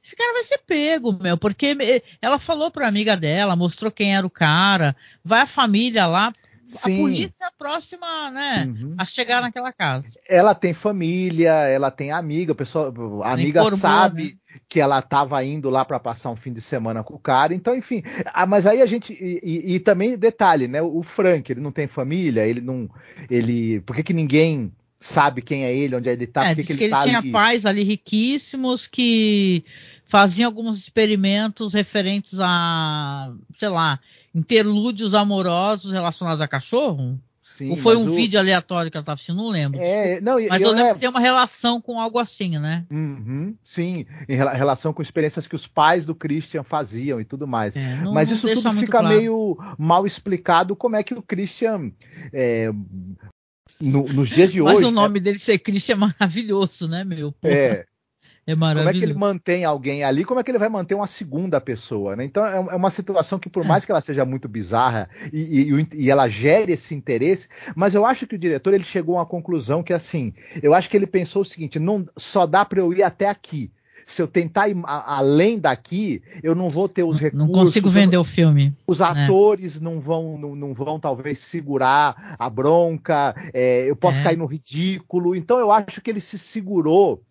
Esse 0.00 0.14
cara 0.14 0.34
vai 0.34 0.44
ser 0.44 0.58
pego, 0.58 1.12
meu. 1.20 1.36
Porque 1.36 1.76
ela 2.22 2.38
falou 2.38 2.70
pra 2.70 2.86
amiga 2.86 3.16
dela, 3.16 3.56
mostrou 3.56 3.90
quem 3.90 4.14
era 4.14 4.24
o 4.24 4.30
cara. 4.30 4.94
Vai 5.24 5.40
a 5.40 5.46
família 5.46 6.06
lá. 6.06 6.32
Sim. 6.78 6.94
a 6.94 6.98
polícia 6.98 7.44
é 7.44 7.50
próxima, 7.58 8.30
né, 8.30 8.66
uhum. 8.66 8.94
a 8.98 9.04
chegar 9.04 9.40
naquela 9.42 9.72
casa. 9.72 10.06
Ela 10.28 10.54
tem 10.54 10.72
família, 10.72 11.52
ela 11.52 11.90
tem 11.90 12.12
amiga, 12.12 12.52
a 12.52 12.54
pessoa, 12.56 12.92
a 13.24 13.32
amiga 13.32 13.60
informou, 13.60 13.78
sabe 13.78 14.24
né? 14.24 14.60
que 14.68 14.80
ela 14.80 14.98
estava 14.98 15.42
indo 15.44 15.68
lá 15.70 15.84
para 15.84 15.98
passar 15.98 16.30
um 16.30 16.36
fim 16.36 16.52
de 16.52 16.60
semana 16.60 17.02
com 17.02 17.14
o 17.14 17.18
cara, 17.18 17.54
então 17.54 17.74
enfim. 17.74 18.02
Ah, 18.26 18.46
mas 18.46 18.66
aí 18.66 18.80
a 18.82 18.86
gente 18.86 19.12
e, 19.12 19.40
e, 19.42 19.74
e, 19.74 19.80
também 19.80 20.16
detalhe, 20.16 20.68
né, 20.68 20.80
o 20.82 21.02
Frank, 21.02 21.50
ele 21.50 21.60
não 21.60 21.72
tem 21.72 21.86
família, 21.86 22.46
ele 22.46 22.60
não, 22.60 22.88
ele, 23.30 23.80
por 23.80 23.96
que 23.96 24.02
que 24.02 24.12
ninguém 24.12 24.72
sabe 25.00 25.40
quem 25.40 25.64
é 25.64 25.74
ele, 25.74 25.96
onde 25.96 26.10
ele 26.10 26.26
tá, 26.26 26.46
é, 26.46 26.54
por 26.54 26.56
que, 26.56 26.66
que 26.66 26.72
ele, 26.74 26.84
ele 26.84 26.90
tá 26.90 27.02
tinha 27.04 27.18
ali? 27.18 27.32
pais 27.32 27.64
ali 27.64 27.82
riquíssimos 27.82 28.86
que 28.86 29.64
faziam 30.10 30.48
alguns 30.48 30.76
experimentos 30.76 31.72
referentes 31.72 32.38
a, 32.40 33.32
sei 33.58 33.68
lá, 33.68 34.00
interlúdios 34.34 35.14
amorosos 35.14 35.92
relacionados 35.92 36.42
a 36.42 36.48
cachorro? 36.48 37.18
Sim, 37.44 37.70
Ou 37.70 37.76
foi 37.76 37.96
um 37.96 38.08
o... 38.08 38.14
vídeo 38.14 38.38
aleatório 38.38 38.90
que 38.90 38.96
ela 38.96 39.02
estava 39.02 39.14
assistindo? 39.14 39.36
Não 39.36 39.48
lembro. 39.48 39.80
É, 39.80 40.20
não, 40.20 40.34
mas 40.48 40.62
eu, 40.62 40.68
eu 40.68 40.74
lembro 40.74 40.94
que 40.94 41.00
tem 41.00 41.08
uma 41.08 41.20
relação 41.20 41.80
com 41.80 42.00
algo 42.00 42.18
assim, 42.18 42.58
né? 42.58 42.84
Uhum, 42.90 43.56
sim, 43.62 44.06
em 44.28 44.36
relação 44.36 44.92
com 44.92 45.02
experiências 45.02 45.46
que 45.46 45.56
os 45.56 45.66
pais 45.66 46.04
do 46.04 46.14
Christian 46.14 46.62
faziam 46.62 47.20
e 47.20 47.24
tudo 47.24 47.46
mais. 47.46 47.74
É, 47.74 47.96
não, 47.96 48.12
mas 48.12 48.30
isso 48.30 48.48
tudo 48.52 48.72
fica 48.72 49.00
claro. 49.00 49.08
meio 49.08 49.56
mal 49.78 50.06
explicado 50.06 50.76
como 50.76 50.96
é 50.96 51.02
que 51.02 51.14
o 51.14 51.22
Christian. 51.22 51.92
É, 52.32 52.70
no, 53.80 54.04
nos 54.04 54.28
dias 54.28 54.52
de 54.52 54.60
mas 54.60 54.74
hoje. 54.74 54.84
Mas 54.84 54.92
o 54.92 54.94
nome 54.94 55.18
né? 55.18 55.24
dele 55.24 55.38
ser 55.38 55.58
Christian 55.58 55.94
é 55.94 55.98
maravilhoso, 55.98 56.86
né, 56.86 57.04
meu? 57.04 57.32
Porra. 57.32 57.54
É. 57.54 57.89
É 58.46 58.54
maravilhoso. 58.54 58.84
Como 58.84 58.96
é 58.96 58.98
que 58.98 59.04
ele 59.04 59.18
mantém 59.18 59.64
alguém 59.64 60.02
ali? 60.02 60.24
Como 60.24 60.40
é 60.40 60.42
que 60.42 60.50
ele 60.50 60.58
vai 60.58 60.68
manter 60.68 60.94
uma 60.94 61.06
segunda 61.06 61.60
pessoa? 61.60 62.16
Né? 62.16 62.24
Então 62.24 62.44
é, 62.44 62.56
é 62.56 62.76
uma 62.76 62.90
situação 62.90 63.38
que, 63.38 63.48
por 63.48 63.64
é. 63.64 63.68
mais 63.68 63.84
que 63.84 63.90
ela 63.90 64.00
seja 64.00 64.24
muito 64.24 64.48
bizarra 64.48 65.08
e, 65.32 65.70
e, 65.70 66.04
e, 66.04 66.10
ela 66.10 66.28
gere 66.28 66.72
esse 66.72 66.94
interesse, 66.94 67.48
mas 67.76 67.94
eu 67.94 68.04
acho 68.04 68.26
que 68.26 68.34
o 68.34 68.38
diretor 68.38 68.74
ele 68.74 68.84
chegou 68.84 69.16
a 69.16 69.20
uma 69.20 69.26
conclusão 69.26 69.82
que 69.82 69.92
assim, 69.92 70.32
eu 70.62 70.74
acho 70.74 70.88
que 70.88 70.96
ele 70.96 71.06
pensou 71.06 71.42
o 71.42 71.44
seguinte: 71.44 71.78
não 71.78 72.04
só 72.16 72.46
dá 72.46 72.64
para 72.64 72.80
eu 72.80 72.92
ir 72.92 73.02
até 73.02 73.28
aqui. 73.28 73.70
Se 74.06 74.22
eu 74.22 74.26
tentar 74.26 74.68
ir 74.68 74.76
além 74.84 75.58
daqui, 75.58 76.22
eu 76.42 76.54
não 76.54 76.70
vou 76.70 76.88
ter 76.88 77.04
os 77.04 77.20
recursos. 77.20 77.48
Não 77.48 77.64
consigo 77.64 77.88
vender 77.88 78.16
o 78.16 78.24
filme. 78.24 78.74
Os 78.86 79.00
é. 79.00 79.04
atores 79.04 79.76
é. 79.76 79.80
não 79.80 80.00
vão, 80.00 80.38
não, 80.38 80.56
não, 80.56 80.74
vão 80.74 80.98
talvez 80.98 81.38
segurar 81.38 82.34
a 82.38 82.50
bronca. 82.50 83.34
É, 83.52 83.88
eu 83.88 83.94
posso 83.94 84.20
é. 84.20 84.24
cair 84.24 84.36
no 84.36 84.46
ridículo. 84.46 85.36
Então 85.36 85.58
eu 85.58 85.70
acho 85.70 86.00
que 86.00 86.10
ele 86.10 86.20
se 86.20 86.38
segurou 86.38 87.22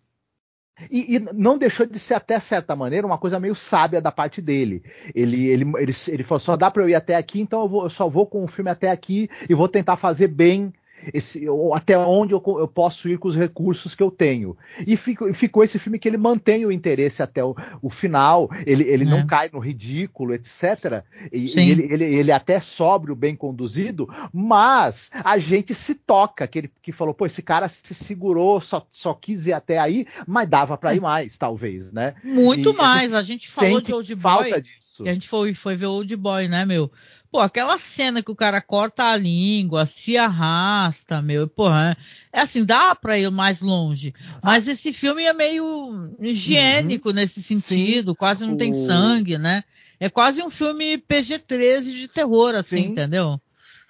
e, 0.90 1.16
e, 1.16 1.18
não 1.32 1.58
deixou 1.58 1.84
de 1.86 1.98
ser, 1.98 2.14
até 2.14 2.38
certa 2.38 2.76
maneira, 2.76 3.06
uma 3.06 3.18
coisa 3.18 3.40
meio 3.40 3.54
sábia 3.54 4.00
da 4.00 4.12
parte 4.12 4.40
dele. 4.40 4.82
Ele, 5.14 5.48
ele, 5.48 5.64
ele, 5.78 5.94
ele 6.08 6.22
falou: 6.22 6.40
só 6.40 6.56
dá 6.56 6.70
para 6.70 6.82
eu 6.82 6.88
ir 6.88 6.94
até 6.94 7.16
aqui, 7.16 7.40
então 7.40 7.62
eu, 7.62 7.68
vou, 7.68 7.82
eu 7.84 7.90
só 7.90 8.08
vou 8.08 8.26
com 8.26 8.44
o 8.44 8.48
filme 8.48 8.70
até 8.70 8.90
aqui 8.90 9.28
e 9.48 9.54
vou 9.54 9.68
tentar 9.68 9.96
fazer 9.96 10.28
bem 10.28 10.72
esse, 11.12 11.46
até 11.74 11.96
onde 11.98 12.32
eu, 12.34 12.42
eu, 12.46 12.68
posso 12.68 13.08
ir 13.08 13.18
com 13.18 13.28
os 13.28 13.36
recursos 13.36 13.94
que 13.94 14.02
eu 14.02 14.10
tenho. 14.10 14.56
E 14.86 14.96
fico, 14.96 15.32
ficou 15.32 15.64
esse 15.64 15.78
filme 15.78 15.98
que 15.98 16.08
ele 16.08 16.16
mantém 16.16 16.66
o 16.66 16.72
interesse 16.72 17.22
até 17.22 17.44
o, 17.44 17.54
o 17.80 17.90
final, 17.90 18.50
ele, 18.66 18.84
ele 18.84 19.04
é. 19.04 19.06
não 19.06 19.26
cai 19.26 19.50
no 19.52 19.58
ridículo, 19.58 20.34
etc. 20.34 21.04
E, 21.32 21.58
e 21.58 21.70
ele, 21.70 21.92
ele, 21.92 22.04
ele, 22.04 22.32
até 22.32 22.60
sóbrio, 22.60 23.16
bem 23.16 23.34
conduzido, 23.34 24.08
mas 24.32 25.10
a 25.24 25.38
gente 25.38 25.74
se 25.74 25.94
toca, 25.94 26.46
que 26.46 26.58
ele 26.58 26.70
que 26.82 26.92
falou, 26.92 27.14
pô, 27.14 27.26
esse 27.26 27.42
cara 27.42 27.68
se 27.68 27.94
segurou, 27.94 28.60
só, 28.60 28.84
só 28.88 29.14
quis 29.14 29.46
ir 29.46 29.52
até 29.52 29.78
aí, 29.78 30.06
mas 30.26 30.48
dava 30.48 30.76
para 30.76 30.94
ir 30.94 30.98
é. 30.98 31.00
mais, 31.00 31.38
talvez, 31.38 31.92
né? 31.92 32.14
Muito 32.22 32.70
e 32.70 32.76
mais, 32.76 33.14
a 33.14 33.22
gente, 33.22 33.44
a 33.44 33.46
gente 33.46 33.50
falou 33.50 33.80
de 33.80 33.92
Old 33.92 34.14
Boy. 34.14 34.22
Falta 34.22 34.60
disso. 34.60 35.08
A 35.08 35.12
gente 35.12 35.28
foi, 35.28 35.54
foi 35.54 35.76
ver 35.76 35.86
Old 35.86 36.14
Boy, 36.16 36.48
né, 36.48 36.64
meu? 36.64 36.90
Pô, 37.30 37.38
aquela 37.38 37.78
cena 37.78 38.22
que 38.22 38.30
o 38.32 38.36
cara 38.36 38.60
corta 38.60 39.04
a 39.04 39.16
língua, 39.16 39.86
se 39.86 40.16
arrasta, 40.16 41.22
meu, 41.22 41.46
porra, 41.46 41.96
é 42.32 42.40
assim, 42.40 42.64
dá 42.64 42.92
pra 42.94 43.18
ir 43.18 43.30
mais 43.30 43.60
longe. 43.60 44.12
Mas 44.42 44.66
esse 44.66 44.92
filme 44.92 45.22
é 45.22 45.32
meio 45.32 46.12
higiênico 46.18 47.10
uhum. 47.10 47.14
nesse 47.14 47.40
sentido, 47.40 48.10
Sim. 48.10 48.16
quase 48.18 48.44
não 48.44 48.54
o... 48.54 48.56
tem 48.56 48.74
sangue, 48.74 49.38
né? 49.38 49.62
É 50.00 50.08
quase 50.08 50.42
um 50.42 50.50
filme 50.50 50.98
PG-13 50.98 51.82
de 51.82 52.08
terror, 52.08 52.54
assim, 52.56 52.82
Sim. 52.82 52.86
entendeu? 52.88 53.40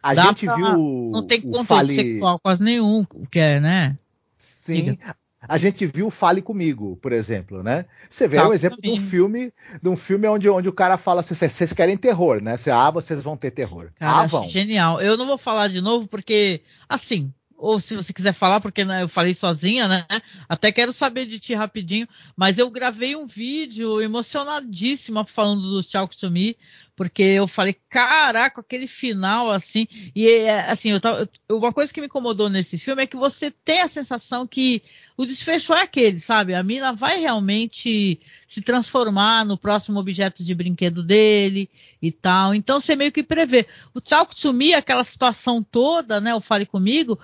A 0.02 0.12
dá 0.12 0.24
gente 0.24 0.44
pra... 0.44 0.56
viu. 0.56 1.10
Não 1.10 1.26
tem 1.26 1.40
conteúdo 1.40 1.64
fale... 1.64 1.94
sexual 1.94 2.38
quase 2.38 2.62
nenhum, 2.62 3.06
que 3.30 3.38
é, 3.38 3.58
né? 3.58 3.96
Sim. 4.36 4.74
Diga. 4.84 5.16
A 5.48 5.56
gente 5.56 5.86
viu 5.86 6.10
Fale 6.10 6.42
Comigo, 6.42 6.96
por 6.96 7.12
exemplo, 7.12 7.62
né? 7.62 7.86
Você 8.08 8.28
vê 8.28 8.36
tá, 8.36 8.48
um 8.48 8.52
exemplo 8.52 8.76
de 8.78 8.90
um 8.90 9.00
filme, 9.00 9.52
de 9.82 9.88
um 9.88 9.96
filme 9.96 10.28
onde, 10.28 10.48
onde 10.50 10.68
o 10.68 10.72
cara 10.72 10.98
fala 10.98 11.20
assim, 11.20 11.34
vocês 11.34 11.72
querem 11.72 11.96
terror, 11.96 12.42
né? 12.42 12.56
Você, 12.56 12.70
ah, 12.70 12.90
vocês 12.90 13.22
vão 13.22 13.36
ter 13.36 13.50
terror. 13.50 13.90
Cara, 13.98 14.22
ah, 14.22 14.26
vão. 14.26 14.46
Genial. 14.46 15.00
Eu 15.00 15.16
não 15.16 15.26
vou 15.26 15.38
falar 15.38 15.68
de 15.68 15.80
novo 15.80 16.06
porque, 16.06 16.60
assim, 16.86 17.32
ou 17.60 17.78
se 17.78 17.94
você 17.94 18.12
quiser 18.12 18.32
falar, 18.32 18.60
porque 18.60 18.84
né, 18.84 19.02
eu 19.02 19.08
falei 19.08 19.34
sozinha, 19.34 19.86
né? 19.86 20.06
Até 20.48 20.72
quero 20.72 20.92
saber 20.92 21.26
de 21.26 21.38
ti 21.38 21.54
rapidinho, 21.54 22.08
mas 22.34 22.58
eu 22.58 22.70
gravei 22.70 23.14
um 23.14 23.26
vídeo 23.26 24.00
emocionadíssima 24.00 25.24
falando 25.26 25.62
do 25.62 25.82
Chalk 25.82 26.16
to 26.16 26.30
Me, 26.30 26.56
porque 27.00 27.22
eu 27.22 27.48
falei, 27.48 27.74
caraca, 27.88 28.60
aquele 28.60 28.86
final 28.86 29.50
assim, 29.50 29.88
e 30.14 30.28
é, 30.28 30.70
assim, 30.70 30.90
eu 30.90 31.00
tava, 31.00 31.26
uma 31.48 31.72
coisa 31.72 31.90
que 31.90 31.98
me 31.98 32.08
incomodou 32.08 32.50
nesse 32.50 32.76
filme 32.76 33.02
é 33.02 33.06
que 33.06 33.16
você 33.16 33.50
tem 33.50 33.80
a 33.80 33.88
sensação 33.88 34.46
que 34.46 34.82
o 35.16 35.24
desfecho 35.24 35.72
é 35.72 35.80
aquele, 35.80 36.18
sabe? 36.18 36.54
A 36.54 36.62
mina 36.62 36.92
vai 36.92 37.18
realmente 37.18 38.20
se 38.46 38.60
transformar 38.60 39.46
no 39.46 39.56
próximo 39.56 39.98
objeto 39.98 40.44
de 40.44 40.54
brinquedo 40.54 41.02
dele 41.02 41.70
e 42.02 42.12
tal. 42.12 42.54
Então 42.54 42.78
você 42.78 42.94
meio 42.94 43.12
que 43.12 43.22
prevê. 43.22 43.66
O 43.94 44.00
to 44.02 44.52
Me, 44.52 44.74
aquela 44.74 45.02
situação 45.02 45.62
toda, 45.62 46.20
né? 46.20 46.34
O 46.34 46.40
Fale 46.42 46.66
Comigo, 46.66 47.18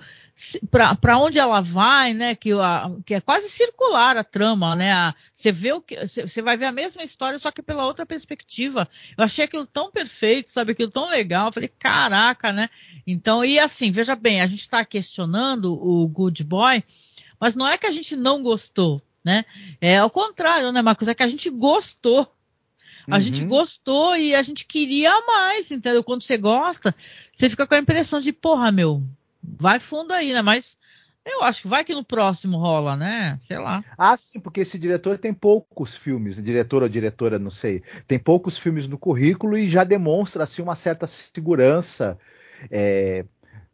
para 0.69 1.17
onde 1.17 1.39
ela 1.39 1.61
vai, 1.61 2.13
né? 2.13 2.35
Que, 2.35 2.51
a, 2.53 2.91
que, 3.05 3.15
é 3.15 3.21
quase 3.21 3.49
circular 3.49 4.15
a 4.17 4.23
trama, 4.23 4.75
né? 4.75 4.93
A, 4.93 5.15
você 5.33 5.51
vê 5.51 5.73
o 5.73 5.81
que 5.81 5.95
você 6.05 6.41
vai 6.41 6.55
ver 6.55 6.65
a 6.65 6.71
mesma 6.71 7.03
história 7.03 7.39
só 7.39 7.49
que 7.49 7.63
pela 7.63 7.85
outra 7.85 8.05
perspectiva. 8.05 8.87
Eu 9.17 9.23
achei 9.23 9.45
aquilo 9.45 9.65
tão 9.65 9.91
perfeito, 9.91 10.51
sabe 10.51 10.73
aquilo 10.73 10.91
tão 10.91 11.09
legal. 11.09 11.47
Eu 11.47 11.53
falei, 11.53 11.69
caraca, 11.79 12.53
né? 12.53 12.69
Então 13.05 13.43
e 13.43 13.57
assim, 13.57 13.91
veja 13.91 14.15
bem, 14.15 14.41
a 14.41 14.45
gente 14.45 14.61
está 14.61 14.85
questionando 14.85 15.73
o 15.73 16.07
Good 16.07 16.43
Boy, 16.43 16.83
mas 17.39 17.55
não 17.55 17.67
é 17.67 17.77
que 17.77 17.87
a 17.87 17.91
gente 17.91 18.15
não 18.15 18.43
gostou, 18.43 19.01
né? 19.25 19.43
É 19.81 19.97
ao 19.97 20.09
contrário, 20.09 20.71
né, 20.71 20.81
Marcos? 20.83 21.07
É 21.07 21.15
que 21.15 21.23
a 21.23 21.27
gente 21.27 21.49
gostou. 21.49 22.31
A 23.09 23.15
uhum. 23.15 23.21
gente 23.21 23.45
gostou 23.45 24.17
e 24.17 24.35
a 24.35 24.41
gente 24.41 24.65
queria 24.65 25.21
mais, 25.25 25.71
entendeu? 25.71 26.03
Quando 26.03 26.23
você 26.23 26.37
gosta, 26.37 26.93
você 27.33 27.49
fica 27.49 27.65
com 27.65 27.73
a 27.73 27.79
impressão 27.79 28.19
de, 28.19 28.33
porra, 28.33 28.69
meu, 28.69 29.01
vai 29.47 29.79
fundo 29.79 30.11
aí, 30.13 30.33
né? 30.33 30.41
Mas 30.41 30.77
eu 31.25 31.43
acho 31.43 31.61
que 31.61 31.67
vai 31.67 31.83
que 31.83 31.93
no 31.93 32.03
próximo 32.03 32.57
rola, 32.57 32.95
né? 32.95 33.37
Sei 33.41 33.57
lá. 33.57 33.83
Ah, 33.97 34.15
sim, 34.15 34.39
porque 34.39 34.61
esse 34.61 34.79
diretor 34.79 35.17
tem 35.17 35.33
poucos 35.33 35.95
filmes, 35.95 36.41
diretor 36.41 36.83
ou 36.83 36.89
diretora, 36.89 37.37
não 37.37 37.51
sei, 37.51 37.83
tem 38.07 38.17
poucos 38.17 38.57
filmes 38.57 38.87
no 38.87 38.97
currículo 38.97 39.57
e 39.57 39.67
já 39.67 39.83
demonstra 39.83 40.43
assim 40.43 40.61
uma 40.61 40.75
certa 40.75 41.05
segurança 41.05 42.17
é, 42.71 43.25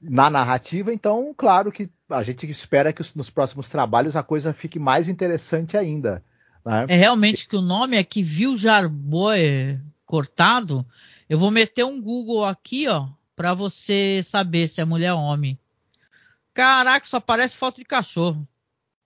na 0.02 0.30
narrativa. 0.30 0.94
Então, 0.94 1.34
claro 1.38 1.72
que 1.72 1.90
a 2.10 2.24
gente 2.24 2.50
espera 2.50 2.92
que 2.92 3.04
nos 3.16 3.30
próximos 3.30 3.70
trabalhos 3.70 4.16
a 4.16 4.24
coisa 4.24 4.54
fique 4.54 4.80
mais 4.80 5.08
interessante 5.08 5.78
ainda. 5.78 6.24
Né? 6.66 6.86
É 6.90 6.96
realmente 6.96 7.48
que 7.48 7.56
o 7.56 7.62
nome 7.62 7.98
aqui 7.98 8.24
viu 8.24 8.58
Jarboe 8.58 9.80
cortado. 10.06 10.86
Eu 11.30 11.40
vou 11.40 11.52
meter 11.52 11.84
um 11.84 12.02
Google 12.02 12.46
aqui, 12.46 12.88
ó, 12.88 13.08
para 13.36 13.54
você 13.54 14.24
saber 14.28 14.68
se 14.68 14.82
é 14.82 14.86
mulher 14.86 15.14
ou 15.14 15.20
homem. 15.20 15.58
Caraca, 16.54 17.06
só 17.06 17.20
parece 17.20 17.56
foto 17.56 17.78
de 17.78 17.86
cachorro. 17.86 18.48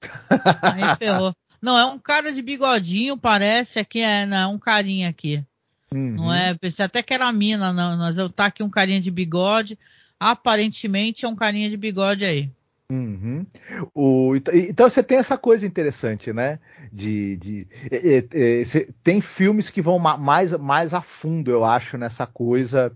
Aí 0.61 0.95
ferrou. 0.97 1.33
Não, 1.61 1.77
é 1.77 1.85
um 1.85 1.97
cara 1.97 2.31
de 2.31 2.41
bigodinho, 2.41 3.17
parece. 3.17 3.79
Aqui 3.79 3.99
é 3.99 4.25
não, 4.25 4.37
é 4.37 4.47
um 4.47 4.59
carinha 4.59 5.09
aqui. 5.09 5.43
Uhum. 5.91 6.15
Não 6.15 6.33
é? 6.33 6.53
Pensei 6.53 6.85
até 6.85 7.01
que 7.01 7.13
era 7.13 7.31
mina, 7.31 7.73
não. 7.73 7.97
Mas 7.97 8.17
eu 8.17 8.29
tá 8.29 8.45
aqui 8.45 8.61
um 8.61 8.69
carinha 8.69 9.01
de 9.01 9.09
bigode. 9.09 9.79
Aparentemente 10.19 11.25
é 11.25 11.27
um 11.27 11.35
carinha 11.35 11.69
de 11.69 11.77
bigode 11.77 12.25
aí. 12.25 12.51
Uhum. 12.89 13.45
O, 13.93 14.33
então 14.35 14.89
você 14.89 15.03
tem 15.03 15.17
essa 15.17 15.37
coisa 15.37 15.65
interessante, 15.65 16.31
né? 16.31 16.59
De, 16.91 17.35
de 17.35 17.67
é, 17.91 18.17
é, 18.17 18.61
é, 18.61 18.87
tem 19.03 19.19
filmes 19.19 19.69
que 19.69 19.81
vão 19.81 19.99
mais, 19.99 20.53
mais 20.53 20.93
a 20.93 21.01
fundo, 21.01 21.51
eu 21.51 21.65
acho, 21.65 21.97
nessa 21.97 22.25
coisa 22.25 22.95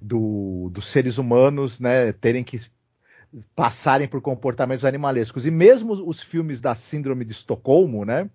do, 0.00 0.70
dos 0.72 0.86
seres 0.86 1.18
humanos, 1.18 1.80
né? 1.80 2.12
Terem 2.12 2.44
que 2.44 2.60
passarem 3.54 4.06
por 4.06 4.20
comportamentos 4.20 4.84
animalescos. 4.84 5.46
E 5.46 5.50
mesmo 5.50 5.92
os 5.92 6.20
filmes 6.20 6.60
da 6.60 6.74
Síndrome 6.74 7.24
de 7.24 7.32
Estocolmo, 7.32 8.04
né? 8.04 8.28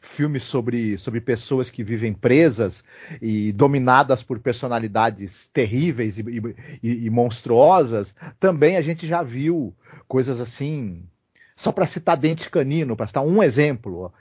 Filmes 0.00 0.42
sobre, 0.42 0.98
sobre 0.98 1.20
pessoas 1.20 1.70
que 1.70 1.84
vivem 1.84 2.12
presas 2.12 2.82
e 3.20 3.52
dominadas 3.52 4.22
por 4.22 4.40
personalidades 4.40 5.48
terríveis 5.52 6.18
e, 6.18 6.24
e, 6.82 7.06
e 7.06 7.10
monstruosas, 7.10 8.14
também 8.40 8.76
a 8.76 8.80
gente 8.80 9.06
já 9.06 9.22
viu 9.22 9.72
coisas 10.08 10.40
assim. 10.40 11.04
Só 11.62 11.70
para 11.70 11.86
citar 11.86 12.16
Dente 12.16 12.50
Canino, 12.50 12.96
para 12.96 13.06
citar 13.06 13.22
um 13.22 13.40
exemplo, 13.40 14.12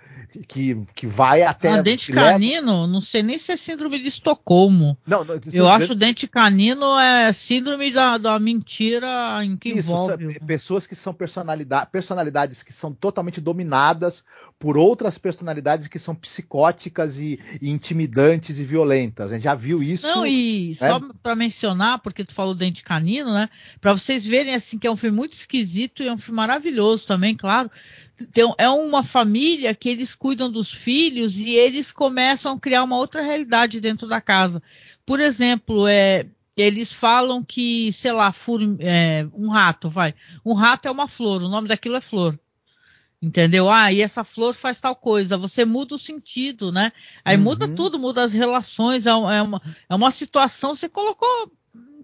que, 0.48 0.78
que 0.96 1.08
vai 1.08 1.42
até. 1.42 1.70
Ah, 1.70 1.82
dente 1.82 2.12
canino, 2.12 2.82
leva... 2.82 2.88
não 2.88 3.02
sei 3.02 3.24
nem 3.24 3.38
se 3.38 3.52
é 3.52 3.58
síndrome 3.58 4.00
de 4.00 4.08
Estocolmo. 4.08 4.98
Não, 5.06 5.26
não 5.26 5.40
eu 5.52 5.68
acho 5.68 5.96
dente... 5.96 6.00
dente 6.00 6.28
canino 6.28 6.98
é 7.00 7.34
síndrome 7.34 7.92
da, 7.92 8.18
da 8.18 8.40
mentira 8.40 9.44
em 9.44 9.58
que 9.58 9.70
Isso, 9.70 9.92
envolve. 9.92 10.40
pessoas 10.42 10.88
que 10.88 10.96
são 10.96 11.14
personalidade, 11.14 11.90
personalidades 11.92 12.64
que 12.64 12.72
são 12.72 12.94
totalmente 12.94 13.42
dominadas 13.42 14.24
por 14.58 14.78
outras 14.78 15.18
personalidades 15.18 15.88
que 15.88 15.98
são 15.98 16.14
psicóticas 16.14 17.18
e, 17.18 17.40
e 17.60 17.70
intimidantes 17.70 18.60
e 18.60 18.64
violentas. 18.64 19.32
A 19.32 19.36
gente 19.36 19.44
já 19.44 19.56
viu 19.56 19.82
isso. 19.82 20.08
Não, 20.08 20.26
e 20.26 20.78
né? 20.80 20.90
só 20.90 21.02
para 21.22 21.36
mencionar, 21.36 22.00
porque 22.00 22.24
tu 22.24 22.34
falou 22.34 22.54
dente 22.54 22.84
canino, 22.84 23.34
né? 23.34 23.50
Para 23.82 23.94
vocês 23.94 24.26
verem 24.26 24.54
assim 24.54 24.78
que 24.78 24.88
é 24.88 24.92
um 24.92 24.96
filme 24.96 25.18
muito 25.18 25.34
esquisito 25.34 26.04
e 26.04 26.08
é 26.08 26.14
um 26.14 26.18
filme 26.18 26.38
maravilhoso 26.38 27.08
também, 27.08 27.31
claro 27.36 27.70
então, 28.22 28.54
é 28.58 28.70
uma 28.70 29.04
família 29.04 29.74
que 29.74 29.90
eles 29.90 30.14
cuidam 30.14 30.52
dos 30.52 30.72
filhos 30.72 31.38
e 31.38 31.52
eles 31.52 31.92
começam 31.92 32.54
a 32.54 32.60
criar 32.60 32.84
uma 32.84 32.98
outra 32.98 33.22
realidade 33.22 33.82
dentro 33.82 34.08
da 34.08 34.22
casa. 34.22 34.62
Por 35.06 35.20
exemplo, 35.20 35.88
é, 35.88 36.28
eles 36.56 36.92
falam 36.92 37.44
que, 37.44 37.92
sei 37.94 38.12
lá, 38.12 38.34
é, 38.80 39.28
um 39.34 39.50
rato, 39.50 39.90
vai. 39.90 40.14
Um 40.46 40.54
rato 40.54 40.88
é 40.88 40.92
uma 40.92 41.08
flor, 41.08 41.42
o 41.44 41.50
nome 41.50 41.68
daquilo 41.68 41.96
é 41.96 42.02
flor. 42.02 42.40
Entendeu? 43.22 43.70
Ah, 43.70 43.92
e 43.92 44.02
essa 44.02 44.24
flor 44.24 44.56
faz 44.56 44.82
tal 44.82 44.96
coisa. 44.96 45.38
Você 45.38 45.64
muda 45.64 45.94
o 45.94 46.00
sentido, 46.00 46.72
né? 46.72 46.92
Aí 47.24 47.38
uhum. 47.38 47.44
muda 47.44 47.68
tudo, 47.68 48.00
muda 48.00 48.24
as 48.24 48.34
relações. 48.34 49.06
É 49.06 49.14
uma, 49.14 49.62
é 49.88 49.94
uma 49.94 50.10
situação. 50.10 50.74
Você 50.74 50.90
colocou 50.90 51.52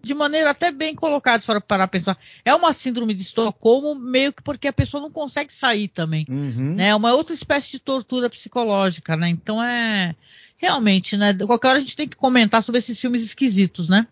de 0.01 0.13
maneira 0.13 0.51
até 0.51 0.71
bem 0.71 0.95
colocada, 0.95 1.43
para 1.43 1.61
parar 1.61 1.87
pensar. 1.87 2.17
É 2.45 2.53
uma 2.53 2.73
síndrome 2.73 3.13
de 3.13 3.23
Estocolmo, 3.23 3.95
meio 3.95 4.31
que 4.31 4.41
porque 4.41 4.67
a 4.67 4.73
pessoa 4.73 5.01
não 5.01 5.11
consegue 5.11 5.51
sair 5.51 5.87
também. 5.87 6.25
Uhum. 6.29 6.75
Né? 6.75 6.87
É 6.87 6.95
uma 6.95 7.13
outra 7.13 7.33
espécie 7.33 7.71
de 7.71 7.79
tortura 7.79 8.29
psicológica, 8.29 9.15
né? 9.15 9.29
Então 9.29 9.63
é. 9.63 10.15
Realmente, 10.59 11.15
né? 11.15 11.35
Qualquer 11.35 11.67
hora 11.67 11.77
a 11.77 11.81
gente 11.81 11.95
tem 11.95 12.07
que 12.07 12.15
comentar 12.15 12.63
sobre 12.63 12.79
esses 12.79 12.99
filmes 12.99 13.21
esquisitos, 13.21 13.87
né? 13.87 14.07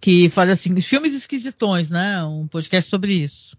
Que 0.00 0.30
faz 0.30 0.48
assim, 0.48 0.80
filmes 0.80 1.12
esquisitões, 1.12 1.90
né? 1.90 2.24
Um 2.24 2.46
podcast 2.46 2.88
sobre 2.88 3.12
isso. 3.12 3.58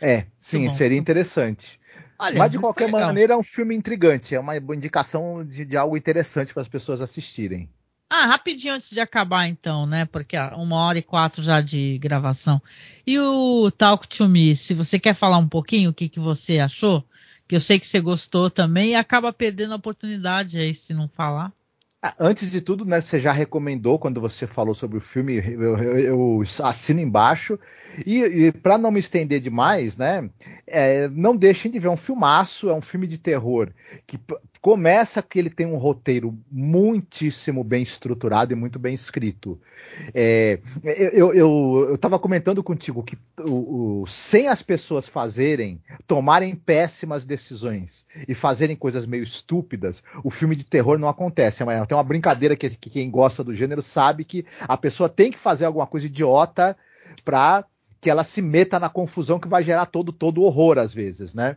É, 0.00 0.26
sim, 0.40 0.70
seria 0.70 0.96
interessante. 0.96 1.78
Olha, 2.18 2.38
Mas 2.38 2.50
de 2.50 2.58
qualquer 2.58 2.88
maneira 2.88 3.34
é 3.34 3.36
um 3.36 3.42
filme 3.42 3.74
intrigante, 3.74 4.34
é 4.34 4.40
uma 4.40 4.56
indicação 4.56 5.44
de, 5.44 5.64
de 5.64 5.76
algo 5.76 5.96
interessante 5.96 6.52
para 6.52 6.62
as 6.62 6.68
pessoas 6.68 7.00
assistirem. 7.00 7.68
Ah, 8.10 8.24
rapidinho 8.26 8.74
antes 8.74 8.90
de 8.90 9.00
acabar 9.00 9.46
então, 9.46 9.84
né? 9.84 10.06
Porque 10.06 10.36
uma 10.56 10.76
hora 10.76 10.98
e 10.98 11.02
quatro 11.02 11.42
já 11.42 11.60
de 11.60 11.98
gravação. 11.98 12.60
E 13.06 13.18
o 13.18 13.70
Talk 13.70 14.08
to 14.08 14.26
Me, 14.26 14.56
se 14.56 14.72
você 14.72 14.98
quer 14.98 15.14
falar 15.14 15.36
um 15.36 15.48
pouquinho 15.48 15.90
o 15.90 15.94
que, 15.94 16.08
que 16.08 16.18
você 16.18 16.58
achou, 16.58 17.04
que 17.46 17.54
eu 17.54 17.60
sei 17.60 17.78
que 17.78 17.86
você 17.86 18.00
gostou 18.00 18.50
também, 18.50 18.90
e 18.90 18.94
acaba 18.94 19.32
perdendo 19.32 19.74
a 19.74 19.76
oportunidade 19.76 20.58
aí 20.58 20.74
se 20.74 20.94
não 20.94 21.06
falar. 21.06 21.52
Ah, 22.00 22.14
antes 22.20 22.52
de 22.52 22.60
tudo, 22.60 22.84
né, 22.84 23.00
você 23.00 23.18
já 23.18 23.32
recomendou 23.32 23.98
quando 23.98 24.20
você 24.20 24.46
falou 24.46 24.72
sobre 24.72 24.98
o 24.98 25.00
filme, 25.00 25.36
eu, 25.36 25.76
eu, 25.78 25.98
eu 25.98 26.42
assino 26.62 27.00
embaixo. 27.00 27.58
E, 28.06 28.22
e 28.22 28.52
para 28.52 28.78
não 28.78 28.92
me 28.92 29.00
estender 29.00 29.40
demais, 29.40 29.96
né, 29.96 30.30
é, 30.64 31.08
não 31.08 31.36
deixem 31.36 31.70
de 31.70 31.78
ver 31.80 31.88
um 31.88 31.96
filmaço, 31.96 32.70
é 32.70 32.74
um 32.74 32.80
filme 32.80 33.06
de 33.08 33.18
terror 33.18 33.72
que 34.06 34.16
Começa 34.60 35.22
que 35.22 35.38
ele 35.38 35.50
tem 35.50 35.66
um 35.66 35.76
roteiro 35.76 36.36
muitíssimo 36.50 37.62
bem 37.62 37.82
estruturado 37.82 38.52
e 38.52 38.56
muito 38.56 38.78
bem 38.78 38.94
escrito. 38.94 39.60
É, 40.12 40.58
eu 40.82 41.94
estava 41.94 42.18
comentando 42.18 42.62
contigo 42.62 43.02
que 43.02 43.16
o, 43.40 44.02
o, 44.02 44.06
sem 44.06 44.48
as 44.48 44.62
pessoas 44.62 45.06
fazerem, 45.06 45.80
tomarem 46.06 46.54
péssimas 46.54 47.24
decisões 47.24 48.04
e 48.26 48.34
fazerem 48.34 48.74
coisas 48.76 49.06
meio 49.06 49.22
estúpidas, 49.22 50.02
o 50.24 50.30
filme 50.30 50.56
de 50.56 50.64
terror 50.64 50.98
não 50.98 51.08
acontece. 51.08 51.62
É 51.62 51.86
tem 51.86 51.96
uma 51.96 52.04
brincadeira 52.04 52.56
que, 52.56 52.70
que 52.70 52.90
quem 52.90 53.10
gosta 53.10 53.44
do 53.44 53.54
gênero 53.54 53.82
sabe 53.82 54.24
que 54.24 54.44
a 54.60 54.76
pessoa 54.76 55.08
tem 55.08 55.30
que 55.30 55.38
fazer 55.38 55.66
alguma 55.66 55.86
coisa 55.86 56.06
idiota 56.06 56.76
para 57.24 57.64
que 58.00 58.10
ela 58.10 58.24
se 58.24 58.40
meta 58.40 58.78
na 58.78 58.88
confusão 58.88 59.38
que 59.38 59.48
vai 59.48 59.62
gerar 59.62 59.86
todo 59.86 60.12
todo 60.12 60.42
horror 60.42 60.78
às 60.78 60.92
vezes, 60.92 61.34
né? 61.34 61.56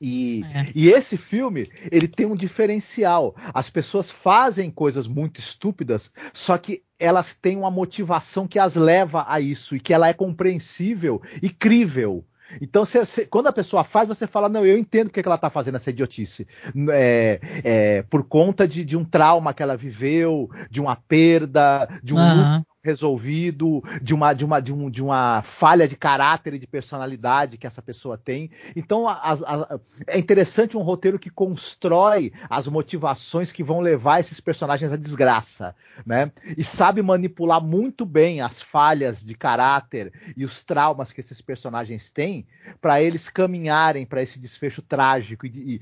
E, 0.00 0.42
é. 0.54 0.66
e, 0.74 0.88
esse 0.88 1.16
filme, 1.16 1.70
ele 1.92 2.08
tem 2.08 2.24
um 2.24 2.36
diferencial. 2.36 3.34
As 3.52 3.68
pessoas 3.68 4.10
fazem 4.10 4.70
coisas 4.70 5.06
muito 5.06 5.40
estúpidas, 5.40 6.10
só 6.32 6.56
que 6.56 6.82
elas 6.98 7.34
têm 7.34 7.56
uma 7.56 7.70
motivação 7.70 8.48
que 8.48 8.58
as 8.58 8.76
leva 8.76 9.24
a 9.28 9.40
isso 9.40 9.76
e 9.76 9.80
que 9.80 9.92
ela 9.92 10.08
é 10.08 10.14
compreensível 10.14 11.20
e 11.42 11.50
crível. 11.50 12.24
Então, 12.60 12.84
cê, 12.84 13.04
cê, 13.04 13.26
quando 13.26 13.46
a 13.46 13.52
pessoa 13.52 13.84
faz, 13.84 14.08
você 14.08 14.26
fala, 14.26 14.48
não, 14.48 14.66
eu 14.66 14.76
entendo 14.76 15.06
porque 15.06 15.22
que 15.22 15.28
ela 15.28 15.36
está 15.36 15.50
fazendo 15.50 15.76
essa 15.76 15.90
idiotice. 15.90 16.48
É, 16.90 17.40
é, 17.62 18.02
por 18.02 18.24
conta 18.24 18.66
de, 18.66 18.84
de, 18.84 18.96
um 18.96 19.04
trauma 19.04 19.54
que 19.54 19.62
ela 19.62 19.76
viveu, 19.76 20.50
de 20.70 20.80
uma 20.80 20.96
perda, 20.96 21.86
de 22.02 22.14
um 22.14 22.18
uhum 22.18 22.62
resolvido, 22.82 23.82
de 24.00 24.14
uma, 24.14 24.32
de, 24.32 24.44
uma, 24.44 24.60
de, 24.60 24.72
um, 24.72 24.90
de 24.90 25.02
uma 25.02 25.42
falha 25.42 25.86
de 25.86 25.96
caráter 25.96 26.54
e 26.54 26.58
de 26.58 26.66
personalidade 26.66 27.58
que 27.58 27.66
essa 27.66 27.82
pessoa 27.82 28.16
tem. 28.16 28.50
Então 28.74 29.06
a, 29.06 29.32
a, 29.32 29.80
é 30.06 30.18
interessante 30.18 30.76
um 30.76 30.82
roteiro 30.82 31.18
que 31.18 31.30
constrói 31.30 32.32
as 32.48 32.66
motivações 32.66 33.52
que 33.52 33.62
vão 33.62 33.80
levar 33.80 34.20
esses 34.20 34.40
personagens 34.40 34.92
à 34.92 34.96
desgraça, 34.96 35.74
né? 36.06 36.32
E 36.56 36.64
sabe 36.64 37.02
manipular 37.02 37.62
muito 37.62 38.06
bem 38.06 38.40
as 38.40 38.62
falhas 38.62 39.22
de 39.22 39.34
caráter 39.34 40.12
e 40.36 40.44
os 40.44 40.64
traumas 40.64 41.12
que 41.12 41.20
esses 41.20 41.40
personagens 41.40 42.10
têm 42.10 42.46
para 42.80 43.02
eles 43.02 43.28
caminharem 43.28 44.06
para 44.06 44.22
esse 44.22 44.38
desfecho 44.38 44.80
trágico 44.80 45.46
e 45.46 45.80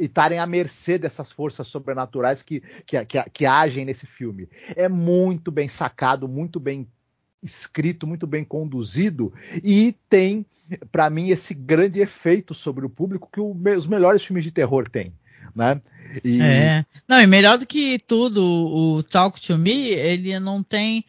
estarem 0.00 0.38
à 0.38 0.46
mercê 0.46 0.98
dessas 0.98 1.30
forças 1.30 1.66
sobrenaturais 1.68 2.42
que, 2.42 2.60
que, 2.84 3.04
que, 3.04 3.22
que 3.30 3.46
agem 3.46 3.84
nesse 3.84 4.06
filme. 4.06 4.48
É 4.74 4.88
muito 4.88 5.50
bem 5.50 5.68
sacado 5.68 6.23
muito 6.28 6.58
bem 6.58 6.86
escrito, 7.42 8.06
muito 8.06 8.26
bem 8.26 8.42
conduzido 8.42 9.32
e 9.62 9.94
tem, 10.08 10.46
para 10.90 11.10
mim, 11.10 11.28
esse 11.28 11.52
grande 11.52 12.00
efeito 12.00 12.54
sobre 12.54 12.86
o 12.86 12.90
público 12.90 13.28
que 13.30 13.40
o, 13.40 13.54
os 13.76 13.86
melhores 13.86 14.24
filmes 14.24 14.44
de 14.44 14.50
terror 14.50 14.88
têm. 14.88 15.12
Né? 15.54 15.80
E... 16.24 16.40
É. 16.40 16.86
Não, 17.06 17.20
e 17.20 17.26
melhor 17.26 17.58
do 17.58 17.66
que 17.66 17.98
tudo, 17.98 18.42
o 18.42 19.02
Talk 19.02 19.40
to 19.40 19.58
Me, 19.58 19.88
ele 19.88 20.38
não 20.40 20.62
tem 20.62 21.04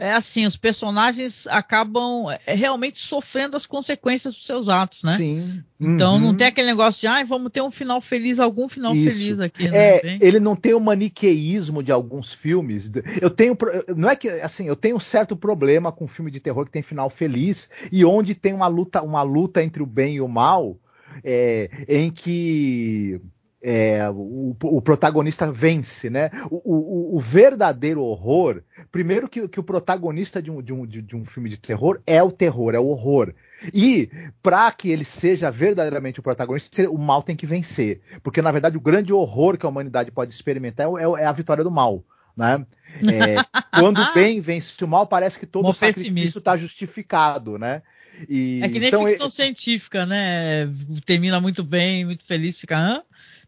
é 0.00 0.12
assim, 0.12 0.46
os 0.46 0.56
personagens 0.56 1.46
acabam 1.46 2.24
é, 2.46 2.54
realmente 2.54 2.98
sofrendo 2.98 3.54
as 3.54 3.66
consequências 3.66 4.32
dos 4.32 4.46
seus 4.46 4.66
atos, 4.66 5.02
né? 5.02 5.14
Sim. 5.14 5.62
Então 5.78 6.14
uhum. 6.14 6.20
não 6.20 6.34
tem 6.34 6.46
aquele 6.46 6.68
negócio 6.68 7.02
de, 7.02 7.06
ah, 7.06 7.22
vamos 7.22 7.52
ter 7.52 7.60
um 7.60 7.70
final 7.70 8.00
feliz, 8.00 8.38
algum 8.38 8.66
final 8.66 8.94
Isso. 8.94 9.18
feliz 9.18 9.40
aqui. 9.40 9.68
Né? 9.68 9.76
É, 9.76 10.18
ele 10.22 10.40
não 10.40 10.56
tem 10.56 10.72
o 10.72 10.80
maniqueísmo 10.80 11.82
de 11.82 11.92
alguns 11.92 12.32
filmes. 12.32 12.90
Eu 13.20 13.28
tenho, 13.28 13.54
não 13.94 14.08
é 14.08 14.16
que, 14.16 14.28
assim, 14.28 14.66
eu 14.66 14.74
tenho 14.74 14.96
um 14.96 15.00
certo 15.00 15.36
problema 15.36 15.92
com 15.92 16.08
filme 16.08 16.30
de 16.30 16.40
terror 16.40 16.64
que 16.64 16.72
tem 16.72 16.82
final 16.82 17.10
feliz 17.10 17.68
e 17.92 18.02
onde 18.02 18.34
tem 18.34 18.54
uma 18.54 18.68
luta, 18.68 19.02
uma 19.02 19.22
luta 19.22 19.62
entre 19.62 19.82
o 19.82 19.86
bem 19.86 20.14
e 20.16 20.20
o 20.22 20.28
mal, 20.28 20.78
é, 21.22 21.68
em 21.86 22.10
que 22.10 23.20
é, 23.62 24.08
o, 24.10 24.56
o, 24.62 24.80
protagonista 24.80 25.50
vence, 25.52 26.08
né? 26.08 26.30
O, 26.50 26.56
o, 26.56 27.16
o, 27.16 27.20
verdadeiro 27.20 28.02
horror, 28.02 28.62
primeiro 28.90 29.28
que, 29.28 29.46
que 29.48 29.60
o 29.60 29.62
protagonista 29.62 30.40
de 30.40 30.50
um, 30.50 30.62
de, 30.62 30.72
um, 30.72 30.86
de 30.86 31.16
um 31.16 31.24
filme 31.24 31.50
de 31.50 31.58
terror 31.58 32.00
é 32.06 32.22
o 32.22 32.32
terror, 32.32 32.74
é 32.74 32.78
o 32.78 32.86
horror. 32.86 33.34
E 33.74 34.10
para 34.42 34.72
que 34.72 34.90
ele 34.90 35.04
seja 35.04 35.50
verdadeiramente 35.50 36.20
o 36.20 36.22
protagonista, 36.22 36.88
o 36.88 36.96
mal 36.96 37.22
tem 37.22 37.36
que 37.36 37.44
vencer, 37.44 38.00
porque 38.22 38.40
na 38.40 38.50
verdade 38.50 38.78
o 38.78 38.80
grande 38.80 39.12
horror 39.12 39.58
que 39.58 39.66
a 39.66 39.68
humanidade 39.68 40.10
pode 40.10 40.32
experimentar 40.32 40.86
é, 40.86 41.02
é, 41.02 41.22
é 41.22 41.26
a 41.26 41.32
vitória 41.32 41.62
do 41.62 41.70
mal. 41.70 42.02
Né? 42.34 42.64
É, 43.02 43.44
quando 43.78 44.00
o 44.00 44.14
bem 44.14 44.40
vence 44.40 44.82
o 44.82 44.88
mal, 44.88 45.06
parece 45.06 45.38
que 45.38 45.44
todo 45.44 45.68
o 45.68 45.72
sacrifício 45.74 46.38
está 46.38 46.56
justificado, 46.56 47.58
né? 47.58 47.82
E, 48.28 48.60
é 48.62 48.68
que 48.68 48.78
nem 48.78 48.88
então, 48.88 49.06
ficção 49.06 49.26
ele... 49.26 49.34
científica, 49.34 50.06
né? 50.06 50.66
Termina 51.04 51.40
muito 51.40 51.62
bem, 51.62 52.04
muito 52.06 52.24
feliz, 52.24 52.58
fica, 52.58 52.78
hã? 52.78 53.02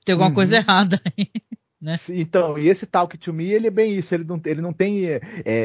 Tem 0.04 0.12
alguma 0.12 0.30
uhum. 0.30 0.34
coisa 0.34 0.56
errada 0.56 1.00
aí. 1.04 1.28
Né? 1.82 1.96
Então, 2.10 2.56
e 2.56 2.68
esse 2.68 2.86
Talk 2.86 3.18
to 3.18 3.32
Me, 3.32 3.50
ele 3.50 3.66
é 3.66 3.70
bem 3.70 3.92
isso, 3.92 4.14
ele 4.14 4.22
não, 4.22 4.40
ele 4.46 4.62
não 4.62 4.72
tem 4.72 5.04
é, 5.04 5.20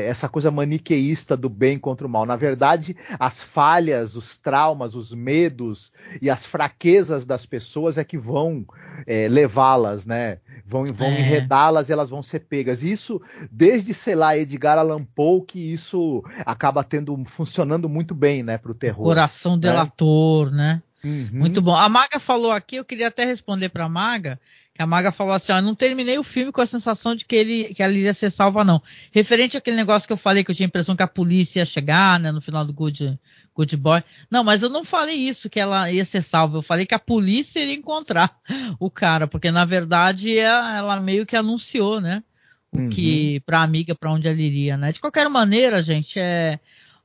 essa 0.07 0.27
coisa 0.27 0.49
maniqueísta 0.49 1.37
do 1.37 1.47
bem 1.47 1.77
contra 1.77 2.07
o 2.07 2.09
mal. 2.09 2.25
Na 2.25 2.35
verdade, 2.35 2.97
as 3.19 3.43
falhas, 3.43 4.15
os 4.15 4.35
traumas, 4.35 4.95
os 4.95 5.13
medos 5.13 5.91
e 6.19 6.27
as 6.27 6.43
fraquezas 6.43 7.23
das 7.23 7.45
pessoas 7.45 7.99
é 7.99 8.03
que 8.03 8.17
vão 8.17 8.65
é, 9.05 9.27
levá-las, 9.27 10.07
né? 10.07 10.39
Vão, 10.65 10.91
vão 10.91 11.09
é. 11.09 11.19
enredá-las 11.19 11.87
e 11.87 11.93
elas 11.93 12.09
vão 12.09 12.23
ser 12.23 12.39
pegas. 12.39 12.81
Isso, 12.81 13.21
desde, 13.51 13.93
sei 13.93 14.15
lá, 14.15 14.35
Edgar 14.35 14.79
Allan 14.79 15.03
Poe, 15.03 15.45
que 15.45 15.71
isso 15.71 16.23
acaba 16.47 16.83
tendo, 16.83 17.15
funcionando 17.25 17.87
muito 17.87 18.15
bem, 18.15 18.41
né, 18.41 18.57
pro 18.57 18.73
terror. 18.73 19.05
Coração 19.05 19.53
né? 19.53 19.61
delator, 19.61 20.49
né? 20.49 20.81
Uhum. 21.03 21.29
Muito 21.31 21.61
bom. 21.61 21.75
A 21.75 21.87
Maga 21.87 22.19
falou 22.19 22.51
aqui, 22.51 22.77
eu 22.77 22.85
queria 22.85 23.07
até 23.07 23.23
responder 23.23 23.69
para 23.69 23.85
a 23.85 23.89
Maga, 23.89 24.39
que 24.73 24.81
a 24.81 24.87
Maga 24.87 25.11
falou 25.11 25.33
assim: 25.33 25.51
ó, 25.51 25.61
não 25.61 25.75
terminei 25.75 26.17
o 26.17 26.23
filme 26.23 26.51
com 26.51 26.61
a 26.61 26.65
sensação 26.65 27.15
de 27.15 27.25
que, 27.25 27.35
ele, 27.35 27.73
que 27.73 27.81
ela 27.81 27.93
iria 27.93 28.13
ser 28.13 28.31
salva, 28.31 28.63
não. 28.63 28.81
Referente 29.11 29.57
àquele 29.57 29.75
negócio 29.75 30.07
que 30.07 30.13
eu 30.13 30.17
falei, 30.17 30.43
que 30.43 30.51
eu 30.51 30.55
tinha 30.55 30.65
a 30.65 30.69
impressão 30.69 30.95
que 30.95 31.03
a 31.03 31.07
polícia 31.07 31.59
ia 31.59 31.65
chegar, 31.65 32.19
né, 32.19 32.31
no 32.31 32.41
final 32.41 32.65
do 32.65 32.73
Good, 32.73 33.19
Good 33.55 33.77
Boy. 33.77 34.03
Não, 34.29 34.43
mas 34.43 34.63
eu 34.63 34.69
não 34.69 34.83
falei 34.83 35.15
isso, 35.15 35.49
que 35.49 35.59
ela 35.59 35.91
ia 35.91 36.05
ser 36.05 36.21
salva. 36.21 36.57
Eu 36.57 36.61
falei 36.61 36.85
que 36.85 36.95
a 36.95 36.99
polícia 36.99 37.59
iria 37.59 37.75
encontrar 37.75 38.37
o 38.79 38.89
cara, 38.89 39.27
porque 39.27 39.51
na 39.51 39.65
verdade 39.65 40.37
ela, 40.37 40.77
ela 40.77 40.99
meio 40.99 41.25
que 41.25 41.35
anunciou, 41.35 42.01
né? 42.01 42.23
O 42.71 42.79
uhum. 42.79 42.89
que, 42.89 43.39
pra 43.45 43.61
amiga, 43.61 43.95
para 43.95 44.11
onde 44.11 44.27
ela 44.27 44.41
iria, 44.41 44.75
né? 44.75 44.91
De 44.91 44.99
qualquer 44.99 45.29
maneira, 45.29 45.81
gente, 45.81 46.19
é 46.19 46.59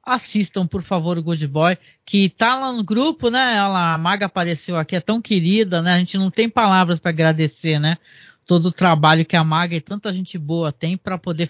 assistam, 0.04 0.66
por 0.66 0.82
favor, 0.82 1.16
o 1.16 1.22
Good 1.22 1.46
Boy, 1.46 1.78
que 2.04 2.28
tá 2.28 2.56
lá 2.56 2.72
no 2.72 2.82
grupo, 2.82 3.30
né? 3.30 3.56
Ela, 3.56 3.94
a 3.94 3.98
Maga 3.98 4.26
apareceu 4.26 4.76
aqui, 4.76 4.96
é 4.96 5.00
tão 5.00 5.22
querida, 5.22 5.80
né? 5.80 5.94
A 5.94 5.98
gente 5.98 6.18
não 6.18 6.30
tem 6.30 6.48
palavras 6.48 6.98
para 6.98 7.10
agradecer, 7.10 7.78
né? 7.78 7.96
Todo 8.44 8.66
o 8.66 8.72
trabalho 8.72 9.24
que 9.24 9.36
a 9.36 9.44
Maga 9.44 9.76
e 9.76 9.80
tanta 9.80 10.12
gente 10.12 10.36
boa 10.36 10.72
tem 10.72 10.96
para 10.96 11.16
poder 11.16 11.48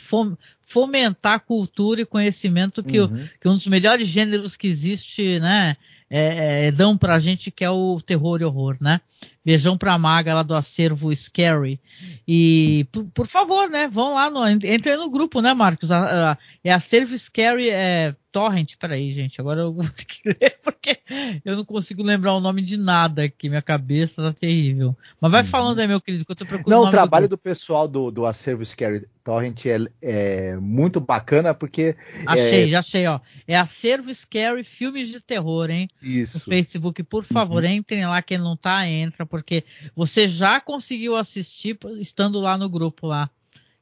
fomentar 0.66 1.40
cultura 1.40 2.02
e 2.02 2.06
conhecimento 2.06 2.82
que, 2.82 3.00
uhum. 3.00 3.24
o, 3.24 3.28
que 3.40 3.48
um 3.48 3.54
dos 3.54 3.66
melhores 3.66 4.06
gêneros 4.06 4.56
que 4.56 4.66
existe, 4.66 5.40
né? 5.40 5.76
É, 6.14 6.66
é, 6.66 6.70
dão 6.70 6.98
pra 6.98 7.18
gente 7.18 7.50
que 7.50 7.64
é 7.64 7.70
o 7.70 7.98
terror 7.98 8.42
e 8.42 8.44
horror, 8.44 8.76
né? 8.78 9.00
Beijão 9.44 9.76
pra 9.76 9.98
Maga 9.98 10.34
lá 10.34 10.42
do 10.42 10.54
acervo 10.54 11.14
Scary. 11.14 11.80
E, 12.26 12.86
por, 12.92 13.04
por 13.06 13.26
favor, 13.26 13.68
né? 13.68 13.88
Vão 13.88 14.14
lá, 14.14 14.30
no, 14.30 14.48
entrem 14.48 14.96
no 14.96 15.10
grupo, 15.10 15.40
né, 15.40 15.52
Marcos? 15.52 15.90
A, 15.90 16.32
a, 16.32 16.38
é 16.62 16.72
acervo 16.72 17.16
Scary 17.18 17.68
é, 17.70 18.14
Torrent. 18.32 18.74
Peraí, 18.78 19.12
gente, 19.12 19.40
agora 19.40 19.60
eu 19.60 19.72
vou 19.72 19.84
ter 19.90 20.04
que 20.06 20.20
ler 20.28 20.58
porque 20.62 20.98
eu 21.44 21.54
não 21.54 21.64
consigo 21.64 22.02
lembrar 22.02 22.34
o 22.34 22.40
nome 22.40 22.62
de 22.62 22.76
nada 22.76 23.24
aqui. 23.24 23.48
Minha 23.48 23.62
cabeça 23.62 24.22
tá 24.22 24.32
terrível. 24.32 24.96
Mas 25.20 25.30
vai 25.30 25.42
uhum. 25.42 25.48
falando 25.48 25.78
aí, 25.78 25.86
meu 25.86 26.00
querido, 26.00 26.24
que 26.24 26.32
eu 26.32 26.36
tô 26.36 26.46
procurando. 26.46 26.80
Não, 26.80 26.88
o, 26.88 26.90
trabalho 26.90 27.28
do, 27.28 27.36
do, 27.36 27.38
pessoal 27.38 27.86
do, 27.86 28.10
do 28.10 28.24
acervo 28.24 28.64
Scary 28.64 29.06
Torrent 29.22 29.66
é, 29.66 29.78
é 30.02 30.56
muito 30.56 31.00
bacana 31.00 31.54
porque. 31.54 31.94
Achei, 32.26 32.64
é... 32.64 32.68
já 32.68 32.78
achei, 32.80 33.06
ó. 33.06 33.20
É 33.46 33.56
acervo 33.56 34.12
Scary 34.12 34.64
Filmes 34.64 35.08
de 35.08 35.20
Terror, 35.20 35.70
hein? 35.70 35.88
Isso. 36.02 36.38
No 36.38 36.44
Facebook, 36.44 37.02
por 37.04 37.24
favor, 37.24 37.62
uhum. 37.62 37.70
entrem 37.70 38.06
lá. 38.06 38.22
Quem 38.22 38.38
não 38.38 38.56
tá, 38.56 38.88
entra 38.88 39.26
porque 39.32 39.64
você 39.96 40.28
já 40.28 40.60
conseguiu 40.60 41.16
assistir 41.16 41.78
estando 41.98 42.38
lá 42.38 42.58
no 42.58 42.68
grupo 42.68 43.06
lá, 43.06 43.30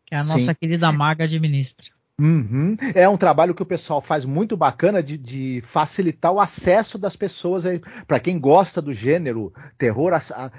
que 0.07 0.15
a 0.15 0.23
nossa 0.23 0.53
Sim. 0.53 0.55
querida 0.55 0.93
Maga 0.93 1.25
administra. 1.25 1.91
Uhum. 2.21 2.77
É 2.95 3.09
um 3.09 3.16
trabalho 3.16 3.55
que 3.55 3.62
o 3.62 3.66
pessoal 3.66 4.03
faz 4.03 4.27
muito 4.27 4.55
bacana 4.55 5.03
de, 5.03 5.16
de 5.16 5.62
facilitar 5.64 6.31
o 6.31 6.39
acesso 6.39 6.99
das 6.99 7.16
pessoas 7.16 7.64
para 8.07 8.21
quem 8.21 8.39
gosta 8.39 8.83
do 8.83 8.93
gênero 8.93 9.51
terror, 9.79 10.12
a, 10.12 10.18
a, 10.18 10.51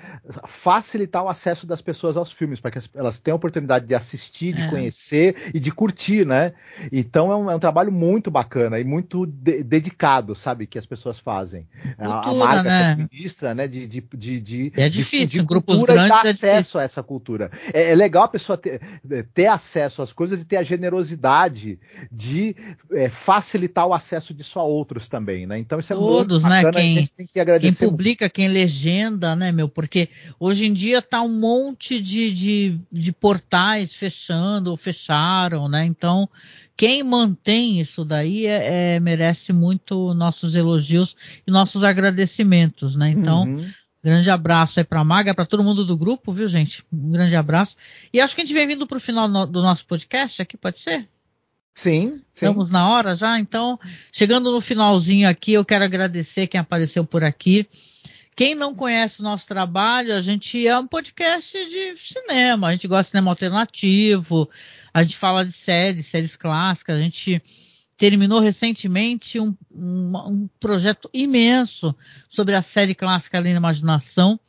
facilitar 0.47 1.23
o 1.23 1.29
acesso 1.29 1.67
das 1.67 1.79
pessoas 1.79 2.17
aos 2.17 2.31
filmes 2.31 2.59
para 2.59 2.71
que 2.71 2.79
elas 2.95 3.19
tenham 3.19 3.35
a 3.35 3.37
oportunidade 3.37 3.85
de 3.85 3.93
assistir, 3.93 4.53
de 4.53 4.63
é. 4.63 4.69
conhecer 4.69 5.35
e 5.53 5.59
de 5.59 5.71
curtir, 5.71 6.25
né? 6.25 6.53
Então 6.91 7.31
é 7.31 7.35
um, 7.35 7.51
é 7.51 7.55
um 7.55 7.59
trabalho 7.59 7.91
muito 7.91 8.31
bacana 8.31 8.79
e 8.79 8.83
muito 8.83 9.27
de, 9.27 9.63
dedicado, 9.63 10.33
sabe, 10.33 10.65
que 10.65 10.79
as 10.79 10.87
pessoas 10.87 11.19
fazem. 11.19 11.67
Cultura, 11.95 12.09
a, 12.09 12.29
a 12.29 12.33
marca 12.33 12.63
né? 12.63 12.95
que 12.95 13.01
administra, 13.03 13.53
né, 13.53 13.67
de, 13.67 13.85
de, 13.85 14.01
de, 14.15 14.41
de 14.41 14.73
é 14.75 14.89
difícil, 14.89 15.27
de, 15.27 15.37
de 15.39 15.45
cultura 15.45 15.93
e 15.93 16.09
dar 16.09 16.25
é 16.25 16.29
acesso 16.29 16.79
a 16.79 16.83
essa 16.83 17.03
cultura. 17.03 17.51
É, 17.71 17.91
é 17.91 17.95
legal 17.95 18.23
a 18.23 18.27
pessoa 18.27 18.57
ter, 18.57 18.81
ter 19.31 19.45
acesso 19.45 20.01
às 20.01 20.11
coisas 20.11 20.41
e 20.41 20.45
ter 20.45 20.57
a 20.57 20.63
generosidade 20.63 21.50
capacidade 21.51 21.79
de 22.11 22.55
é, 22.91 23.09
facilitar 23.09 23.85
o 23.87 23.93
acesso 23.93 24.33
disso 24.33 24.59
a 24.59 24.63
outros 24.63 25.07
também, 25.07 25.45
né? 25.45 25.59
Então 25.59 25.79
isso 25.79 25.93
é 25.93 25.95
Todos, 25.95 26.41
muito 26.41 26.49
né? 26.49 26.63
bacana, 26.63 26.81
Quem, 26.81 26.97
a 26.97 26.99
gente 26.99 27.11
tem 27.11 27.27
que 27.27 27.39
agradecer. 27.39 27.77
Quem 27.77 27.89
publica, 27.89 28.29
quem 28.29 28.47
legenda, 28.47 29.35
né, 29.35 29.51
meu? 29.51 29.67
Porque 29.67 30.09
hoje 30.39 30.65
em 30.65 30.73
dia 30.73 31.01
tá 31.01 31.21
um 31.21 31.39
monte 31.39 31.99
de, 31.99 32.31
de, 32.31 32.79
de 32.91 33.11
portais 33.11 33.93
fechando 33.93 34.71
ou 34.71 34.77
fecharam, 34.77 35.67
né? 35.67 35.85
Então 35.85 36.29
quem 36.75 37.03
mantém 37.03 37.79
isso 37.79 38.03
daí 38.03 38.47
é, 38.47 38.95
é, 38.95 38.99
merece 38.99 39.53
muito 39.53 40.13
nossos 40.15 40.55
elogios 40.55 41.15
e 41.45 41.51
nossos 41.51 41.83
agradecimentos, 41.83 42.95
né? 42.95 43.11
Então, 43.11 43.43
uhum. 43.43 43.69
grande 44.03 44.31
abraço 44.31 44.79
aí 44.79 44.83
para 44.83 45.01
a 45.01 45.03
Maga, 45.03 45.35
para 45.35 45.45
todo 45.45 45.63
mundo 45.63 45.85
do 45.85 45.95
grupo, 45.95 46.33
viu, 46.33 46.47
gente? 46.47 46.83
Um 46.91 47.11
grande 47.11 47.35
abraço. 47.35 47.75
E 48.11 48.19
acho 48.19 48.33
que 48.33 48.41
a 48.41 48.43
gente 48.43 48.53
vem 48.55 48.67
vindo 48.67 48.87
para 48.87 48.97
o 48.97 49.01
final 49.01 49.27
no, 49.27 49.45
do 49.45 49.61
nosso 49.61 49.85
podcast 49.85 50.41
aqui, 50.41 50.57
pode 50.57 50.79
ser? 50.79 51.07
Sim. 51.73 52.21
Estamos 52.33 52.69
na 52.69 52.89
hora 52.89 53.15
já, 53.15 53.39
então, 53.39 53.79
chegando 54.11 54.51
no 54.51 54.61
finalzinho 54.61 55.27
aqui, 55.27 55.53
eu 55.53 55.65
quero 55.65 55.83
agradecer 55.83 56.47
quem 56.47 56.59
apareceu 56.59 57.05
por 57.05 57.23
aqui. 57.23 57.67
Quem 58.35 58.55
não 58.55 58.73
conhece 58.73 59.19
o 59.19 59.23
nosso 59.23 59.45
trabalho, 59.45 60.15
a 60.15 60.19
gente 60.19 60.65
é 60.65 60.77
um 60.77 60.87
podcast 60.87 61.57
de 61.65 61.95
cinema, 61.97 62.67
a 62.67 62.71
gente 62.71 62.87
gosta 62.87 63.03
de 63.03 63.09
cinema 63.11 63.31
alternativo, 63.31 64.49
a 64.93 65.03
gente 65.03 65.17
fala 65.17 65.45
de 65.45 65.51
séries, 65.51 66.07
séries 66.07 66.35
clássicas. 66.35 66.99
A 66.99 67.03
gente 67.03 67.41
terminou 67.97 68.39
recentemente 68.39 69.39
um, 69.39 69.55
um, 69.71 70.11
um 70.27 70.49
projeto 70.59 71.09
imenso 71.13 71.95
sobre 72.29 72.55
a 72.55 72.61
série 72.61 72.95
clássica 72.95 73.37
Além 73.37 73.53
da 73.53 73.59
Imaginação. 73.59 74.39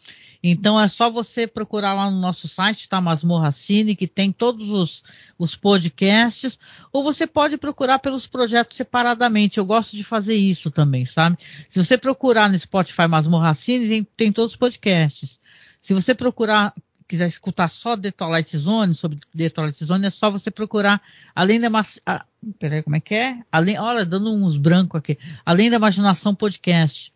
Então 0.42 0.80
é 0.80 0.88
só 0.88 1.08
você 1.08 1.46
procurar 1.46 1.94
lá 1.94 2.10
no 2.10 2.18
nosso 2.18 2.48
site, 2.48 2.88
tá? 2.88 3.00
Masmorra 3.00 3.52
Cine, 3.52 3.94
que 3.94 4.08
tem 4.08 4.32
todos 4.32 4.70
os, 4.70 5.04
os 5.38 5.54
podcasts, 5.54 6.58
ou 6.92 7.04
você 7.04 7.26
pode 7.26 7.56
procurar 7.56 8.00
pelos 8.00 8.26
projetos 8.26 8.76
separadamente. 8.76 9.58
Eu 9.58 9.64
gosto 9.64 9.96
de 9.96 10.02
fazer 10.02 10.34
isso 10.34 10.70
também, 10.70 11.06
sabe? 11.06 11.38
Se 11.70 11.82
você 11.82 11.96
procurar 11.96 12.48
no 12.48 12.58
Spotify 12.58 13.06
Masmorra 13.06 13.54
Cine, 13.54 13.88
tem, 13.88 14.04
tem 14.16 14.32
todos 14.32 14.52
os 14.52 14.56
podcasts. 14.56 15.38
Se 15.80 15.94
você 15.94 16.14
procurar 16.14 16.74
quiser 17.12 17.26
escutar 17.26 17.68
só 17.68 17.94
The 17.94 18.10
Twilight 18.10 18.56
Zone, 18.56 18.94
sobre 18.94 19.18
The 19.36 19.50
Twilight 19.50 19.84
Zone, 19.84 20.06
é 20.06 20.10
só 20.10 20.30
você 20.30 20.50
procurar 20.50 21.02
Além 21.34 21.60
da 21.60 21.68
ah, 22.06 22.24
peraí, 22.58 22.82
como 22.82 22.96
é 22.96 23.00
que 23.00 23.14
é? 23.14 23.38
Além, 23.52 23.78
olha, 23.78 24.04
dando 24.04 24.32
uns 24.32 24.56
brancos 24.56 24.98
aqui. 24.98 25.18
Além 25.44 25.68
da 25.68 25.76
Imaginação 25.76 26.34
Podcast. 26.34 27.12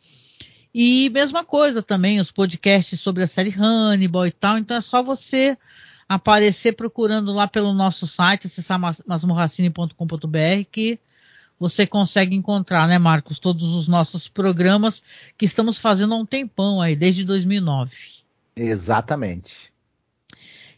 E 0.79 1.09
mesma 1.09 1.43
coisa 1.43 1.83
também, 1.83 2.21
os 2.21 2.31
podcasts 2.31 3.01
sobre 3.01 3.25
a 3.25 3.27
série 3.27 3.49
Hannibal 3.49 4.27
e 4.27 4.31
tal. 4.31 4.59
Então 4.59 4.77
é 4.77 4.83
só 4.83 5.03
você 5.03 5.57
aparecer 6.07 6.77
procurando 6.77 7.33
lá 7.33 7.49
pelo 7.49 7.73
nosso 7.73 8.07
site, 8.07 8.47
acessar 8.47 8.79
masmorracine.com.br 8.79 10.69
que 10.71 11.01
você 11.59 11.87
consegue 11.87 12.37
encontrar, 12.37 12.87
né, 12.87 12.99
Marcos, 12.99 13.39
todos 13.39 13.75
os 13.75 13.89
nossos 13.89 14.29
programas 14.29 15.03
que 15.39 15.47
estamos 15.47 15.79
fazendo 15.79 16.13
há 16.13 16.19
um 16.19 16.27
tempão 16.27 16.83
aí, 16.83 16.95
desde 16.95 17.25
2009. 17.25 17.97
Exatamente. 18.55 19.73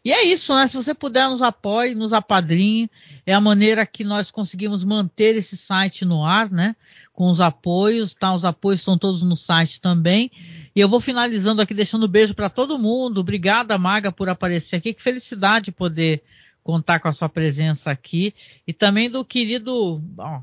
E 0.09 0.11
é 0.11 0.25
isso, 0.25 0.57
né? 0.57 0.67
Se 0.67 0.75
você 0.75 0.95
puder, 0.95 1.29
nos 1.29 1.43
apoie, 1.43 1.95
nos 1.95 2.15
apadrinhe. 2.15 2.91
É 3.27 3.35
a 3.35 3.41
maneira 3.43 3.85
que 3.85 4.03
nós 4.03 4.31
conseguimos 4.31 4.83
manter 4.83 5.37
esse 5.37 5.55
site 5.55 6.03
no 6.07 6.25
ar, 6.25 6.51
né? 6.51 6.75
Com 7.13 7.29
os 7.29 7.43
apoios, 7.43 8.15
tá? 8.15 8.33
Os 8.33 8.43
apoios 8.43 8.81
estão 8.81 8.97
todos 8.97 9.21
no 9.23 9.37
site 9.37 9.83
também. 9.83 10.31
E 10.75 10.81
eu 10.81 10.89
vou 10.89 10.99
finalizando 10.99 11.61
aqui, 11.61 11.75
deixando 11.75 12.07
um 12.07 12.09
beijo 12.09 12.33
para 12.35 12.49
todo 12.49 12.79
mundo. 12.79 13.21
Obrigada, 13.21 13.77
Maga, 13.77 14.11
por 14.11 14.31
aparecer 14.31 14.77
aqui. 14.77 14.95
Que 14.95 15.03
felicidade 15.03 15.71
poder 15.71 16.23
contar 16.65 17.01
com 17.01 17.09
a 17.09 17.13
sua 17.13 17.29
presença 17.29 17.91
aqui. 17.91 18.33
E 18.67 18.73
também 18.73 19.11
do 19.11 19.23
querido, 19.23 20.03
ó, 20.17 20.41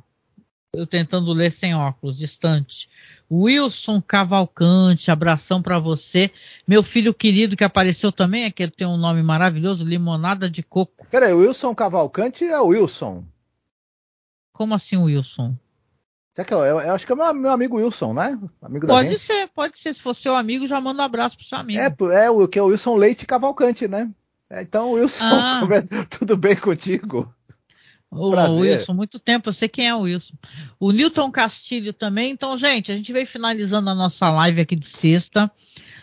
eu 0.75 0.85
tentando 0.85 1.33
ler 1.33 1.51
sem 1.51 1.73
óculos, 1.73 2.19
distante. 2.19 2.87
Wilson 3.31 4.01
Cavalcante, 4.01 5.11
abração 5.11 5.61
para 5.61 5.79
você. 5.79 6.31
Meu 6.67 6.83
filho 6.83 7.13
querido 7.13 7.55
que 7.55 7.63
apareceu 7.63 8.11
também, 8.11 8.43
é 8.43 8.51
que 8.51 8.61
ele 8.63 8.71
tem 8.71 8.87
um 8.87 8.97
nome 8.97 9.23
maravilhoso, 9.23 9.85
Limonada 9.85 10.49
de 10.49 10.61
Coco. 10.61 11.05
Peraí, 11.09 11.33
Wilson 11.33 11.73
Cavalcante 11.73 12.45
é 12.45 12.59
o 12.59 12.67
Wilson. 12.67 13.23
Como 14.53 14.73
assim 14.73 14.97
Wilson? 14.97 15.55
Será 16.33 16.45
que 16.45 16.53
eu, 16.53 16.59
eu, 16.59 16.79
eu, 16.81 16.93
acho 16.93 17.05
que 17.05 17.13
é 17.13 17.15
meu, 17.15 17.33
meu 17.33 17.51
amigo 17.51 17.77
Wilson, 17.77 18.13
né? 18.13 18.37
Amigo 18.61 18.87
pode 18.87 19.17
ser, 19.19 19.47
pode 19.55 19.77
ser. 19.77 19.93
Se 19.93 20.01
for 20.01 20.13
seu 20.13 20.35
amigo, 20.35 20.67
já 20.67 20.79
manda 20.79 21.01
um 21.01 21.05
abraço 21.05 21.37
pro 21.37 21.45
seu 21.45 21.57
amigo. 21.57 21.79
É, 21.79 22.25
é 22.25 22.29
o 22.29 22.47
que 22.47 22.59
é 22.59 22.61
o 22.61 22.67
Wilson 22.67 22.95
Leite 22.95 23.25
Cavalcante, 23.25 23.87
né? 23.87 24.09
É, 24.49 24.61
então, 24.61 24.91
Wilson, 24.91 25.25
ah. 25.25 25.61
tudo 26.09 26.37
bem 26.37 26.55
contigo? 26.55 27.33
O 28.11 28.31
Prazer. 28.31 28.77
Wilson, 28.77 28.93
muito 28.93 29.19
tempo, 29.19 29.49
eu 29.49 29.53
sei 29.53 29.67
quem 29.67 29.87
é 29.87 29.95
o 29.95 30.01
Wilson. 30.01 30.35
O 30.79 30.91
Newton 30.91 31.31
Castilho 31.31 31.91
também. 31.91 32.31
Então, 32.31 32.55
gente, 32.57 32.91
a 32.91 32.95
gente 32.95 33.11
veio 33.11 33.27
finalizando 33.27 33.89
a 33.89 33.95
nossa 33.95 34.29
live 34.29 34.61
aqui 34.61 34.75
de 34.75 34.85
sexta. 34.85 35.51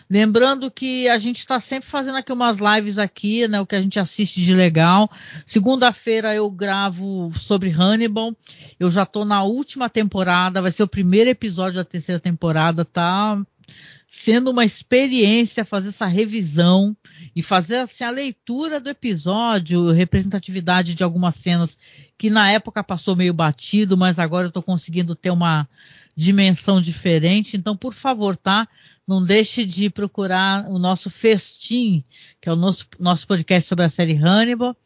Lembrando 0.09 0.69
que 0.69 1.09
a 1.09 1.17
gente 1.17 1.39
está 1.39 1.59
sempre 1.59 1.89
fazendo 1.89 2.17
aqui 2.17 2.31
umas 2.31 2.59
lives 2.59 2.99
aqui, 2.99 3.47
né? 3.47 3.59
O 3.59 3.65
que 3.65 3.75
a 3.75 3.81
gente 3.81 3.99
assiste 3.99 4.41
de 4.41 4.53
legal. 4.53 5.09
Segunda-feira 5.45 6.35
eu 6.35 6.51
gravo 6.51 7.31
sobre 7.39 7.71
Hannibal. 7.71 8.35
Eu 8.79 8.91
já 8.91 9.03
estou 9.03 9.25
na 9.25 9.43
última 9.43 9.89
temporada, 9.89 10.61
vai 10.61 10.71
ser 10.71 10.83
o 10.83 10.87
primeiro 10.87 11.29
episódio 11.31 11.75
da 11.75 11.85
terceira 11.85 12.19
temporada, 12.19 12.85
tá? 12.85 13.41
Sendo 14.15 14.51
uma 14.51 14.63
experiência 14.63 15.65
fazer 15.65 15.89
essa 15.89 16.05
revisão 16.05 16.95
e 17.35 17.41
fazer 17.41 17.77
assim, 17.77 18.03
a 18.03 18.11
leitura 18.11 18.79
do 18.79 18.87
episódio, 18.87 19.89
representatividade 19.89 20.93
de 20.93 21.03
algumas 21.03 21.33
cenas 21.35 21.75
que 22.15 22.29
na 22.29 22.51
época 22.51 22.83
passou 22.83 23.15
meio 23.15 23.33
batido, 23.33 23.97
mas 23.97 24.19
agora 24.19 24.45
eu 24.45 24.49
estou 24.49 24.61
conseguindo 24.61 25.15
ter 25.15 25.31
uma 25.31 25.67
dimensão 26.15 26.79
diferente. 26.79 27.57
Então, 27.57 27.75
por 27.75 27.95
favor, 27.95 28.37
tá? 28.37 28.67
Não 29.05 29.21
deixe 29.21 29.65
de 29.65 29.89
procurar 29.89 30.69
o 30.69 30.77
nosso 30.77 31.09
Festim, 31.09 32.03
que 32.39 32.47
é 32.47 32.53
o 32.53 32.55
nosso, 32.55 32.85
nosso 32.99 33.27
podcast 33.27 33.67
sobre 33.67 33.83
a 33.83 33.89
série 33.89 34.15
Hannibal. 34.15 34.77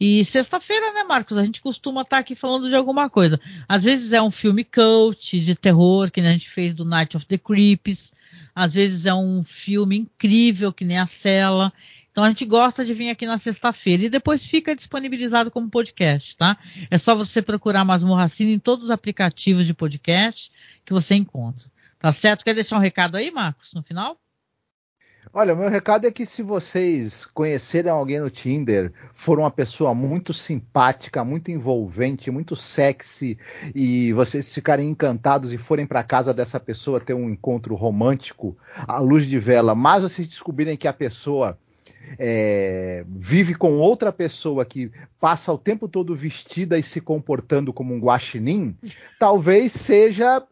E 0.00 0.24
sexta-feira, 0.24 0.92
né, 0.92 1.04
Marcos? 1.04 1.38
A 1.38 1.44
gente 1.44 1.60
costuma 1.60 2.02
estar 2.02 2.16
tá 2.16 2.20
aqui 2.20 2.34
falando 2.34 2.68
de 2.68 2.74
alguma 2.74 3.08
coisa. 3.08 3.40
Às 3.68 3.84
vezes 3.84 4.12
é 4.12 4.20
um 4.20 4.32
filme 4.32 4.64
cult 4.64 5.38
de 5.38 5.54
terror, 5.54 6.10
que 6.10 6.20
a 6.20 6.24
gente 6.24 6.50
fez 6.50 6.74
do 6.74 6.84
Night 6.84 7.16
of 7.16 7.24
the 7.24 7.38
Creeps 7.38 8.12
às 8.54 8.74
vezes 8.74 9.06
é 9.06 9.14
um 9.14 9.42
filme 9.42 9.98
incrível, 9.98 10.72
que 10.72 10.84
nem 10.84 10.98
a 10.98 11.06
Cela. 11.06 11.72
Então 12.10 12.22
a 12.22 12.28
gente 12.28 12.44
gosta 12.44 12.84
de 12.84 12.94
vir 12.94 13.10
aqui 13.10 13.26
na 13.26 13.38
sexta-feira 13.38 14.04
e 14.04 14.10
depois 14.10 14.44
fica 14.44 14.76
disponibilizado 14.76 15.50
como 15.50 15.68
podcast, 15.68 16.36
tá? 16.36 16.56
É 16.88 16.96
só 16.96 17.14
você 17.14 17.42
procurar 17.42 17.84
Masmorra 17.84 18.28
Cine 18.28 18.54
em 18.54 18.58
todos 18.58 18.84
os 18.84 18.90
aplicativos 18.90 19.66
de 19.66 19.74
podcast 19.74 20.52
que 20.84 20.92
você 20.92 21.16
encontra. 21.16 21.68
Tá 21.98 22.12
certo? 22.12 22.44
Quer 22.44 22.54
deixar 22.54 22.76
um 22.76 22.80
recado 22.80 23.16
aí, 23.16 23.30
Marcos, 23.30 23.72
no 23.74 23.82
final? 23.82 24.16
Olha, 25.32 25.54
meu 25.54 25.68
recado 25.68 26.06
é 26.06 26.10
que 26.10 26.26
se 26.26 26.42
vocês 26.42 27.24
conhecerem 27.24 27.90
alguém 27.90 28.20
no 28.20 28.30
Tinder, 28.30 28.92
for 29.12 29.38
uma 29.38 29.50
pessoa 29.50 29.94
muito 29.94 30.32
simpática, 30.32 31.24
muito 31.24 31.50
envolvente, 31.50 32.30
muito 32.30 32.54
sexy, 32.54 33.38
e 33.74 34.12
vocês 34.12 34.52
ficarem 34.52 34.88
encantados 34.88 35.52
e 35.52 35.58
forem 35.58 35.86
para 35.86 36.02
casa 36.02 36.34
dessa 36.34 36.60
pessoa 36.60 37.00
ter 37.00 37.14
um 37.14 37.30
encontro 37.30 37.74
romântico 37.74 38.56
à 38.86 38.98
luz 38.98 39.26
de 39.26 39.38
vela, 39.38 39.74
mas 39.74 40.02
vocês 40.02 40.26
descobrirem 40.26 40.76
que 40.76 40.88
a 40.88 40.92
pessoa 40.92 41.58
é, 42.18 43.04
vive 43.08 43.54
com 43.54 43.78
outra 43.78 44.12
pessoa 44.12 44.64
que 44.64 44.90
passa 45.18 45.52
o 45.52 45.58
tempo 45.58 45.88
todo 45.88 46.14
vestida 46.14 46.78
e 46.78 46.82
se 46.82 47.00
comportando 47.00 47.72
como 47.72 47.94
um 47.94 48.00
guaxinim, 48.00 48.76
talvez 49.18 49.72
seja 49.72 50.42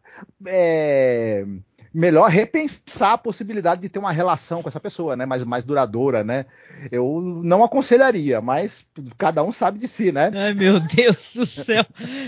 é, 0.47 1.45
melhor 1.93 2.29
repensar 2.29 3.13
a 3.13 3.17
possibilidade 3.17 3.81
de 3.81 3.89
ter 3.89 3.99
uma 3.99 4.11
relação 4.11 4.63
com 4.63 4.69
essa 4.69 4.79
pessoa, 4.79 5.15
né? 5.15 5.25
Mais, 5.25 5.43
mais 5.43 5.63
duradoura, 5.63 6.23
né? 6.23 6.45
Eu 6.91 7.21
não 7.43 7.63
aconselharia, 7.63 8.41
mas 8.41 8.85
cada 9.17 9.43
um 9.43 9.51
sabe 9.51 9.77
de 9.77 9.87
si, 9.87 10.11
né? 10.11 10.31
Ai, 10.33 10.53
meu 10.53 10.79
Deus 10.79 11.29
do 11.35 11.45
céu. 11.45 11.85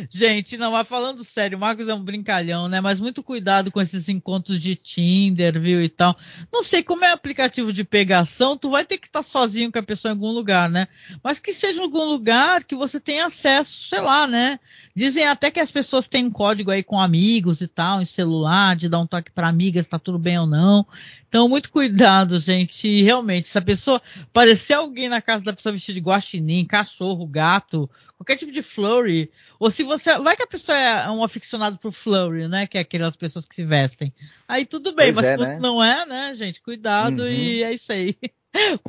Gente, 0.10 0.56
não, 0.58 0.72
mas 0.72 0.88
falando 0.88 1.24
sério, 1.24 1.58
o 1.58 1.62
Marcos 1.62 1.88
é 1.88 1.94
um 1.94 2.04
brincalhão, 2.04 2.68
né? 2.68 2.80
Mas 2.80 3.00
muito 3.00 3.24
cuidado 3.24 3.72
com 3.72 3.82
esses 3.82 4.08
encontros 4.08 4.62
de 4.62 4.76
Tinder, 4.76 5.60
viu, 5.60 5.82
e 5.82 5.90
tal. 5.90 6.16
Não 6.54 6.64
sei 6.64 6.84
como 6.84 7.04
é 7.04 7.12
aplicativo 7.12 7.74
de 7.74 7.84
pegação, 7.84 8.58
tu 8.58 8.70
vai 8.70 8.86
ter 8.86 9.00
que 9.00 9.08
estar 9.08 9.24
sozinho 9.24 9.72
com 9.72 9.80
a 9.80 9.84
pessoa 9.84 10.12
em 10.12 10.16
algum 10.16 10.32
lugar, 10.32 10.70
né? 10.70 10.88
Mas 11.24 11.40
que 11.40 11.54
seja 11.54 11.80
em 11.80 11.84
algum 11.84 12.04
lugar 12.06 12.64
que 12.64 12.76
você 12.76 13.00
tenha 13.00 13.26
acesso, 13.26 13.90
sei 13.90 14.02
lá, 14.02 14.28
né? 14.28 14.60
Dizem 14.96 15.26
até 15.28 15.50
que 15.50 15.60
as 15.60 15.72
pessoas 15.72 16.08
têm 16.08 16.26
um 16.26 16.32
código 16.32 16.72
aí 16.72 16.84
com 16.84 17.00
amigos 17.00 17.62
e 17.62 17.68
tal, 17.68 18.02
em 18.02 18.06
celular, 18.06 18.76
de 18.76 18.88
dar 18.88 19.00
um 19.00 19.08
toque 19.08 19.32
para 19.32 19.55
amiga 19.56 19.82
se 19.82 19.90
tá 19.90 19.98
tudo 19.98 20.20
bem 20.20 20.38
ou 20.38 20.46
não. 20.46 20.86
Então, 21.28 21.50
muito 21.50 21.72
cuidado, 21.72 22.38
gente. 22.38 22.88
E, 22.88 23.02
realmente, 23.02 23.48
se 23.48 23.58
a 23.58 23.62
pessoa 23.62 24.02
parecer 24.32 24.74
alguém 24.74 25.10
na 25.10 25.22
casa 25.22 25.44
da 25.44 25.54
pessoa 25.54 25.74
vestida 25.74 25.96
de 25.96 26.06
guaxinim, 26.06 26.66
cachorro, 26.66 27.26
gato, 27.26 27.90
qualquer 28.18 28.36
tipo 28.36 28.52
de 28.52 28.62
flurry, 28.62 29.32
ou 29.60 29.72
se 29.72 29.84
você. 29.84 30.18
Vai 30.20 30.36
que 30.36 30.44
a 30.44 30.48
pessoa 30.48 30.78
é 30.78 31.10
um 31.10 31.24
aficionado 31.24 31.78
por 31.78 31.92
flurry, 31.92 32.48
né? 32.48 32.68
Que 32.68 32.78
é 32.78 32.82
aquelas 32.82 33.16
pessoas 33.16 33.46
que 33.46 33.56
se 33.56 33.66
vestem. 33.66 34.14
Aí 34.48 34.66
tudo 34.66 34.94
bem, 34.94 35.14
pois 35.14 35.16
mas 35.16 35.26
é, 35.26 35.38
né? 35.38 35.60
não 35.60 35.84
é, 35.84 36.06
né, 36.06 36.36
gente? 36.36 36.62
Cuidado 36.62 37.24
uhum. 37.24 37.30
e 37.30 37.64
é 37.64 37.74
isso 37.74 37.92
aí. 37.92 38.16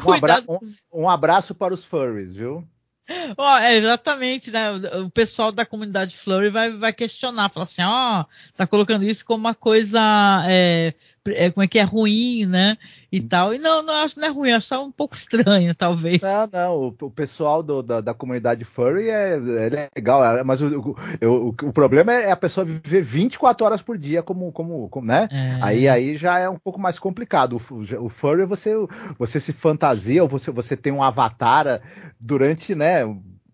Um, 0.07 0.13
abra 0.13 0.45
um, 0.49 1.03
um 1.03 1.09
abraço 1.09 1.53
para 1.53 1.75
os 1.75 1.85
furries, 1.85 2.33
viu? 2.33 2.65
Oh, 3.39 3.57
é, 3.57 3.77
exatamente, 3.77 4.51
né? 4.51 4.71
O 5.01 5.11
pessoal 5.11 5.53
da 5.53 5.65
comunidade 5.65 6.17
Flurry 6.17 6.51
vai, 6.51 6.73
vai 6.73 6.93
questionar, 6.93 7.49
falar 7.51 7.65
assim, 7.65 7.83
ó, 7.83 8.23
oh, 8.23 8.27
tá 8.57 8.67
colocando 8.67 9.05
isso 9.05 9.25
como 9.25 9.41
uma 9.41 9.55
coisa, 9.55 10.01
é, 10.49 10.95
é, 11.35 11.51
como 11.51 11.65
é 11.65 11.69
que 11.69 11.79
é 11.79 11.83
ruim, 11.83 12.47
né? 12.47 12.77
E 13.11 13.21
tal. 13.21 13.55
E 13.55 13.59
não, 13.59 13.83
não 13.83 13.95
acho 13.95 14.19
não 14.19 14.29
é 14.29 14.31
ruim, 14.31 14.53
acho 14.53 14.69
só 14.69 14.85
um 14.85 14.91
pouco 14.91 15.15
estranho, 15.15 15.75
talvez. 15.77 16.21
Não, 16.21 16.49
não, 16.53 16.77
o, 16.77 16.95
o 17.07 17.11
pessoal 17.11 17.63
do, 17.63 17.83
da, 17.83 18.01
da, 18.01 18.15
comunidade 18.15 18.65
Furry 18.65 19.09
é, 19.09 19.35
é 19.35 19.91
legal, 19.95 20.25
é, 20.25 20.43
mas 20.43 20.61
o, 20.61 20.97
o, 21.23 21.49
o, 21.49 21.73
problema 21.73 22.13
é 22.13 22.31
a 22.31 22.37
pessoa 22.37 22.65
viver 22.65 23.03
24 23.03 23.65
horas 23.65 23.83
por 23.83 23.97
dia 23.97 24.23
como, 24.23 24.51
como, 24.53 24.89
como 24.89 25.07
né? 25.07 25.29
É. 25.31 25.59
Aí, 25.63 25.89
aí 25.89 26.17
já 26.17 26.39
é 26.39 26.49
um 26.49 26.59
pouco 26.59 26.81
mais 26.81 26.99
complicado. 26.99 27.57
O, 27.57 28.05
o 28.07 28.09
Furry 28.09 28.45
você, 28.45 28.73
você 29.19 29.41
se 29.41 29.53
fantasia, 29.53 30.23
ou 30.23 30.29
você, 30.29 30.51
você 30.51 30.77
tem 30.77 30.93
um 30.93 31.03
avatar 31.03 31.81
durante, 32.21 32.75
né? 32.75 33.05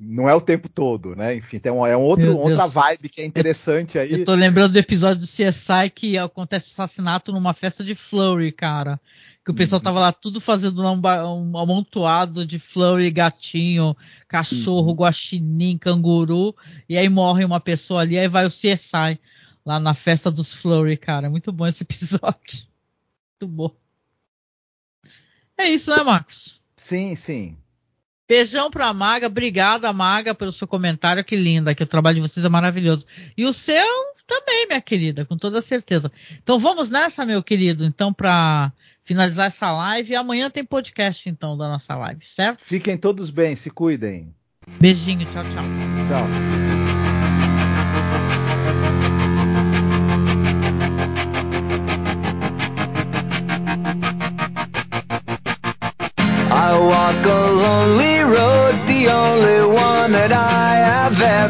Não 0.04 0.28
é 0.28 0.34
o 0.34 0.40
tempo 0.40 0.68
todo, 0.68 1.14
né? 1.14 1.36
Enfim, 1.36 1.58
tem 1.58 1.70
um, 1.70 1.86
é 1.86 1.96
um 1.96 2.00
outro, 2.00 2.36
outra 2.36 2.66
vibe 2.66 3.08
que 3.08 3.20
é 3.20 3.24
interessante 3.24 3.98
aí. 3.98 4.12
Eu 4.12 4.24
tô 4.24 4.34
lembrando 4.34 4.72
do 4.72 4.78
episódio 4.78 5.22
do 5.22 5.26
CSI 5.26 5.90
que 5.94 6.18
acontece 6.18 6.70
assassinato 6.72 7.30
numa 7.30 7.54
festa 7.54 7.84
de 7.84 7.94
Flurry, 7.94 8.50
cara. 8.50 9.00
Que 9.44 9.50
o 9.50 9.54
pessoal 9.54 9.78
uhum. 9.80 9.84
tava 9.84 10.00
lá 10.00 10.12
tudo 10.12 10.40
fazendo 10.40 10.82
um, 10.82 11.00
um 11.00 11.58
amontoado 11.58 12.44
de 12.44 12.58
Flurry, 12.58 13.10
gatinho, 13.10 13.96
cachorro, 14.28 14.88
uhum. 14.88 14.96
guaxinim, 14.96 15.78
canguru. 15.78 16.54
E 16.88 16.96
aí 16.96 17.08
morre 17.08 17.44
uma 17.44 17.60
pessoa 17.60 18.02
ali, 18.02 18.18
aí 18.18 18.28
vai 18.28 18.44
o 18.44 18.50
CSI 18.50 19.20
lá 19.64 19.78
na 19.78 19.94
festa 19.94 20.30
dos 20.30 20.52
Flurry, 20.52 20.96
cara. 20.96 21.30
Muito 21.30 21.52
bom 21.52 21.66
esse 21.66 21.82
episódio. 21.84 22.66
Muito 23.40 23.54
bom. 23.54 23.70
É 25.56 25.68
isso, 25.68 25.90
né, 25.90 26.02
Marcos? 26.02 26.60
Sim, 26.76 27.14
sim. 27.14 27.56
Beijão 28.32 28.70
pra 28.70 28.94
Maga, 28.94 29.26
obrigada, 29.26 29.92
Maga, 29.92 30.34
pelo 30.34 30.50
seu 30.50 30.66
comentário, 30.66 31.22
que 31.22 31.36
linda, 31.36 31.74
que 31.74 31.82
o 31.82 31.86
trabalho 31.86 32.14
de 32.14 32.22
vocês 32.22 32.46
é 32.46 32.48
maravilhoso. 32.48 33.04
E 33.36 33.44
o 33.44 33.52
seu 33.52 33.84
também, 34.26 34.66
minha 34.66 34.80
querida, 34.80 35.26
com 35.26 35.36
toda 35.36 35.60
certeza. 35.60 36.10
Então 36.42 36.58
vamos 36.58 36.88
nessa, 36.88 37.26
meu 37.26 37.42
querido, 37.42 37.84
então 37.84 38.10
pra 38.10 38.72
finalizar 39.04 39.48
essa 39.48 39.70
live. 39.70 40.12
E 40.12 40.16
amanhã 40.16 40.48
tem 40.48 40.64
podcast, 40.64 41.28
então, 41.28 41.58
da 41.58 41.68
nossa 41.68 41.94
live, 41.94 42.24
certo? 42.24 42.62
Fiquem 42.62 42.96
todos 42.96 43.28
bem, 43.28 43.54
se 43.54 43.68
cuidem. 43.68 44.34
Beijinho, 44.80 45.26
tchau, 45.26 45.44
tchau. 45.44 45.64
Tchau. 46.08 46.91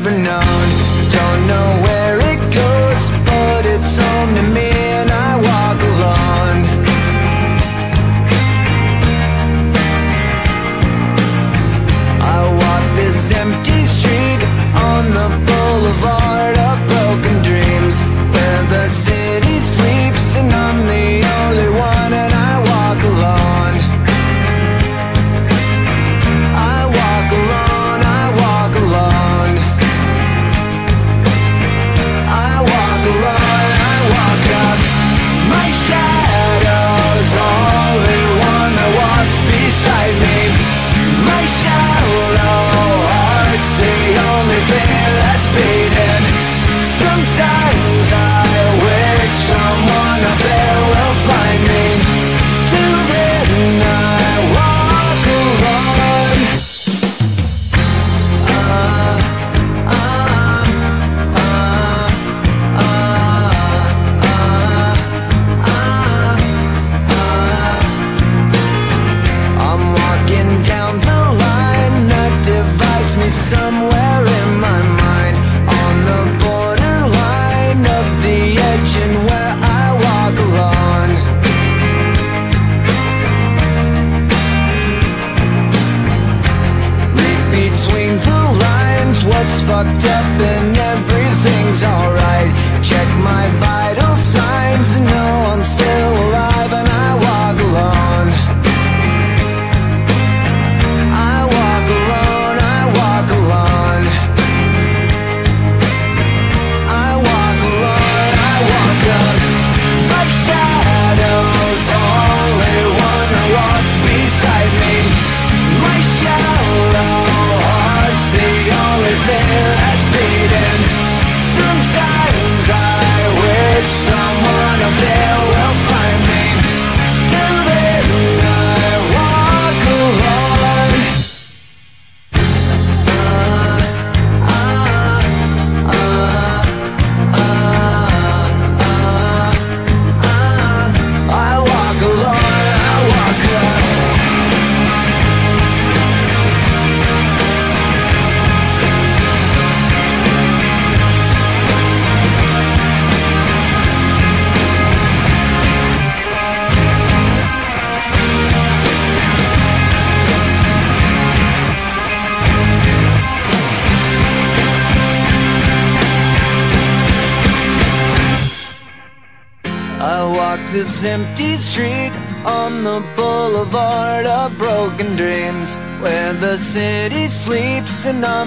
Have 0.05 0.27
ever 0.27 0.52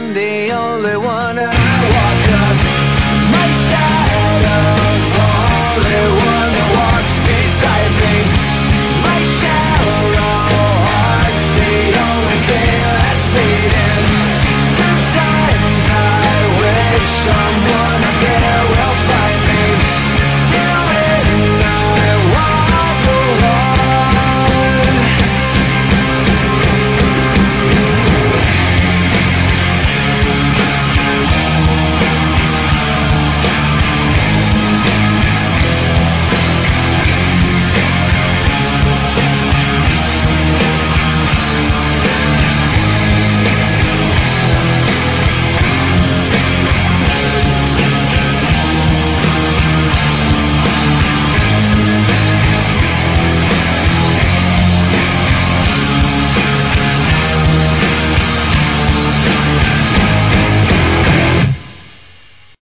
someday 0.05 0.44